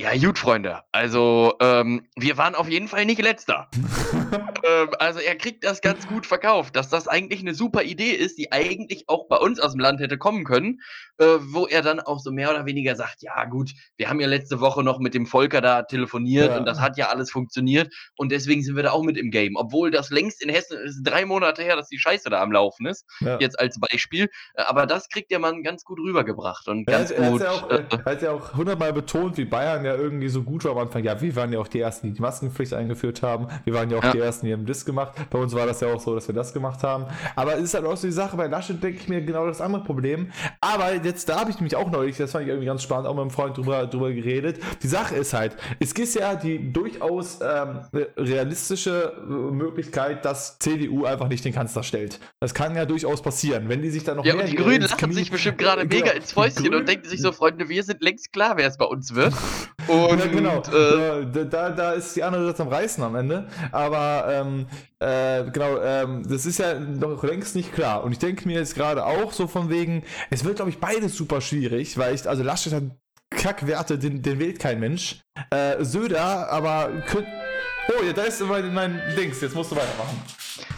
ja, 0.00 0.16
gut, 0.16 0.38
Freunde. 0.38 0.80
Also, 0.90 1.54
ähm, 1.60 2.08
wir 2.16 2.38
waren 2.38 2.54
auf 2.54 2.68
jeden 2.68 2.88
Fall 2.88 3.04
nicht 3.04 3.20
letzter. 3.20 3.68
ähm, 4.64 4.88
also, 4.98 5.20
er 5.20 5.36
kriegt 5.36 5.64
das 5.64 5.82
ganz 5.82 6.08
gut 6.08 6.24
verkauft, 6.24 6.76
dass 6.76 6.88
das 6.88 7.08
eigentlich 7.08 7.40
eine 7.40 7.54
super 7.54 7.82
Idee 7.82 8.10
ist, 8.12 8.38
die 8.38 8.50
eigentlich 8.50 9.08
auch 9.08 9.28
bei 9.28 9.36
uns 9.36 9.60
aus 9.60 9.72
dem 9.72 9.80
Land 9.80 10.00
hätte 10.00 10.16
kommen 10.16 10.44
können, 10.44 10.80
äh, 11.18 11.26
wo 11.40 11.66
er 11.66 11.82
dann 11.82 12.00
auch 12.00 12.20
so 12.20 12.32
mehr 12.32 12.50
oder 12.50 12.64
weniger 12.64 12.96
sagt: 12.96 13.22
Ja, 13.22 13.44
gut, 13.44 13.72
wir 13.96 14.08
haben 14.08 14.18
ja 14.18 14.26
letzte 14.26 14.60
Woche 14.60 14.82
noch 14.82 14.98
mit 14.98 15.12
dem 15.12 15.26
Volker 15.26 15.60
da 15.60 15.82
telefoniert 15.82 16.50
ja. 16.50 16.56
und 16.56 16.64
das 16.64 16.80
hat 16.80 16.96
ja 16.96 17.10
alles 17.10 17.30
funktioniert 17.30 17.92
und 18.16 18.32
deswegen 18.32 18.62
sind 18.62 18.76
wir 18.76 18.82
da 18.82 18.92
auch 18.92 19.02
mit 19.02 19.18
im 19.18 19.30
Game. 19.30 19.56
Obwohl 19.56 19.90
das 19.90 20.10
längst 20.10 20.42
in 20.42 20.48
Hessen 20.48 20.78
ist 20.78 21.02
drei 21.02 21.26
Monate 21.26 21.62
her, 21.62 21.76
dass 21.76 21.88
die 21.88 21.98
Scheiße 21.98 22.30
da 22.30 22.40
am 22.40 22.50
Laufen 22.50 22.86
ist, 22.86 23.04
ja. 23.20 23.38
jetzt 23.40 23.60
als 23.60 23.78
Beispiel. 23.78 24.30
Äh, 24.54 24.62
aber 24.62 24.86
das 24.86 25.10
kriegt 25.10 25.30
der 25.30 25.38
Mann 25.38 25.62
ganz 25.62 25.84
gut 25.84 25.98
rübergebracht 25.98 26.66
und 26.66 26.86
ganz 26.86 27.10
er, 27.10 27.30
gut. 27.30 27.42
Er 27.42 27.50
hat 27.50 27.82
ja 27.82 27.96
auch, 27.98 28.06
äh, 28.06 28.24
ja 28.24 28.32
auch 28.32 28.54
hundertmal 28.54 28.94
betont, 28.94 29.36
wie 29.36 29.44
Bayern 29.44 29.81
ja 29.84 29.94
irgendwie 29.94 30.28
so 30.28 30.42
gut 30.42 30.64
war 30.64 30.72
am 30.72 30.78
Anfang. 30.78 31.04
Ja, 31.04 31.20
wir 31.20 31.36
waren 31.36 31.52
ja 31.52 31.58
auch 31.58 31.68
die 31.68 31.80
Ersten, 31.80 32.08
die 32.08 32.14
die 32.14 32.22
Maskenpflicht 32.22 32.74
eingeführt 32.74 33.22
haben. 33.22 33.48
Wir 33.64 33.74
waren 33.74 33.90
ja 33.90 33.98
auch 33.98 34.04
ja. 34.04 34.12
die 34.12 34.18
Ersten, 34.18 34.46
die 34.46 34.52
haben 34.52 34.66
das 34.66 34.84
gemacht. 34.84 35.12
Bei 35.30 35.38
uns 35.38 35.54
war 35.54 35.66
das 35.66 35.80
ja 35.80 35.92
auch 35.92 36.00
so, 36.00 36.14
dass 36.14 36.28
wir 36.28 36.34
das 36.34 36.52
gemacht 36.52 36.82
haben. 36.82 37.06
Aber 37.36 37.56
es 37.56 37.62
ist 37.62 37.74
halt 37.74 37.84
auch 37.84 37.96
so 37.96 38.06
die 38.06 38.12
Sache, 38.12 38.36
bei 38.36 38.46
Laschet 38.46 38.82
denke 38.82 38.98
ich 39.00 39.08
mir 39.08 39.20
genau 39.22 39.46
das 39.46 39.60
andere 39.60 39.82
Problem. 39.82 40.30
Aber 40.60 40.94
jetzt, 40.94 41.28
da 41.28 41.40
habe 41.40 41.50
ich 41.50 41.56
nämlich 41.56 41.76
auch 41.76 41.90
neulich, 41.90 42.16
das 42.16 42.32
fand 42.32 42.44
ich 42.44 42.48
irgendwie 42.48 42.66
ganz 42.66 42.82
spannend, 42.82 43.06
auch 43.06 43.14
mit 43.14 43.22
einem 43.22 43.30
Freund 43.30 43.56
drüber, 43.56 43.86
drüber 43.86 44.12
geredet. 44.12 44.60
Die 44.82 44.88
Sache 44.88 45.14
ist 45.16 45.32
halt, 45.32 45.56
es 45.78 45.94
gibt 45.94 46.12
ja 46.14 46.34
die 46.34 46.72
durchaus 46.72 47.40
ähm, 47.40 47.80
realistische 48.16 49.14
äh, 49.16 49.30
Möglichkeit, 49.30 50.24
dass 50.24 50.58
CDU 50.58 51.04
einfach 51.04 51.28
nicht 51.28 51.44
den 51.44 51.52
Kanzler 51.52 51.82
stellt. 51.82 52.20
Das 52.40 52.54
kann 52.54 52.74
ja 52.76 52.84
durchaus 52.86 53.22
passieren, 53.22 53.68
wenn 53.68 53.82
die 53.82 53.90
sich 53.90 54.04
dann 54.04 54.16
noch 54.16 54.24
ja, 54.24 54.34
mehr 54.34 54.44
und 54.44 54.50
die 54.50 54.56
Grünen 54.56 54.82
lachen 54.82 55.12
sich 55.12 55.30
bestimmt 55.30 55.58
gerade 55.58 55.86
genau. 55.86 56.04
mega 56.04 56.16
ins 56.16 56.32
Fäustchen 56.32 56.74
und 56.74 56.88
denken 56.88 57.08
sich 57.08 57.20
so, 57.20 57.32
Freunde, 57.32 57.68
wir 57.68 57.82
sind 57.82 58.02
längst 58.02 58.32
klar, 58.32 58.56
wer 58.56 58.66
es 58.68 58.76
bei 58.76 58.84
uns 58.84 59.14
wird. 59.14 59.34
Und, 59.88 60.18
ja, 60.18 60.26
genau. 60.26 60.62
Äh, 60.62 61.46
da, 61.46 61.70
da 61.70 61.92
ist 61.92 62.14
die 62.16 62.22
andere 62.22 62.46
Seite 62.46 62.62
am 62.62 62.68
Reißen 62.68 63.02
am 63.02 63.16
Ende. 63.16 63.46
Aber 63.70 64.26
ähm, 64.30 64.66
äh, 64.98 65.50
genau, 65.50 65.80
ähm, 65.80 66.22
das 66.28 66.46
ist 66.46 66.58
ja 66.58 66.78
noch 66.78 67.22
längst 67.22 67.56
nicht 67.56 67.72
klar. 67.72 68.04
Und 68.04 68.12
ich 68.12 68.18
denke 68.18 68.46
mir 68.46 68.58
jetzt 68.58 68.74
gerade 68.74 69.04
auch 69.04 69.32
so 69.32 69.46
von 69.46 69.70
wegen, 69.70 70.04
es 70.30 70.44
wird, 70.44 70.56
glaube 70.56 70.70
ich, 70.70 70.78
beides 70.78 71.16
super 71.16 71.40
schwierig, 71.40 71.98
weil 71.98 72.14
ich, 72.14 72.28
also 72.28 72.42
Laschet 72.42 72.72
hat 72.72 72.84
Kackwerte, 73.30 73.98
den, 73.98 74.22
den 74.22 74.38
wählt 74.38 74.58
kein 74.58 74.78
Mensch. 74.78 75.20
Äh, 75.50 75.82
Söder, 75.84 76.50
aber 76.50 76.90
könnt, 77.06 77.26
Oh, 77.88 78.04
ja, 78.04 78.12
da 78.12 78.22
ist 78.22 78.40
mein, 78.42 78.72
mein 78.72 79.00
Dings, 79.16 79.40
jetzt 79.40 79.54
musst 79.54 79.72
du 79.72 79.76
weitermachen. 79.76 80.22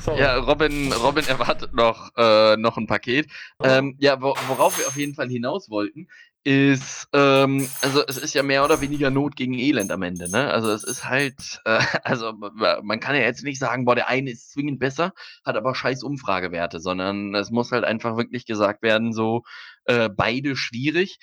Sorry. 0.02 0.20
Ja, 0.20 0.38
Robin, 0.38 0.92
Robin 0.92 1.26
erwartet 1.26 1.74
noch, 1.74 2.11
äh, 2.16 2.57
noch 2.57 2.78
ein 2.78 2.86
Paket. 2.86 3.30
Ähm, 3.62 3.96
ja, 3.98 4.20
worauf 4.20 4.78
wir 4.78 4.86
auf 4.86 4.96
jeden 4.96 5.14
Fall 5.14 5.28
hinaus 5.28 5.68
wollten, 5.68 6.09
ist, 6.45 7.09
ähm, 7.14 7.68
also 7.80 8.03
es 8.07 8.18
ist 8.18 8.34
ja 8.34 8.42
mehr 8.42 8.64
oder 8.64 8.82
weniger 8.82 9.11
Not 9.11 9.34
gegen 9.34 9.55
Elend 9.55 9.90
am 9.90 10.03
Ende, 10.03 10.30
ne? 10.30 10.51
Also 10.51 10.70
es 10.70 10.84
ist 10.84 11.09
halt, 11.09 11.62
äh, 11.64 11.78
also 12.05 12.32
man 12.34 13.01
kann 13.01 13.16
ja 13.16 13.22
jetzt 13.22 13.45
nicht 13.45 13.59
sagen, 13.59 13.86
boah, 13.86 13.95
der 13.95 14.09
eine 14.09 14.30
ist 14.30 14.53
zwingend 14.53 14.78
besser, 14.78 15.12
hat 15.45 15.57
aber 15.57 15.74
scheiß 15.74 16.03
Umfragewerte, 16.03 16.80
sondern 16.80 17.34
es 17.34 17.51
muss 17.51 17.72
halt 17.72 17.84
einfach 17.84 18.16
wirklich 18.16 18.45
gesagt 18.47 18.82
werden, 18.82 19.12
so 19.12 19.42
äh, 19.86 20.11
beide 20.11 20.55
schwierig. 20.57 21.18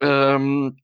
Ähm, 0.00 0.78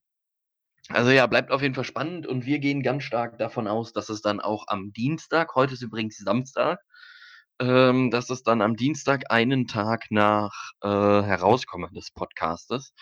also 0.88 1.10
ja, 1.10 1.26
bleibt 1.26 1.50
auf 1.50 1.62
jeden 1.62 1.74
Fall 1.74 1.84
spannend 1.84 2.26
und 2.26 2.46
wir 2.46 2.58
gehen 2.58 2.82
ganz 2.82 3.04
stark 3.04 3.38
davon 3.38 3.68
aus, 3.68 3.92
dass 3.92 4.08
es 4.08 4.22
dann 4.22 4.40
auch 4.40 4.64
am 4.68 4.92
Dienstag, 4.92 5.54
heute 5.54 5.74
ist 5.74 5.82
übrigens 5.82 6.18
Samstag, 6.18 6.80
ähm, 7.60 8.10
dass 8.10 8.30
es 8.30 8.42
dann 8.42 8.60
am 8.62 8.76
Dienstag 8.76 9.30
einen 9.30 9.66
Tag 9.66 10.06
nach 10.10 10.72
äh, 10.82 10.88
Herauskommen 10.88 11.92
des 11.94 12.10
Podcastes 12.10 12.92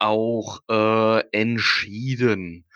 auch 0.00 0.60
äh, 0.70 1.20
entschieden 1.32 2.66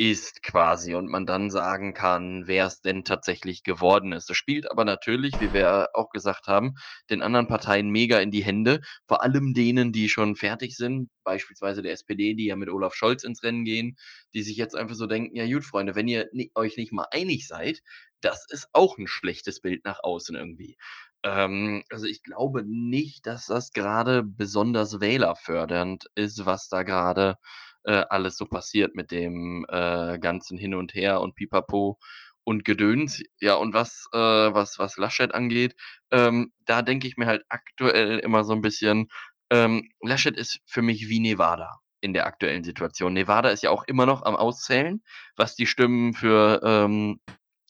ist 0.00 0.44
quasi 0.44 0.94
und 0.94 1.08
man 1.08 1.26
dann 1.26 1.50
sagen 1.50 1.92
kann, 1.92 2.46
wer 2.46 2.66
es 2.66 2.80
denn 2.82 3.02
tatsächlich 3.04 3.64
geworden 3.64 4.12
ist. 4.12 4.30
Das 4.30 4.36
spielt 4.36 4.70
aber 4.70 4.84
natürlich, 4.84 5.40
wie 5.40 5.52
wir 5.52 5.88
auch 5.92 6.10
gesagt 6.10 6.46
haben, 6.46 6.74
den 7.10 7.20
anderen 7.20 7.48
Parteien 7.48 7.90
mega 7.90 8.20
in 8.20 8.30
die 8.30 8.44
Hände, 8.44 8.80
vor 9.08 9.22
allem 9.24 9.54
denen, 9.54 9.92
die 9.92 10.08
schon 10.08 10.36
fertig 10.36 10.76
sind, 10.76 11.10
beispielsweise 11.24 11.82
der 11.82 11.92
SPD, 11.92 12.34
die 12.34 12.46
ja 12.46 12.54
mit 12.54 12.68
Olaf 12.70 12.94
Scholz 12.94 13.24
ins 13.24 13.42
Rennen 13.42 13.64
gehen, 13.64 13.96
die 14.34 14.42
sich 14.44 14.56
jetzt 14.56 14.76
einfach 14.76 14.94
so 14.94 15.06
denken, 15.08 15.34
ja 15.34 15.46
gut, 15.52 15.64
Freunde, 15.64 15.96
wenn 15.96 16.06
ihr 16.06 16.28
euch 16.54 16.76
nicht 16.76 16.92
mal 16.92 17.08
einig 17.10 17.48
seid, 17.48 17.82
das 18.20 18.46
ist 18.50 18.68
auch 18.72 18.98
ein 18.98 19.08
schlechtes 19.08 19.60
Bild 19.60 19.84
nach 19.84 19.98
außen 20.04 20.36
irgendwie. 20.36 20.76
Ähm, 21.24 21.82
also 21.90 22.06
ich 22.06 22.22
glaube 22.22 22.64
nicht, 22.64 23.26
dass 23.26 23.46
das 23.46 23.72
gerade 23.72 24.22
besonders 24.22 25.00
wählerfördernd 25.00 26.06
ist, 26.14 26.46
was 26.46 26.68
da 26.68 26.82
gerade 26.82 27.36
äh, 27.84 28.04
alles 28.10 28.36
so 28.36 28.46
passiert 28.46 28.94
mit 28.94 29.10
dem 29.10 29.66
äh, 29.68 30.18
ganzen 30.18 30.58
Hin 30.58 30.74
und 30.74 30.94
Her 30.94 31.20
und 31.20 31.34
Pipapo 31.34 31.98
und 32.44 32.64
Gedöns. 32.64 33.22
Ja, 33.40 33.54
und 33.54 33.74
was, 33.74 34.06
äh, 34.12 34.18
was, 34.18 34.78
was 34.78 34.96
Laschet 34.96 35.34
angeht, 35.34 35.74
ähm, 36.10 36.52
da 36.66 36.82
denke 36.82 37.06
ich 37.08 37.16
mir 37.16 37.26
halt 37.26 37.44
aktuell 37.48 38.18
immer 38.20 38.44
so 38.44 38.52
ein 38.54 38.62
bisschen, 38.62 39.08
ähm, 39.50 39.90
Laschet 40.02 40.36
ist 40.36 40.60
für 40.66 40.82
mich 40.82 41.08
wie 41.08 41.20
Nevada 41.20 41.80
in 42.00 42.12
der 42.14 42.26
aktuellen 42.26 42.64
Situation. 42.64 43.12
Nevada 43.12 43.50
ist 43.50 43.62
ja 43.62 43.70
auch 43.70 43.84
immer 43.84 44.06
noch 44.06 44.22
am 44.22 44.36
Auszählen, 44.36 45.02
was 45.36 45.56
die 45.56 45.66
Stimmen 45.66 46.14
für, 46.14 46.60
ähm, 46.64 47.20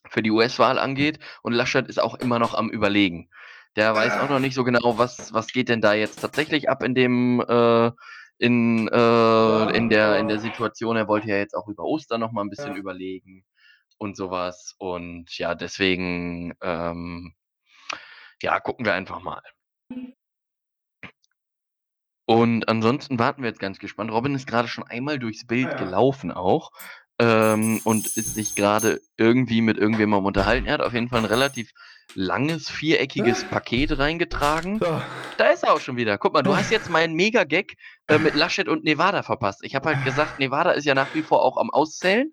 für 0.08 0.22
die 0.22 0.30
US-Wahl 0.30 0.78
angeht. 0.78 1.18
Und 1.42 1.52
Laschet 1.52 1.86
ist 1.88 2.00
auch 2.00 2.14
immer 2.14 2.38
noch 2.38 2.54
am 2.54 2.70
Überlegen. 2.70 3.28
Der 3.76 3.94
weiß 3.94 4.18
auch 4.18 4.28
noch 4.28 4.40
nicht 4.40 4.54
so 4.54 4.64
genau, 4.64 4.98
was, 4.98 5.32
was 5.32 5.52
geht 5.52 5.68
denn 5.68 5.80
da 5.80 5.94
jetzt 5.94 6.20
tatsächlich 6.20 6.68
ab 6.68 6.82
in 6.82 6.94
dem, 6.94 7.40
äh, 7.40 7.90
in, 8.38 8.88
äh, 8.88 9.76
in, 9.76 9.88
der, 9.88 10.18
in 10.18 10.28
der 10.28 10.38
Situation. 10.38 10.96
Er 10.96 11.08
wollte 11.08 11.28
ja 11.28 11.36
jetzt 11.36 11.54
auch 11.54 11.68
über 11.68 11.84
Ostern 11.84 12.20
noch 12.20 12.32
mal 12.32 12.42
ein 12.42 12.50
bisschen 12.50 12.72
ja. 12.72 12.78
überlegen 12.78 13.44
und 13.98 14.16
sowas. 14.16 14.74
Und 14.78 15.36
ja, 15.38 15.54
deswegen, 15.54 16.54
ähm, 16.62 17.34
ja, 18.42 18.58
gucken 18.60 18.84
wir 18.84 18.94
einfach 18.94 19.20
mal. 19.20 19.42
Und 22.26 22.68
ansonsten 22.68 23.18
warten 23.18 23.42
wir 23.42 23.48
jetzt 23.48 23.60
ganz 23.60 23.78
gespannt. 23.78 24.12
Robin 24.12 24.34
ist 24.34 24.46
gerade 24.46 24.68
schon 24.68 24.84
einmal 24.84 25.18
durchs 25.18 25.46
Bild 25.46 25.68
ja. 25.70 25.76
gelaufen 25.76 26.30
auch 26.30 26.70
ähm, 27.18 27.80
und 27.84 28.06
ist 28.06 28.34
sich 28.34 28.54
gerade 28.54 29.00
irgendwie 29.16 29.60
mit 29.60 29.76
irgendwem 29.76 30.14
am 30.14 30.24
unterhalten. 30.24 30.66
Er 30.66 30.74
hat 30.74 30.80
auf 30.80 30.92
jeden 30.92 31.08
Fall 31.08 31.20
ein 31.20 31.24
relativ 31.24 31.72
langes, 32.14 32.70
viereckiges 32.70 33.44
Paket 33.44 33.98
reingetragen. 33.98 34.78
So. 34.78 35.02
Da 35.36 35.46
ist 35.48 35.64
er 35.64 35.74
auch 35.74 35.80
schon 35.80 35.96
wieder. 35.96 36.18
Guck 36.18 36.34
mal, 36.34 36.42
du 36.42 36.56
hast 36.56 36.70
jetzt 36.70 36.90
meinen 36.90 37.14
Mega-Gag 37.14 37.74
äh, 38.06 38.18
mit 38.18 38.34
Laschet 38.34 38.68
und 38.68 38.84
Nevada 38.84 39.22
verpasst. 39.22 39.60
Ich 39.62 39.74
habe 39.74 39.90
halt 39.90 40.04
gesagt, 40.04 40.38
Nevada 40.38 40.70
ist 40.72 40.84
ja 40.84 40.94
nach 40.94 41.14
wie 41.14 41.22
vor 41.22 41.42
auch 41.42 41.56
am 41.56 41.70
Auszählen. 41.70 42.32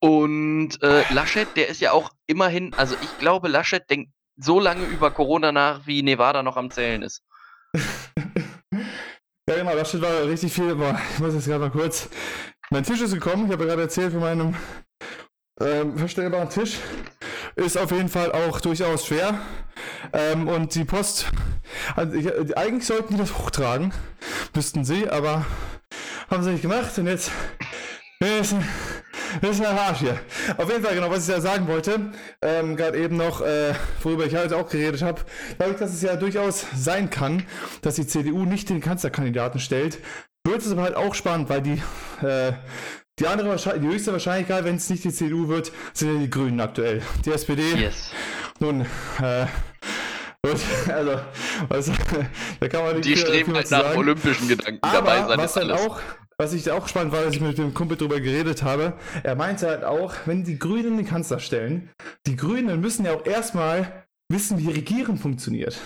Und 0.00 0.82
äh, 0.82 1.02
Laschet, 1.12 1.48
der 1.56 1.68
ist 1.68 1.80
ja 1.80 1.92
auch 1.92 2.10
immerhin, 2.26 2.74
also 2.74 2.94
ich 3.02 3.18
glaube, 3.18 3.48
Laschet 3.48 3.88
denkt 3.88 4.10
so 4.36 4.60
lange 4.60 4.84
über 4.84 5.10
Corona 5.10 5.50
nach, 5.50 5.86
wie 5.86 6.02
Nevada 6.02 6.42
noch 6.42 6.56
am 6.56 6.70
Zählen 6.70 7.02
ist. 7.02 7.22
ja, 7.74 9.56
genau, 9.56 9.74
Laschet 9.74 10.02
war 10.02 10.26
richtig 10.26 10.52
viel. 10.52 10.74
Boah, 10.74 11.00
ich 11.14 11.20
muss 11.20 11.34
jetzt 11.34 11.46
gerade 11.46 11.60
mal 11.60 11.70
kurz. 11.70 12.08
Mein 12.70 12.82
Tisch 12.82 13.00
ist 13.02 13.12
gekommen. 13.12 13.46
Ich 13.46 13.52
habe 13.52 13.66
gerade 13.66 13.82
erzählt 13.82 14.12
von 14.12 14.20
meinem 14.20 14.54
ähm, 15.60 15.98
verstellbaren 15.98 16.48
Tisch. 16.48 16.78
Ist 17.56 17.76
auf 17.76 17.90
jeden 17.92 18.08
Fall 18.08 18.32
auch 18.32 18.60
durchaus 18.60 19.06
schwer. 19.06 19.38
Ähm, 20.12 20.48
und 20.48 20.74
die 20.74 20.84
Post, 20.84 21.26
also 21.94 22.14
ich, 22.14 22.56
eigentlich 22.56 22.86
sollten 22.86 23.14
die 23.14 23.20
das 23.20 23.36
hochtragen, 23.36 23.92
müssten 24.54 24.84
sie, 24.84 25.08
aber 25.08 25.44
haben 26.30 26.42
sie 26.42 26.50
nicht 26.50 26.62
gemacht 26.62 26.96
und 26.98 27.06
jetzt 27.06 27.30
ist, 28.20 28.54
ist 29.42 29.64
ein 29.64 29.78
Arsch 29.78 29.98
hier. 29.98 30.18
Auf 30.56 30.70
jeden 30.70 30.82
Fall, 30.82 30.94
genau, 30.94 31.10
was 31.10 31.28
ich 31.28 31.34
ja 31.34 31.40
sagen 31.40 31.68
wollte, 31.68 32.12
ähm, 32.42 32.76
gerade 32.76 32.98
eben 32.98 33.16
noch, 33.16 33.40
äh, 33.42 33.74
worüber 34.02 34.24
ich 34.24 34.34
heute 34.34 34.56
auch 34.56 34.68
geredet 34.68 35.02
habe, 35.02 35.20
glaube 35.58 35.72
ich, 35.72 35.78
dass 35.78 35.92
es 35.92 36.02
ja 36.02 36.16
durchaus 36.16 36.66
sein 36.74 37.10
kann, 37.10 37.44
dass 37.82 37.96
die 37.96 38.06
CDU 38.06 38.44
nicht 38.44 38.70
den 38.70 38.80
Kanzlerkandidaten 38.80 39.60
stellt. 39.60 39.98
Wird 40.46 40.60
es 40.60 40.70
aber 40.72 40.82
halt 40.82 40.96
auch 40.96 41.14
spannend, 41.14 41.48
weil 41.48 41.62
die, 41.62 41.82
äh, 42.22 42.52
die 43.18 43.26
andere 43.26 43.56
die 43.56 43.86
höchste 43.86 44.12
Wahrscheinlichkeit, 44.12 44.64
wenn 44.64 44.76
es 44.76 44.90
nicht 44.90 45.04
die 45.04 45.12
CDU 45.12 45.48
wird, 45.48 45.72
sind 45.94 46.14
ja 46.14 46.20
die 46.20 46.30
Grünen 46.30 46.60
aktuell. 46.60 47.02
Die 47.24 47.30
SPD. 47.30 47.62
Yes. 47.74 48.10
Nun, 48.60 48.82
äh, 49.22 49.46
also, 50.88 51.20
was, 51.68 51.90
da 52.60 52.68
kann 52.68 52.84
man 52.84 52.96
nicht 52.96 53.06
Die 53.08 53.16
streben 53.16 53.54
halt 53.54 53.70
nach 53.70 53.82
sagen. 53.82 53.98
olympischen 53.98 54.48
Gedanken 54.48 54.78
Aber 54.82 54.98
dabei 54.98 55.26
sein. 55.26 55.38
Was 55.38 55.54
dann 55.54 55.70
auch, 55.70 56.00
was 56.36 56.52
ich 56.52 56.70
auch 56.70 56.86
spannend 56.88 57.12
war, 57.12 57.20
als 57.20 57.34
ich 57.34 57.40
mit 57.40 57.56
dem 57.56 57.72
Kumpel 57.72 57.96
drüber 57.96 58.20
geredet 58.20 58.62
habe, 58.62 58.98
er 59.22 59.36
meinte 59.36 59.66
halt 59.66 59.84
auch, 59.84 60.14
wenn 60.26 60.44
die 60.44 60.58
Grünen 60.58 60.98
den 60.98 61.06
Kanzler 61.06 61.40
stellen, 61.40 61.90
die 62.26 62.36
Grünen 62.36 62.80
müssen 62.80 63.06
ja 63.06 63.14
auch 63.14 63.24
erstmal 63.24 64.04
wissen, 64.28 64.58
wie 64.58 64.70
Regieren 64.70 65.16
funktioniert. 65.16 65.78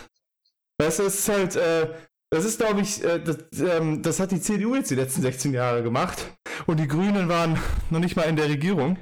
Es 0.79 0.99
ist 0.99 1.29
halt, 1.29 1.55
äh, 1.55 1.95
das 2.31 2.45
ist, 2.45 2.59
glaube 2.59 2.81
ich, 2.81 3.03
äh, 3.03 3.21
das, 3.21 3.39
ähm, 3.61 4.03
das, 4.03 4.21
hat 4.21 4.31
die 4.31 4.41
CDU 4.41 4.75
jetzt 4.75 4.91
die 4.91 4.97
letzten 4.97 5.23
16 5.23 5.55
Jahre 5.55 5.83
gemacht. 5.83 6.27
Und 6.67 6.79
die 6.79 6.89
Grünen 6.89 7.29
waren 7.29 7.59
noch 7.91 8.01
nicht 8.01 8.17
mal 8.17 8.25
in 8.25 8.37
der 8.37 8.49
Regierung. 8.49 8.99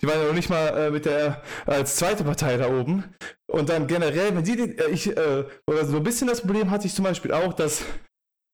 Die 0.00 0.06
waren 0.06 0.24
noch 0.24 0.34
nicht 0.34 0.48
mal 0.48 0.68
äh, 0.68 0.90
mit 0.90 1.04
der 1.04 1.42
als 1.66 1.96
zweite 1.96 2.22
Partei 2.22 2.56
da 2.56 2.68
oben. 2.68 3.04
Und 3.50 3.68
dann 3.68 3.86
generell, 3.86 4.34
wenn 4.36 4.44
die, 4.44 4.58
äh, 4.58 4.90
ich, 4.90 5.16
äh, 5.16 5.44
so 5.66 5.96
ein 5.96 6.02
bisschen 6.02 6.28
das 6.28 6.42
Problem 6.42 6.70
hatte 6.70 6.86
ich 6.86 6.94
zum 6.94 7.04
Beispiel 7.04 7.32
auch, 7.32 7.52
dass 7.52 7.82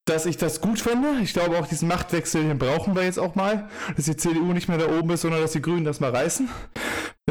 dass 0.07 0.27
ich 0.27 0.37
das 0.37 0.61
gut 0.61 0.79
finde. 0.79 1.19
Ich 1.23 1.33
glaube 1.33 1.57
auch, 1.57 1.67
diesen 1.67 1.87
Machtwechsel 1.87 2.43
den 2.43 2.59
brauchen 2.59 2.95
wir 2.95 3.03
jetzt 3.03 3.17
auch 3.17 3.33
mal. 3.33 3.69
Dass 3.95 4.05
die 4.05 4.15
CDU 4.15 4.53
nicht 4.53 4.67
mehr 4.67 4.77
da 4.77 4.87
oben 4.87 5.09
ist, 5.09 5.21
sondern 5.21 5.41
dass 5.41 5.53
die 5.53 5.63
Grünen 5.63 5.83
das 5.83 5.99
mal 5.99 6.11
reißen. 6.11 6.47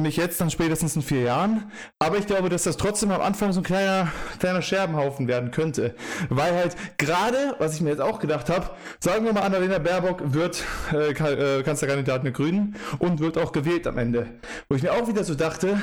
Nicht 0.00 0.16
jetzt, 0.16 0.40
dann 0.40 0.50
spätestens 0.50 0.96
in 0.96 1.02
vier 1.02 1.20
Jahren. 1.20 1.70
Aber 2.00 2.18
ich 2.18 2.26
glaube, 2.26 2.48
dass 2.48 2.64
das 2.64 2.76
trotzdem 2.76 3.12
am 3.12 3.20
Anfang 3.20 3.52
so 3.52 3.60
ein 3.60 3.62
kleiner, 3.62 4.10
kleiner 4.40 4.60
Scherbenhaufen 4.60 5.28
werden 5.28 5.52
könnte. 5.52 5.94
Weil 6.28 6.52
halt 6.52 6.76
gerade, 6.98 7.54
was 7.60 7.76
ich 7.76 7.80
mir 7.80 7.90
jetzt 7.90 8.00
auch 8.00 8.18
gedacht 8.18 8.50
habe, 8.50 8.70
sagen 8.98 9.24
wir 9.24 9.32
mal, 9.32 9.42
Annalena 9.42 9.78
Baerbock 9.78 10.34
wird 10.34 10.64
äh, 10.92 11.10
äh, 11.12 11.62
Kanzlerkandidatin 11.62 12.24
der 12.24 12.32
Grünen 12.32 12.74
und 12.98 13.20
wird 13.20 13.38
auch 13.38 13.52
gewählt 13.52 13.86
am 13.86 13.96
Ende. 13.98 14.26
Wo 14.68 14.74
ich 14.74 14.82
mir 14.82 14.92
auch 14.92 15.06
wieder 15.06 15.22
so 15.22 15.36
dachte, 15.36 15.80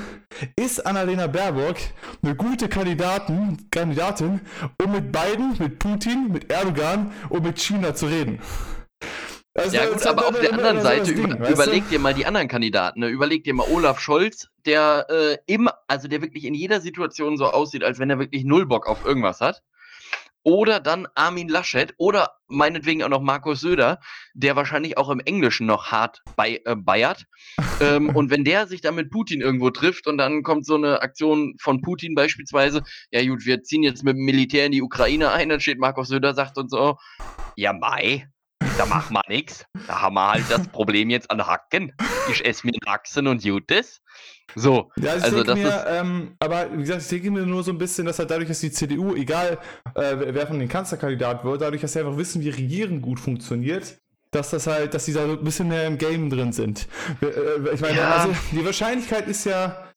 ist 0.57 0.85
Annalena 0.85 1.27
Baerbock 1.27 1.77
eine 2.21 2.35
gute 2.35 2.67
Kandidatin, 2.67 3.69
Kandidatin, 3.71 4.41
um 4.83 4.91
mit 4.91 5.13
beiden, 5.13 5.57
mit 5.57 5.79
Putin, 5.79 6.27
mit 6.33 6.51
Erdogan 6.51 7.13
und 7.29 7.43
mit 7.43 7.59
China 7.59 7.95
zu 7.95 8.07
reden? 8.07 8.39
Also, 9.53 9.75
ja 9.75 9.85
gut, 9.85 10.05
aber 10.05 10.27
auf 10.27 10.39
der 10.39 10.53
anderen 10.53 10.81
Seite 10.81 11.13
Ding, 11.13 11.25
über, 11.25 11.49
überleg 11.49 11.89
dir 11.89 11.99
mal 11.99 12.13
die 12.13 12.25
anderen 12.25 12.47
Kandidaten. 12.47 13.01
Ne? 13.01 13.09
Überleg 13.09 13.43
dir 13.43 13.53
mal 13.53 13.67
Olaf 13.69 13.99
Scholz, 13.99 14.47
der 14.65 15.07
äh, 15.09 15.37
immer, 15.45 15.73
also 15.87 16.07
der 16.07 16.21
wirklich 16.21 16.45
in 16.45 16.53
jeder 16.53 16.79
Situation 16.79 17.35
so 17.35 17.47
aussieht, 17.47 17.83
als 17.83 17.99
wenn 17.99 18.09
er 18.09 18.19
wirklich 18.19 18.45
null 18.45 18.65
Bock 18.65 18.87
auf 18.87 19.05
irgendwas 19.05 19.41
hat. 19.41 19.61
Oder 20.43 20.79
dann 20.79 21.07
Armin 21.13 21.49
Laschet 21.49 21.93
oder 21.97 22.31
meinetwegen 22.47 23.03
auch 23.03 23.09
noch 23.09 23.21
Markus 23.21 23.59
Söder, 23.59 23.99
der 24.33 24.55
wahrscheinlich 24.55 24.97
auch 24.97 25.09
im 25.09 25.19
Englischen 25.19 25.67
noch 25.67 25.91
hart 25.91 26.21
bei, 26.35 26.61
äh, 26.65 26.75
bayert. 26.75 27.25
ähm, 27.79 28.09
und 28.15 28.31
wenn 28.31 28.45
der 28.45 28.67
sich 28.67 28.81
dann 28.81 28.95
mit 28.95 29.11
Putin 29.11 29.41
irgendwo 29.41 29.69
trifft 29.69 30.07
und 30.07 30.17
dann 30.17 30.43
kommt 30.43 30.65
so 30.65 30.75
eine 30.75 31.01
Aktion 31.01 31.55
von 31.61 31.81
Putin 31.81 32.15
beispielsweise, 32.15 32.83
ja 33.11 33.23
gut, 33.27 33.45
wir 33.45 33.61
ziehen 33.63 33.83
jetzt 33.83 34.03
mit 34.03 34.15
dem 34.15 34.23
Militär 34.23 34.65
in 34.65 34.71
die 34.71 34.81
Ukraine 34.81 35.31
ein, 35.31 35.49
dann 35.49 35.59
steht 35.59 35.77
Markus 35.77 36.07
Söder, 36.07 36.33
sagt 36.33 36.57
und 36.57 36.71
so, 36.71 36.97
ja 37.55 37.73
mai, 37.73 38.27
da 38.81 38.87
machen 38.87 39.13
wir 39.13 39.21
nichts. 39.27 39.65
Da 39.87 40.01
haben 40.01 40.15
wir 40.15 40.31
halt 40.31 40.45
das 40.49 40.67
Problem 40.71 41.09
jetzt 41.09 41.29
an 41.29 41.45
Hacken. 41.45 41.93
Ich 42.31 42.43
esse 42.45 42.65
mir 42.65 42.73
Achsen 42.85 43.27
und 43.27 43.43
Jutes. 43.43 44.01
So, 44.55 44.91
ja, 44.97 45.13
also 45.13 45.43
das 45.43 45.57
mir, 45.57 45.67
ist. 45.67 45.83
Ähm, 45.87 46.35
aber 46.39 46.71
wie 46.73 46.81
gesagt, 46.81 47.03
ich 47.03 47.07
denke 47.07 47.31
mir 47.31 47.45
nur 47.45 47.63
so 47.63 47.71
ein 47.71 47.77
bisschen, 47.77 48.05
dass 48.05 48.19
halt 48.19 48.31
dadurch, 48.31 48.49
dass 48.49 48.59
die 48.59 48.71
CDU, 48.71 49.15
egal 49.15 49.59
äh, 49.95 50.15
wer 50.17 50.47
von 50.47 50.59
den 50.59 50.67
Kanzlerkandidaten 50.67 51.49
wird, 51.49 51.61
dadurch, 51.61 51.81
dass 51.81 51.93
sie 51.93 51.99
einfach 51.99 52.17
wissen, 52.17 52.41
wie 52.41 52.49
Regieren 52.49 53.01
gut 53.01 53.19
funktioniert, 53.19 53.97
dass 54.31 54.49
das 54.49 54.67
halt, 54.67 54.93
dass 54.93 55.05
sie 55.05 55.13
da 55.13 55.25
so 55.25 55.33
ein 55.33 55.43
bisschen 55.43 55.67
mehr 55.67 55.85
im 55.87 55.97
Game 55.97 56.29
drin 56.29 56.51
sind. 56.51 56.87
Äh, 57.21 57.27
äh, 57.27 57.73
ich 57.73 57.81
meine, 57.81 57.97
ja. 57.97 58.15
also 58.15 58.35
die 58.51 58.65
Wahrscheinlichkeit 58.65 59.27
ist 59.27 59.45
ja 59.45 59.90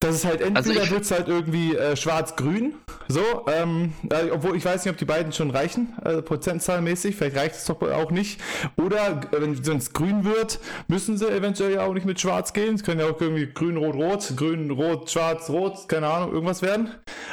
das 0.00 0.14
ist 0.14 0.24
halt 0.24 0.40
entweder 0.40 0.80
also 0.80 0.92
wird 0.92 1.02
es 1.02 1.10
halt 1.10 1.26
irgendwie 1.26 1.74
äh, 1.74 1.96
schwarz-grün, 1.96 2.74
so, 3.08 3.20
ähm, 3.52 3.94
äh, 4.10 4.30
obwohl 4.30 4.56
ich 4.56 4.64
weiß 4.64 4.84
nicht, 4.84 4.92
ob 4.92 4.98
die 4.98 5.04
beiden 5.04 5.32
schon 5.32 5.50
reichen, 5.50 5.94
äh, 6.04 6.22
prozentzahlmäßig, 6.22 7.16
vielleicht 7.16 7.36
reicht 7.36 7.56
es 7.56 7.64
doch 7.64 7.82
auch 7.82 8.12
nicht. 8.12 8.40
Oder 8.76 9.22
wenn 9.32 9.54
es 9.54 9.92
grün 9.92 10.24
wird, 10.24 10.60
müssen 10.86 11.18
sie 11.18 11.28
eventuell 11.28 11.72
ja 11.72 11.84
auch 11.84 11.94
nicht 11.94 12.06
mit 12.06 12.20
schwarz 12.20 12.52
gehen. 12.52 12.76
Es 12.76 12.84
können 12.84 13.00
ja 13.00 13.06
auch 13.06 13.20
irgendwie 13.20 13.46
grün, 13.46 13.76
rot, 13.76 13.96
rot, 13.96 14.36
grün, 14.36 14.70
rot, 14.70 15.10
schwarz, 15.10 15.50
rot, 15.50 15.88
keine 15.88 16.06
Ahnung, 16.06 16.32
irgendwas 16.32 16.62
werden. 16.62 16.90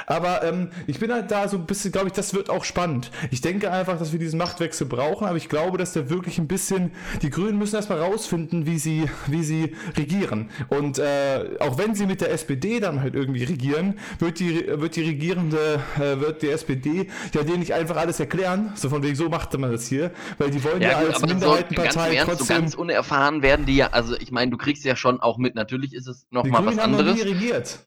Aber 0.07 0.43
ähm, 0.43 0.69
ich 0.87 0.99
bin 0.99 1.11
halt 1.11 1.29
da 1.29 1.47
so 1.47 1.57
ein 1.57 1.67
bisschen, 1.67 1.91
glaube 1.91 2.07
ich, 2.07 2.13
das 2.13 2.33
wird 2.33 2.49
auch 2.49 2.63
spannend. 2.63 3.11
Ich 3.29 3.41
denke 3.41 3.71
einfach, 3.71 3.99
dass 3.99 4.11
wir 4.11 4.19
diesen 4.19 4.39
Machtwechsel 4.39 4.87
brauchen, 4.87 5.27
aber 5.27 5.37
ich 5.37 5.49
glaube, 5.49 5.77
dass 5.77 5.93
der 5.93 6.09
wirklich 6.09 6.39
ein 6.39 6.47
bisschen, 6.47 6.91
die 7.21 7.29
Grünen 7.29 7.59
müssen 7.59 7.75
erstmal 7.75 7.99
rausfinden, 7.99 8.65
wie 8.65 8.79
sie, 8.79 9.07
wie 9.27 9.43
sie 9.43 9.75
regieren. 9.97 10.49
Und 10.69 10.97
äh, 10.97 11.57
auch 11.59 11.77
wenn 11.77 11.93
sie 11.93 12.07
mit 12.07 12.21
der 12.21 12.31
SPD 12.31 12.54
SPD 12.55 12.79
dann 12.79 13.01
halt 13.01 13.15
irgendwie 13.15 13.43
regieren, 13.43 13.99
wird 14.19 14.39
die, 14.39 14.65
wird 14.67 14.95
die 14.95 15.03
regierende, 15.03 15.81
äh, 15.97 16.19
wird 16.19 16.41
die 16.41 16.49
SPD 16.49 17.09
ja 17.33 17.43
denen 17.43 17.59
nicht 17.59 17.73
einfach 17.73 17.97
alles 17.97 18.19
erklären, 18.19 18.71
so 18.75 18.89
von 18.89 19.03
wegen, 19.03 19.15
so 19.15 19.29
macht 19.29 19.57
man 19.57 19.71
das 19.71 19.87
hier, 19.87 20.11
weil 20.37 20.51
die 20.51 20.63
wollen 20.63 20.81
ja, 20.81 20.91
ja 20.91 21.01
gut, 21.01 21.13
als 21.13 21.21
Minderheitenpartei 21.21 22.19
so, 22.19 22.25
trotzdem... 22.25 22.45
So 22.47 22.53
ganz 22.53 22.75
unerfahren 22.75 23.41
werden 23.41 23.65
die 23.65 23.75
ja, 23.75 23.87
also 23.91 24.15
ich 24.17 24.31
meine, 24.31 24.51
du 24.51 24.57
kriegst 24.57 24.85
ja 24.85 24.95
schon 24.95 25.19
auch 25.19 25.37
mit, 25.37 25.55
natürlich 25.55 25.93
ist 25.93 26.07
es 26.07 26.27
nochmal 26.31 26.65
was 26.65 26.77
anderes. 26.77 27.05
Haben 27.05 27.17
noch 27.17 27.25
nie 27.25 27.29
regiert. 27.29 27.79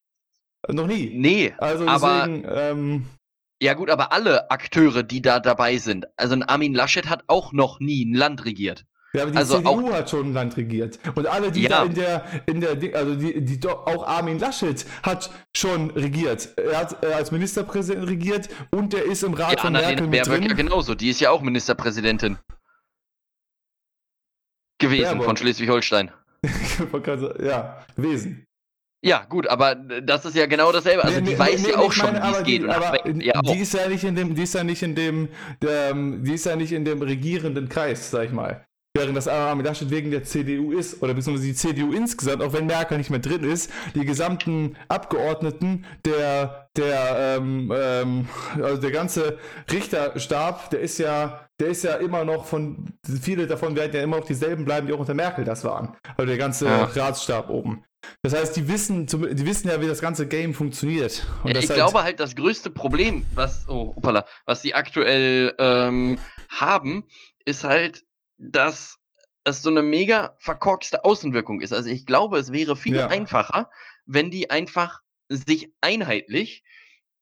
Noch 0.68 0.86
nie. 0.86 1.12
Nee, 1.14 1.54
also 1.58 1.84
deswegen, 1.86 2.46
aber... 2.46 2.70
Ähm, 2.70 3.06
ja 3.60 3.74
gut, 3.74 3.90
aber 3.90 4.12
alle 4.12 4.52
Akteure, 4.52 5.02
die 5.02 5.20
da 5.20 5.40
dabei 5.40 5.78
sind, 5.78 6.06
also 6.16 6.34
ein 6.34 6.44
Armin 6.44 6.74
Laschet 6.74 7.08
hat 7.08 7.24
auch 7.26 7.52
noch 7.52 7.80
nie 7.80 8.04
ein 8.04 8.14
Land 8.14 8.44
regiert. 8.44 8.84
Ja, 9.14 9.22
aber 9.22 9.30
die 9.30 9.38
also 9.38 9.56
CDU 9.56 9.88
auch, 9.88 9.92
hat 9.92 10.10
schon 10.10 10.30
ein 10.30 10.34
Land 10.34 10.56
regiert. 10.56 10.98
Und 11.14 11.26
alle, 11.26 11.50
die 11.50 11.62
ja. 11.62 11.68
da 11.68 11.84
in 11.84 11.94
der, 11.94 12.24
in 12.46 12.60
der, 12.60 12.94
also 12.94 13.14
die, 13.14 13.42
die, 13.42 13.66
auch 13.66 14.06
Armin 14.06 14.38
Laschet 14.38 14.84
hat 15.02 15.30
schon 15.56 15.90
regiert. 15.92 16.50
Er 16.58 16.78
hat 16.78 17.02
äh, 17.02 17.12
als 17.12 17.30
Ministerpräsident 17.30 18.06
regiert 18.06 18.48
und 18.70 18.92
er 18.92 19.04
ist 19.04 19.22
im 19.22 19.32
Rat 19.32 19.54
ja, 19.54 19.60
von 19.60 19.72
Merkel 19.72 20.06
mit 20.06 20.26
drin. 20.26 20.42
Ja, 20.42 20.54
genauso. 20.54 20.94
Die 20.94 21.08
ist 21.08 21.20
ja 21.20 21.30
auch 21.30 21.40
Ministerpräsidentin. 21.40 22.38
Gewesen 24.78 25.04
Baerbock. 25.04 25.24
von 25.24 25.36
Schleswig-Holstein. 25.36 26.10
ja, 27.42 27.84
gewesen. 27.96 28.44
Ja, 29.00 29.24
gut, 29.28 29.46
aber 29.48 29.74
das 29.74 30.24
ist 30.24 30.36
ja 30.36 30.46
genau 30.46 30.70
dasselbe. 30.72 31.04
Also 31.04 31.20
nee, 31.20 31.30
die 31.30 31.38
weiß 31.38 31.62
nee, 31.62 31.70
ja 31.70 31.78
auch 31.78 31.92
schon, 31.92 32.14
wie 32.14 32.30
es 32.30 32.42
geht. 32.42 32.62
Die, 32.62 32.68
aber 32.68 33.08
ja 33.08 33.40
die 33.42 33.58
ist 33.58 33.72
ja 33.72 33.88
nicht 33.88 34.04
in 34.04 34.16
dem, 34.16 34.34
die 34.34 34.42
ist 34.42 34.54
ja 34.54 34.64
nicht 34.64 34.82
in 34.82 34.94
dem, 34.94 35.28
der, 35.62 35.94
die 35.94 36.34
ist 36.34 36.46
ja 36.46 36.56
nicht 36.56 36.72
in 36.72 36.84
dem 36.84 37.00
regierenden 37.00 37.68
Kreis, 37.68 38.10
sag 38.10 38.24
ich 38.26 38.32
mal. 38.32 38.67
Während 38.98 39.16
das 39.16 39.28
Armin 39.28 39.64
Laschet 39.64 39.90
wegen 39.90 40.10
der 40.10 40.24
CDU 40.24 40.72
ist, 40.72 41.02
oder 41.02 41.14
beziehungsweise 41.14 41.46
die 41.46 41.54
CDU 41.54 41.92
insgesamt, 41.92 42.42
auch 42.42 42.52
wenn 42.52 42.66
Merkel 42.66 42.98
nicht 42.98 43.10
mehr 43.10 43.20
drin 43.20 43.44
ist, 43.44 43.70
die 43.94 44.04
gesamten 44.04 44.76
Abgeordneten, 44.88 45.86
der, 46.04 46.68
der, 46.76 47.36
ähm, 47.38 47.72
ähm, 47.74 48.28
also 48.60 48.80
der 48.80 48.90
ganze 48.90 49.38
Richterstab, 49.70 50.70
der 50.70 50.80
ist 50.80 50.98
ja, 50.98 51.48
der 51.60 51.68
ist 51.68 51.84
ja 51.84 51.94
immer 51.94 52.24
noch 52.24 52.44
von, 52.44 52.92
viele 53.20 53.46
davon 53.46 53.76
werden 53.76 53.94
ja 53.94 54.02
immer 54.02 54.18
noch 54.18 54.26
dieselben 54.26 54.64
bleiben, 54.64 54.88
die 54.88 54.92
auch 54.92 54.98
unter 54.98 55.14
Merkel 55.14 55.44
das 55.44 55.62
waren. 55.62 55.96
Also 56.16 56.26
der 56.26 56.38
ganze 56.38 56.66
ja. 56.66 56.84
Ratsstab 56.84 57.50
oben. 57.50 57.84
Das 58.22 58.34
heißt, 58.34 58.56
die 58.56 58.68
wissen, 58.68 59.06
die 59.06 59.46
wissen 59.46 59.68
ja, 59.68 59.80
wie 59.80 59.86
das 59.86 60.00
ganze 60.00 60.26
Game 60.26 60.54
funktioniert. 60.54 61.26
Ja, 61.44 61.50
ich 61.50 61.68
halt 61.68 61.74
glaube 61.74 62.02
halt, 62.02 62.20
das 62.20 62.34
größte 62.34 62.70
Problem, 62.70 63.26
was, 63.34 63.68
oh, 63.68 63.92
opala, 63.96 64.24
was 64.44 64.62
sie 64.62 64.74
aktuell 64.74 65.54
ähm, 65.58 66.18
haben, 66.48 67.04
ist 67.44 67.64
halt, 67.64 68.04
dass 68.38 68.98
es 69.44 69.62
so 69.62 69.70
eine 69.70 69.82
mega 69.82 70.36
verkorkste 70.38 71.04
Außenwirkung 71.04 71.60
ist. 71.60 71.72
Also 71.72 71.90
ich 71.90 72.06
glaube, 72.06 72.38
es 72.38 72.52
wäre 72.52 72.76
viel 72.76 72.96
ja. 72.96 73.08
einfacher, 73.08 73.70
wenn 74.06 74.30
die 74.30 74.50
einfach 74.50 75.00
sich 75.28 75.72
einheitlich 75.80 76.62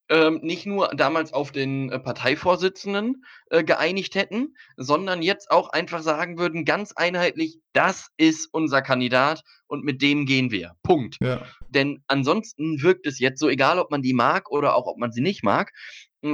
ähm, 0.08 0.40
nicht 0.42 0.66
nur 0.66 0.88
damals 0.94 1.32
auf 1.32 1.50
den 1.50 1.90
äh, 1.90 1.98
Parteivorsitzenden 1.98 3.24
äh, 3.50 3.64
geeinigt 3.64 4.14
hätten, 4.14 4.54
sondern 4.76 5.20
jetzt 5.20 5.50
auch 5.50 5.70
einfach 5.70 6.02
sagen 6.02 6.38
würden, 6.38 6.64
ganz 6.64 6.92
einheitlich, 6.92 7.58
das 7.72 8.08
ist 8.16 8.48
unser 8.52 8.82
Kandidat 8.82 9.42
und 9.66 9.84
mit 9.84 10.02
dem 10.02 10.26
gehen 10.26 10.52
wir. 10.52 10.76
Punkt. 10.82 11.16
Ja. 11.20 11.44
Denn 11.68 12.04
ansonsten 12.06 12.80
wirkt 12.82 13.06
es 13.06 13.18
jetzt 13.18 13.40
so, 13.40 13.48
egal 13.48 13.78
ob 13.80 13.90
man 13.90 14.02
die 14.02 14.14
mag 14.14 14.50
oder 14.50 14.76
auch 14.76 14.86
ob 14.86 14.98
man 14.98 15.10
sie 15.10 15.22
nicht 15.22 15.42
mag, 15.42 15.72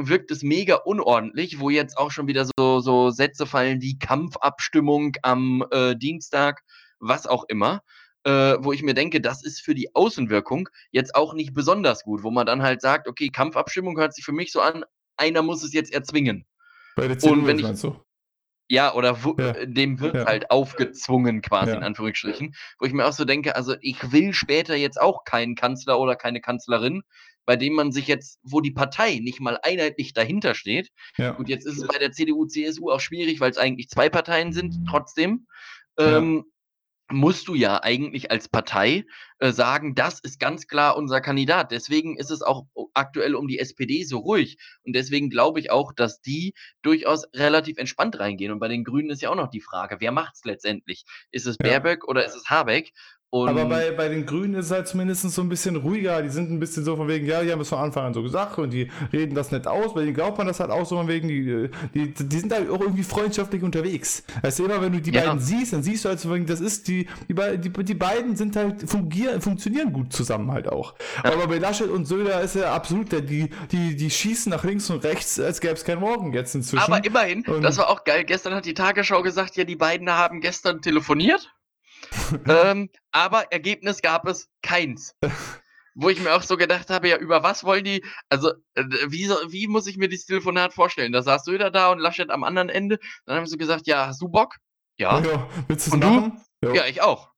wirkt 0.08 0.30
es 0.30 0.42
mega 0.42 0.76
unordentlich, 0.76 1.60
wo 1.60 1.70
jetzt 1.70 1.96
auch 1.98 2.10
schon 2.10 2.26
wieder 2.26 2.46
so, 2.58 2.80
so 2.80 3.10
Sätze 3.10 3.46
fallen 3.46 3.80
wie 3.80 3.98
Kampfabstimmung 3.98 5.12
am 5.22 5.64
äh, 5.70 5.94
Dienstag, 5.96 6.62
was 6.98 7.26
auch 7.26 7.44
immer. 7.48 7.82
äh, 8.24 8.56
wo 8.60 8.72
ich 8.72 8.82
mir 8.82 8.94
denke, 8.94 9.20
das 9.20 9.44
ist 9.44 9.60
für 9.60 9.74
die 9.74 9.94
Außenwirkung 9.94 10.68
jetzt 10.90 11.14
auch 11.14 11.34
nicht 11.34 11.54
besonders 11.54 12.04
gut, 12.04 12.22
wo 12.22 12.30
man 12.30 12.46
dann 12.46 12.62
halt 12.62 12.80
sagt, 12.80 13.08
okay, 13.08 13.28
Kampfabstimmung 13.28 13.98
hört 13.98 14.14
sich 14.14 14.24
für 14.24 14.32
mich 14.32 14.52
so 14.52 14.60
an, 14.60 14.84
einer 15.16 15.42
muss 15.42 15.62
es 15.62 15.72
jetzt 15.72 15.92
erzwingen. 15.92 16.46
Bei 16.96 17.08
der 17.08 17.18
CDU, 17.18 17.34
Und 17.34 17.46
wenn 17.46 17.58
ich, 17.58 17.64
meinst 17.64 17.84
du? 17.84 17.96
Ja, 18.68 18.94
oder 18.94 19.18
ja. 19.38 19.50
Äh, 19.50 19.68
dem 19.68 20.00
wird 20.00 20.14
ja. 20.14 20.24
halt 20.26 20.50
aufgezwungen, 20.50 21.42
quasi 21.42 21.72
ja. 21.72 21.76
in 21.76 21.82
Anführungsstrichen. 21.82 22.54
Wo 22.78 22.86
ich 22.86 22.92
mir 22.92 23.06
auch 23.06 23.12
so 23.12 23.24
denke, 23.24 23.56
also 23.56 23.74
ich 23.80 24.12
will 24.12 24.32
später 24.32 24.74
jetzt 24.74 25.00
auch 25.00 25.24
keinen 25.24 25.54
Kanzler 25.54 25.98
oder 25.98 26.16
keine 26.16 26.40
Kanzlerin, 26.40 27.02
bei 27.44 27.56
dem 27.56 27.74
man 27.74 27.92
sich 27.92 28.06
jetzt, 28.06 28.38
wo 28.42 28.60
die 28.60 28.70
Partei 28.70 29.18
nicht 29.20 29.40
mal 29.40 29.58
einheitlich 29.62 30.12
dahinter 30.12 30.54
steht. 30.54 30.90
Und 31.18 31.48
jetzt 31.48 31.66
ist 31.66 31.76
es 31.76 31.86
bei 31.86 31.98
der 31.98 32.12
CDU, 32.12 32.46
CSU 32.46 32.90
auch 32.90 33.00
schwierig, 33.00 33.40
weil 33.40 33.50
es 33.50 33.58
eigentlich 33.58 33.88
zwei 33.88 34.08
Parteien 34.08 34.52
sind, 34.52 34.86
trotzdem. 34.88 35.46
Ähm, 35.98 36.44
musst 37.10 37.48
du 37.48 37.54
ja 37.54 37.82
eigentlich 37.82 38.30
als 38.30 38.48
Partei 38.48 39.04
äh, 39.38 39.52
sagen, 39.52 39.94
das 39.94 40.20
ist 40.20 40.38
ganz 40.38 40.66
klar 40.66 40.96
unser 40.96 41.20
Kandidat. 41.20 41.70
Deswegen 41.70 42.16
ist 42.16 42.30
es 42.30 42.42
auch 42.42 42.66
aktuell 42.94 43.34
um 43.34 43.48
die 43.48 43.58
SPD 43.58 44.04
so 44.04 44.18
ruhig. 44.18 44.56
Und 44.84 44.94
deswegen 44.94 45.30
glaube 45.30 45.60
ich 45.60 45.70
auch, 45.70 45.92
dass 45.92 46.20
die 46.20 46.54
durchaus 46.82 47.24
relativ 47.34 47.78
entspannt 47.78 48.18
reingehen. 48.18 48.52
Und 48.52 48.60
bei 48.60 48.68
den 48.68 48.84
Grünen 48.84 49.10
ist 49.10 49.22
ja 49.22 49.30
auch 49.30 49.36
noch 49.36 49.50
die 49.50 49.60
Frage, 49.60 49.96
wer 50.00 50.12
macht 50.12 50.34
es 50.36 50.44
letztendlich? 50.44 51.04
Ist 51.30 51.46
es 51.46 51.58
Baerbeck 51.58 52.00
ja. 52.04 52.08
oder 52.08 52.24
ist 52.24 52.36
es 52.36 52.48
Habeck? 52.48 52.92
Und 53.34 53.48
aber 53.48 53.64
bei, 53.64 53.92
bei 53.92 54.10
den 54.10 54.26
Grünen 54.26 54.52
ist 54.52 54.66
es 54.66 54.72
halt 54.72 54.86
zumindest 54.86 55.22
so 55.22 55.40
ein 55.40 55.48
bisschen 55.48 55.76
ruhiger. 55.76 56.20
Die 56.20 56.28
sind 56.28 56.50
ein 56.50 56.60
bisschen 56.60 56.84
so 56.84 56.96
von 56.96 57.08
wegen, 57.08 57.26
ja, 57.26 57.42
die 57.42 57.50
haben 57.50 57.62
es 57.62 57.70
von 57.70 57.78
Anfang 57.78 58.04
an 58.04 58.12
so 58.12 58.22
gesagt 58.22 58.58
und 58.58 58.68
die 58.74 58.90
reden 59.10 59.34
das 59.34 59.50
nicht 59.50 59.66
aus, 59.66 59.94
weil 59.94 60.04
die 60.04 60.12
glaubt 60.12 60.36
man 60.36 60.46
das 60.46 60.60
halt 60.60 60.70
auch 60.70 60.84
so 60.84 60.98
von 60.98 61.08
wegen, 61.08 61.28
die, 61.28 61.70
die, 61.94 62.12
die 62.12 62.38
sind 62.38 62.52
halt 62.52 62.68
auch 62.68 62.82
irgendwie 62.82 63.04
freundschaftlich 63.04 63.62
unterwegs. 63.62 64.22
Also 64.42 64.66
immer, 64.66 64.82
wenn 64.82 64.92
du 64.92 65.00
die 65.00 65.12
ja. 65.12 65.22
beiden 65.22 65.40
siehst, 65.40 65.72
dann 65.72 65.82
siehst 65.82 66.04
du 66.04 66.10
halt 66.10 66.20
so, 66.20 66.36
das 66.36 66.60
ist 66.60 66.88
die, 66.88 67.08
die, 67.26 67.34
die, 67.58 67.70
die 67.70 67.94
beiden 67.94 68.36
sind 68.36 68.54
halt, 68.54 68.86
fungieren, 68.86 69.40
funktionieren 69.40 69.94
gut 69.94 70.12
zusammen 70.12 70.52
halt 70.52 70.68
auch. 70.68 70.94
Ja. 71.24 71.32
Aber 71.32 71.46
bei 71.46 71.56
Laschet 71.56 71.88
und 71.88 72.04
Söder 72.04 72.42
ist 72.42 72.54
ja 72.54 72.74
absolut, 72.74 73.12
die, 73.12 73.48
die, 73.70 73.96
die 73.96 74.10
schießen 74.10 74.50
nach 74.50 74.62
links 74.62 74.90
und 74.90 75.04
rechts, 75.04 75.40
als 75.40 75.62
gäbe 75.62 75.72
es 75.72 75.84
keinen 75.84 76.00
Morgen 76.00 76.34
jetzt 76.34 76.54
inzwischen. 76.54 76.84
Aber 76.84 77.02
immerhin, 77.02 77.46
und 77.46 77.62
das 77.62 77.78
war 77.78 77.88
auch 77.88 78.04
geil. 78.04 78.24
Gestern 78.24 78.52
hat 78.54 78.66
die 78.66 78.74
Tagesschau 78.74 79.22
gesagt, 79.22 79.56
ja, 79.56 79.64
die 79.64 79.76
beiden 79.76 80.10
haben 80.10 80.42
gestern 80.42 80.82
telefoniert 80.82 81.50
ähm, 82.46 82.90
aber 83.10 83.52
Ergebnis 83.52 84.02
gab 84.02 84.26
es 84.26 84.48
keins. 84.62 85.14
Wo 85.94 86.08
ich 86.08 86.20
mir 86.20 86.34
auch 86.34 86.42
so 86.42 86.56
gedacht 86.56 86.88
habe, 86.88 87.08
ja, 87.08 87.18
über 87.18 87.42
was 87.42 87.64
wollen 87.64 87.84
die, 87.84 88.04
also 88.30 88.52
äh, 88.74 88.84
wie, 89.08 89.26
so, 89.26 89.36
wie 89.48 89.66
muss 89.66 89.86
ich 89.86 89.98
mir 89.98 90.08
dieses 90.08 90.26
Telefonat 90.26 90.72
vorstellen? 90.72 91.12
Da 91.12 91.22
saß 91.22 91.44
Söder 91.44 91.70
da 91.70 91.92
und 91.92 91.98
Laschet 91.98 92.30
am 92.30 92.44
anderen 92.44 92.70
Ende. 92.70 92.98
Dann 93.26 93.36
haben 93.36 93.46
sie 93.46 93.58
gesagt, 93.58 93.86
ja, 93.86 94.06
hast 94.06 94.22
du 94.22 94.28
Bock? 94.28 94.56
Ja. 94.98 95.20
ja 95.20 95.48
willst 95.68 95.88
du 95.88 95.96
es 95.96 95.96
machen? 95.96 96.40
Ja. 96.62 96.72
ja, 96.72 96.86
ich 96.86 97.02
auch. 97.02 97.31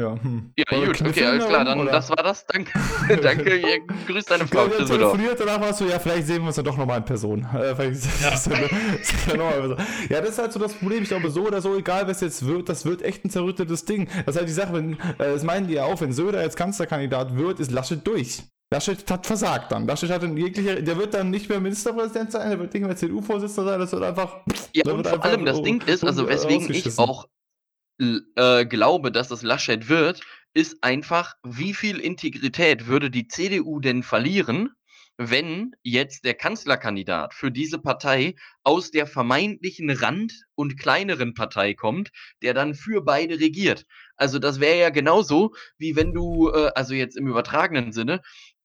Ja, 0.00 0.14
hm. 0.14 0.52
ja 0.56 0.86
gut, 0.86 1.02
okay, 1.02 1.26
alles 1.26 1.46
klar, 1.46 1.66
dann 1.66 1.84
das 1.84 2.08
war 2.08 2.16
das. 2.16 2.46
Danke, 2.46 2.72
danke, 3.22 3.60
grüß 4.06 4.24
deine 4.24 4.46
Frau. 4.46 4.66
Ja, 4.66 4.84
telefoniert, 4.86 5.38
danach 5.38 5.60
warst 5.60 5.82
du, 5.82 5.84
ja, 5.84 5.98
vielleicht 5.98 6.26
sehen 6.26 6.40
wir 6.40 6.46
uns 6.46 6.56
dann 6.56 6.64
doch 6.64 6.78
nochmal 6.78 6.98
in 6.98 7.04
Person. 7.04 7.46
Äh, 7.62 7.92
ja. 7.92 8.30
Das 8.30 8.46
ja, 8.46 10.20
das 10.20 10.30
ist 10.30 10.38
halt 10.38 10.52
so 10.52 10.58
das 10.58 10.74
Problem. 10.74 11.02
Ich 11.02 11.08
glaube, 11.08 11.30
so 11.30 11.46
oder 11.46 11.60
so, 11.60 11.76
egal 11.76 12.08
was 12.08 12.20
jetzt 12.20 12.44
wird, 12.46 12.68
das 12.68 12.84
wird 12.84 13.02
echt 13.02 13.24
ein 13.24 13.30
zerrüttetes 13.30 13.84
Ding. 13.84 14.08
Das 14.24 14.34
ist 14.34 14.36
halt 14.36 14.48
die 14.48 14.52
Sache, 14.52 14.72
wenn, 14.72 14.94
äh, 14.94 14.98
das 15.18 15.44
meinen 15.44 15.68
die 15.68 15.74
ja 15.74 15.84
auch, 15.84 16.00
wenn 16.00 16.12
Söder 16.12 16.42
jetzt 16.42 16.56
Kanzlerkandidat 16.56 17.36
wird, 17.36 17.60
ist 17.60 17.70
Laschet 17.70 18.04
durch. 18.06 18.42
Laschet 18.72 19.10
hat 19.10 19.26
versagt 19.26 19.70
dann. 19.70 19.86
Laschet 19.86 20.10
hat 20.10 20.22
in 20.22 20.36
jeglicher, 20.36 20.80
der 20.80 20.96
wird 20.96 21.14
dann 21.14 21.30
nicht 21.30 21.48
mehr 21.48 21.60
Ministerpräsident 21.60 22.32
sein, 22.32 22.48
der 22.50 22.58
wird 22.58 22.72
nicht 22.72 22.84
mehr 22.84 22.96
CDU-Vorsitzender 22.96 23.70
sein, 23.70 23.80
das 23.80 23.92
wird 23.92 24.02
einfach. 24.02 24.38
Ja, 24.72 24.90
und 24.90 25.06
vor 25.06 25.24
allem 25.24 25.44
das 25.44 25.62
Ding 25.62 25.82
ist, 25.82 26.04
also 26.04 26.26
weswegen 26.26 26.72
ich 26.72 26.98
auch 26.98 27.26
äh, 27.98 28.66
glaube, 28.66 29.12
dass 29.12 29.30
es 29.30 29.42
Laschet 29.42 29.88
wird, 29.88 30.20
ist 30.54 30.82
einfach, 30.82 31.34
wie 31.42 31.74
viel 31.74 31.98
Integrität 31.98 32.86
würde 32.86 33.10
die 33.10 33.28
CDU 33.28 33.80
denn 33.80 34.02
verlieren, 34.02 34.70
wenn 35.18 35.72
jetzt 35.82 36.24
der 36.24 36.34
Kanzlerkandidat 36.34 37.34
für 37.34 37.50
diese 37.50 37.78
Partei 37.78 38.34
aus 38.64 38.90
der 38.90 39.06
vermeintlichen 39.06 39.90
Rand- 39.90 40.44
und 40.54 40.78
kleineren 40.78 41.34
Partei 41.34 41.74
kommt, 41.74 42.10
der 42.42 42.54
dann 42.54 42.74
für 42.74 43.02
beide 43.02 43.38
regiert. 43.38 43.84
Also 44.16 44.38
das 44.38 44.60
wäre 44.60 44.78
ja 44.78 44.90
genauso, 44.90 45.54
wie 45.78 45.96
wenn 45.96 46.12
du, 46.12 46.50
äh, 46.50 46.70
also 46.74 46.94
jetzt 46.94 47.16
im 47.16 47.28
übertragenen 47.28 47.92
Sinne, 47.92 48.20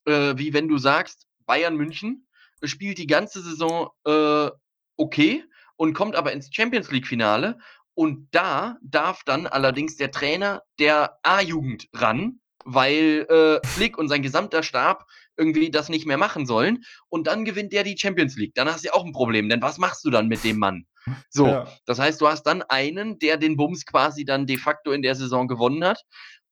äh, 0.05 0.33
wie 0.37 0.53
wenn 0.53 0.67
du 0.67 0.77
sagst, 0.77 1.27
Bayern 1.45 1.75
München 1.75 2.27
spielt 2.63 2.97
die 2.97 3.07
ganze 3.07 3.41
Saison 3.41 3.89
äh, 4.05 4.49
okay 4.97 5.43
und 5.75 5.93
kommt 5.93 6.15
aber 6.15 6.33
ins 6.33 6.49
Champions 6.51 6.91
League-Finale 6.91 7.59
und 7.97 8.27
da 8.29 8.77
darf 8.83 9.23
dann 9.23 9.47
allerdings 9.47 9.95
der 9.95 10.11
Trainer 10.11 10.61
der 10.79 11.17
A-Jugend 11.23 11.87
ran, 11.93 12.39
weil 12.63 13.25
äh, 13.27 13.67
Flick 13.67 13.97
und 13.97 14.07
sein 14.07 14.21
gesamter 14.21 14.61
Stab 14.61 15.07
irgendwie 15.35 15.71
das 15.71 15.89
nicht 15.89 16.05
mehr 16.05 16.19
machen 16.19 16.45
sollen. 16.45 16.83
Und 17.09 17.25
dann 17.25 17.43
gewinnt 17.43 17.73
der 17.73 17.83
die 17.83 17.97
Champions 17.97 18.37
League. 18.37 18.53
Dann 18.53 18.67
hast 18.67 18.83
du 18.83 18.89
ja 18.89 18.93
auch 18.93 19.03
ein 19.03 19.13
Problem, 19.13 19.49
denn 19.49 19.63
was 19.63 19.79
machst 19.79 20.05
du 20.05 20.11
dann 20.11 20.27
mit 20.27 20.43
dem 20.43 20.59
Mann? 20.59 20.85
So, 21.29 21.47
ja. 21.47 21.67
das 21.85 21.99
heißt, 21.99 22.19
du 22.19 22.27
hast 22.27 22.43
dann 22.43 22.61
einen, 22.63 23.17
der 23.17 23.37
den 23.37 23.55
Bums 23.55 23.85
quasi 23.85 24.25
dann 24.25 24.45
de 24.45 24.57
facto 24.57 24.91
in 24.91 25.01
der 25.01 25.15
Saison 25.15 25.47
gewonnen 25.47 25.85
hat. 25.85 26.03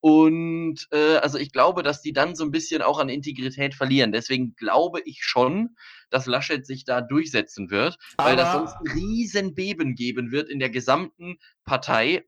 Und 0.02 0.88
äh, 0.92 1.18
also 1.18 1.38
ich 1.38 1.52
glaube, 1.52 1.82
dass 1.82 2.02
die 2.02 2.14
dann 2.14 2.36
so 2.36 2.44
ein 2.44 2.52
bisschen 2.52 2.82
auch 2.82 3.00
an 3.00 3.10
Integrität 3.10 3.74
verlieren. 3.74 4.12
Deswegen 4.12 4.56
glaube 4.56 5.02
ich 5.06 5.24
schon, 5.24 5.76
dass 6.10 6.28
Laschet 6.28 6.66
sich 6.66 6.86
da 6.86 7.02
durchsetzen 7.02 7.72
wird, 7.72 7.98
Aber 8.18 8.30
weil 8.30 8.36
das 8.36 8.54
sonst 8.54 8.76
ein 8.76 8.92
Riesenbeben 8.92 9.96
geben 9.96 10.32
wird 10.32 10.50
in 10.50 10.60
der 10.60 10.70
gesamten 10.70 11.38
Partei. 11.64 12.24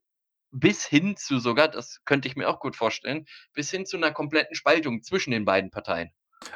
Bis 0.52 0.86
hin 0.86 1.18
zu 1.18 1.40
sogar, 1.40 1.68
das 1.68 2.00
könnte 2.06 2.30
ich 2.30 2.38
mir 2.38 2.50
auch 2.50 2.62
gut 2.62 2.78
vorstellen, 2.78 3.26
bis 3.54 3.70
hin 3.70 3.86
zu 3.86 3.98
einer 3.98 4.12
kompletten 4.12 4.56
Spaltung 4.56 5.04
zwischen 5.04 5.32
den 5.32 5.44
beiden 5.44 5.72
Parteien. 5.72 6.10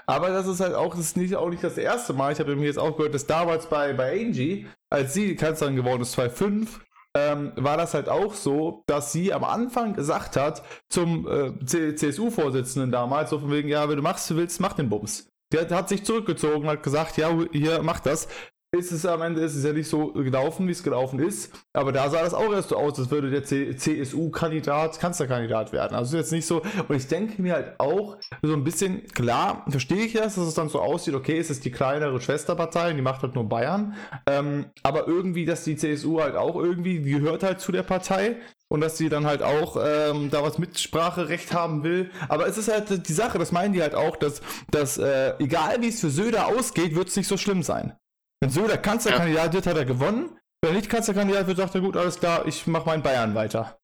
Aber 0.06 0.30
das 0.30 0.48
ist 0.48 0.60
halt 0.60 0.74
auch, 0.74 0.96
das 0.96 1.08
ist 1.08 1.18
nicht, 1.18 1.36
auch 1.36 1.50
nicht 1.50 1.64
das 1.64 1.78
erste 1.78 2.14
Mal. 2.14 2.32
Ich 2.32 2.40
habe 2.40 2.56
mir 2.56 2.66
jetzt 2.66 2.80
auch 2.80 2.96
gehört, 2.96 3.14
dass 3.14 3.28
damals 3.28 3.68
bei, 3.68 3.94
bei 3.94 4.20
Angie, 4.20 4.68
als 4.90 5.14
sie 5.14 5.36
Kanzlerin 5.36 5.76
geworden 5.76 6.02
ist, 6.02 6.14
2005, 6.14 6.80
ähm, 7.16 7.52
war 7.56 7.78
das 7.78 7.94
halt 7.94 8.10
auch 8.10 8.34
so, 8.34 8.84
dass 8.88 9.12
sie 9.12 9.34
am 9.34 9.44
Anfang 9.44 9.94
gesagt 9.94 10.38
hat 10.38 10.64
zum 10.90 11.28
äh, 11.28 11.66
CSU-Vorsitzenden 11.66 12.92
damals, 12.92 13.30
so 13.30 13.40
von 13.40 13.52
wegen, 13.52 13.70
ja, 13.70 13.88
wenn 13.90 13.98
du 13.98 14.02
machst, 14.02 14.34
willst, 14.36 14.60
mach 14.62 14.74
den 14.74 14.90
Bums. 14.90 15.30
Der 15.52 15.70
hat 15.70 15.90
sich 15.90 16.06
zurückgezogen, 16.06 16.68
hat 16.68 16.84
gesagt, 16.84 17.18
ja, 17.18 17.30
hier, 17.52 17.82
mach 17.84 18.00
das 18.00 18.30
ist 18.78 18.94
es 18.94 19.06
am 19.06 19.22
Ende 19.22 19.42
ist 19.42 19.56
es 19.56 19.66
ja 19.66 19.74
nicht 19.74 19.90
so 19.90 20.14
gelaufen, 20.14 20.66
wie 20.66 20.72
es 20.72 20.82
gelaufen 20.82 21.20
ist. 21.20 21.52
Aber 21.74 21.92
da 21.92 22.10
sah 22.10 22.22
das 22.22 22.34
auch 22.34 22.54
erst 22.54 22.70
so 22.70 22.78
aus, 22.78 22.98
als 22.98 23.12
würde 23.12 23.30
der 23.30 23.44
CSU-Kandidat 23.44 24.98
Kanzlerkandidat 24.98 25.74
werden. 25.74 25.94
Also 25.94 26.16
jetzt 26.16 26.32
nicht 26.32 26.46
so. 26.46 26.62
Und 26.88 26.96
ich 26.96 27.08
denke 27.08 27.42
mir 27.42 27.56
halt 27.56 27.80
auch 27.82 28.18
so 28.42 28.54
ein 28.54 28.64
bisschen, 28.64 29.06
klar, 29.08 29.66
verstehe 29.68 30.06
ich 30.06 30.14
das, 30.14 30.36
dass 30.36 30.48
es 30.48 30.54
dann 30.54 30.70
so 30.70 30.80
aussieht, 30.80 31.16
okay, 31.16 31.38
es 31.38 31.50
ist 31.50 31.66
die 31.66 31.72
kleinere 31.72 32.22
Schwesterpartei, 32.22 32.94
die 32.94 33.02
macht 33.02 33.24
halt 33.24 33.36
nur 33.36 33.50
Bayern. 33.50 33.94
Ähm, 34.26 34.68
aber 34.84 35.06
irgendwie, 35.06 35.44
dass 35.44 35.66
die 35.66 35.76
CSU 35.76 36.22
halt 36.22 36.38
auch 36.38 36.56
irgendwie, 36.56 37.02
gehört 37.02 37.44
halt 37.44 37.60
zu 37.60 37.74
der 37.74 37.84
Partei 37.84 38.38
und 38.70 38.80
dass 38.80 38.98
sie 38.98 39.10
dann 39.10 39.26
halt 39.26 39.44
auch 39.44 39.76
ähm, 39.86 40.30
da 40.32 40.44
was 40.44 40.60
Mitspracherecht 40.60 41.54
haben 41.54 41.84
will. 41.84 42.10
Aber 42.30 42.48
es 42.48 42.58
ist 42.58 42.72
halt 42.72 43.06
die 43.06 43.14
Sache, 43.14 43.38
das 43.38 43.52
meinen 43.52 43.74
die 43.74 43.82
halt 43.82 43.96
auch, 43.96 44.16
dass, 44.16 44.42
dass 44.72 44.98
äh, 44.98 45.34
egal 45.40 45.82
wie 45.82 45.90
es 45.90 46.00
für 46.00 46.10
Söder 46.10 46.48
ausgeht, 46.48 46.96
wird 46.96 47.10
es 47.10 47.18
nicht 47.18 47.28
so 47.28 47.36
schlimm 47.36 47.64
sein. 47.64 47.98
Wenn 48.42 48.50
Söder 48.50 48.78
Kanzlerkandidat 48.78 49.54
wird, 49.54 49.68
hat 49.68 49.78
er 49.78 49.86
gewonnen. 49.86 50.38
Wenn 50.62 50.72
er 50.72 50.78
nicht 50.78 50.90
Kanzlerkandidat 50.90 51.48
wird, 51.48 51.58
sagt 51.58 51.76
er, 51.76 51.82
gut, 51.82 51.96
alles 51.96 52.20
klar, 52.20 52.46
ich 52.48 52.68
mache 52.68 52.86
meinen 52.88 53.04
Bayern 53.04 53.36
weiter. 53.36 53.78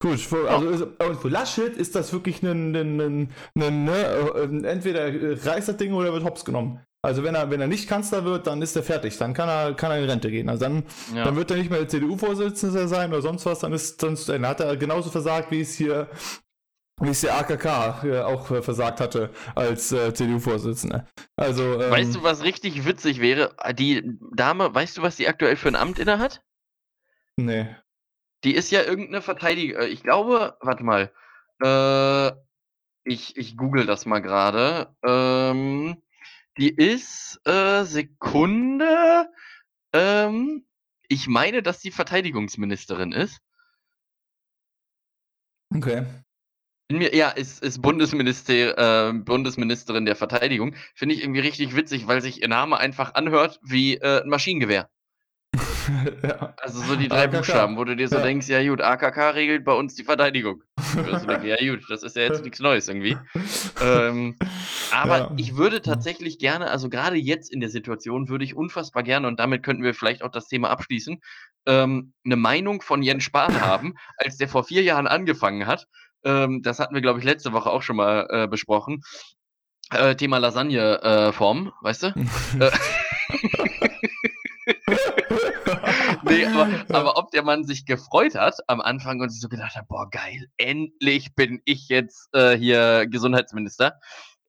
Gut, 0.00 0.20
für, 0.20 0.50
also 0.50 0.88
oh. 0.98 1.14
für 1.14 1.28
Laschet 1.28 1.76
ist 1.76 1.94
das 1.94 2.12
wirklich 2.12 2.42
ein, 2.42 2.74
ein, 2.74 3.00
ein, 3.00 3.30
ein 3.56 3.84
ne, 3.84 3.92
äh, 3.94 4.66
entweder 4.66 5.06
reißt 5.46 5.68
das 5.68 5.76
Ding 5.76 5.92
oder 5.92 6.12
wird 6.12 6.24
hops 6.24 6.44
genommen. 6.44 6.80
Also 7.02 7.22
wenn 7.22 7.34
er, 7.34 7.50
wenn 7.50 7.60
er 7.60 7.66
nicht 7.68 7.88
Kanzler 7.88 8.24
wird, 8.24 8.46
dann 8.46 8.62
ist 8.62 8.74
er 8.76 8.82
fertig. 8.82 9.16
Dann 9.18 9.34
kann 9.34 9.48
er, 9.48 9.74
kann 9.74 9.90
er 9.90 9.98
in 9.98 10.08
Rente 10.08 10.30
gehen. 10.30 10.48
Also 10.48 10.64
dann, 10.64 10.84
ja. 11.14 11.24
dann 11.24 11.36
wird 11.36 11.50
er 11.50 11.58
nicht 11.58 11.70
mehr 11.70 11.86
CDU-Vorsitzender 11.86 12.88
sein 12.88 13.10
oder 13.10 13.22
sonst 13.22 13.46
was. 13.46 13.60
Dann 13.60 13.72
ist, 13.72 14.02
dann, 14.02 14.18
dann 14.26 14.46
hat 14.46 14.60
er 14.60 14.76
genauso 14.76 15.10
versagt, 15.10 15.50
wie 15.50 15.60
es 15.60 15.74
hier 15.74 16.08
wie 17.00 17.08
es 17.08 17.22
der 17.22 17.36
AKK 17.36 18.04
äh, 18.04 18.20
auch 18.20 18.50
äh, 18.50 18.62
versagt 18.62 19.00
hatte 19.00 19.30
als 19.54 19.90
äh, 19.92 20.14
CDU-Vorsitzender. 20.14 21.06
Also, 21.36 21.80
ähm, 21.80 21.90
weißt 21.90 22.14
du, 22.14 22.22
was 22.22 22.42
richtig 22.44 22.84
witzig 22.84 23.20
wäre? 23.20 23.54
Die 23.72 24.16
Dame, 24.32 24.72
weißt 24.74 24.98
du, 24.98 25.02
was 25.02 25.16
die 25.16 25.28
aktuell 25.28 25.56
für 25.56 25.68
ein 25.68 25.76
Amt 25.76 25.98
inne 25.98 26.18
hat? 26.18 26.42
Nee. 27.36 27.74
Die 28.44 28.54
ist 28.54 28.70
ja 28.70 28.82
irgendeine 28.82 29.22
Verteidigung. 29.22 29.82
Äh, 29.82 29.86
ich 29.86 30.02
glaube, 30.02 30.56
warte 30.60 30.84
mal. 30.84 31.12
Ich, 33.04 33.36
ich 33.36 33.56
google 33.56 33.86
das 33.86 34.06
mal 34.06 34.18
gerade. 34.20 34.94
Ähm, 35.02 36.02
die 36.58 36.68
ist 36.68 37.40
Sekunde. 37.44 39.30
Ähm, 39.94 40.66
ich 41.08 41.26
meine, 41.26 41.62
dass 41.62 41.78
die 41.78 41.92
Verteidigungsministerin 41.92 43.12
ist. 43.12 43.40
Okay. 45.74 46.04
Mir, 46.92 47.14
ja, 47.14 47.30
ist, 47.30 47.62
ist 47.62 47.80
Bundesminister, 47.80 49.08
äh, 49.08 49.12
Bundesministerin 49.14 50.04
der 50.04 50.16
Verteidigung. 50.16 50.74
Finde 50.94 51.14
ich 51.14 51.22
irgendwie 51.22 51.40
richtig 51.40 51.74
witzig, 51.74 52.06
weil 52.06 52.20
sich 52.20 52.42
ihr 52.42 52.48
Name 52.48 52.76
einfach 52.76 53.14
anhört 53.14 53.58
wie 53.62 53.96
äh, 53.96 54.22
ein 54.22 54.28
Maschinengewehr. 54.28 54.90
ja. 56.22 56.54
Also 56.58 56.80
so 56.80 56.96
die 56.96 57.08
drei 57.08 57.24
AKK. 57.24 57.36
Buchstaben, 57.38 57.76
wo 57.76 57.84
du 57.84 57.96
dir 57.96 58.08
so 58.08 58.16
ja. 58.16 58.22
denkst, 58.22 58.48
ja 58.48 58.66
gut, 58.66 58.80
AKK 58.80 59.30
regelt 59.30 59.64
bei 59.64 59.72
uns 59.72 59.94
die 59.94 60.04
Verteidigung. 60.04 60.62
denkst, 60.94 61.44
ja 61.44 61.56
gut, 61.56 61.84
das 61.88 62.02
ist 62.02 62.16
ja 62.16 62.22
jetzt 62.22 62.44
nichts 62.44 62.60
Neues 62.60 62.88
irgendwie. 62.88 63.16
ähm, 63.82 64.36
aber 64.92 65.18
ja. 65.18 65.32
ich 65.36 65.56
würde 65.56 65.82
tatsächlich 65.82 66.38
gerne, 66.38 66.70
also 66.70 66.88
gerade 66.88 67.16
jetzt 67.16 67.52
in 67.52 67.60
der 67.60 67.70
Situation, 67.70 68.28
würde 68.28 68.44
ich 68.44 68.54
unfassbar 68.54 69.02
gerne, 69.02 69.26
und 69.26 69.40
damit 69.40 69.62
könnten 69.62 69.82
wir 69.82 69.94
vielleicht 69.94 70.22
auch 70.22 70.30
das 70.30 70.48
Thema 70.48 70.70
abschließen, 70.70 71.20
ähm, 71.66 72.12
eine 72.24 72.36
Meinung 72.36 72.82
von 72.82 73.02
Jens 73.02 73.24
Spahn 73.24 73.60
haben, 73.60 73.94
als 74.16 74.36
der 74.36 74.48
vor 74.48 74.64
vier 74.64 74.82
Jahren 74.82 75.06
angefangen 75.06 75.66
hat. 75.66 75.86
Ähm, 76.24 76.62
das 76.62 76.78
hatten 76.78 76.94
wir, 76.94 77.02
glaube 77.02 77.18
ich, 77.18 77.24
letzte 77.24 77.52
Woche 77.52 77.70
auch 77.70 77.82
schon 77.82 77.96
mal 77.96 78.26
äh, 78.30 78.46
besprochen. 78.46 79.02
Äh, 79.90 80.16
Thema 80.16 80.38
Lasagne-Form, 80.38 81.68
äh, 81.68 81.84
weißt 81.84 82.02
du? 82.04 82.06
Äh, 82.58 82.70
nee, 86.24 86.46
aber, 86.46 86.68
aber, 86.88 87.16
ob 87.18 87.30
der 87.30 87.42
Mann 87.42 87.64
sich 87.64 87.84
gefreut 87.84 88.34
hat 88.34 88.60
am 88.66 88.80
Anfang 88.80 89.20
und 89.20 89.28
sich 89.28 89.40
so 89.40 89.48
gedacht 89.48 89.76
hat, 89.76 89.88
boah, 89.88 90.08
geil, 90.10 90.48
endlich 90.56 91.34
bin 91.34 91.60
ich 91.64 91.88
jetzt 91.88 92.28
äh, 92.34 92.56
hier 92.56 93.06
Gesundheitsminister 93.06 94.00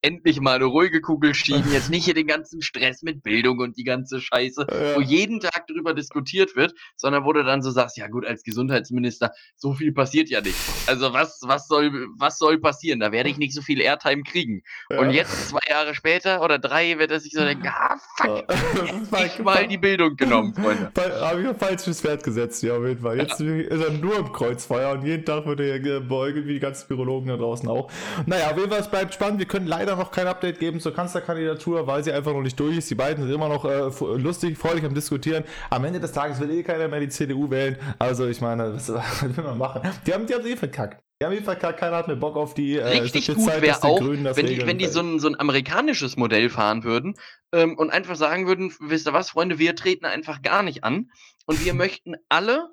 endlich 0.05 0.39
mal 0.39 0.55
eine 0.55 0.65
ruhige 0.65 1.01
Kugel 1.01 1.33
schieben, 1.33 1.65
jetzt 1.73 1.89
nicht 1.89 2.05
hier 2.05 2.13
den 2.13 2.27
ganzen 2.27 2.61
Stress 2.61 3.01
mit 3.01 3.23
Bildung 3.23 3.59
und 3.59 3.77
die 3.77 3.83
ganze 3.83 4.21
Scheiße, 4.21 4.67
ja. 4.69 4.95
wo 4.95 5.01
jeden 5.01 5.39
Tag 5.39 5.65
darüber 5.67 5.93
diskutiert 5.93 6.55
wird, 6.55 6.73
sondern 6.95 7.25
wo 7.25 7.33
du 7.33 7.43
dann 7.43 7.61
so 7.61 7.71
sagst, 7.71 7.97
ja 7.97 8.07
gut, 8.07 8.25
als 8.25 8.43
Gesundheitsminister, 8.43 9.31
so 9.55 9.73
viel 9.73 9.91
passiert 9.91 10.29
ja 10.29 10.41
nicht. 10.41 10.55
Also 10.87 11.13
was, 11.13 11.39
was 11.43 11.67
soll, 11.67 11.91
was 12.17 12.37
soll 12.37 12.59
passieren? 12.59 12.99
Da 12.99 13.11
werde 13.11 13.29
ich 13.29 13.37
nicht 13.37 13.53
so 13.53 13.61
viel 13.61 13.81
Airtime 13.81 14.23
kriegen. 14.23 14.61
Ja. 14.89 14.99
Und 14.99 15.11
jetzt, 15.11 15.49
zwei 15.49 15.67
Jahre 15.69 15.95
später 15.95 16.41
oder 16.43 16.59
drei, 16.59 16.99
wird 16.99 17.11
er 17.11 17.19
sich 17.19 17.33
so 17.33 17.43
denken, 17.43 17.67
ah, 17.67 17.97
fuck, 18.17 18.45
ich 19.25 19.39
mal 19.43 19.67
die 19.67 19.77
Bildung 19.77 20.15
genommen, 20.15 20.53
Freunde. 20.53 20.91
Habe 21.21 21.41
ich 21.41 21.47
ein 21.47 21.57
falsches 21.57 22.01
Pferd 22.01 22.23
gesetzt, 22.23 22.61
ja, 22.63 22.75
auf 22.77 22.85
jeden 22.85 23.01
Fall. 23.01 23.17
Jetzt 23.17 23.39
ja. 23.39 23.55
ist 23.55 23.83
er 23.83 23.91
nur 23.91 24.17
im 24.17 24.31
Kreuzfeuer 24.31 24.91
und 24.91 25.03
jeden 25.03 25.25
Tag 25.25 25.45
wird 25.45 25.59
er 25.59 25.79
gebeugt, 25.79 26.45
wie 26.45 26.53
die 26.53 26.59
ganzen 26.59 26.89
Virologen 26.89 27.29
da 27.29 27.37
draußen 27.37 27.67
auch. 27.67 27.89
Naja, 28.25 28.51
auf 28.51 28.57
jeden 28.57 28.69
Fall, 28.69 28.81
es 28.81 28.89
bleibt 28.89 29.13
spannend. 29.13 29.39
Wir 29.39 29.47
können 29.47 29.67
leider 29.67 29.94
noch 29.97 30.11
kein 30.11 30.27
Update 30.27 30.59
geben 30.59 30.79
zur 30.79 30.93
Kanzlerkandidatur, 30.93 31.87
weil 31.87 32.03
sie 32.03 32.11
einfach 32.11 32.33
noch 32.33 32.41
nicht 32.41 32.59
durch 32.59 32.77
ist. 32.77 32.89
Die 32.89 32.95
beiden 32.95 33.23
sind 33.23 33.33
immer 33.33 33.49
noch 33.49 33.65
äh, 33.65 34.17
lustig, 34.17 34.57
freudig 34.57 34.83
am 34.83 34.93
Diskutieren. 34.93 35.43
Am 35.69 35.83
Ende 35.85 35.99
des 35.99 36.11
Tages 36.11 36.39
will 36.39 36.51
eh 36.51 36.63
keiner 36.63 36.87
mehr 36.87 36.99
die 36.99 37.09
CDU 37.09 37.49
wählen. 37.49 37.77
Also 37.99 38.27
ich 38.27 38.41
meine, 38.41 38.73
was, 38.75 38.89
will 38.89 39.43
man 39.43 39.57
machen? 39.57 39.81
Die 40.05 40.13
haben, 40.13 40.25
die 40.25 40.33
haben 40.33 40.45
eh 40.45 40.55
verkackt. 40.55 41.01
Die 41.21 41.25
haben 41.25 41.33
eh 41.33 41.41
verkackt, 41.41 41.79
keiner 41.79 41.97
hat 41.97 42.07
mehr 42.07 42.17
Bock 42.17 42.35
auf 42.35 42.53
die. 42.53 42.77
Äh, 42.77 42.99
Richtig 42.99 43.27
gut 43.27 43.47
wäre 43.47 43.83
auch, 43.83 44.01
wenn 44.01 44.45
die, 44.45 44.65
wenn 44.67 44.77
die 44.77 44.87
so 44.87 44.99
ein, 44.99 45.19
so 45.19 45.29
ein 45.29 45.39
amerikanisches 45.39 46.17
Modell 46.17 46.49
fahren 46.49 46.83
würden 46.83 47.15
ähm, 47.53 47.77
und 47.77 47.89
einfach 47.89 48.15
sagen 48.15 48.47
würden, 48.47 48.73
wisst 48.81 49.07
ihr 49.07 49.13
was, 49.13 49.29
Freunde, 49.29 49.57
wir 49.57 49.75
treten 49.75 50.05
einfach 50.05 50.41
gar 50.41 50.61
nicht 50.61 50.83
an 50.83 51.09
und 51.45 51.63
wir 51.63 51.73
möchten 51.75 52.15
alle 52.27 52.69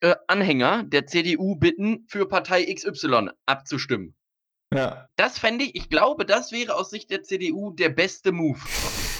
äh, 0.00 0.14
Anhänger 0.28 0.84
der 0.84 1.06
CDU 1.06 1.56
bitten, 1.56 2.06
für 2.08 2.26
Partei 2.26 2.72
XY 2.72 3.30
abzustimmen. 3.46 4.14
Ja. 4.72 5.08
Das 5.16 5.38
fände 5.38 5.64
ich, 5.64 5.74
ich 5.74 5.88
glaube, 5.88 6.24
das 6.24 6.52
wäre 6.52 6.76
aus 6.76 6.90
Sicht 6.90 7.10
der 7.10 7.22
CDU 7.22 7.72
der 7.72 7.88
beste 7.88 8.30
Move. 8.30 8.60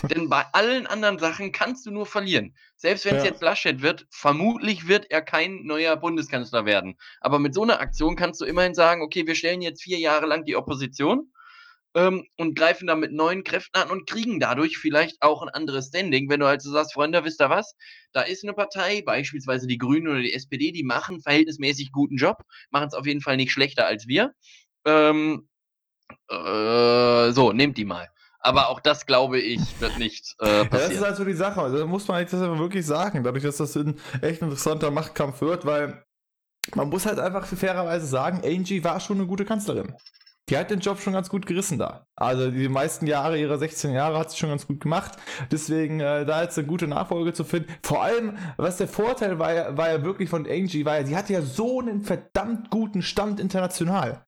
Denn 0.09 0.29
bei 0.29 0.45
allen 0.53 0.87
anderen 0.87 1.19
Sachen 1.19 1.53
kannst 1.53 1.85
du 1.87 1.91
nur 1.91 2.07
verlieren. 2.07 2.55
Selbst 2.77 3.05
wenn 3.05 3.17
es 3.17 3.25
ja. 3.25 3.31
jetzt 3.31 3.43
Laschet 3.43 3.83
wird, 3.83 4.07
vermutlich 4.11 4.87
wird 4.89 5.11
er 5.11 5.23
kein 5.23 5.65
neuer 5.65 5.97
Bundeskanzler 5.97 6.65
werden. 6.65 6.97
Aber 7.21 7.39
mit 7.39 7.53
so 7.53 7.63
einer 7.63 7.81
Aktion 7.81 8.17
kannst 8.17 8.41
du 8.41 8.45
immerhin 8.45 8.75
sagen, 8.75 9.03
okay, 9.03 9.27
wir 9.27 9.35
stellen 9.35 9.61
jetzt 9.61 9.83
vier 9.83 9.99
Jahre 9.99 10.27
lang 10.27 10.45
die 10.45 10.57
Opposition 10.57 11.33
ähm, 11.95 12.27
und 12.37 12.55
greifen 12.55 12.87
da 12.87 12.95
mit 12.95 13.13
neuen 13.13 13.45
Kräften 13.45 13.79
an 13.79 13.91
und 13.91 14.09
kriegen 14.09 14.41
dadurch 14.41 14.79
vielleicht 14.79 15.21
auch 15.21 15.43
ein 15.43 15.49
anderes 15.49 15.89
Standing. 15.89 16.31
Wenn 16.31 16.41
du 16.41 16.47
halt 16.47 16.63
so 16.63 16.71
sagst, 16.71 16.95
Freunde, 16.95 17.25
wisst 17.25 17.43
ihr 17.43 17.51
was? 17.51 17.75
Da 18.13 18.23
ist 18.23 18.45
eine 18.45 18.55
Partei, 18.55 19.03
beispielsweise 19.03 19.67
die 19.67 19.79
Grünen 19.79 20.09
oder 20.09 20.21
die 20.21 20.33
SPD, 20.33 20.73
die 20.73 20.85
machen 20.85 21.21
verhältnismäßig 21.21 21.93
guten 21.93 22.17
Job, 22.17 22.39
machen 22.71 22.89
es 22.89 22.95
auf 22.95 23.07
jeden 23.07 23.21
Fall 23.21 23.37
nicht 23.37 23.53
schlechter 23.53 23.87
als 23.87 24.07
wir. 24.07 24.33
Ähm, 24.85 25.49
äh, 26.29 27.31
so, 27.33 27.53
nehmt 27.53 27.77
die 27.77 27.85
mal. 27.85 28.09
Aber 28.41 28.71
auch 28.71 28.81
das, 28.81 29.05
glaube 29.05 29.39
ich, 29.39 29.61
wird 29.81 29.99
nicht 29.99 30.35
äh, 30.39 30.65
passieren. 30.65 30.71
das 30.71 30.91
ist 30.91 31.03
halt 31.03 31.17
so 31.17 31.25
die 31.25 31.35
Sache. 31.35 31.61
Also, 31.61 31.79
da 31.79 31.87
muss 31.87 32.09
man 32.09 32.25
das 32.25 32.33
wirklich 32.33 32.87
sagen, 32.87 33.23
dadurch, 33.23 33.45
dass 33.45 33.59
das 33.59 33.77
ein 33.77 34.01
echt 34.23 34.41
interessanter 34.41 34.91
Machtkampf 34.91 35.43
wird, 35.43 35.67
weil 35.67 36.05
man 36.75 36.89
muss 36.89 37.07
halt 37.07 37.19
einfach 37.19 37.47
fairerweise 37.47 38.07
sagen, 38.07 38.43
Angie 38.45 38.83
war 38.85 39.01
schon 39.01 39.19
eine 39.19 39.27
gute 39.27 39.45
Kanzlerin. 39.45 39.95
Die 40.49 40.57
hat 40.57 40.71
den 40.71 40.81
Job 40.81 40.99
schon 40.99 41.13
ganz 41.13 41.29
gut 41.29 41.47
gerissen 41.47 41.79
da. 41.79 42.07
Also 42.17 42.51
die 42.51 42.69
meisten 42.69 43.07
Jahre 43.07 43.39
ihrer 43.39 43.57
16 43.57 43.93
Jahre 43.93 44.19
hat 44.19 44.33
sie 44.33 44.39
schon 44.39 44.49
ganz 44.49 44.67
gut 44.67 44.81
gemacht. 44.81 45.13
Deswegen 45.53 46.01
äh, 46.01 46.25
da 46.25 46.43
jetzt 46.43 46.59
eine 46.59 46.67
gute 46.67 46.89
Nachfolge 46.89 47.33
zu 47.33 47.45
finden. 47.45 47.73
Vor 47.85 48.03
allem, 48.03 48.37
was 48.57 48.79
der 48.79 48.89
Vorteil 48.89 49.39
war, 49.39 49.77
war 49.77 49.91
ja 49.91 50.03
wirklich 50.03 50.29
von 50.29 50.47
Angie, 50.49 50.85
war 50.85 50.99
ja, 50.99 51.07
sie 51.07 51.17
hatte 51.17 51.33
ja 51.35 51.43
so 51.43 51.81
einen 51.81 52.03
verdammt 52.03 52.71
guten 52.71 53.03
Stand 53.03 53.39
international. 53.39 54.27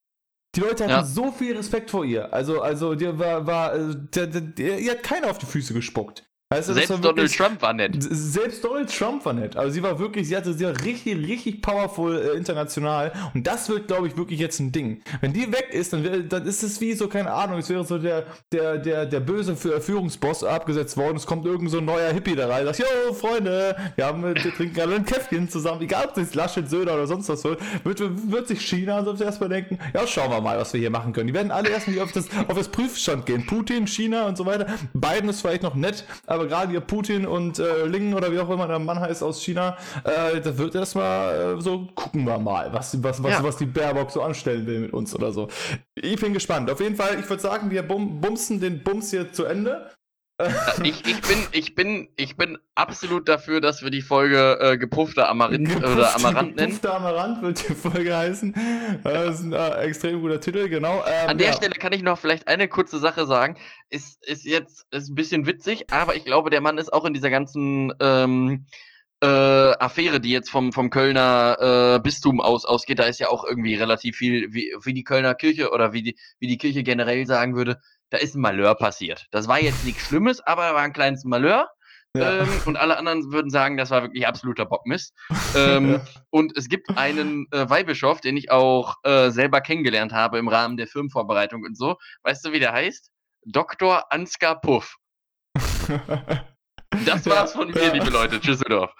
Die 0.55 0.61
Leute 0.61 0.85
hatten 0.85 0.93
ja. 0.93 1.05
so 1.05 1.33
viel 1.33 1.57
Respekt 1.57 1.91
vor 1.91 2.05
ihr. 2.05 2.33
Also, 2.33 2.61
also, 2.61 2.95
die 2.95 3.19
war, 3.19 3.47
war, 3.47 3.75
äh, 3.75 3.95
der, 4.15 4.27
der, 4.27 4.41
der, 4.43 4.79
ihr 4.79 4.93
hat 4.93 5.03
keiner 5.03 5.31
auf 5.31 5.39
die 5.39 5.47
Füße 5.47 5.73
gespuckt. 5.73 6.25
Weißt 6.53 6.69
du, 6.69 6.75
selbst 6.75 6.91
Donald 6.91 7.17
wirklich, 7.17 7.37
Trump 7.37 7.63
war 7.63 7.73
nett. 7.73 7.97
Selbst 7.99 8.65
Donald 8.65 8.97
Trump 8.97 9.25
war 9.25 9.33
nett. 9.33 9.57
Also 9.57 9.73
sie 9.73 9.83
war 9.83 9.99
wirklich, 9.99 10.29
sie 10.29 10.37
hatte 10.37 10.53
sie 10.53 10.65
war 10.65 10.85
richtig, 10.85 11.17
richtig 11.27 11.63
powerful 11.63 12.17
äh, 12.17 12.37
international. 12.37 13.13
Und 13.35 13.47
das 13.47 13.69
wird, 13.69 13.89
glaube 13.89 14.09
ich, 14.09 14.17
wirklich 14.17 14.39
jetzt 14.39 14.61
ein 14.61 14.73
Ding. 14.73 15.03
Wenn 15.21 15.33
die 15.33 15.51
weg 15.53 15.69
ist, 15.73 15.93
dann, 15.93 16.05
wär, 16.05 16.19
dann 16.19 16.47
ist 16.47 16.63
es 16.63 16.81
wie 16.81 16.93
so, 16.93 17.09
keine 17.09 17.33
Ahnung, 17.33 17.59
es 17.59 17.69
wäre 17.69 17.85
so 17.85 17.99
der, 17.99 18.25
der, 18.53 18.79
der, 18.79 19.07
der 19.07 19.21
böse 19.21 19.57
Führungsboss 19.57 20.45
abgesetzt 20.45 20.97
worden. 20.97 21.17
Es 21.17 21.27
kommt 21.27 21.47
irgend 21.47 21.71
so 21.71 21.79
ein 21.79 21.85
neuer 21.85 22.13
Hippie 22.13 22.35
da 22.35 22.49
rein, 22.49 22.65
sagt, 22.67 22.79
yo, 22.79 23.13
Freunde, 23.15 23.77
wir, 23.97 24.07
haben, 24.07 24.23
wir 24.23 24.35
trinken 24.35 24.81
alle 24.81 24.97
ein 24.97 25.05
Käffchen 25.05 25.49
zusammen. 25.49 25.83
Egal, 25.83 26.07
ob 26.07 26.15
das 26.15 26.35
Laschet, 26.35 26.69
Söder 26.69 26.95
oder 26.95 27.07
sonst 27.07 27.29
was 27.29 27.45
wird, 27.45 27.61
wird, 27.85 28.01
wird 28.31 28.49
sich 28.49 28.61
China 28.61 29.05
sonst 29.05 29.21
erstmal 29.21 29.49
denken, 29.49 29.79
ja, 29.95 30.07
schauen 30.07 30.31
wir 30.31 30.41
mal, 30.41 30.59
was 30.59 30.73
wir 30.73 30.81
hier 30.81 30.91
machen 30.91 31.13
können. 31.13 31.29
Die 31.29 31.35
werden 31.35 31.51
alle 31.51 31.71
erstmal 31.71 32.01
auf 32.01 32.13
das, 32.13 32.27
auf 32.49 32.57
das 32.57 32.69
Prüfstand 32.69 33.27
gehen. 33.27 33.47
Putin, 33.47 33.87
China 33.87 34.27
und 34.27 34.37
so 34.37 34.47
weiter. 34.47 34.67
Biden 34.93 35.29
ist 35.29 35.41
vielleicht 35.41 35.63
noch 35.63 35.75
nett, 35.75 36.05
aber 36.27 36.42
aber 36.43 36.49
gerade 36.49 36.71
hier 36.71 36.81
Putin 36.81 37.27
und 37.27 37.59
äh, 37.59 37.87
Ling 37.87 38.15
oder 38.15 38.33
wie 38.33 38.41
auch 38.41 38.51
immer 38.51 38.67
der 38.67 38.79
Mann 38.79 38.99
heißt 38.99 39.23
aus 39.23 39.43
China, 39.43 39.77
äh, 40.05 40.41
da 40.41 40.59
wird 40.59 40.75
erstmal 40.75 41.57
äh, 41.57 41.61
so, 41.61 41.87
gucken 41.95 42.25
wir 42.25 42.39
mal, 42.39 42.73
was, 42.73 43.01
was, 43.03 43.23
was, 43.23 43.31
ja. 43.31 43.43
was 43.43 43.57
die 43.57 43.67
Baerbock 43.67 44.11
so 44.11 44.23
anstellen 44.23 44.67
will 44.67 44.81
mit 44.81 44.93
uns 44.93 45.15
oder 45.15 45.33
so. 45.33 45.49
Ich 45.95 46.21
bin 46.21 46.33
gespannt. 46.33 46.71
Auf 46.71 46.81
jeden 46.81 46.97
Fall, 46.97 47.19
ich 47.21 47.29
würde 47.29 47.43
sagen, 47.43 47.71
wir 47.71 47.83
bum 47.83 48.21
bumsen 48.21 48.61
den 48.61 48.83
Bums 48.83 49.11
hier 49.11 49.33
zu 49.33 49.45
Ende. 49.45 49.91
Ich, 50.83 51.07
ich, 51.07 51.21
bin, 51.23 51.39
ich, 51.53 51.75
bin, 51.75 52.09
ich 52.17 52.37
bin 52.37 52.59
absolut 52.75 53.29
dafür, 53.29 53.61
dass 53.61 53.83
wir 53.83 53.91
die 53.91 54.03
Folge 54.03 54.59
äh, 54.61 54.79
gepuffter 54.79 55.29
Amaranth 55.29 55.69
Gepufft, 55.69 55.87
oder 55.87 56.15
Amaranth 56.17 56.57
nennen. 56.57 56.69
Gepuffter 56.69 56.97
Amaranth 56.97 57.43
wird 57.43 57.69
die 57.69 57.75
Folge 57.75 58.17
heißen. 58.17 58.55
Das 59.05 59.41
ist 59.41 59.45
ein 59.45 59.53
äh, 59.53 59.83
extrem 59.83 60.21
guter 60.21 60.41
Titel, 60.41 60.69
genau. 60.69 61.05
Ähm, 61.07 61.31
An 61.31 61.39
der 61.39 61.49
ja. 61.49 61.53
Stelle 61.55 61.75
kann 61.75 61.93
ich 61.93 62.03
noch 62.03 62.19
vielleicht 62.19 62.49
eine 62.49 62.69
kurze 62.69 62.99
Sache 62.99 63.27
sagen. 63.27 63.57
Ist, 63.91 64.25
ist 64.27 64.45
jetzt 64.45 64.87
ist 64.91 65.11
ein 65.11 65.15
bisschen 65.15 65.47
witzig, 65.47 65.93
aber 65.93 66.17
ich 66.17 66.25
glaube, 66.25 66.51
der 66.51 66.61
Mann 66.61 66.79
ist 66.79 66.93
auch 66.93 67.05
in 67.05 67.15
dieser 67.15 67.31
ganzen 67.31 67.93
ähm, 68.01 68.67
äh, 69.23 69.27
Affäre, 69.27 70.21
die 70.21 70.31
jetzt 70.31 70.51
vom, 70.51 70.73
vom 70.73 70.91
Kölner 70.91 71.97
äh, 71.97 72.01
Bistum 72.01 72.41
aus 72.41 72.65
ausgeht, 72.65 72.99
da 72.99 73.05
ist 73.05 73.21
ja 73.21 73.29
auch 73.29 73.45
irgendwie 73.45 73.77
relativ 73.77 74.17
viel, 74.17 74.53
wie, 74.53 74.75
wie 74.83 74.95
die 74.95 75.05
Kölner 75.05 75.35
Kirche 75.35 75.71
oder 75.71 75.93
wie 75.93 76.03
die, 76.03 76.17
wie 76.41 76.49
die 76.49 76.59
Kirche 76.59 76.83
generell 76.83 77.25
sagen 77.25 77.55
würde, 77.55 77.81
da 78.13 78.19
ist 78.19 78.35
ein 78.35 78.43
Malheur 78.43 78.75
passiert. 78.75 79.27
Das 79.31 79.49
war 79.49 79.59
jetzt 79.59 79.85
nichts 79.87 80.03
Schlimmes, 80.03 80.41
aber 80.41 80.63
da 80.69 80.75
war 80.75 80.83
ein 80.83 80.93
kleines 80.93 81.25
Malheur. 81.25 81.71
Ja. 82.15 82.43
Ähm, 82.43 82.49
und 82.67 82.77
alle 82.77 82.99
anderen 82.99 83.33
würden 83.33 83.51
sagen, 83.51 83.79
das 83.79 83.91
war 83.91 84.03
wirklich 84.03 84.27
absoluter 84.27 84.67
Bockmist. 84.67 85.15
ähm, 85.57 85.93
ja. 85.93 86.05
Und 86.29 86.55
es 86.59 86.69
gibt 86.69 86.91
einen 86.99 87.47
äh, 87.53 87.71
Weihbischof, 87.71 88.21
den 88.21 88.37
ich 88.37 88.51
auch 88.51 88.97
äh, 89.03 89.31
selber 89.31 89.63
kennengelernt 89.63 90.13
habe 90.13 90.39
im 90.39 90.49
Rahmen 90.49 90.77
der 90.77 90.89
Firmenvorbereitung 90.89 91.65
und 91.65 91.77
so. 91.77 91.97
Weißt 92.23 92.45
du, 92.45 92.53
wie 92.53 92.61
der 92.61 92.73
heißt? 92.73 93.11
Dr. 93.47 94.13
Ansgar 94.13 94.61
Puff. 94.61 94.97
Das 97.07 97.27
war's 97.27 97.53
von 97.53 97.71
mir, 97.71 97.83
ja. 97.83 97.93
liebe 97.93 98.11
Leute. 98.11 98.41
Tschüsseldorf. 98.41 98.91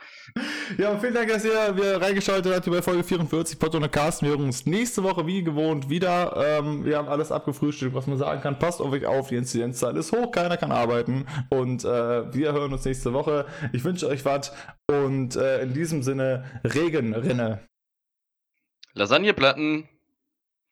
Ja, 0.79 0.99
vielen 0.99 1.15
Dank, 1.15 1.29
dass 1.29 1.45
ihr 1.45 1.77
wieder 1.77 2.01
reingeschaltet 2.01 2.55
habt 2.55 2.71
bei 2.71 2.81
Folge 2.81 3.05
44 3.05 3.59
Pod 3.59 3.75
und 3.75 3.93
Cast. 3.93 4.23
Wir 4.23 4.31
hören 4.31 4.45
uns 4.45 4.65
nächste 4.65 5.03
Woche 5.03 5.27
wie 5.27 5.43
gewohnt 5.45 5.91
wieder. 5.91 6.35
Ähm, 6.37 6.85
wir 6.85 6.97
haben 6.97 7.09
alles 7.09 7.31
abgefrühstückt, 7.31 7.95
was 7.95 8.07
man 8.07 8.17
sagen 8.17 8.41
kann. 8.41 8.59
Passt 8.59 8.81
auf 8.81 8.93
euch 8.93 9.05
auf, 9.05 9.29
die 9.29 9.37
Inzidenzzahl 9.37 9.97
ist 9.97 10.13
hoch, 10.13 10.31
keiner 10.31 10.57
kann 10.57 10.73
arbeiten. 10.73 11.27
Und 11.51 11.85
äh, 11.85 12.33
wir 12.33 12.53
hören 12.53 12.73
uns 12.73 12.85
nächste 12.85 13.13
Woche. 13.13 13.47
Ich 13.73 13.85
wünsche 13.85 14.09
euch 14.09 14.25
was 14.25 14.53
und 14.89 15.37
äh, 15.37 15.63
in 15.63 15.75
diesem 15.75 16.03
Sinne 16.03 16.45
Regenrinne. 16.65 17.61
Lasagneplatten. 18.95 19.89